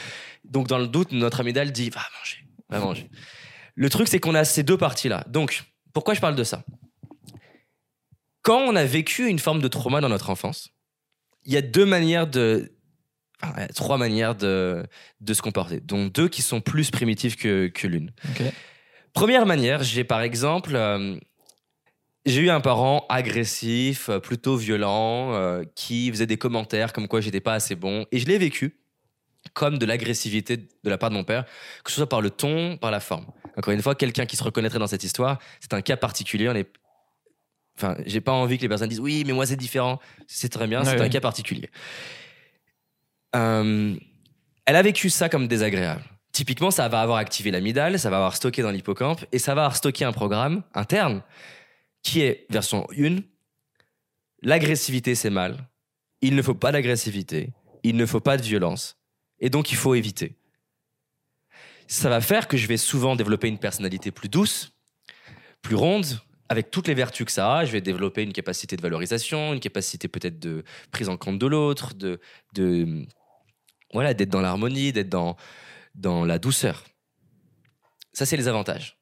donc 0.44 0.68
dans 0.68 0.78
le 0.78 0.86
doute, 0.86 1.10
notre 1.10 1.40
amygdale 1.40 1.72
dit 1.72 1.90
va 1.90 2.02
manger, 2.18 2.46
va 2.68 2.78
manger. 2.78 3.10
Le 3.74 3.90
truc 3.90 4.06
c'est 4.06 4.20
qu'on 4.20 4.34
a 4.36 4.44
ces 4.44 4.62
deux 4.62 4.76
parties 4.78 5.08
là. 5.08 5.24
Donc 5.28 5.64
pourquoi 5.92 6.14
je 6.14 6.20
parle 6.20 6.36
de 6.36 6.44
ça? 6.44 6.62
Quand 8.42 8.60
on 8.60 8.76
a 8.76 8.84
vécu 8.84 9.26
une 9.26 9.40
forme 9.40 9.60
de 9.60 9.68
trauma 9.68 10.00
dans 10.00 10.08
notre 10.08 10.30
enfance, 10.30 10.70
il 11.44 11.52
y 11.52 11.56
a 11.56 11.62
deux 11.62 11.86
manières 11.86 12.28
de 12.28 12.75
enfin, 13.42 13.66
trois 13.74 13.98
manières 13.98 14.34
de, 14.34 14.84
de 15.20 15.34
se 15.34 15.42
comporter, 15.42 15.80
dont 15.80 16.06
deux 16.06 16.28
qui 16.28 16.42
sont 16.42 16.60
plus 16.60 16.90
primitives 16.90 17.36
que, 17.36 17.68
que 17.68 17.86
l'une. 17.86 18.12
Première 19.12 19.46
manière, 19.46 19.82
j'ai 19.82 20.04
par 20.04 20.20
exemple, 20.20 20.74
euh, 20.74 21.16
j'ai 22.26 22.42
eu 22.42 22.50
un 22.50 22.60
parent 22.60 23.06
agressif, 23.08 24.08
euh, 24.08 24.18
plutôt 24.18 24.56
violent, 24.56 25.32
euh, 25.32 25.64
qui 25.74 26.10
faisait 26.10 26.26
des 26.26 26.36
commentaires 26.36 26.92
comme 26.92 27.08
quoi 27.08 27.20
j'étais 27.20 27.40
pas 27.40 27.54
assez 27.54 27.76
bon, 27.76 28.06
et 28.12 28.18
je 28.18 28.26
l'ai 28.26 28.38
vécu 28.38 28.78
comme 29.54 29.78
de 29.78 29.86
l'agressivité 29.86 30.56
de 30.56 30.90
la 30.90 30.98
part 30.98 31.10
de 31.10 31.14
mon 31.14 31.24
père, 31.24 31.44
que 31.84 31.90
ce 31.90 31.96
soit 31.96 32.08
par 32.08 32.20
le 32.20 32.30
ton, 32.30 32.76
par 32.76 32.90
la 32.90 33.00
forme. 33.00 33.26
Encore 33.56 33.72
une 33.72 33.80
fois, 33.80 33.94
quelqu'un 33.94 34.26
qui 34.26 34.36
se 34.36 34.42
reconnaîtrait 34.42 34.80
dans 34.80 34.88
cette 34.88 35.04
histoire, 35.04 35.38
c'est 35.60 35.72
un 35.72 35.82
cas 35.82 35.96
particulier. 35.96 36.48
On 36.48 36.54
est 36.54 36.68
Enfin, 37.78 37.94
j'ai 38.06 38.22
pas 38.22 38.32
envie 38.32 38.56
que 38.56 38.62
les 38.62 38.70
personnes 38.70 38.88
disent 38.88 39.00
oui, 39.00 39.22
mais 39.26 39.34
moi 39.34 39.44
c'est 39.44 39.56
différent. 39.56 40.00
C'est 40.26 40.48
très 40.48 40.66
bien, 40.66 40.82
c'est 40.82 40.98
un 40.98 41.10
cas 41.10 41.20
particulier. 41.20 41.68
Euh, 43.34 43.96
elle 44.64 44.76
a 44.76 44.82
vécu 44.82 45.10
ça 45.10 45.28
comme 45.28 45.48
désagréable. 45.48 46.02
Typiquement, 46.32 46.70
ça 46.70 46.88
va 46.88 47.00
avoir 47.00 47.18
activé 47.18 47.50
l'amygdale, 47.50 47.98
ça 47.98 48.10
va 48.10 48.16
avoir 48.16 48.36
stocké 48.36 48.62
dans 48.62 48.70
l'hippocampe 48.70 49.24
et 49.32 49.38
ça 49.38 49.54
va 49.54 49.62
avoir 49.62 49.76
stocké 49.76 50.04
un 50.04 50.12
programme 50.12 50.62
interne 50.74 51.22
qui 52.02 52.20
est 52.20 52.46
version 52.50 52.86
1. 52.96 53.18
L'agressivité, 54.42 55.14
c'est 55.14 55.30
mal. 55.30 55.68
Il 56.20 56.34
ne 56.34 56.42
faut 56.42 56.54
pas 56.54 56.72
d'agressivité. 56.72 57.52
Il 57.82 57.96
ne 57.96 58.06
faut 58.06 58.20
pas 58.20 58.36
de 58.36 58.42
violence. 58.42 58.98
Et 59.40 59.50
donc, 59.50 59.72
il 59.72 59.76
faut 59.76 59.94
éviter. 59.94 60.36
Ça 61.88 62.08
va 62.08 62.20
faire 62.20 62.48
que 62.48 62.56
je 62.56 62.66
vais 62.66 62.76
souvent 62.76 63.16
développer 63.16 63.48
une 63.48 63.58
personnalité 63.58 64.10
plus 64.10 64.28
douce, 64.28 64.72
plus 65.62 65.76
ronde, 65.76 66.20
avec 66.48 66.70
toutes 66.70 66.88
les 66.88 66.94
vertus 66.94 67.26
que 67.26 67.32
ça 67.32 67.58
a. 67.58 67.64
Je 67.64 67.72
vais 67.72 67.80
développer 67.80 68.22
une 68.22 68.32
capacité 68.32 68.76
de 68.76 68.82
valorisation, 68.82 69.52
une 69.52 69.60
capacité 69.60 70.08
peut-être 70.08 70.38
de 70.38 70.64
prise 70.90 71.08
en 71.08 71.16
compte 71.16 71.38
de 71.38 71.46
l'autre, 71.46 71.94
de, 71.94 72.20
voilà, 73.92 74.14
d'être 74.14 74.30
dans 74.30 74.40
l'harmonie, 74.40 74.92
d'être 74.92 75.08
dans, 75.08 75.36
dans 75.94 76.24
la 76.24 76.38
douceur. 76.38 76.84
Ça, 78.12 78.26
c'est 78.26 78.36
les 78.36 78.48
avantages. 78.48 78.98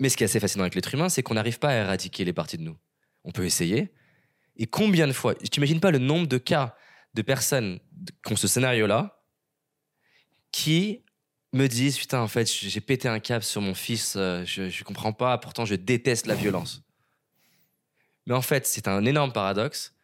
Mais 0.00 0.08
ce 0.08 0.16
qui 0.16 0.24
est 0.24 0.26
assez 0.26 0.40
fascinant 0.40 0.64
avec 0.64 0.74
l'être 0.74 0.92
humain, 0.94 1.08
c'est 1.08 1.22
qu'on 1.22 1.34
n'arrive 1.34 1.58
pas 1.58 1.68
à 1.68 1.74
éradiquer 1.74 2.24
les 2.24 2.32
parties 2.32 2.58
de 2.58 2.62
nous. 2.62 2.76
On 3.24 3.30
peut 3.30 3.44
essayer. 3.44 3.92
Et 4.56 4.66
combien 4.66 5.06
de 5.06 5.12
fois, 5.12 5.34
tu 5.34 5.58
n'imagines 5.58 5.80
pas 5.80 5.90
le 5.90 5.98
nombre 5.98 6.26
de 6.26 6.38
cas 6.38 6.76
de 7.14 7.22
personnes 7.22 7.78
qui 8.24 8.32
ont 8.32 8.36
ce 8.36 8.48
scénario-là, 8.48 9.22
qui 10.50 11.04
me 11.52 11.66
disent 11.66 11.98
Putain, 11.98 12.20
en 12.20 12.28
fait, 12.28 12.50
j'ai 12.50 12.80
pété 12.80 13.08
un 13.08 13.20
câble 13.20 13.44
sur 13.44 13.60
mon 13.60 13.74
fils, 13.74 14.14
euh, 14.16 14.44
je 14.44 14.62
ne 14.62 14.84
comprends 14.84 15.12
pas, 15.12 15.38
pourtant 15.38 15.64
je 15.64 15.74
déteste 15.74 16.26
la 16.26 16.34
violence. 16.34 16.82
Mais 18.26 18.34
en 18.34 18.42
fait, 18.42 18.66
c'est 18.66 18.88
un 18.88 19.04
énorme 19.04 19.32
paradoxe. 19.32 19.94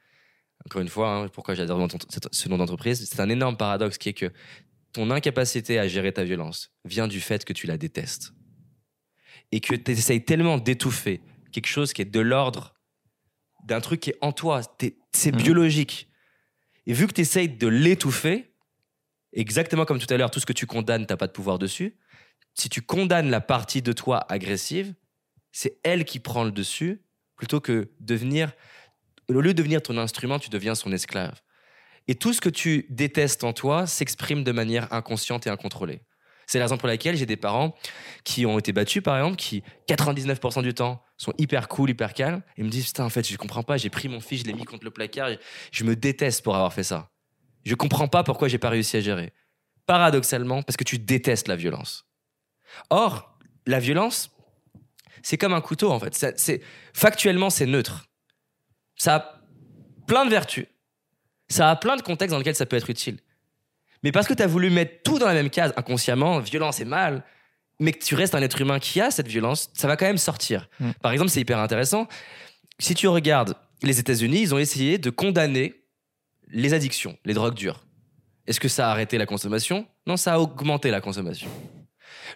Encore 0.66 0.82
une 0.82 0.88
fois, 0.88 1.14
hein, 1.14 1.28
pourquoi 1.28 1.54
j'adore 1.54 1.86
ce 2.32 2.48
nom 2.48 2.58
d'entreprise, 2.58 3.08
c'est 3.08 3.20
un 3.20 3.28
énorme 3.28 3.56
paradoxe 3.56 3.96
qui 3.96 4.08
est 4.08 4.12
que 4.14 4.32
ton 4.92 5.10
incapacité 5.10 5.78
à 5.78 5.86
gérer 5.86 6.12
ta 6.12 6.24
violence 6.24 6.72
vient 6.84 7.06
du 7.06 7.20
fait 7.20 7.44
que 7.44 7.52
tu 7.52 7.66
la 7.66 7.78
détestes. 7.78 8.32
Et 9.52 9.60
que 9.60 9.74
tu 9.76 9.92
essayes 9.92 10.24
tellement 10.24 10.58
d'étouffer 10.58 11.22
quelque 11.52 11.68
chose 11.68 11.92
qui 11.92 12.02
est 12.02 12.06
de 12.06 12.20
l'ordre 12.20 12.74
d'un 13.64 13.80
truc 13.80 14.00
qui 14.00 14.10
est 14.10 14.18
en 14.20 14.32
toi. 14.32 14.60
C'est 15.12 15.32
Mhm. 15.32 15.38
biologique. 15.42 16.10
Et 16.86 16.92
vu 16.92 17.06
que 17.06 17.12
tu 17.12 17.20
essayes 17.20 17.48
de 17.48 17.68
l'étouffer, 17.68 18.47
exactement 19.32 19.84
comme 19.84 19.98
tout 19.98 20.12
à 20.12 20.16
l'heure, 20.16 20.30
tout 20.30 20.40
ce 20.40 20.46
que 20.46 20.52
tu 20.52 20.66
condamnes, 20.66 21.06
t'as 21.06 21.16
pas 21.16 21.26
de 21.26 21.32
pouvoir 21.32 21.58
dessus. 21.58 21.96
Si 22.54 22.68
tu 22.68 22.82
condamnes 22.82 23.30
la 23.30 23.40
partie 23.40 23.82
de 23.82 23.92
toi 23.92 24.24
agressive, 24.28 24.94
c'est 25.52 25.78
elle 25.82 26.04
qui 26.04 26.18
prend 26.18 26.44
le 26.44 26.50
dessus 26.50 27.02
plutôt 27.36 27.60
que 27.60 27.90
devenir. 28.00 28.52
Au 29.28 29.40
lieu 29.40 29.52
de 29.52 29.58
devenir 29.58 29.82
ton 29.82 29.96
instrument, 29.98 30.38
tu 30.38 30.50
deviens 30.50 30.74
son 30.74 30.92
esclave. 30.92 31.40
Et 32.08 32.14
tout 32.14 32.32
ce 32.32 32.40
que 32.40 32.48
tu 32.48 32.86
détestes 32.88 33.44
en 33.44 33.52
toi 33.52 33.86
s'exprime 33.86 34.42
de 34.42 34.52
manière 34.52 34.92
inconsciente 34.92 35.46
et 35.46 35.50
incontrôlée. 35.50 36.00
C'est 36.46 36.58
la 36.58 36.64
raison 36.64 36.78
pour 36.78 36.88
laquelle 36.88 37.14
j'ai 37.14 37.26
des 37.26 37.36
parents 37.36 37.74
qui 38.24 38.46
ont 38.46 38.58
été 38.58 38.72
battus, 38.72 39.02
par 39.02 39.18
exemple, 39.18 39.36
qui 39.36 39.62
99% 39.86 40.62
du 40.62 40.72
temps 40.72 41.02
sont 41.18 41.34
hyper 41.36 41.68
cool, 41.68 41.90
hyper 41.90 42.14
calmes, 42.14 42.40
et 42.56 42.62
me 42.62 42.70
disent 42.70 42.86
Putain, 42.86 43.04
en 43.04 43.10
fait, 43.10 43.28
je 43.28 43.36
comprends 43.36 43.62
pas, 43.62 43.76
j'ai 43.76 43.90
pris 43.90 44.08
mon 44.08 44.20
fils, 44.20 44.40
je 44.40 44.46
l'ai 44.46 44.54
mis 44.54 44.64
contre 44.64 44.84
le 44.84 44.90
placard, 44.90 45.28
je 45.70 45.84
me 45.84 45.94
déteste 45.94 46.42
pour 46.42 46.56
avoir 46.56 46.72
fait 46.72 46.84
ça. 46.84 47.10
Je 47.68 47.74
comprends 47.74 48.08
pas 48.08 48.24
pourquoi 48.24 48.48
j'ai 48.48 48.56
pas 48.56 48.70
réussi 48.70 48.96
à 48.96 49.00
gérer. 49.00 49.32
Paradoxalement, 49.84 50.62
parce 50.62 50.76
que 50.78 50.84
tu 50.84 50.98
détestes 50.98 51.48
la 51.48 51.56
violence. 51.56 52.06
Or, 52.88 53.38
la 53.66 53.78
violence, 53.78 54.30
c'est 55.22 55.36
comme 55.36 55.52
un 55.52 55.60
couteau, 55.60 55.90
en 55.90 56.00
fait. 56.00 56.14
C'est- 56.14 56.62
factuellement, 56.94 57.50
c'est 57.50 57.66
neutre. 57.66 58.08
Ça 58.96 59.14
a 59.16 59.40
plein 60.06 60.24
de 60.24 60.30
vertus. 60.30 60.66
Ça 61.48 61.70
a 61.70 61.76
plein 61.76 61.96
de 61.96 62.02
contextes 62.02 62.32
dans 62.32 62.38
lesquels 62.38 62.54
ça 62.54 62.64
peut 62.64 62.76
être 62.76 62.88
utile. 62.88 63.18
Mais 64.02 64.12
parce 64.12 64.26
que 64.26 64.32
tu 64.34 64.42
as 64.42 64.46
voulu 64.46 64.70
mettre 64.70 65.02
tout 65.02 65.18
dans 65.18 65.26
la 65.26 65.34
même 65.34 65.50
case, 65.50 65.74
inconsciemment, 65.76 66.38
violence 66.40 66.80
et 66.80 66.86
mal, 66.86 67.22
mais 67.80 67.92
que 67.92 68.02
tu 68.02 68.14
restes 68.14 68.34
un 68.34 68.40
être 68.42 68.60
humain 68.62 68.78
qui 68.78 68.98
a 69.00 69.10
cette 69.10 69.28
violence, 69.28 69.70
ça 69.74 69.88
va 69.88 69.98
quand 69.98 70.06
même 70.06 70.16
sortir. 70.18 70.70
Mm. 70.80 70.90
Par 71.02 71.12
exemple, 71.12 71.30
c'est 71.30 71.40
hyper 71.40 71.58
intéressant. 71.58 72.08
Si 72.78 72.94
tu 72.94 73.08
regardes 73.08 73.56
les 73.82 73.98
États-Unis, 74.00 74.40
ils 74.40 74.54
ont 74.54 74.58
essayé 74.58 74.96
de 74.96 75.10
condamner 75.10 75.74
les 76.50 76.74
addictions, 76.74 77.16
les 77.24 77.34
drogues 77.34 77.54
dures. 77.54 77.84
Est-ce 78.46 78.60
que 78.60 78.68
ça 78.68 78.88
a 78.88 78.90
arrêté 78.90 79.18
la 79.18 79.26
consommation? 79.26 79.86
Non, 80.06 80.16
ça 80.16 80.34
a 80.34 80.38
augmenté 80.38 80.90
la 80.90 81.00
consommation. 81.00 81.50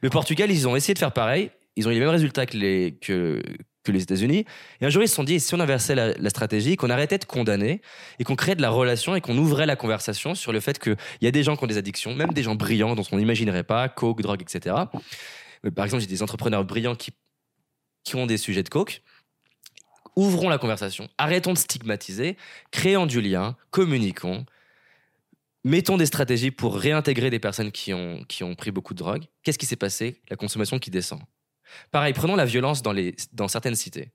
Le 0.03 0.11
Portugal, 0.11 0.51
ils 0.51 0.69
ont 0.69 0.77
essayé 0.77 0.95
de 0.95 0.99
faire 0.99 1.13
pareil. 1.13 1.51
Ils 1.77 1.89
ont 1.89 1.91
eu 1.91 1.95
les 1.95 2.01
mêmes 2.01 2.11
résultats 2.11 2.45
que 2.45 2.57
les, 2.57 2.99
que, 3.01 3.41
les 3.89 4.03
États-Unis. 4.03 4.45
Et 4.81 4.85
un 4.85 4.91
jour, 4.91 5.03
ils 5.03 5.09
se 5.09 5.15
sont 5.15 5.25
dit, 5.25 5.41
si 5.41 5.55
on 5.55 5.61
inversait 5.61 5.95
la, 5.95 6.13
la 6.13 6.31
stratégie, 6.31 6.77
qu'on 6.77 6.91
arrêtait 6.91 7.19
de 7.19 7.25
condamner 7.25 7.81
et 8.19 8.25
qu'on 8.25 8.37
créait 8.37 8.55
de 8.55 8.63
la 8.63 8.69
relation 8.69 9.17
et 9.17 9.23
qu'on 9.23 9.37
ouvrait 9.39 9.65
la 9.65 9.75
conversation 9.77 10.35
sur 10.35 10.53
le 10.53 10.61
fait 10.61 10.79
qu'il 10.79 10.97
y 11.23 11.27
a 11.27 11.31
des 11.31 11.43
gens 11.43 11.57
qui 11.57 11.65
ont 11.65 11.67
des 11.67 11.79
addictions, 11.79 12.15
même 12.15 12.33
des 12.33 12.43
gens 12.43 12.55
brillants 12.55 12.95
dont 12.95 13.05
on 13.11 13.17
n'imaginerait 13.17 13.65
pas, 13.65 13.89
coke, 13.89 14.21
drogue, 14.21 14.43
etc. 14.43 14.77
Euh, 15.65 15.71
Par 15.71 15.87
exemple, 15.87 16.03
j'ai 16.03 16.09
des 16.09 16.23
entrepreneurs 16.23 16.65
brillants 16.65 16.95
qui, 16.95 17.13
qui 18.05 18.17
ont 18.17 18.27
des 18.27 18.37
sujets 18.37 18.63
de 18.63 18.69
coke. 18.69 19.03
Ouvrons 20.17 20.49
la 20.49 20.59
conversation, 20.59 21.09
arrêtons 21.17 21.53
de 21.53 21.59
stigmatiser, 21.59 22.37
créons 22.71 23.07
du 23.07 23.21
lien, 23.21 23.57
communiquons, 23.71 24.45
mettons 25.65 25.97
des 25.97 26.07
stratégies 26.07 26.51
pour 26.51 26.77
réintégrer 26.77 27.31
des 27.31 27.39
personnes 27.39 27.73
qui 27.73 27.95
ont, 27.95 28.25
qui 28.29 28.45
ont 28.45 28.55
pris 28.55 28.71
beaucoup 28.71 28.95
de 28.95 28.99
drogue. 28.99 29.25
Qu'est-ce 29.43 29.59
qui 29.59 29.67
s'est 29.67 29.77
passé? 29.77 30.21
La 30.29 30.37
consommation 30.37 30.79
qui 30.79 30.91
descend. 30.91 31.21
Pareil, 31.91 32.13
prenons 32.13 32.37
la 32.37 32.45
violence 32.45 32.83
dans, 32.83 32.93
les, 32.93 33.15
dans 33.33 33.49
certaines 33.49 33.77
cités. 33.77 34.13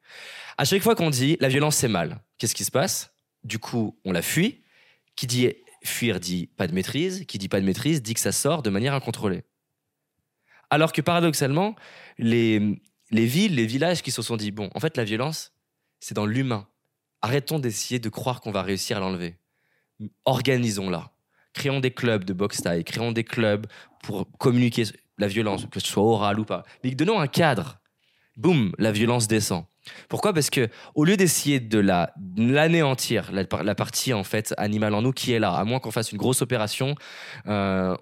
À 0.58 0.66
chaque 0.66 0.84
fois 0.84 0.96
qu'on 0.96 1.10
dit 1.10 1.38
la 1.40 1.48
violence 1.48 1.78
c'est 1.78 1.88
mal, 1.88 2.22
qu'est-ce 2.38 2.54
qui 2.54 2.64
se 2.64 2.72
passe? 2.72 3.12
Du 3.44 3.60
coup, 3.60 3.98
on 4.06 4.12
la 4.12 4.22
fuit. 4.22 4.64
Qui 5.16 5.26
dit 5.26 5.52
fuir 5.84 6.20
dit 6.20 6.46
pas 6.46 6.68
de 6.68 6.74
maîtrise. 6.74 7.26
Qui 7.26 7.40
dit 7.40 7.50
pas 7.50 7.60
de 7.60 7.66
maîtrise 7.66 8.04
dit 8.04 8.14
que 8.14 8.20
ça 8.20 8.32
sort 8.32 8.62
de 8.62 8.70
manière 8.70 8.94
incontrôlée. 8.94 9.44
Alors 10.70 10.92
que 10.92 11.02
paradoxalement, 11.02 11.76
les, 12.20 12.80
les 13.10 13.26
villes, 13.26 13.56
les 13.56 13.66
villages 13.66 14.04
qui 14.04 14.12
se 14.12 14.22
sont 14.22 14.38
dit 14.38 14.52
bon, 14.52 14.70
en 14.76 14.80
fait, 14.80 14.98
la 14.98 15.06
violence, 15.06 15.54
c'est 16.00 16.16
dans 16.16 16.26
l'humain. 16.26 16.68
Arrêtons 17.22 17.60
d'essayer 17.60 18.00
de 18.00 18.10
croire 18.10 18.42
qu'on 18.42 18.52
va 18.52 18.62
réussir 18.62 18.98
à 18.98 19.00
l'enlever. 19.00 19.38
Organisons-la. 20.26 21.12
Créons 21.54 21.80
des 21.80 21.92
clubs 21.92 22.24
de 22.24 22.34
boxe 22.34 22.62
taille, 22.62 22.84
créons 22.84 23.12
des 23.12 23.24
clubs 23.24 23.66
pour 24.04 24.28
communiquer 24.38 24.84
la 25.18 25.28
violence, 25.28 25.66
que 25.72 25.80
ce 25.80 25.88
soit 25.88 26.04
orale 26.04 26.40
ou 26.40 26.46
pas. 26.46 26.64
Mais 26.84 26.92
donnons 26.92 27.20
un 27.20 27.28
cadre. 27.28 27.80
Boum, 28.36 28.72
la 28.78 28.92
violence 28.92 29.28
descend. 29.28 29.66
Pourquoi? 30.10 30.34
Parce 30.34 30.50
que 30.50 30.70
au 30.96 31.06
lieu 31.06 31.18
d'essayer 31.18 31.60
de 31.60 31.80
la 31.80 32.14
l'anéantir, 32.36 33.32
la, 33.32 33.44
la 33.64 33.76
partie 33.76 34.14
en 34.14 34.24
fait 34.24 34.54
animale 34.58 34.94
en 34.94 35.02
nous 35.02 35.14
qui 35.14 35.32
est 35.32 35.40
là, 35.40 35.54
à 35.54 35.64
moins 35.64 35.80
qu'on 35.80 35.92
fasse 35.92 36.12
une 36.12 36.18
grosse 36.18 36.42
opération, 36.42 36.96
euh, 37.48 37.96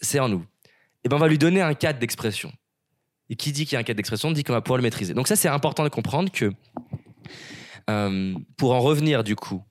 c'est 0.00 0.18
en 0.18 0.28
nous. 0.28 0.44
Et 1.04 1.08
ben 1.08 1.16
on 1.16 1.20
va 1.20 1.28
lui 1.28 1.38
donner 1.38 1.60
un 1.60 1.74
cadre 1.74 1.98
d'expression. 1.98 2.52
Et 3.28 3.36
qui 3.36 3.52
dit 3.52 3.64
qu'il 3.64 3.74
y 3.74 3.76
a 3.76 3.80
un 3.80 3.84
cadre 3.84 3.96
d'expression 3.96 4.30
dit 4.32 4.44
qu'on 4.44 4.52
va 4.52 4.60
pouvoir 4.60 4.78
le 4.78 4.82
maîtriser. 4.82 5.14
Donc 5.14 5.28
ça 5.28 5.36
c'est 5.36 5.48
important 5.48 5.84
de 5.84 5.88
comprendre 5.88 6.32
que 6.32 6.52
euh, 7.90 8.34
pour 8.56 8.72
en 8.72 8.80
revenir 8.80 9.24
du 9.24 9.36
coup 9.36 9.62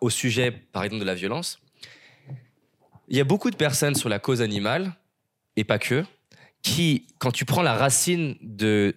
au 0.00 0.08
sujet 0.08 0.50
par 0.50 0.82
exemple 0.84 1.00
de 1.00 1.06
la 1.06 1.14
violence, 1.14 1.60
il 3.08 3.16
y 3.16 3.20
a 3.20 3.24
beaucoup 3.24 3.50
de 3.50 3.56
personnes 3.56 3.94
sur 3.94 4.08
la 4.08 4.18
cause 4.18 4.40
animale 4.40 4.94
et 5.56 5.64
pas 5.64 5.78
que 5.78 6.04
qui 6.62 7.06
quand 7.18 7.30
tu 7.30 7.44
prends 7.44 7.62
la 7.62 7.74
racine 7.74 8.36
de 8.40 8.96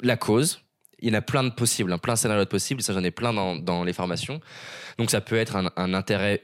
la 0.00 0.16
cause. 0.16 0.62
Il 1.00 1.08
y 1.08 1.10
en 1.14 1.18
a 1.18 1.22
plein 1.22 1.44
de 1.44 1.50
possibles, 1.50 1.92
hein, 1.92 1.98
plein 1.98 2.14
de 2.14 2.18
scénarios 2.18 2.46
possibles. 2.46 2.82
Ça, 2.82 2.94
j'en 2.94 3.04
ai 3.04 3.10
plein 3.10 3.32
dans, 3.32 3.84
les 3.84 3.92
formations. 3.92 4.40
Donc, 4.96 5.10
ça 5.10 5.20
peut 5.20 5.36
être 5.36 5.56
un, 5.56 5.94
intérêt 5.94 6.42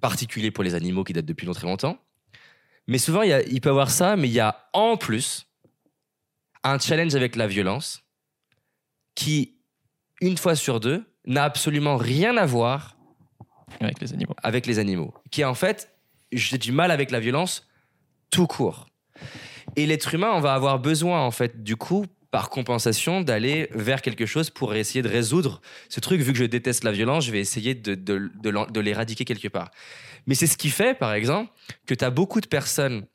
particulier 0.00 0.50
pour 0.50 0.64
les 0.64 0.74
animaux 0.74 1.04
qui 1.04 1.12
date 1.12 1.26
depuis 1.26 1.46
longtemps. 1.46 1.98
Mais 2.86 2.96
souvent, 2.96 3.20
il, 3.20 3.44
il 3.50 3.60
peut 3.60 3.68
y 3.68 3.70
avoir 3.70 3.90
ça, 3.90 4.16
mais 4.16 4.28
il 4.28 4.32
y 4.32 4.40
a 4.40 4.70
en 4.72 4.96
plus 4.96 5.46
un 6.64 6.78
challenge 6.78 7.14
avec 7.14 7.36
la 7.36 7.46
violence 7.46 8.02
qui, 9.14 9.56
une 10.20 10.36
fois 10.38 10.54
sur 10.54 10.80
deux, 10.80 11.04
n'a 11.26 11.44
absolument 11.44 11.96
rien 11.96 12.36
à 12.36 12.46
voir 12.46 12.96
avec 13.80 14.00
les 14.00 14.12
animaux. 14.12 14.34
avec 14.42 14.66
les 14.66 14.78
animaux. 14.78 15.14
Qui 15.30 15.42
est 15.42 15.44
en 15.44 15.54
fait, 15.54 15.94
j'ai 16.32 16.58
du 16.58 16.72
mal 16.72 16.90
avec 16.90 17.10
la 17.10 17.20
violence 17.20 17.68
tout 18.30 18.46
court. 18.46 18.86
Et 19.76 19.86
l'être 19.86 20.14
humain, 20.14 20.32
on 20.34 20.40
va 20.40 20.54
avoir 20.54 20.78
besoin, 20.78 21.20
en 21.20 21.30
fait, 21.30 21.62
du 21.62 21.76
coup, 21.76 22.06
par 22.30 22.48
compensation, 22.48 23.20
d'aller 23.20 23.68
vers 23.72 24.02
quelque 24.02 24.24
chose 24.26 24.50
pour 24.50 24.74
essayer 24.74 25.02
de 25.02 25.08
résoudre 25.08 25.60
ce 25.88 26.00
truc. 26.00 26.20
Vu 26.20 26.32
que 26.32 26.38
je 26.38 26.44
déteste 26.44 26.84
la 26.84 26.92
violence, 26.92 27.24
je 27.26 27.32
vais 27.32 27.40
essayer 27.40 27.74
de, 27.74 27.94
de, 27.94 28.30
de 28.34 28.50
l'en- 28.50 28.66
de 28.66 28.80
l'éradiquer 28.80 29.24
quelque 29.24 29.48
part. 29.48 29.70
Mais 30.26 30.34
c'est 30.34 30.46
ce 30.46 30.56
qui 30.56 30.70
fait, 30.70 30.94
par 30.96 31.12
exemple, 31.12 31.52
que 31.86 31.94
tu 31.94 32.04
as 32.04 32.10
beaucoup 32.10 32.40
de 32.40 32.46
personnes 32.46 33.06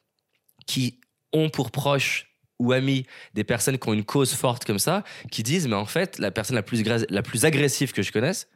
qui 0.65 0.99
ont 1.31 1.49
pour 1.49 1.71
proches 1.71 2.34
ou 2.59 2.71
amis 2.71 3.05
des 3.33 3.43
personnes 3.43 3.77
qui 3.77 3.89
ont 3.89 3.93
une 3.93 4.05
cause 4.05 4.33
forte 4.33 4.65
comme 4.65 4.79
ça, 4.79 5.03
qui 5.31 5.43
disent, 5.43 5.67
mais 5.67 5.75
en 5.75 5.85
fait, 5.85 6.19
la 6.19 6.31
personne 6.31 6.55
la 6.55 6.63
plus, 6.63 6.83
la 7.09 7.21
plus 7.21 7.45
agressive 7.45 7.91
que 7.91 8.01
je 8.01 8.11
connaisse, 8.11 8.49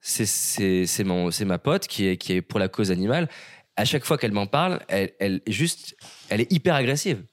c'est- 0.00 1.44
ma 1.44 1.58
pote 1.58 1.86
qui 1.86 2.06
est, 2.06 2.16
qui 2.16 2.34
est 2.34 2.42
pour 2.42 2.58
la 2.58 2.68
cause 2.68 2.90
animale. 2.90 3.28
À 3.76 3.84
chaque 3.84 4.04
fois 4.04 4.18
qu'elle 4.18 4.32
m'en 4.32 4.46
parle, 4.46 4.80
elle, 4.88 5.12
elle, 5.18 5.40
juste, 5.46 5.96
elle 6.28 6.40
est 6.40 6.52
hyper 6.52 6.74
agressive. 6.74 7.24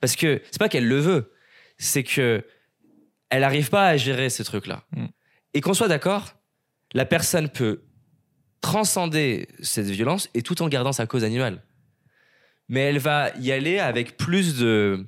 Parce 0.00 0.16
que 0.16 0.40
c'est 0.50 0.58
pas 0.58 0.68
qu'elle 0.68 0.86
le 0.86 0.98
veut, 0.98 1.32
c'est 1.78 2.04
que 2.04 2.44
elle 3.30 3.40
n'arrive 3.40 3.68
pas 3.68 3.88
à 3.88 3.96
gérer 3.96 4.30
ce 4.30 4.42
truc-là. 4.42 4.84
Mm. 4.92 5.06
Et 5.54 5.60
qu'on 5.60 5.74
soit 5.74 5.88
d'accord, 5.88 6.34
la 6.92 7.04
personne 7.04 7.48
peut 7.48 7.82
transcender 8.60 9.48
cette 9.60 9.86
violence 9.86 10.30
et 10.34 10.42
tout 10.42 10.62
en 10.62 10.68
gardant 10.68 10.92
sa 10.92 11.06
cause 11.06 11.24
animale. 11.24 11.62
Mais 12.68 12.80
elle 12.80 12.98
va 12.98 13.30
y 13.38 13.52
aller 13.52 13.78
avec 13.78 14.16
plus 14.16 14.56
de, 14.58 15.06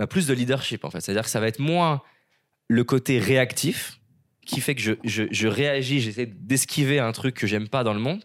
bah, 0.00 0.06
plus 0.06 0.26
de 0.26 0.32
leadership, 0.32 0.86
en 0.86 0.90
fait. 0.90 1.02
C'est-à-dire 1.02 1.24
que 1.24 1.28
ça 1.28 1.40
va 1.40 1.46
être 1.46 1.58
moins 1.58 2.00
le 2.68 2.84
côté 2.84 3.18
réactif 3.18 4.00
qui 4.46 4.62
fait 4.62 4.74
que 4.74 4.80
je, 4.80 4.94
je, 5.04 5.46
réagis, 5.46 6.00
j'essaie 6.00 6.24
d'esquiver 6.24 6.98
un 6.98 7.12
truc 7.12 7.34
que 7.34 7.46
j'aime 7.46 7.68
pas 7.68 7.84
dans 7.84 7.92
le 7.92 8.00
monde. 8.00 8.24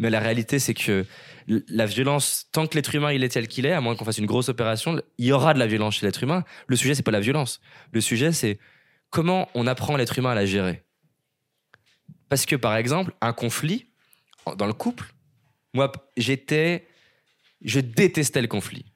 Mais 0.00 0.10
la 0.10 0.18
réalité, 0.18 0.58
c'est 0.58 0.74
que 0.74 1.06
la 1.46 1.86
violence, 1.86 2.48
tant 2.50 2.66
que 2.66 2.74
l'être 2.74 2.92
humain 2.92 3.12
il 3.12 3.22
est 3.22 3.28
tel 3.28 3.46
qu'il 3.46 3.66
est, 3.66 3.72
à 3.72 3.80
moins 3.80 3.94
qu'on 3.94 4.04
fasse 4.04 4.18
une 4.18 4.26
grosse 4.26 4.48
opération, 4.48 5.00
il 5.16 5.26
y 5.26 5.30
aura 5.30 5.54
de 5.54 5.60
la 5.60 5.68
violence 5.68 5.94
chez 5.94 6.06
l'être 6.06 6.24
humain. 6.24 6.42
Le 6.66 6.74
sujet, 6.74 6.96
c'est 6.96 7.04
pas 7.04 7.12
la 7.12 7.20
violence. 7.20 7.60
Le 7.92 8.00
sujet, 8.00 8.32
c'est 8.32 8.58
comment 9.10 9.48
on 9.54 9.68
apprend 9.68 9.96
l'être 9.96 10.18
humain 10.18 10.32
à 10.32 10.34
la 10.34 10.44
gérer. 10.44 10.82
Parce 12.28 12.46
que, 12.46 12.56
par 12.56 12.74
exemple, 12.74 13.12
un 13.20 13.32
conflit 13.32 13.86
dans 14.56 14.66
le 14.66 14.72
couple, 14.72 15.14
moi, 15.72 15.92
j'étais. 16.16 16.88
Je 17.62 17.78
détestais 17.78 18.42
le 18.42 18.48
conflit. 18.48 18.89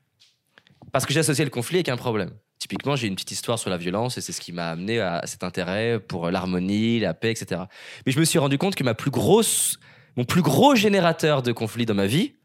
Parce 0.95 1.07
que 1.07 1.13
j'associais 1.13 1.45
le 1.45 1.51
conflit 1.51 1.79
avec 1.79 1.89
un 1.89 1.97
problème. 1.97 2.31
Typiquement, 2.61 2.95
j'ai 2.95 3.09
une 3.09 3.17
petite 3.17 3.33
histoire 3.33 3.59
sur 3.59 3.69
la 3.69 3.77
violence 3.77 4.17
et 4.17 4.21
c'est 4.21 4.31
ce 4.31 4.41
qui 4.41 4.53
m'a 4.53 4.71
amené 4.71 5.01
à 5.01 5.23
cet 5.27 5.43
intérêt 5.43 5.99
pour 5.99 6.31
l'harmonie, 6.31 7.01
la 7.01 7.15
paix, 7.15 7.33
etc. 7.33 7.63
Mais 8.07 8.13
je 8.13 8.21
me 8.21 8.25
suis 8.25 8.39
rendu 8.39 8.59
compte 8.59 8.77
que 8.77 8.85
ma 8.85 8.95
plus 8.95 9.11
grosse, 9.11 9.81
mon 10.17 10.25
plus 10.25 10.41
gros 10.41 10.77
générateur 10.77 11.43
de 11.43 11.51
conflits 11.51 11.85
dans 11.85 11.95
ma 11.95 12.07
vie 12.07 12.37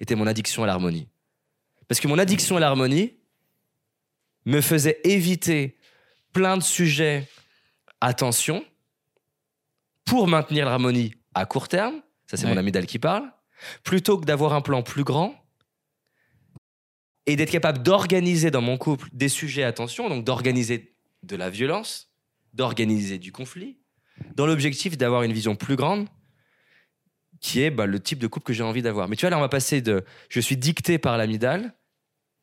était 0.00 0.14
mon 0.14 0.26
addiction 0.26 0.64
à 0.64 0.66
l'harmonie. 0.66 1.06
Parce 1.86 2.00
que 2.00 2.08
mon 2.08 2.18
addiction 2.18 2.56
à 2.56 2.60
l'harmonie 2.60 3.18
me 4.46 4.62
faisait 4.62 4.98
éviter 5.04 5.76
plein 6.32 6.56
de 6.56 6.62
sujets 6.62 7.28
à 8.00 8.14
tension 8.14 8.64
pour 10.06 10.28
maintenir 10.28 10.64
l'harmonie 10.64 11.14
à 11.34 11.44
court 11.44 11.68
terme. 11.68 12.00
Ça, 12.26 12.38
c'est 12.38 12.46
Ouais. 12.46 12.52
mon 12.54 12.56
amygdale 12.58 12.86
qui 12.86 12.98
parle. 12.98 13.30
Plutôt 13.84 14.18
que 14.18 14.24
d'avoir 14.24 14.54
un 14.54 14.62
plan 14.62 14.82
plus 14.82 15.04
grand 15.04 15.36
et 17.26 17.36
d'être 17.36 17.50
capable 17.50 17.82
d'organiser 17.82 18.50
dans 18.50 18.60
mon 18.60 18.76
couple 18.76 19.08
des 19.12 19.28
sujets 19.28 19.62
à 19.62 19.72
tension, 19.72 20.08
donc 20.08 20.24
d'organiser 20.24 20.94
de 21.22 21.36
la 21.36 21.50
violence, 21.50 22.10
d'organiser 22.52 23.18
du 23.18 23.32
conflit, 23.32 23.78
dans 24.34 24.46
l'objectif 24.46 24.96
d'avoir 24.96 25.22
une 25.22 25.32
vision 25.32 25.56
plus 25.56 25.76
grande 25.76 26.08
qui 27.40 27.60
est 27.60 27.70
bah, 27.70 27.86
le 27.86 27.98
type 28.00 28.18
de 28.18 28.26
couple 28.26 28.46
que 28.46 28.52
j'ai 28.52 28.62
envie 28.62 28.82
d'avoir. 28.82 29.08
Mais 29.08 29.16
tu 29.16 29.22
vois, 29.22 29.30
là, 29.30 29.38
on 29.38 29.40
va 29.40 29.48
passer 29.48 29.80
de 29.80 30.04
je 30.28 30.40
suis 30.40 30.56
dicté 30.56 30.98
par 30.98 31.16
l'amygdale 31.16 31.74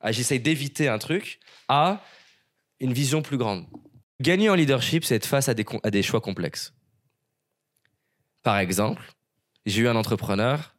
à 0.02 0.12
j'essaye 0.12 0.40
d'éviter 0.40 0.88
un 0.88 0.98
truc 0.98 1.40
à 1.68 2.04
une 2.80 2.94
vision 2.94 3.22
plus 3.22 3.38
grande. 3.38 3.66
Gagner 4.22 4.50
en 4.50 4.56
leadership, 4.56 5.06
c'est 5.06 5.16
être 5.16 5.26
face 5.26 5.50
à 5.50 5.54
des 5.54 6.04
choix 6.04 6.22
complexes. 6.22 6.74
Par 8.44 8.58
exemple, 8.58 9.14
j'ai 9.66 9.82
eu 9.82 9.88
un 9.88 9.96
entrepreneur 9.96 10.76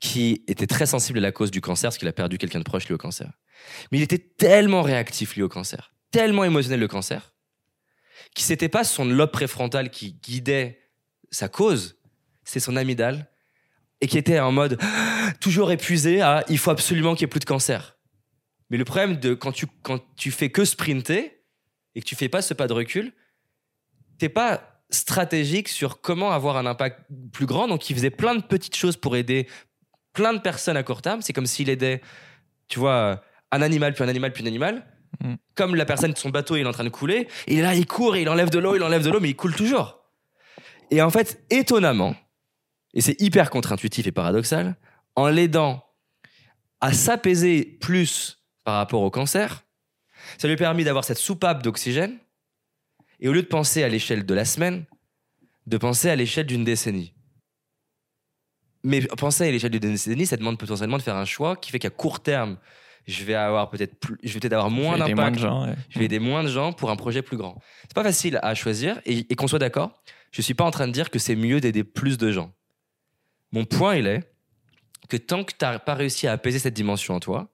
qui 0.00 0.42
était 0.48 0.66
très 0.66 0.86
sensible 0.86 1.18
à 1.18 1.22
la 1.22 1.32
cause 1.32 1.50
du 1.50 1.60
cancer, 1.60 1.88
parce 1.88 1.98
qu'il 1.98 2.08
a 2.08 2.12
perdu 2.12 2.38
quelqu'un 2.38 2.58
de 2.58 2.64
proche 2.64 2.88
lié 2.88 2.94
au 2.94 2.98
cancer. 2.98 3.30
Mais 3.92 3.98
il 3.98 4.02
était 4.02 4.18
tellement 4.18 4.82
réactif 4.82 5.36
lié 5.36 5.42
au 5.42 5.48
cancer, 5.48 5.94
tellement 6.10 6.44
émotionnel 6.44 6.80
le 6.80 6.88
cancer, 6.88 7.34
que 8.34 8.40
c'était 8.42 8.68
pas 8.68 8.84
son 8.84 9.04
lobe 9.04 9.30
préfrontal 9.30 9.90
qui 9.90 10.14
guidait 10.14 10.80
sa 11.30 11.48
cause, 11.48 11.98
c'est 12.44 12.60
son 12.60 12.76
amygdale, 12.76 13.30
et 14.00 14.06
qui 14.06 14.16
était 14.16 14.40
en 14.40 14.52
mode 14.52 14.80
toujours 15.40 15.70
épuisé 15.70 16.24
il 16.48 16.58
faut 16.58 16.70
absolument 16.70 17.14
qu'il 17.14 17.26
n'y 17.26 17.28
ait 17.28 17.32
plus 17.32 17.40
de 17.40 17.44
cancer. 17.44 17.98
Mais 18.70 18.78
le 18.78 18.84
problème 18.84 19.16
de 19.16 19.34
quand 19.34 19.52
tu, 19.52 19.66
quand 19.82 20.00
tu 20.16 20.30
fais 20.30 20.50
que 20.50 20.64
sprinter 20.64 21.42
et 21.94 22.00
que 22.00 22.06
tu 22.06 22.14
fais 22.14 22.28
pas 22.28 22.40
ce 22.40 22.54
pas 22.54 22.68
de 22.68 22.72
recul, 22.72 23.12
t'es 24.18 24.28
pas 24.28 24.84
stratégique 24.90 25.68
sur 25.68 26.00
comment 26.00 26.30
avoir 26.30 26.56
un 26.56 26.66
impact 26.66 27.00
plus 27.32 27.46
grand. 27.46 27.68
Donc 27.68 27.90
il 27.90 27.96
faisait 27.96 28.10
plein 28.10 28.34
de 28.34 28.42
petites 28.42 28.76
choses 28.76 28.96
pour 28.96 29.16
aider 29.16 29.48
plein 30.12 30.32
de 30.32 30.38
personnes 30.38 30.76
à 30.76 30.82
court 30.82 31.02
terme. 31.02 31.22
C'est 31.22 31.32
comme 31.32 31.46
s'il 31.46 31.68
aidait, 31.70 32.00
tu 32.68 32.78
vois, 32.78 33.22
un 33.50 33.62
animal, 33.62 33.94
puis 33.94 34.04
un 34.04 34.08
animal, 34.08 34.32
puis 34.32 34.44
un 34.44 34.46
animal. 34.46 34.86
Mm. 35.20 35.34
Comme 35.54 35.74
la 35.74 35.84
personne, 35.84 36.14
son 36.16 36.30
bateau, 36.30 36.56
il 36.56 36.62
est 36.62 36.66
en 36.66 36.72
train 36.72 36.84
de 36.84 36.88
couler. 36.88 37.28
Il 37.46 37.58
est 37.58 37.62
là, 37.62 37.74
il 37.74 37.86
court, 37.86 38.16
et 38.16 38.22
il 38.22 38.28
enlève 38.28 38.50
de 38.50 38.58
l'eau, 38.58 38.76
il 38.76 38.82
enlève 38.82 39.02
de 39.02 39.10
l'eau, 39.10 39.20
mais 39.20 39.30
il 39.30 39.36
coule 39.36 39.54
toujours. 39.54 40.00
Et 40.90 41.02
en 41.02 41.10
fait, 41.10 41.42
étonnamment, 41.50 42.14
et 42.94 43.00
c'est 43.00 43.20
hyper 43.20 43.50
contre-intuitif 43.50 44.06
et 44.06 44.12
paradoxal, 44.12 44.76
en 45.14 45.28
l'aidant 45.28 45.84
à 46.80 46.92
s'apaiser 46.92 47.64
plus 47.80 48.38
par 48.64 48.76
rapport 48.76 49.02
au 49.02 49.10
cancer, 49.10 49.64
ça 50.38 50.48
lui 50.48 50.54
a 50.54 50.56
permis 50.56 50.84
d'avoir 50.84 51.04
cette 51.04 51.18
soupape 51.18 51.62
d'oxygène, 51.62 52.18
et 53.20 53.28
au 53.28 53.32
lieu 53.32 53.42
de 53.42 53.46
penser 53.46 53.82
à 53.82 53.88
l'échelle 53.88 54.24
de 54.24 54.34
la 54.34 54.44
semaine, 54.44 54.84
de 55.66 55.76
penser 55.76 56.08
à 56.08 56.16
l'échelle 56.16 56.46
d'une 56.46 56.64
décennie. 56.64 57.14
Mais 58.82 59.02
penser 59.02 59.46
à 59.46 59.50
l'échelle 59.50 59.70
d'une 59.70 59.80
décennie, 59.80 60.26
ça 60.26 60.36
demande 60.36 60.58
potentiellement 60.58 60.96
de 60.98 61.02
faire 61.02 61.16
un 61.16 61.24
choix 61.24 61.56
qui 61.56 61.70
fait 61.70 61.78
qu'à 61.78 61.90
court 61.90 62.20
terme, 62.20 62.56
je 63.06 63.24
vais 63.24 63.34
avoir 63.34 63.68
peut-être 63.70 63.98
plus, 63.98 64.16
je 64.22 64.32
vais 64.32 64.40
peut-être 64.40 64.52
avoir 64.54 64.70
moins 64.70 64.96
d'impact 64.98 65.16
moins 65.16 65.30
de 65.30 65.38
gens. 65.38 65.66
ouais. 65.66 65.74
je 65.90 65.98
vais 65.98 66.04
aider 66.06 66.18
moins 66.18 66.42
de 66.44 66.48
gens 66.48 66.72
pour 66.72 66.90
un 66.90 66.96
projet 66.96 67.22
plus 67.22 67.36
grand. 67.36 67.60
C'est 67.82 67.94
pas 67.94 68.02
facile 68.04 68.38
à 68.42 68.54
choisir 68.54 69.00
et, 69.04 69.26
et 69.30 69.34
qu'on 69.36 69.48
soit 69.48 69.58
d'accord, 69.58 70.02
je 70.30 70.40
suis 70.42 70.54
pas 70.54 70.64
en 70.64 70.70
train 70.70 70.86
de 70.86 70.92
dire 70.92 71.10
que 71.10 71.18
c'est 71.18 71.34
mieux 71.36 71.60
d'aider 71.60 71.84
plus 71.84 72.16
de 72.18 72.30
gens. 72.30 72.52
Mon 73.52 73.64
point, 73.64 73.96
il 73.96 74.06
est 74.06 74.32
que 75.08 75.16
tant 75.16 75.42
que 75.44 75.50
tu 75.52 75.64
n'as 75.64 75.78
pas 75.78 75.94
réussi 75.94 76.26
à 76.28 76.32
apaiser 76.32 76.58
cette 76.60 76.74
dimension 76.74 77.14
en 77.14 77.20
toi, 77.20 77.48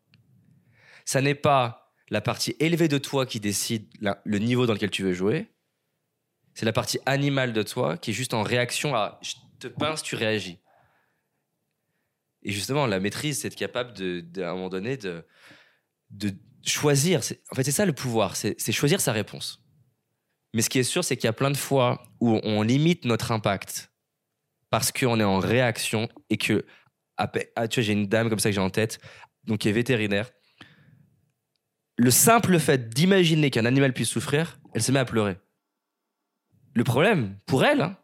ça 1.04 1.20
n'est 1.22 1.34
pas 1.34 1.92
la 2.10 2.20
partie 2.20 2.54
élevée 2.60 2.88
de 2.88 2.98
toi 2.98 3.24
qui 3.26 3.40
décide 3.40 3.86
la- 4.00 4.20
le 4.24 4.38
niveau 4.38 4.66
dans 4.66 4.74
lequel 4.74 4.90
tu 4.90 5.02
veux 5.02 5.12
jouer, 5.14 5.48
c'est 6.54 6.66
la 6.66 6.72
partie 6.72 6.98
animale 7.06 7.52
de 7.52 7.62
toi 7.62 7.96
qui 7.96 8.10
est 8.10 8.14
juste 8.14 8.34
en 8.34 8.42
réaction 8.42 8.94
à 8.94 9.18
je 9.22 9.34
te 9.58 9.66
pince, 9.68 10.02
tu 10.02 10.16
réagis. 10.16 10.58
Et 12.46 12.52
justement, 12.52 12.86
la 12.86 13.00
maîtrise, 13.00 13.40
c'est 13.40 13.48
être 13.48 13.56
capable 13.56 13.92
de, 13.92 14.24
à 14.40 14.50
un 14.50 14.54
moment 14.54 14.68
donné 14.68 14.96
de, 14.96 15.24
choisir. 16.64 17.20
En 17.50 17.56
fait, 17.56 17.64
c'est 17.64 17.72
ça 17.72 17.84
le 17.84 17.92
pouvoir, 17.92 18.36
c'est 18.36 18.72
choisir 18.72 19.00
sa 19.00 19.10
réponse. 19.10 19.60
Mais 20.54 20.62
ce 20.62 20.70
qui 20.70 20.78
est 20.78 20.84
sûr, 20.84 21.02
c'est 21.02 21.16
qu'il 21.16 21.24
y 21.24 21.28
a 21.28 21.32
plein 21.32 21.50
de 21.50 21.56
fois 21.56 22.06
où 22.20 22.38
on 22.44 22.62
limite 22.62 23.04
notre 23.04 23.32
impact 23.32 23.92
parce 24.70 24.92
qu'on 24.92 25.18
est 25.18 25.24
en 25.24 25.40
réaction 25.40 26.08
et 26.30 26.36
que. 26.36 26.64
ah, 27.16 27.26
tu 27.26 27.80
vois, 27.80 27.84
j'ai 27.84 27.92
une 27.92 28.06
dame 28.06 28.28
comme 28.30 28.38
ça 28.38 28.48
que 28.48 28.54
j'ai 28.54 28.60
en 28.60 28.70
tête, 28.70 29.00
donc 29.44 29.58
qui 29.58 29.68
est 29.68 29.72
vétérinaire. 29.72 30.30
Le 31.98 32.12
simple 32.12 32.60
fait 32.60 32.88
d'imaginer 32.88 33.50
qu'un 33.50 33.64
animal 33.64 33.92
puisse 33.92 34.10
souffrir, 34.10 34.60
elle 34.72 34.82
se 34.84 34.92
met 34.92 35.00
à 35.00 35.04
pleurer. 35.04 35.36
Le 36.74 36.84
problème, 36.84 37.38
pour 37.44 37.64
elle, 37.64 37.80
hein, 37.80 37.96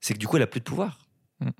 c'est 0.00 0.14
que 0.14 0.18
du 0.18 0.28
coup, 0.28 0.36
elle 0.36 0.42
a 0.44 0.46
plus 0.46 0.60
de 0.60 0.64
pouvoir. 0.64 1.00
Mm. 1.40 1.50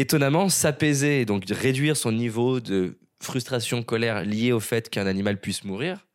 Étonnamment, 0.00 0.48
s'apaiser, 0.48 1.26
donc 1.26 1.44
réduire 1.50 1.94
son 1.94 2.10
niveau 2.10 2.58
de 2.58 2.98
frustration, 3.20 3.82
colère 3.82 4.24
lié 4.24 4.50
au 4.50 4.58
fait 4.58 4.88
qu'un 4.88 5.06
animal 5.06 5.38
puisse 5.38 5.62
mourir, 5.62 6.06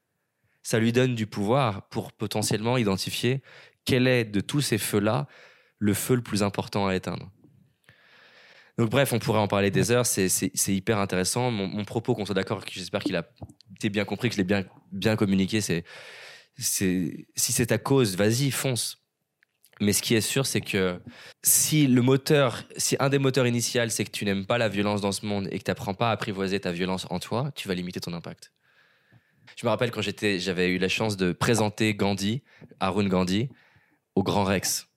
ça 0.63 0.79
lui 0.79 0.91
donne 0.91 1.13
du 1.13 1.27
pouvoir 1.27 1.87
pour 1.89 2.11
potentiellement 2.11 2.77
identifier 2.77 3.43
quel 3.85 4.07
est 4.07 4.25
de 4.25 4.41
tous 4.41 4.61
ces 4.61 4.79
feux-là 4.79 5.27
le 5.77 5.93
feu 5.93 6.15
le 6.15 6.23
plus 6.23 6.41
important 6.41 6.87
à 6.87 6.95
éteindre. 6.95 7.29
Donc 8.79 8.89
bref, 8.89 9.13
on 9.13 9.19
pourrait 9.19 9.39
en 9.39 9.47
parler 9.47 9.69
des 9.69 9.91
heures, 9.91 10.07
c'est- 10.07 10.27
hyper 10.67 10.97
intéressant. 10.97 11.51
Mon, 11.51 11.67
mon 11.67 11.85
propos, 11.85 12.15
qu'on 12.15 12.25
soit 12.25 12.33
d'accord, 12.33 12.63
j'espère 12.67 13.03
qu'il 13.03 13.15
a 13.15 13.29
été 13.75 13.89
bien 13.89 14.03
compris, 14.03 14.29
que 14.29 14.33
je 14.33 14.39
l'ai 14.39 14.43
bien, 14.45 14.65
bien 14.91 15.15
communiqué, 15.15 15.61
c'est- 15.61 15.85
si 16.57 17.21
c'est 17.35 17.67
ta 17.67 17.77
cause, 17.77 18.15
vas-y, 18.15 18.49
fonce. 18.49 19.04
Mais 19.81 19.91
ce 19.91 20.01
qui 20.01 20.15
est 20.15 20.21
sûr, 20.21 20.45
c'est 20.45 20.61
que 20.61 21.01
si 21.43 21.87
le 21.87 22.01
moteur, 22.01 22.63
si 22.77 22.95
un 22.99 23.09
des 23.09 23.19
moteurs 23.19 23.45
initiaux, 23.45 23.87
c'est 23.89 24.05
que 24.05 24.11
tu 24.11 24.23
n'aimes 24.23 24.45
pas 24.45 24.57
la 24.57 24.69
violence 24.69 25.01
dans 25.01 25.11
ce 25.11 25.25
monde 25.25 25.47
et 25.51 25.59
que 25.59 25.63
tu 25.63 25.69
n'apprends 25.71 25.93
pas 25.93 26.09
à 26.09 26.13
apprivoiser 26.13 26.59
ta 26.61 26.71
violence 26.71 27.05
en 27.09 27.19
toi, 27.19 27.51
tu 27.55 27.67
vas 27.67 27.73
limiter 27.73 27.99
ton 27.99 28.13
impact. 28.13 28.53
Je 29.57 29.65
me 29.65 29.69
rappelle 29.69 29.91
quand 29.91 30.01
j'étais, 30.01 30.39
j'avais 30.39 30.69
eu 30.69 30.77
la 30.77 30.87
chance 30.89 31.17
de 31.17 31.31
présenter 31.33 31.93
Gandhi, 31.93 32.41
Arun 32.79 33.07
Gandhi, 33.07 33.49
au 34.15 34.23
Grand 34.23 34.43
Rex. 34.45 34.87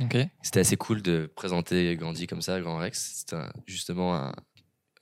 Ok. 0.00 0.16
C'était 0.42 0.60
assez 0.60 0.76
cool 0.76 1.00
de 1.02 1.30
présenter 1.34 1.96
Gandhi 1.96 2.26
comme 2.26 2.42
ça, 2.42 2.60
Grand 2.60 2.76
Rex. 2.78 3.14
C'était 3.20 3.36
un- 3.36 3.52
justement 3.66 4.14
un, 4.14 4.34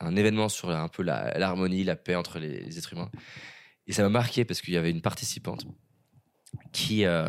un 0.01 0.15
événement 0.17 0.49
sur 0.49 0.71
un 0.71 0.89
peu 0.89 1.03
la- 1.03 1.37
l'harmonie, 1.37 1.83
la, 1.85 1.97
paix 1.97 2.15
entre 2.15 2.39
les, 2.39 2.61
les 2.61 2.79
êtres 2.79 2.93
humains. 2.93 3.11
Et 3.89 3.93
ça 3.93 4.03
m'a 4.05 4.09
marqué 4.09 4.45
parce 4.45 4.61
qu'il 4.61 4.75
y 4.75 4.77
avait 4.77 4.91
une 4.93 5.03
participante 5.03 5.67
qui. 6.73 7.05
euh, 7.05 7.27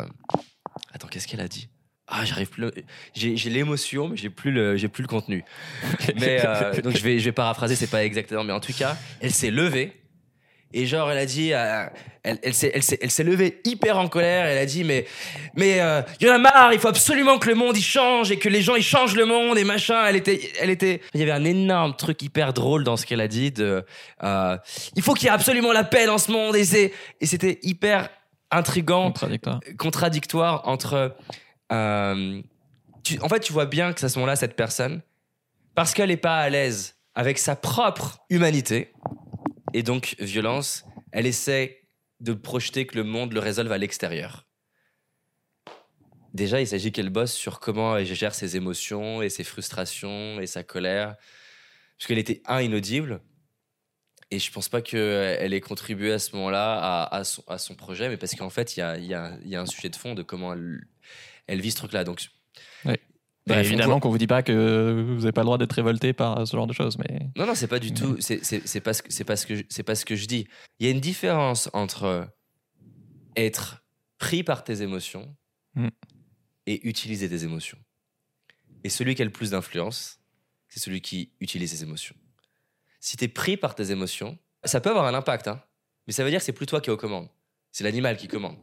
Attends, 0.93 1.07
qu'est-ce 1.07 1.27
qu'elle 1.27 1.41
a 1.41 1.47
dit? 1.47 1.69
Ah, 2.13 2.25
j'arrive 2.25 2.49
plus. 2.49 2.69
J'ai 3.15 3.49
l'émotion, 3.49 4.09
mais 4.09 4.17
j'ai 4.17 4.29
plus 4.29 4.51
le, 4.51 4.75
j'ai 4.75 4.89
plus 4.89 5.01
le 5.01 5.07
contenu. 5.07 5.45
Mais 6.19 6.41
euh, 6.43 6.81
donc 6.81 6.97
je 6.97 7.03
vais, 7.03 7.19
je 7.19 7.25
vais 7.25 7.31
paraphraser, 7.31 7.75
c'est 7.77 7.89
pas 7.89 8.03
exactement, 8.03 8.43
mais 8.43 8.51
en 8.51 8.59
tout 8.59 8.73
cas, 8.73 8.97
elle 9.21 9.31
s'est 9.31 9.49
levée 9.49 9.93
Et 10.73 10.85
genre, 10.85 11.09
elle 11.09 11.19
a 11.19 11.25
dit, 11.25 11.53
euh, 11.53 11.85
elle, 12.23 12.37
elle 12.43 12.53
s'est, 12.53 12.99
elle, 13.01 13.25
levée 13.25 13.61
hyper 13.63 13.97
en 13.97 14.09
colère. 14.09 14.45
Elle 14.45 14.57
a 14.57 14.65
dit, 14.65 14.83
mais, 14.83 15.05
mais, 15.55 15.79
euh, 15.79 16.01
il 16.19 16.27
y 16.27 16.29
en 16.29 16.33
a 16.33 16.37
marre. 16.37 16.73
Il 16.73 16.79
faut 16.79 16.89
absolument 16.89 17.39
que 17.39 17.47
le 17.47 17.55
monde 17.55 17.77
il 17.77 17.83
change 17.83 18.29
et 18.29 18.37
que 18.37 18.49
les 18.49 18.61
gens 18.61 18.75
ils 18.75 18.83
changent 18.83 19.15
le 19.15 19.25
monde 19.25 19.57
et 19.57 19.63
machin. 19.63 20.05
Elle 20.05 20.17
était, 20.17 20.41
elle 20.59 20.69
était. 20.69 20.99
Il 21.13 21.21
y 21.21 21.23
avait 21.23 21.31
un 21.31 21.45
énorme 21.45 21.95
truc 21.95 22.21
hyper 22.21 22.51
drôle 22.51 22.83
dans 22.83 22.97
ce 22.97 23.05
qu'elle 23.05 23.21
a 23.21 23.29
dit. 23.29 23.51
De, 23.51 23.85
euh, 24.23 24.57
il 24.97 25.01
faut 25.01 25.13
qu'il 25.13 25.27
y 25.27 25.29
ait 25.29 25.33
absolument 25.33 25.71
la 25.71 25.85
paix 25.85 26.07
dans 26.07 26.17
ce 26.17 26.29
monde 26.29 26.57
et 26.57 26.65
c'est, 26.65 26.91
et 27.21 27.25
c'était 27.25 27.59
hyper 27.63 28.09
intrigant, 28.51 29.07
Contradictoire. 29.07 29.59
contradictoire 29.77 30.67
entre. 30.67 31.15
euh, 31.71 32.41
tu, 33.03 33.19
en 33.21 33.29
fait, 33.29 33.39
tu 33.39 33.53
vois 33.53 33.65
bien 33.65 33.93
que 33.93 34.05
à 34.05 34.09
ce 34.09 34.19
moment-là, 34.19 34.35
cette 34.35 34.55
personne, 34.55 35.01
parce 35.75 35.93
qu'elle 35.93 36.09
n'est 36.09 36.17
pas 36.17 36.39
à 36.39 36.49
l'aise 36.49 36.95
avec 37.15 37.37
sa 37.39 37.55
propre 37.55 38.19
humanité, 38.29 38.93
et 39.73 39.83
donc 39.83 40.15
violence, 40.19 40.85
elle 41.11 41.25
essaie 41.25 41.81
de 42.19 42.33
projeter 42.33 42.85
que 42.85 42.95
le 42.95 43.03
monde 43.03 43.33
le 43.33 43.39
résolve 43.39 43.71
à 43.71 43.77
l'extérieur. 43.77 44.45
Déjà, 46.33 46.61
il 46.61 46.67
s'agit 46.67 46.91
qu'elle 46.91 47.09
bosse 47.09 47.33
sur 47.33 47.59
comment 47.59 47.97
elle 47.97 48.05
gère 48.05 48.33
ses 48.33 48.55
émotions 48.55 49.21
et 49.21 49.29
ses 49.29 49.43
frustrations 49.43 50.39
et 50.39 50.47
sa 50.47 50.63
colère. 50.63 51.15
Parce 51.97 52.07
qu'elle 52.07 52.19
était, 52.19 52.41
un, 52.45 52.61
inaudible. 52.61 53.21
Et 54.33 54.39
je 54.39 54.49
pense 54.51 54.69
pas 54.69 54.81
qu'elle 54.81 55.53
ait 55.53 55.59
contribué 55.61 56.13
à 56.13 56.19
ce 56.19 56.35
moment-là 56.37 56.79
à, 56.79 57.15
à 57.17 57.23
son, 57.25 57.43
à 57.47 57.57
son 57.57 57.75
projet, 57.75 58.07
mais 58.09 58.15
parce 58.17 58.33
qu'en 58.35 58.49
fait, 58.49 58.77
il 58.77 58.79
y 58.79 58.83
a, 58.83 58.97
il 58.97 59.05
y, 59.05 59.13
a, 59.13 59.37
il 59.43 59.49
y 59.49 59.55
a 59.57 59.61
un 59.61 59.65
sujet 59.65 59.89
de 59.89 59.95
fond 59.97 60.13
de 60.13 60.23
comment 60.23 60.53
elle, 60.53 60.87
elle 61.47 61.59
vit 61.59 61.71
ce 61.71 61.75
truc-là. 61.77 62.03
Donc, 62.05 62.29
Et 62.85 62.97
on 63.49 63.57
évidemment 63.59 63.99
qu'on 63.99 64.09
vous 64.09 64.17
dit 64.19 64.27
pas 64.27 64.41
que 64.43 65.03
vous 65.05 65.19
n'avez 65.21 65.31
pas 65.33 65.41
le 65.41 65.45
droit 65.45 65.57
d'être 65.57 65.73
révolté 65.73 66.13
par 66.13 66.47
ce 66.47 66.55
genre 66.55 66.67
de 66.67 66.73
choses, 66.73 66.97
mais 66.97 67.19
Non, 67.35 67.45
non, 67.45 67.55
c'est 67.55 67.67
pas 67.67 67.79
du 67.79 67.91
tout. 67.93 68.15
C'est 68.21 68.37
pas, 68.81 68.93
ce 68.93 69.01
que- 69.03 69.11
c'est 69.11 69.23
pas, 69.25 69.35
ce 69.35 69.45
que 69.45 69.55
je- 69.55 69.63
c'est 69.67 69.83
pas 69.83 69.95
ce 69.95 70.05
que 70.05 70.15
je 70.15 70.25
dis. 70.27 70.47
Il 70.79 70.85
y 70.85 70.89
a 70.89 70.91
une 70.93 71.01
différence 71.01 71.69
entre 71.73 72.27
être 73.35 73.83
pris 74.17 74.43
par 74.43 74.63
tes 74.63 74.81
émotions 74.81 75.35
Mm. 75.75 75.87
et 76.67 76.87
utiliser 76.87 77.27
tes 77.29 77.43
émotions. 77.43 77.77
Et 78.83 78.89
celui 78.89 79.15
qui 79.15 79.21
a 79.21 79.25
le 79.25 79.31
plus 79.31 79.51
d'influence, 79.51 80.19
c'est 80.69 80.79
celui 80.79 81.01
qui 81.01 81.31
utilise 81.39 81.71
ses 81.71 81.83
émotions. 81.83 82.15
Si 83.01 83.17
tu 83.17 83.25
es 83.25 83.27
pris 83.27 83.57
par 83.57 83.75
tes 83.75 83.91
émotions, 83.91 84.37
ça 84.63 84.79
peut 84.79 84.89
avoir 84.91 85.05
un 85.05 85.13
impact, 85.13 85.47
hein, 85.49 85.61
mais 86.07 86.13
ça 86.13 86.23
veut 86.23 86.29
dire 86.29 86.39
que 86.39 86.45
c'est 86.45 86.53
plus 86.53 86.65
toi 86.67 86.79
qui 86.79 86.89
es 86.89 86.93
aux 86.93 86.97
commandes. 86.97 87.27
C'est 87.71 87.83
l'animal 87.83 88.15
qui 88.15 88.27
commande. 88.29 88.57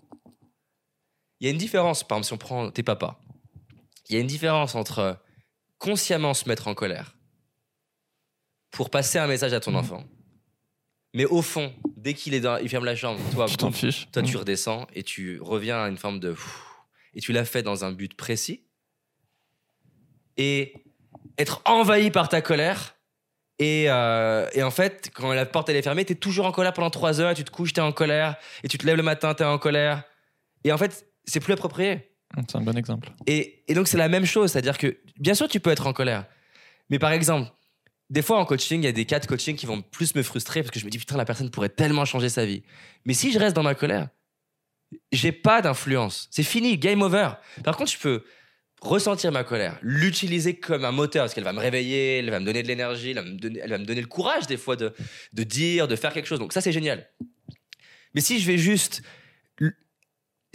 Il 1.40 1.44
y 1.46 1.48
a 1.48 1.50
une 1.50 1.58
différence, 1.58 2.02
par 2.06 2.18
exemple, 2.18 2.26
si 2.26 2.32
on 2.32 2.38
prend 2.38 2.70
tes 2.70 2.82
papas, 2.82 3.20
il 4.08 4.14
y 4.14 4.16
a 4.16 4.20
une 4.20 4.26
différence 4.26 4.74
entre 4.74 5.18
consciemment 5.78 6.34
se 6.34 6.48
mettre 6.48 6.66
en 6.68 6.74
colère 6.74 7.16
pour 8.70 8.90
passer 8.90 9.18
un 9.18 9.26
message 9.26 9.52
à 9.52 9.60
ton 9.60 9.72
Mhm. 9.72 9.76
enfant. 9.76 10.04
Mais 11.14 11.24
au 11.24 11.42
fond, 11.42 11.74
dès 11.96 12.14
qu'il 12.14 12.34
est 12.34 12.40
dans, 12.40 12.58
il 12.58 12.68
ferme 12.68 12.84
la 12.84 12.94
chambre, 12.96 13.20
toi, 13.32 13.46
tu 13.46 13.56
t'en 13.56 13.72
fiches. 13.72 14.08
toi, 14.12 14.22
tu 14.22 14.34
Mm. 14.36 14.40
redescends 14.40 14.86
et 14.94 15.02
tu 15.02 15.40
reviens 15.40 15.82
à 15.82 15.88
une 15.88 15.96
forme 15.96 16.20
de. 16.20 16.34
Et 17.14 17.20
tu 17.20 17.32
l'as 17.32 17.44
fait 17.44 17.62
dans 17.62 17.84
un 17.84 17.92
but 17.92 18.14
précis. 18.14 18.64
Et 20.36 20.74
être 21.38 21.62
envahi 21.64 22.10
par 22.10 22.28
ta 22.28 22.42
colère. 22.42 22.94
Et, 23.58 23.86
euh, 23.88 24.48
et 24.52 24.62
en 24.62 24.70
fait, 24.70 25.10
quand 25.14 25.32
la 25.32 25.46
porte 25.46 25.68
elle 25.68 25.76
est 25.76 25.82
fermée, 25.82 26.04
tu 26.04 26.12
es 26.12 26.16
toujours 26.16 26.46
en 26.46 26.52
colère 26.52 26.72
pendant 26.72 26.90
trois 26.90 27.20
heures. 27.20 27.34
Tu 27.34 27.44
te 27.44 27.50
couches, 27.50 27.72
tu 27.72 27.80
es 27.80 27.82
en 27.82 27.92
colère. 27.92 28.36
Et 28.62 28.68
tu 28.68 28.78
te 28.78 28.86
lèves 28.86 28.96
le 28.96 29.02
matin, 29.02 29.34
tu 29.34 29.42
es 29.42 29.46
en 29.46 29.58
colère. 29.58 30.04
Et 30.64 30.72
en 30.72 30.78
fait, 30.78 31.06
c'est 31.24 31.40
plus 31.40 31.52
approprié. 31.52 32.12
C'est 32.48 32.56
un 32.56 32.60
bon 32.60 32.76
exemple. 32.76 33.10
Et, 33.26 33.64
et 33.66 33.74
donc, 33.74 33.88
c'est 33.88 33.98
la 33.98 34.08
même 34.08 34.26
chose. 34.26 34.52
C'est-à-dire 34.52 34.78
que, 34.78 34.98
bien 35.18 35.34
sûr, 35.34 35.48
tu 35.48 35.60
peux 35.60 35.70
être 35.70 35.86
en 35.86 35.92
colère. 35.92 36.26
Mais 36.90 36.98
par 36.98 37.12
exemple, 37.12 37.50
des 38.10 38.22
fois 38.22 38.38
en 38.38 38.44
coaching, 38.44 38.80
il 38.82 38.84
y 38.84 38.88
a 38.88 38.92
des 38.92 39.04
cas 39.04 39.18
de 39.18 39.26
coaching 39.26 39.56
qui 39.56 39.66
vont 39.66 39.82
plus 39.82 40.14
me 40.14 40.22
frustrer 40.22 40.62
parce 40.62 40.70
que 40.70 40.80
je 40.80 40.84
me 40.84 40.90
dis, 40.90 40.98
putain, 40.98 41.16
la 41.16 41.24
personne 41.24 41.50
pourrait 41.50 41.68
tellement 41.68 42.04
changer 42.04 42.28
sa 42.28 42.46
vie. 42.46 42.62
Mais 43.04 43.14
si 43.14 43.32
je 43.32 43.38
reste 43.38 43.54
dans 43.54 43.62
ma 43.62 43.74
colère, 43.74 44.08
j'ai 45.12 45.32
pas 45.32 45.60
d'influence. 45.60 46.28
C'est 46.30 46.42
fini, 46.42 46.78
game 46.78 47.02
over. 47.02 47.30
Par 47.64 47.76
contre, 47.76 47.90
je 47.90 47.98
peux 47.98 48.24
ressentir 48.80 49.32
ma 49.32 49.44
colère, 49.44 49.78
l'utiliser 49.82 50.58
comme 50.58 50.84
un 50.84 50.92
moteur 50.92 51.24
parce 51.24 51.34
qu'elle 51.34 51.44
va 51.44 51.52
me 51.52 51.60
réveiller, 51.60 52.18
elle 52.18 52.30
va 52.30 52.38
me 52.40 52.44
donner 52.44 52.62
de 52.62 52.68
l'énergie, 52.68 53.10
elle, 53.10 53.16
va 53.16 53.22
me 53.22 53.36
donner- 53.36 53.60
elle 53.62 53.70
va 53.70 53.78
me 53.78 53.84
donner 53.84 54.00
le 54.00 54.06
courage 54.06 54.46
des 54.46 54.56
fois 54.56 54.76
de, 54.76 54.94
de 55.32 55.42
dire, 55.42 55.88
de 55.88 55.96
faire 55.96 56.12
quelque 56.12 56.26
chose. 56.26 56.38
Donc 56.38 56.52
ça, 56.52 56.60
c'est 56.60 56.72
génial. 56.72 57.08
Mais 58.14 58.20
si 58.20 58.38
je 58.40 58.46
vais 58.46 58.58
juste... 58.58 59.02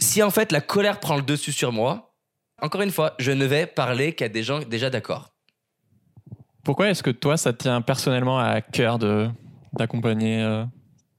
Si 0.00 0.22
en 0.22 0.30
fait 0.30 0.50
la 0.52 0.60
colère 0.60 0.98
prend 1.00 1.16
le 1.16 1.22
dessus 1.22 1.52
sur 1.52 1.70
moi, 1.70 2.14
encore 2.60 2.80
une 2.82 2.90
fois, 2.90 3.14
je 3.18 3.30
ne 3.30 3.44
vais 3.44 3.66
parler 3.66 4.12
qu'à 4.14 4.28
des 4.28 4.42
gens 4.42 4.58
déjà 4.60 4.90
d'accord. 4.90 5.34
Pourquoi 6.64 6.88
est-ce 6.88 7.02
que 7.02 7.10
toi, 7.10 7.36
ça 7.36 7.52
te 7.52 7.62
tient 7.62 7.80
personnellement 7.82 8.38
à 8.38 8.60
cœur 8.60 8.98
de 8.98 9.28
d'accompagner 9.72 10.42
euh, 10.42 10.64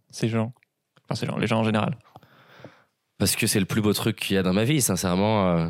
ces 0.09 0.27
gens? 0.27 0.53
Enfin, 1.03 1.15
ces 1.15 1.25
gens, 1.25 1.37
les 1.37 1.47
gens 1.47 1.59
en 1.59 1.63
général. 1.63 1.97
Parce 3.17 3.35
que 3.35 3.47
c'est 3.47 3.59
le 3.59 3.65
plus 3.65 3.81
beau 3.81 3.93
truc 3.93 4.17
qu'il 4.17 4.35
y 4.35 4.39
a 4.39 4.43
dans 4.43 4.53
ma 4.53 4.63
vie, 4.63 4.81
sincèrement. 4.81 5.55
euh, 5.55 5.69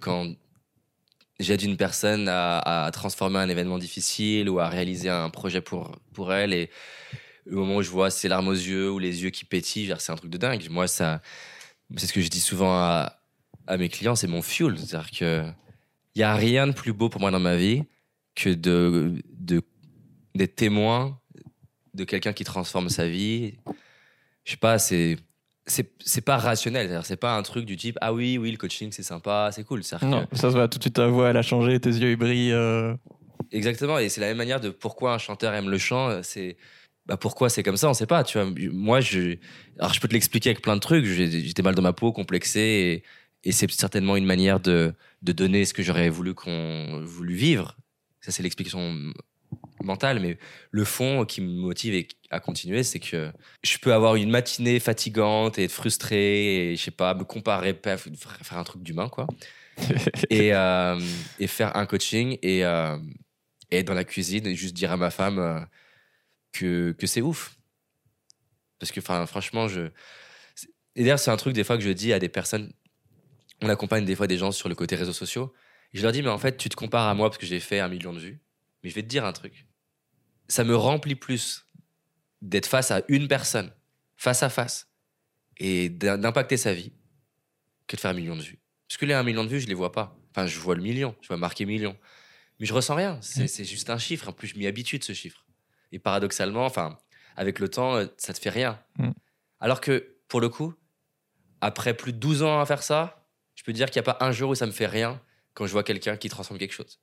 quand 0.00 0.26
j'aide 1.38 1.62
une 1.62 1.76
personne 1.76 2.28
à, 2.28 2.90
transformer 2.92 3.38
un 3.38 3.48
événement 3.48 3.78
difficile 3.78 4.48
ou 4.48 4.58
à 4.58 4.68
réaliser 4.68 5.08
un 5.08 5.30
projet 5.30 5.60
pour, 5.60 5.92
pour 6.12 6.32
elle, 6.32 6.52
et 6.52 6.70
le 7.44 7.56
moment 7.56 7.76
où 7.76 7.82
je 7.82 7.90
vois 7.90 8.10
ses 8.10 8.28
larmes 8.28 8.48
aux 8.48 8.52
yeux 8.52 8.90
ou 8.90 8.98
les 8.98 9.22
yeux 9.22 9.30
qui 9.30 9.44
pétillent, 9.44 9.94
c'est 9.98 10.12
un 10.12 10.16
truc 10.16 10.30
de 10.30 10.38
dingue. 10.38 10.66
Moi, 10.70 10.88
ça, 10.88 11.22
c'est 11.96 12.06
ce 12.06 12.12
que 12.12 12.20
je 12.20 12.28
dis 12.28 12.40
souvent 12.40 12.72
à, 12.72 13.20
à 13.66 13.76
mes 13.76 13.88
clients, 13.88 14.16
c'est 14.16 14.26
mon 14.26 14.42
fuel. 14.42 14.78
C'est-à-dire 14.78 15.10
que 15.10 15.44
il 16.14 16.20
y 16.20 16.22
a 16.22 16.34
rien 16.34 16.66
de 16.66 16.72
plus 16.72 16.92
beau 16.92 17.08
pour 17.08 17.20
moi 17.20 17.30
dans 17.30 17.40
ma 17.40 17.56
vie 17.56 17.84
que 18.34 18.50
de, 18.50 19.22
de 19.32 19.62
d'être 20.34 20.56
témoin 20.56 21.18
de 21.94 22.04
quelqu'un 22.04 22.32
qui 22.32 22.44
transforme 22.44 22.88
sa 22.88 23.08
vie. 23.08 23.54
Je 24.44 24.52
sais 24.52 24.56
pas, 24.56 24.78
c'est 24.78 25.16
c'est 25.66 26.20
pas 26.24 26.36
rationnel, 26.36 27.00
c'est 27.04 27.16
pas 27.16 27.36
un 27.36 27.42
truc 27.42 27.64
du 27.66 27.76
type 27.76 27.98
ah 28.00 28.12
oui 28.12 28.38
oui 28.38 28.50
le 28.52 28.56
coaching 28.56 28.92
c'est 28.92 29.02
sympa, 29.02 29.50
c'est 29.52 29.64
cool. 29.64 29.82
Non, 30.02 30.24
que- 30.26 30.36
ça 30.36 30.48
se 30.50 30.54
voit 30.56 30.68
tout 30.68 30.78
de 30.78 30.84
suite, 30.84 30.94
ta 30.94 31.06
voix, 31.08 31.30
elle 31.30 31.36
a 31.36 31.42
changé, 31.42 31.78
tes 31.80 31.90
yeux, 31.90 32.10
ils 32.12 32.16
brillent. 32.16 32.52
euh, 32.52 32.94
Exactement, 33.52 33.98
et 33.98 34.08
c'est 34.08 34.20
la 34.20 34.28
même 34.28 34.36
manière 34.36 34.60
de 34.60 34.70
pourquoi 34.70 35.14
un 35.14 35.18
chanteur 35.18 35.54
aime 35.54 35.68
le 35.70 35.78
chant, 35.78 36.20
c'est 36.22 36.56
bah 37.06 37.16
pourquoi 37.16 37.48
c'est 37.48 37.62
comme 37.62 37.76
ça, 37.76 37.88
on 37.88 37.94
sait 37.94 38.06
pas, 38.06 38.24
tu 38.24 38.38
vois. 38.38 38.50
Moi, 38.72 39.00
je, 39.00 39.36
alors 39.78 39.94
je 39.94 40.00
peux 40.00 40.08
te 40.08 40.12
l'expliquer 40.12 40.50
avec 40.50 40.60
plein 40.62 40.74
de 40.74 40.80
trucs. 40.80 41.04
J'étais 41.04 41.62
mal 41.62 41.76
dans 41.76 41.82
ma 41.82 41.92
peau, 41.92 42.10
complexé, 42.12 43.02
et, 43.44 43.48
et 43.48 43.52
c'est 43.52 43.70
certainement 43.70 44.16
une 44.16 44.26
manière 44.26 44.58
de, 44.58 44.92
de 45.22 45.32
donner 45.32 45.64
ce 45.64 45.72
que 45.72 45.84
j'aurais 45.84 46.08
voulu 46.08 46.34
qu'on 46.34 47.02
voulu 47.04 47.34
vivre. 47.34 47.76
Ça, 48.20 48.32
c'est 48.32 48.42
l'explication 48.42 48.96
mentale, 49.82 50.20
mais 50.20 50.38
le 50.70 50.84
fond 50.84 51.24
qui 51.24 51.40
me 51.40 51.48
motive 51.48 51.94
et- 51.94 52.08
à 52.30 52.40
continuer, 52.40 52.82
c'est 52.82 52.98
que 52.98 53.30
je 53.62 53.78
peux 53.78 53.92
avoir 53.92 54.16
une 54.16 54.30
matinée 54.30 54.80
fatigante 54.80 55.58
et 55.58 55.64
être 55.64 55.72
frustré, 55.72 56.72
et 56.72 56.76
je 56.76 56.82
sais 56.82 56.90
pas, 56.90 57.14
me 57.14 57.24
comparer, 57.24 57.78
faire 57.82 58.58
un 58.58 58.64
truc 58.64 58.82
d'humain, 58.82 59.08
quoi. 59.08 59.26
Et, 60.30 60.54
euh, 60.54 60.98
et 61.38 61.46
faire 61.46 61.76
un 61.76 61.84
coaching 61.84 62.38
et, 62.42 62.64
euh, 62.64 62.96
et 63.70 63.78
être 63.80 63.86
dans 63.86 63.92
la 63.94 64.04
cuisine 64.04 64.46
et 64.46 64.54
juste 64.54 64.74
dire 64.74 64.90
à 64.90 64.96
ma 64.96 65.10
femme 65.10 65.38
euh, 65.38 65.60
que, 66.52 66.92
que 66.92 67.06
c'est 67.06 67.20
ouf. 67.20 67.56
Parce 68.78 68.90
que 68.90 69.00
franchement, 69.02 69.68
je... 69.68 69.90
Et 70.94 71.02
d'ailleurs, 71.02 71.18
c'est 71.18 71.30
un 71.30 71.36
truc 71.36 71.52
des 71.52 71.62
fois 71.62 71.76
que 71.76 71.82
je 71.84 71.90
dis 71.90 72.14
à 72.14 72.18
des 72.18 72.30
personnes, 72.30 72.72
on 73.60 73.68
accompagne 73.68 74.04
des 74.06 74.16
fois 74.16 74.26
des 74.26 74.38
gens 74.38 74.50
sur 74.50 74.68
le 74.70 74.74
côté 74.74 74.96
réseaux 74.96 75.12
sociaux, 75.12 75.52
et 75.92 75.98
je 75.98 76.02
leur 76.02 76.12
dis, 76.12 76.22
mais 76.22 76.30
en 76.30 76.38
fait, 76.38 76.56
tu 76.56 76.68
te 76.70 76.76
compares 76.76 77.06
à 77.08 77.14
moi 77.14 77.28
parce 77.28 77.38
que 77.38 77.46
j'ai 77.46 77.60
fait 77.60 77.80
un 77.80 77.88
million 77.88 78.14
de 78.14 78.18
vues, 78.18 78.40
mais 78.82 78.90
je 78.90 78.94
vais 78.94 79.02
te 79.02 79.08
dire 79.08 79.24
un 79.24 79.32
truc. 79.32 79.66
Ça 80.48 80.64
me 80.64 80.76
remplit 80.76 81.14
plus 81.16 81.66
d'être 82.42 82.66
face 82.66 82.90
à 82.90 83.02
une 83.08 83.28
personne, 83.28 83.72
face 84.16 84.42
à 84.42 84.48
face, 84.48 84.88
et 85.58 85.88
d'im- 85.88 86.18
d'impacter 86.18 86.56
sa 86.56 86.72
vie, 86.74 86.92
que 87.86 87.96
de 87.96 88.00
faire 88.00 88.10
un 88.10 88.14
million 88.14 88.36
de 88.36 88.42
vues. 88.42 88.58
Parce 88.88 88.98
que 88.98 89.06
les 89.06 89.14
1 89.14 89.22
million 89.22 89.42
de 89.44 89.48
vues, 89.48 89.60
je 89.60 89.66
les 89.66 89.74
vois 89.74 89.92
pas. 89.92 90.16
Enfin, 90.30 90.46
je 90.46 90.58
vois 90.58 90.74
le 90.76 90.82
million, 90.82 91.16
je 91.22 91.28
vois 91.28 91.36
marqué 91.36 91.64
million. 91.66 91.96
Mais 92.60 92.66
je 92.66 92.72
ressens 92.74 92.94
rien. 92.94 93.18
C'est 93.22 93.48
c'est 93.48 93.64
juste 93.64 93.90
un 93.90 93.98
chiffre. 93.98 94.28
En 94.28 94.32
plus, 94.32 94.48
je 94.48 94.56
m'y 94.58 94.66
habitue 94.66 94.98
de 94.98 95.04
ce 95.04 95.12
chiffre. 95.12 95.44
Et 95.92 95.98
paradoxalement, 95.98 96.64
enfin, 96.64 96.98
avec 97.36 97.58
le 97.58 97.68
temps, 97.68 97.96
euh, 97.96 98.06
ça 98.18 98.32
te 98.32 98.38
fait 98.38 98.50
rien. 98.50 98.80
Mm. 98.98 99.10
Alors 99.60 99.80
que, 99.80 100.16
pour 100.28 100.40
le 100.40 100.48
coup, 100.48 100.74
après 101.60 101.94
plus 101.94 102.12
de 102.12 102.18
12 102.18 102.42
ans 102.42 102.60
à 102.60 102.66
faire 102.66 102.82
ça, 102.82 103.26
je 103.54 103.62
peux 103.62 103.72
dire 103.72 103.90
qu'il 103.90 104.00
n'y 104.00 104.08
a 104.08 104.14
pas 104.14 104.24
un 104.24 104.32
jour 104.32 104.50
où 104.50 104.54
ça 104.54 104.66
me 104.66 104.72
fait 104.72 104.86
rien 104.86 105.20
quand 105.54 105.66
je 105.66 105.72
vois 105.72 105.82
quelqu'un 105.84 106.16
qui 106.16 106.28
transforme 106.28 106.58
quelque 106.58 106.72
chose. 106.74 107.00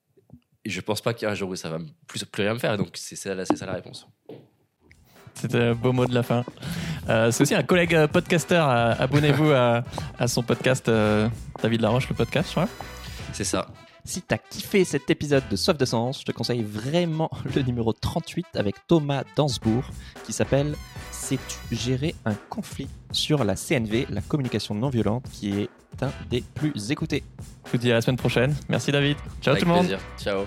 Et 0.65 0.69
je 0.69 0.81
pense 0.81 1.01
pas 1.01 1.13
qu'il 1.13 1.25
y 1.25 1.29
a 1.29 1.31
un 1.31 1.35
jour 1.35 1.49
où 1.49 1.55
ça 1.55 1.69
va 1.69 1.77
plus, 2.07 2.23
plus 2.25 2.43
rien 2.43 2.53
me 2.53 2.59
faire. 2.59 2.77
Donc, 2.77 2.89
c'est 2.95 3.15
ça, 3.15 3.35
la- 3.35 3.45
c'est 3.45 3.57
ça 3.57 3.65
la 3.65 3.73
réponse. 3.73 4.07
C'était 5.33 5.61
un 5.61 5.73
beau 5.75 5.91
mot 5.91 6.05
de 6.05 6.13
la 6.13 6.23
fin. 6.23 6.45
Euh, 7.09 7.31
c'est 7.31 7.41
aussi 7.41 7.55
un 7.55 7.63
collègue 7.63 7.95
euh, 7.95 8.07
podcasteur. 8.07 8.69
euh, 8.69 8.93
Abonnez-vous 8.99 9.51
à, 9.51 9.83
à 10.17 10.27
son 10.27 10.43
podcast, 10.43 10.87
euh, 10.89 11.27
David 11.61 11.81
Laroche, 11.81 12.07
le 12.07 12.15
podcast, 12.15 12.49
je 12.49 12.51
crois. 12.53 12.69
C'est 13.33 13.43
ça. 13.43 13.67
Si 14.05 14.21
t'as 14.21 14.37
kiffé 14.37 14.83
cet 14.85 15.09
épisode 15.09 15.43
de 15.49 15.55
Soif 15.55 15.77
de 15.77 15.85
Sens, 15.85 16.19
je 16.19 16.25
te 16.25 16.31
conseille 16.33 16.61
vraiment 16.61 17.31
le 17.55 17.61
numéro 17.61 17.93
38 17.93 18.45
avec 18.55 18.75
Thomas 18.87 19.23
Dansbourg 19.35 19.85
qui 20.25 20.33
s'appelle 20.33 20.75
Sais-tu 21.11 21.75
gérer 21.75 22.13
un 22.25 22.35
conflit? 22.49 22.87
sur 23.11 23.43
la 23.43 23.55
CNV, 23.55 24.07
la 24.09 24.21
communication 24.21 24.73
non 24.75 24.89
violente, 24.89 25.23
qui 25.31 25.61
est 25.61 25.69
un 26.01 26.11
des 26.29 26.43
plus 26.55 26.91
écoutés. 26.91 27.23
Je 27.65 27.71
vous 27.71 27.77
dis 27.77 27.91
à 27.91 27.95
la 27.95 28.01
semaine 28.01 28.17
prochaine. 28.17 28.55
Merci 28.69 28.91
David. 28.91 29.17
Ciao 29.41 29.51
Avec 29.53 29.63
tout 29.63 29.69
le 29.69 29.75
monde. 29.75 29.87
plaisir. 29.87 29.99
Ciao. 30.17 30.45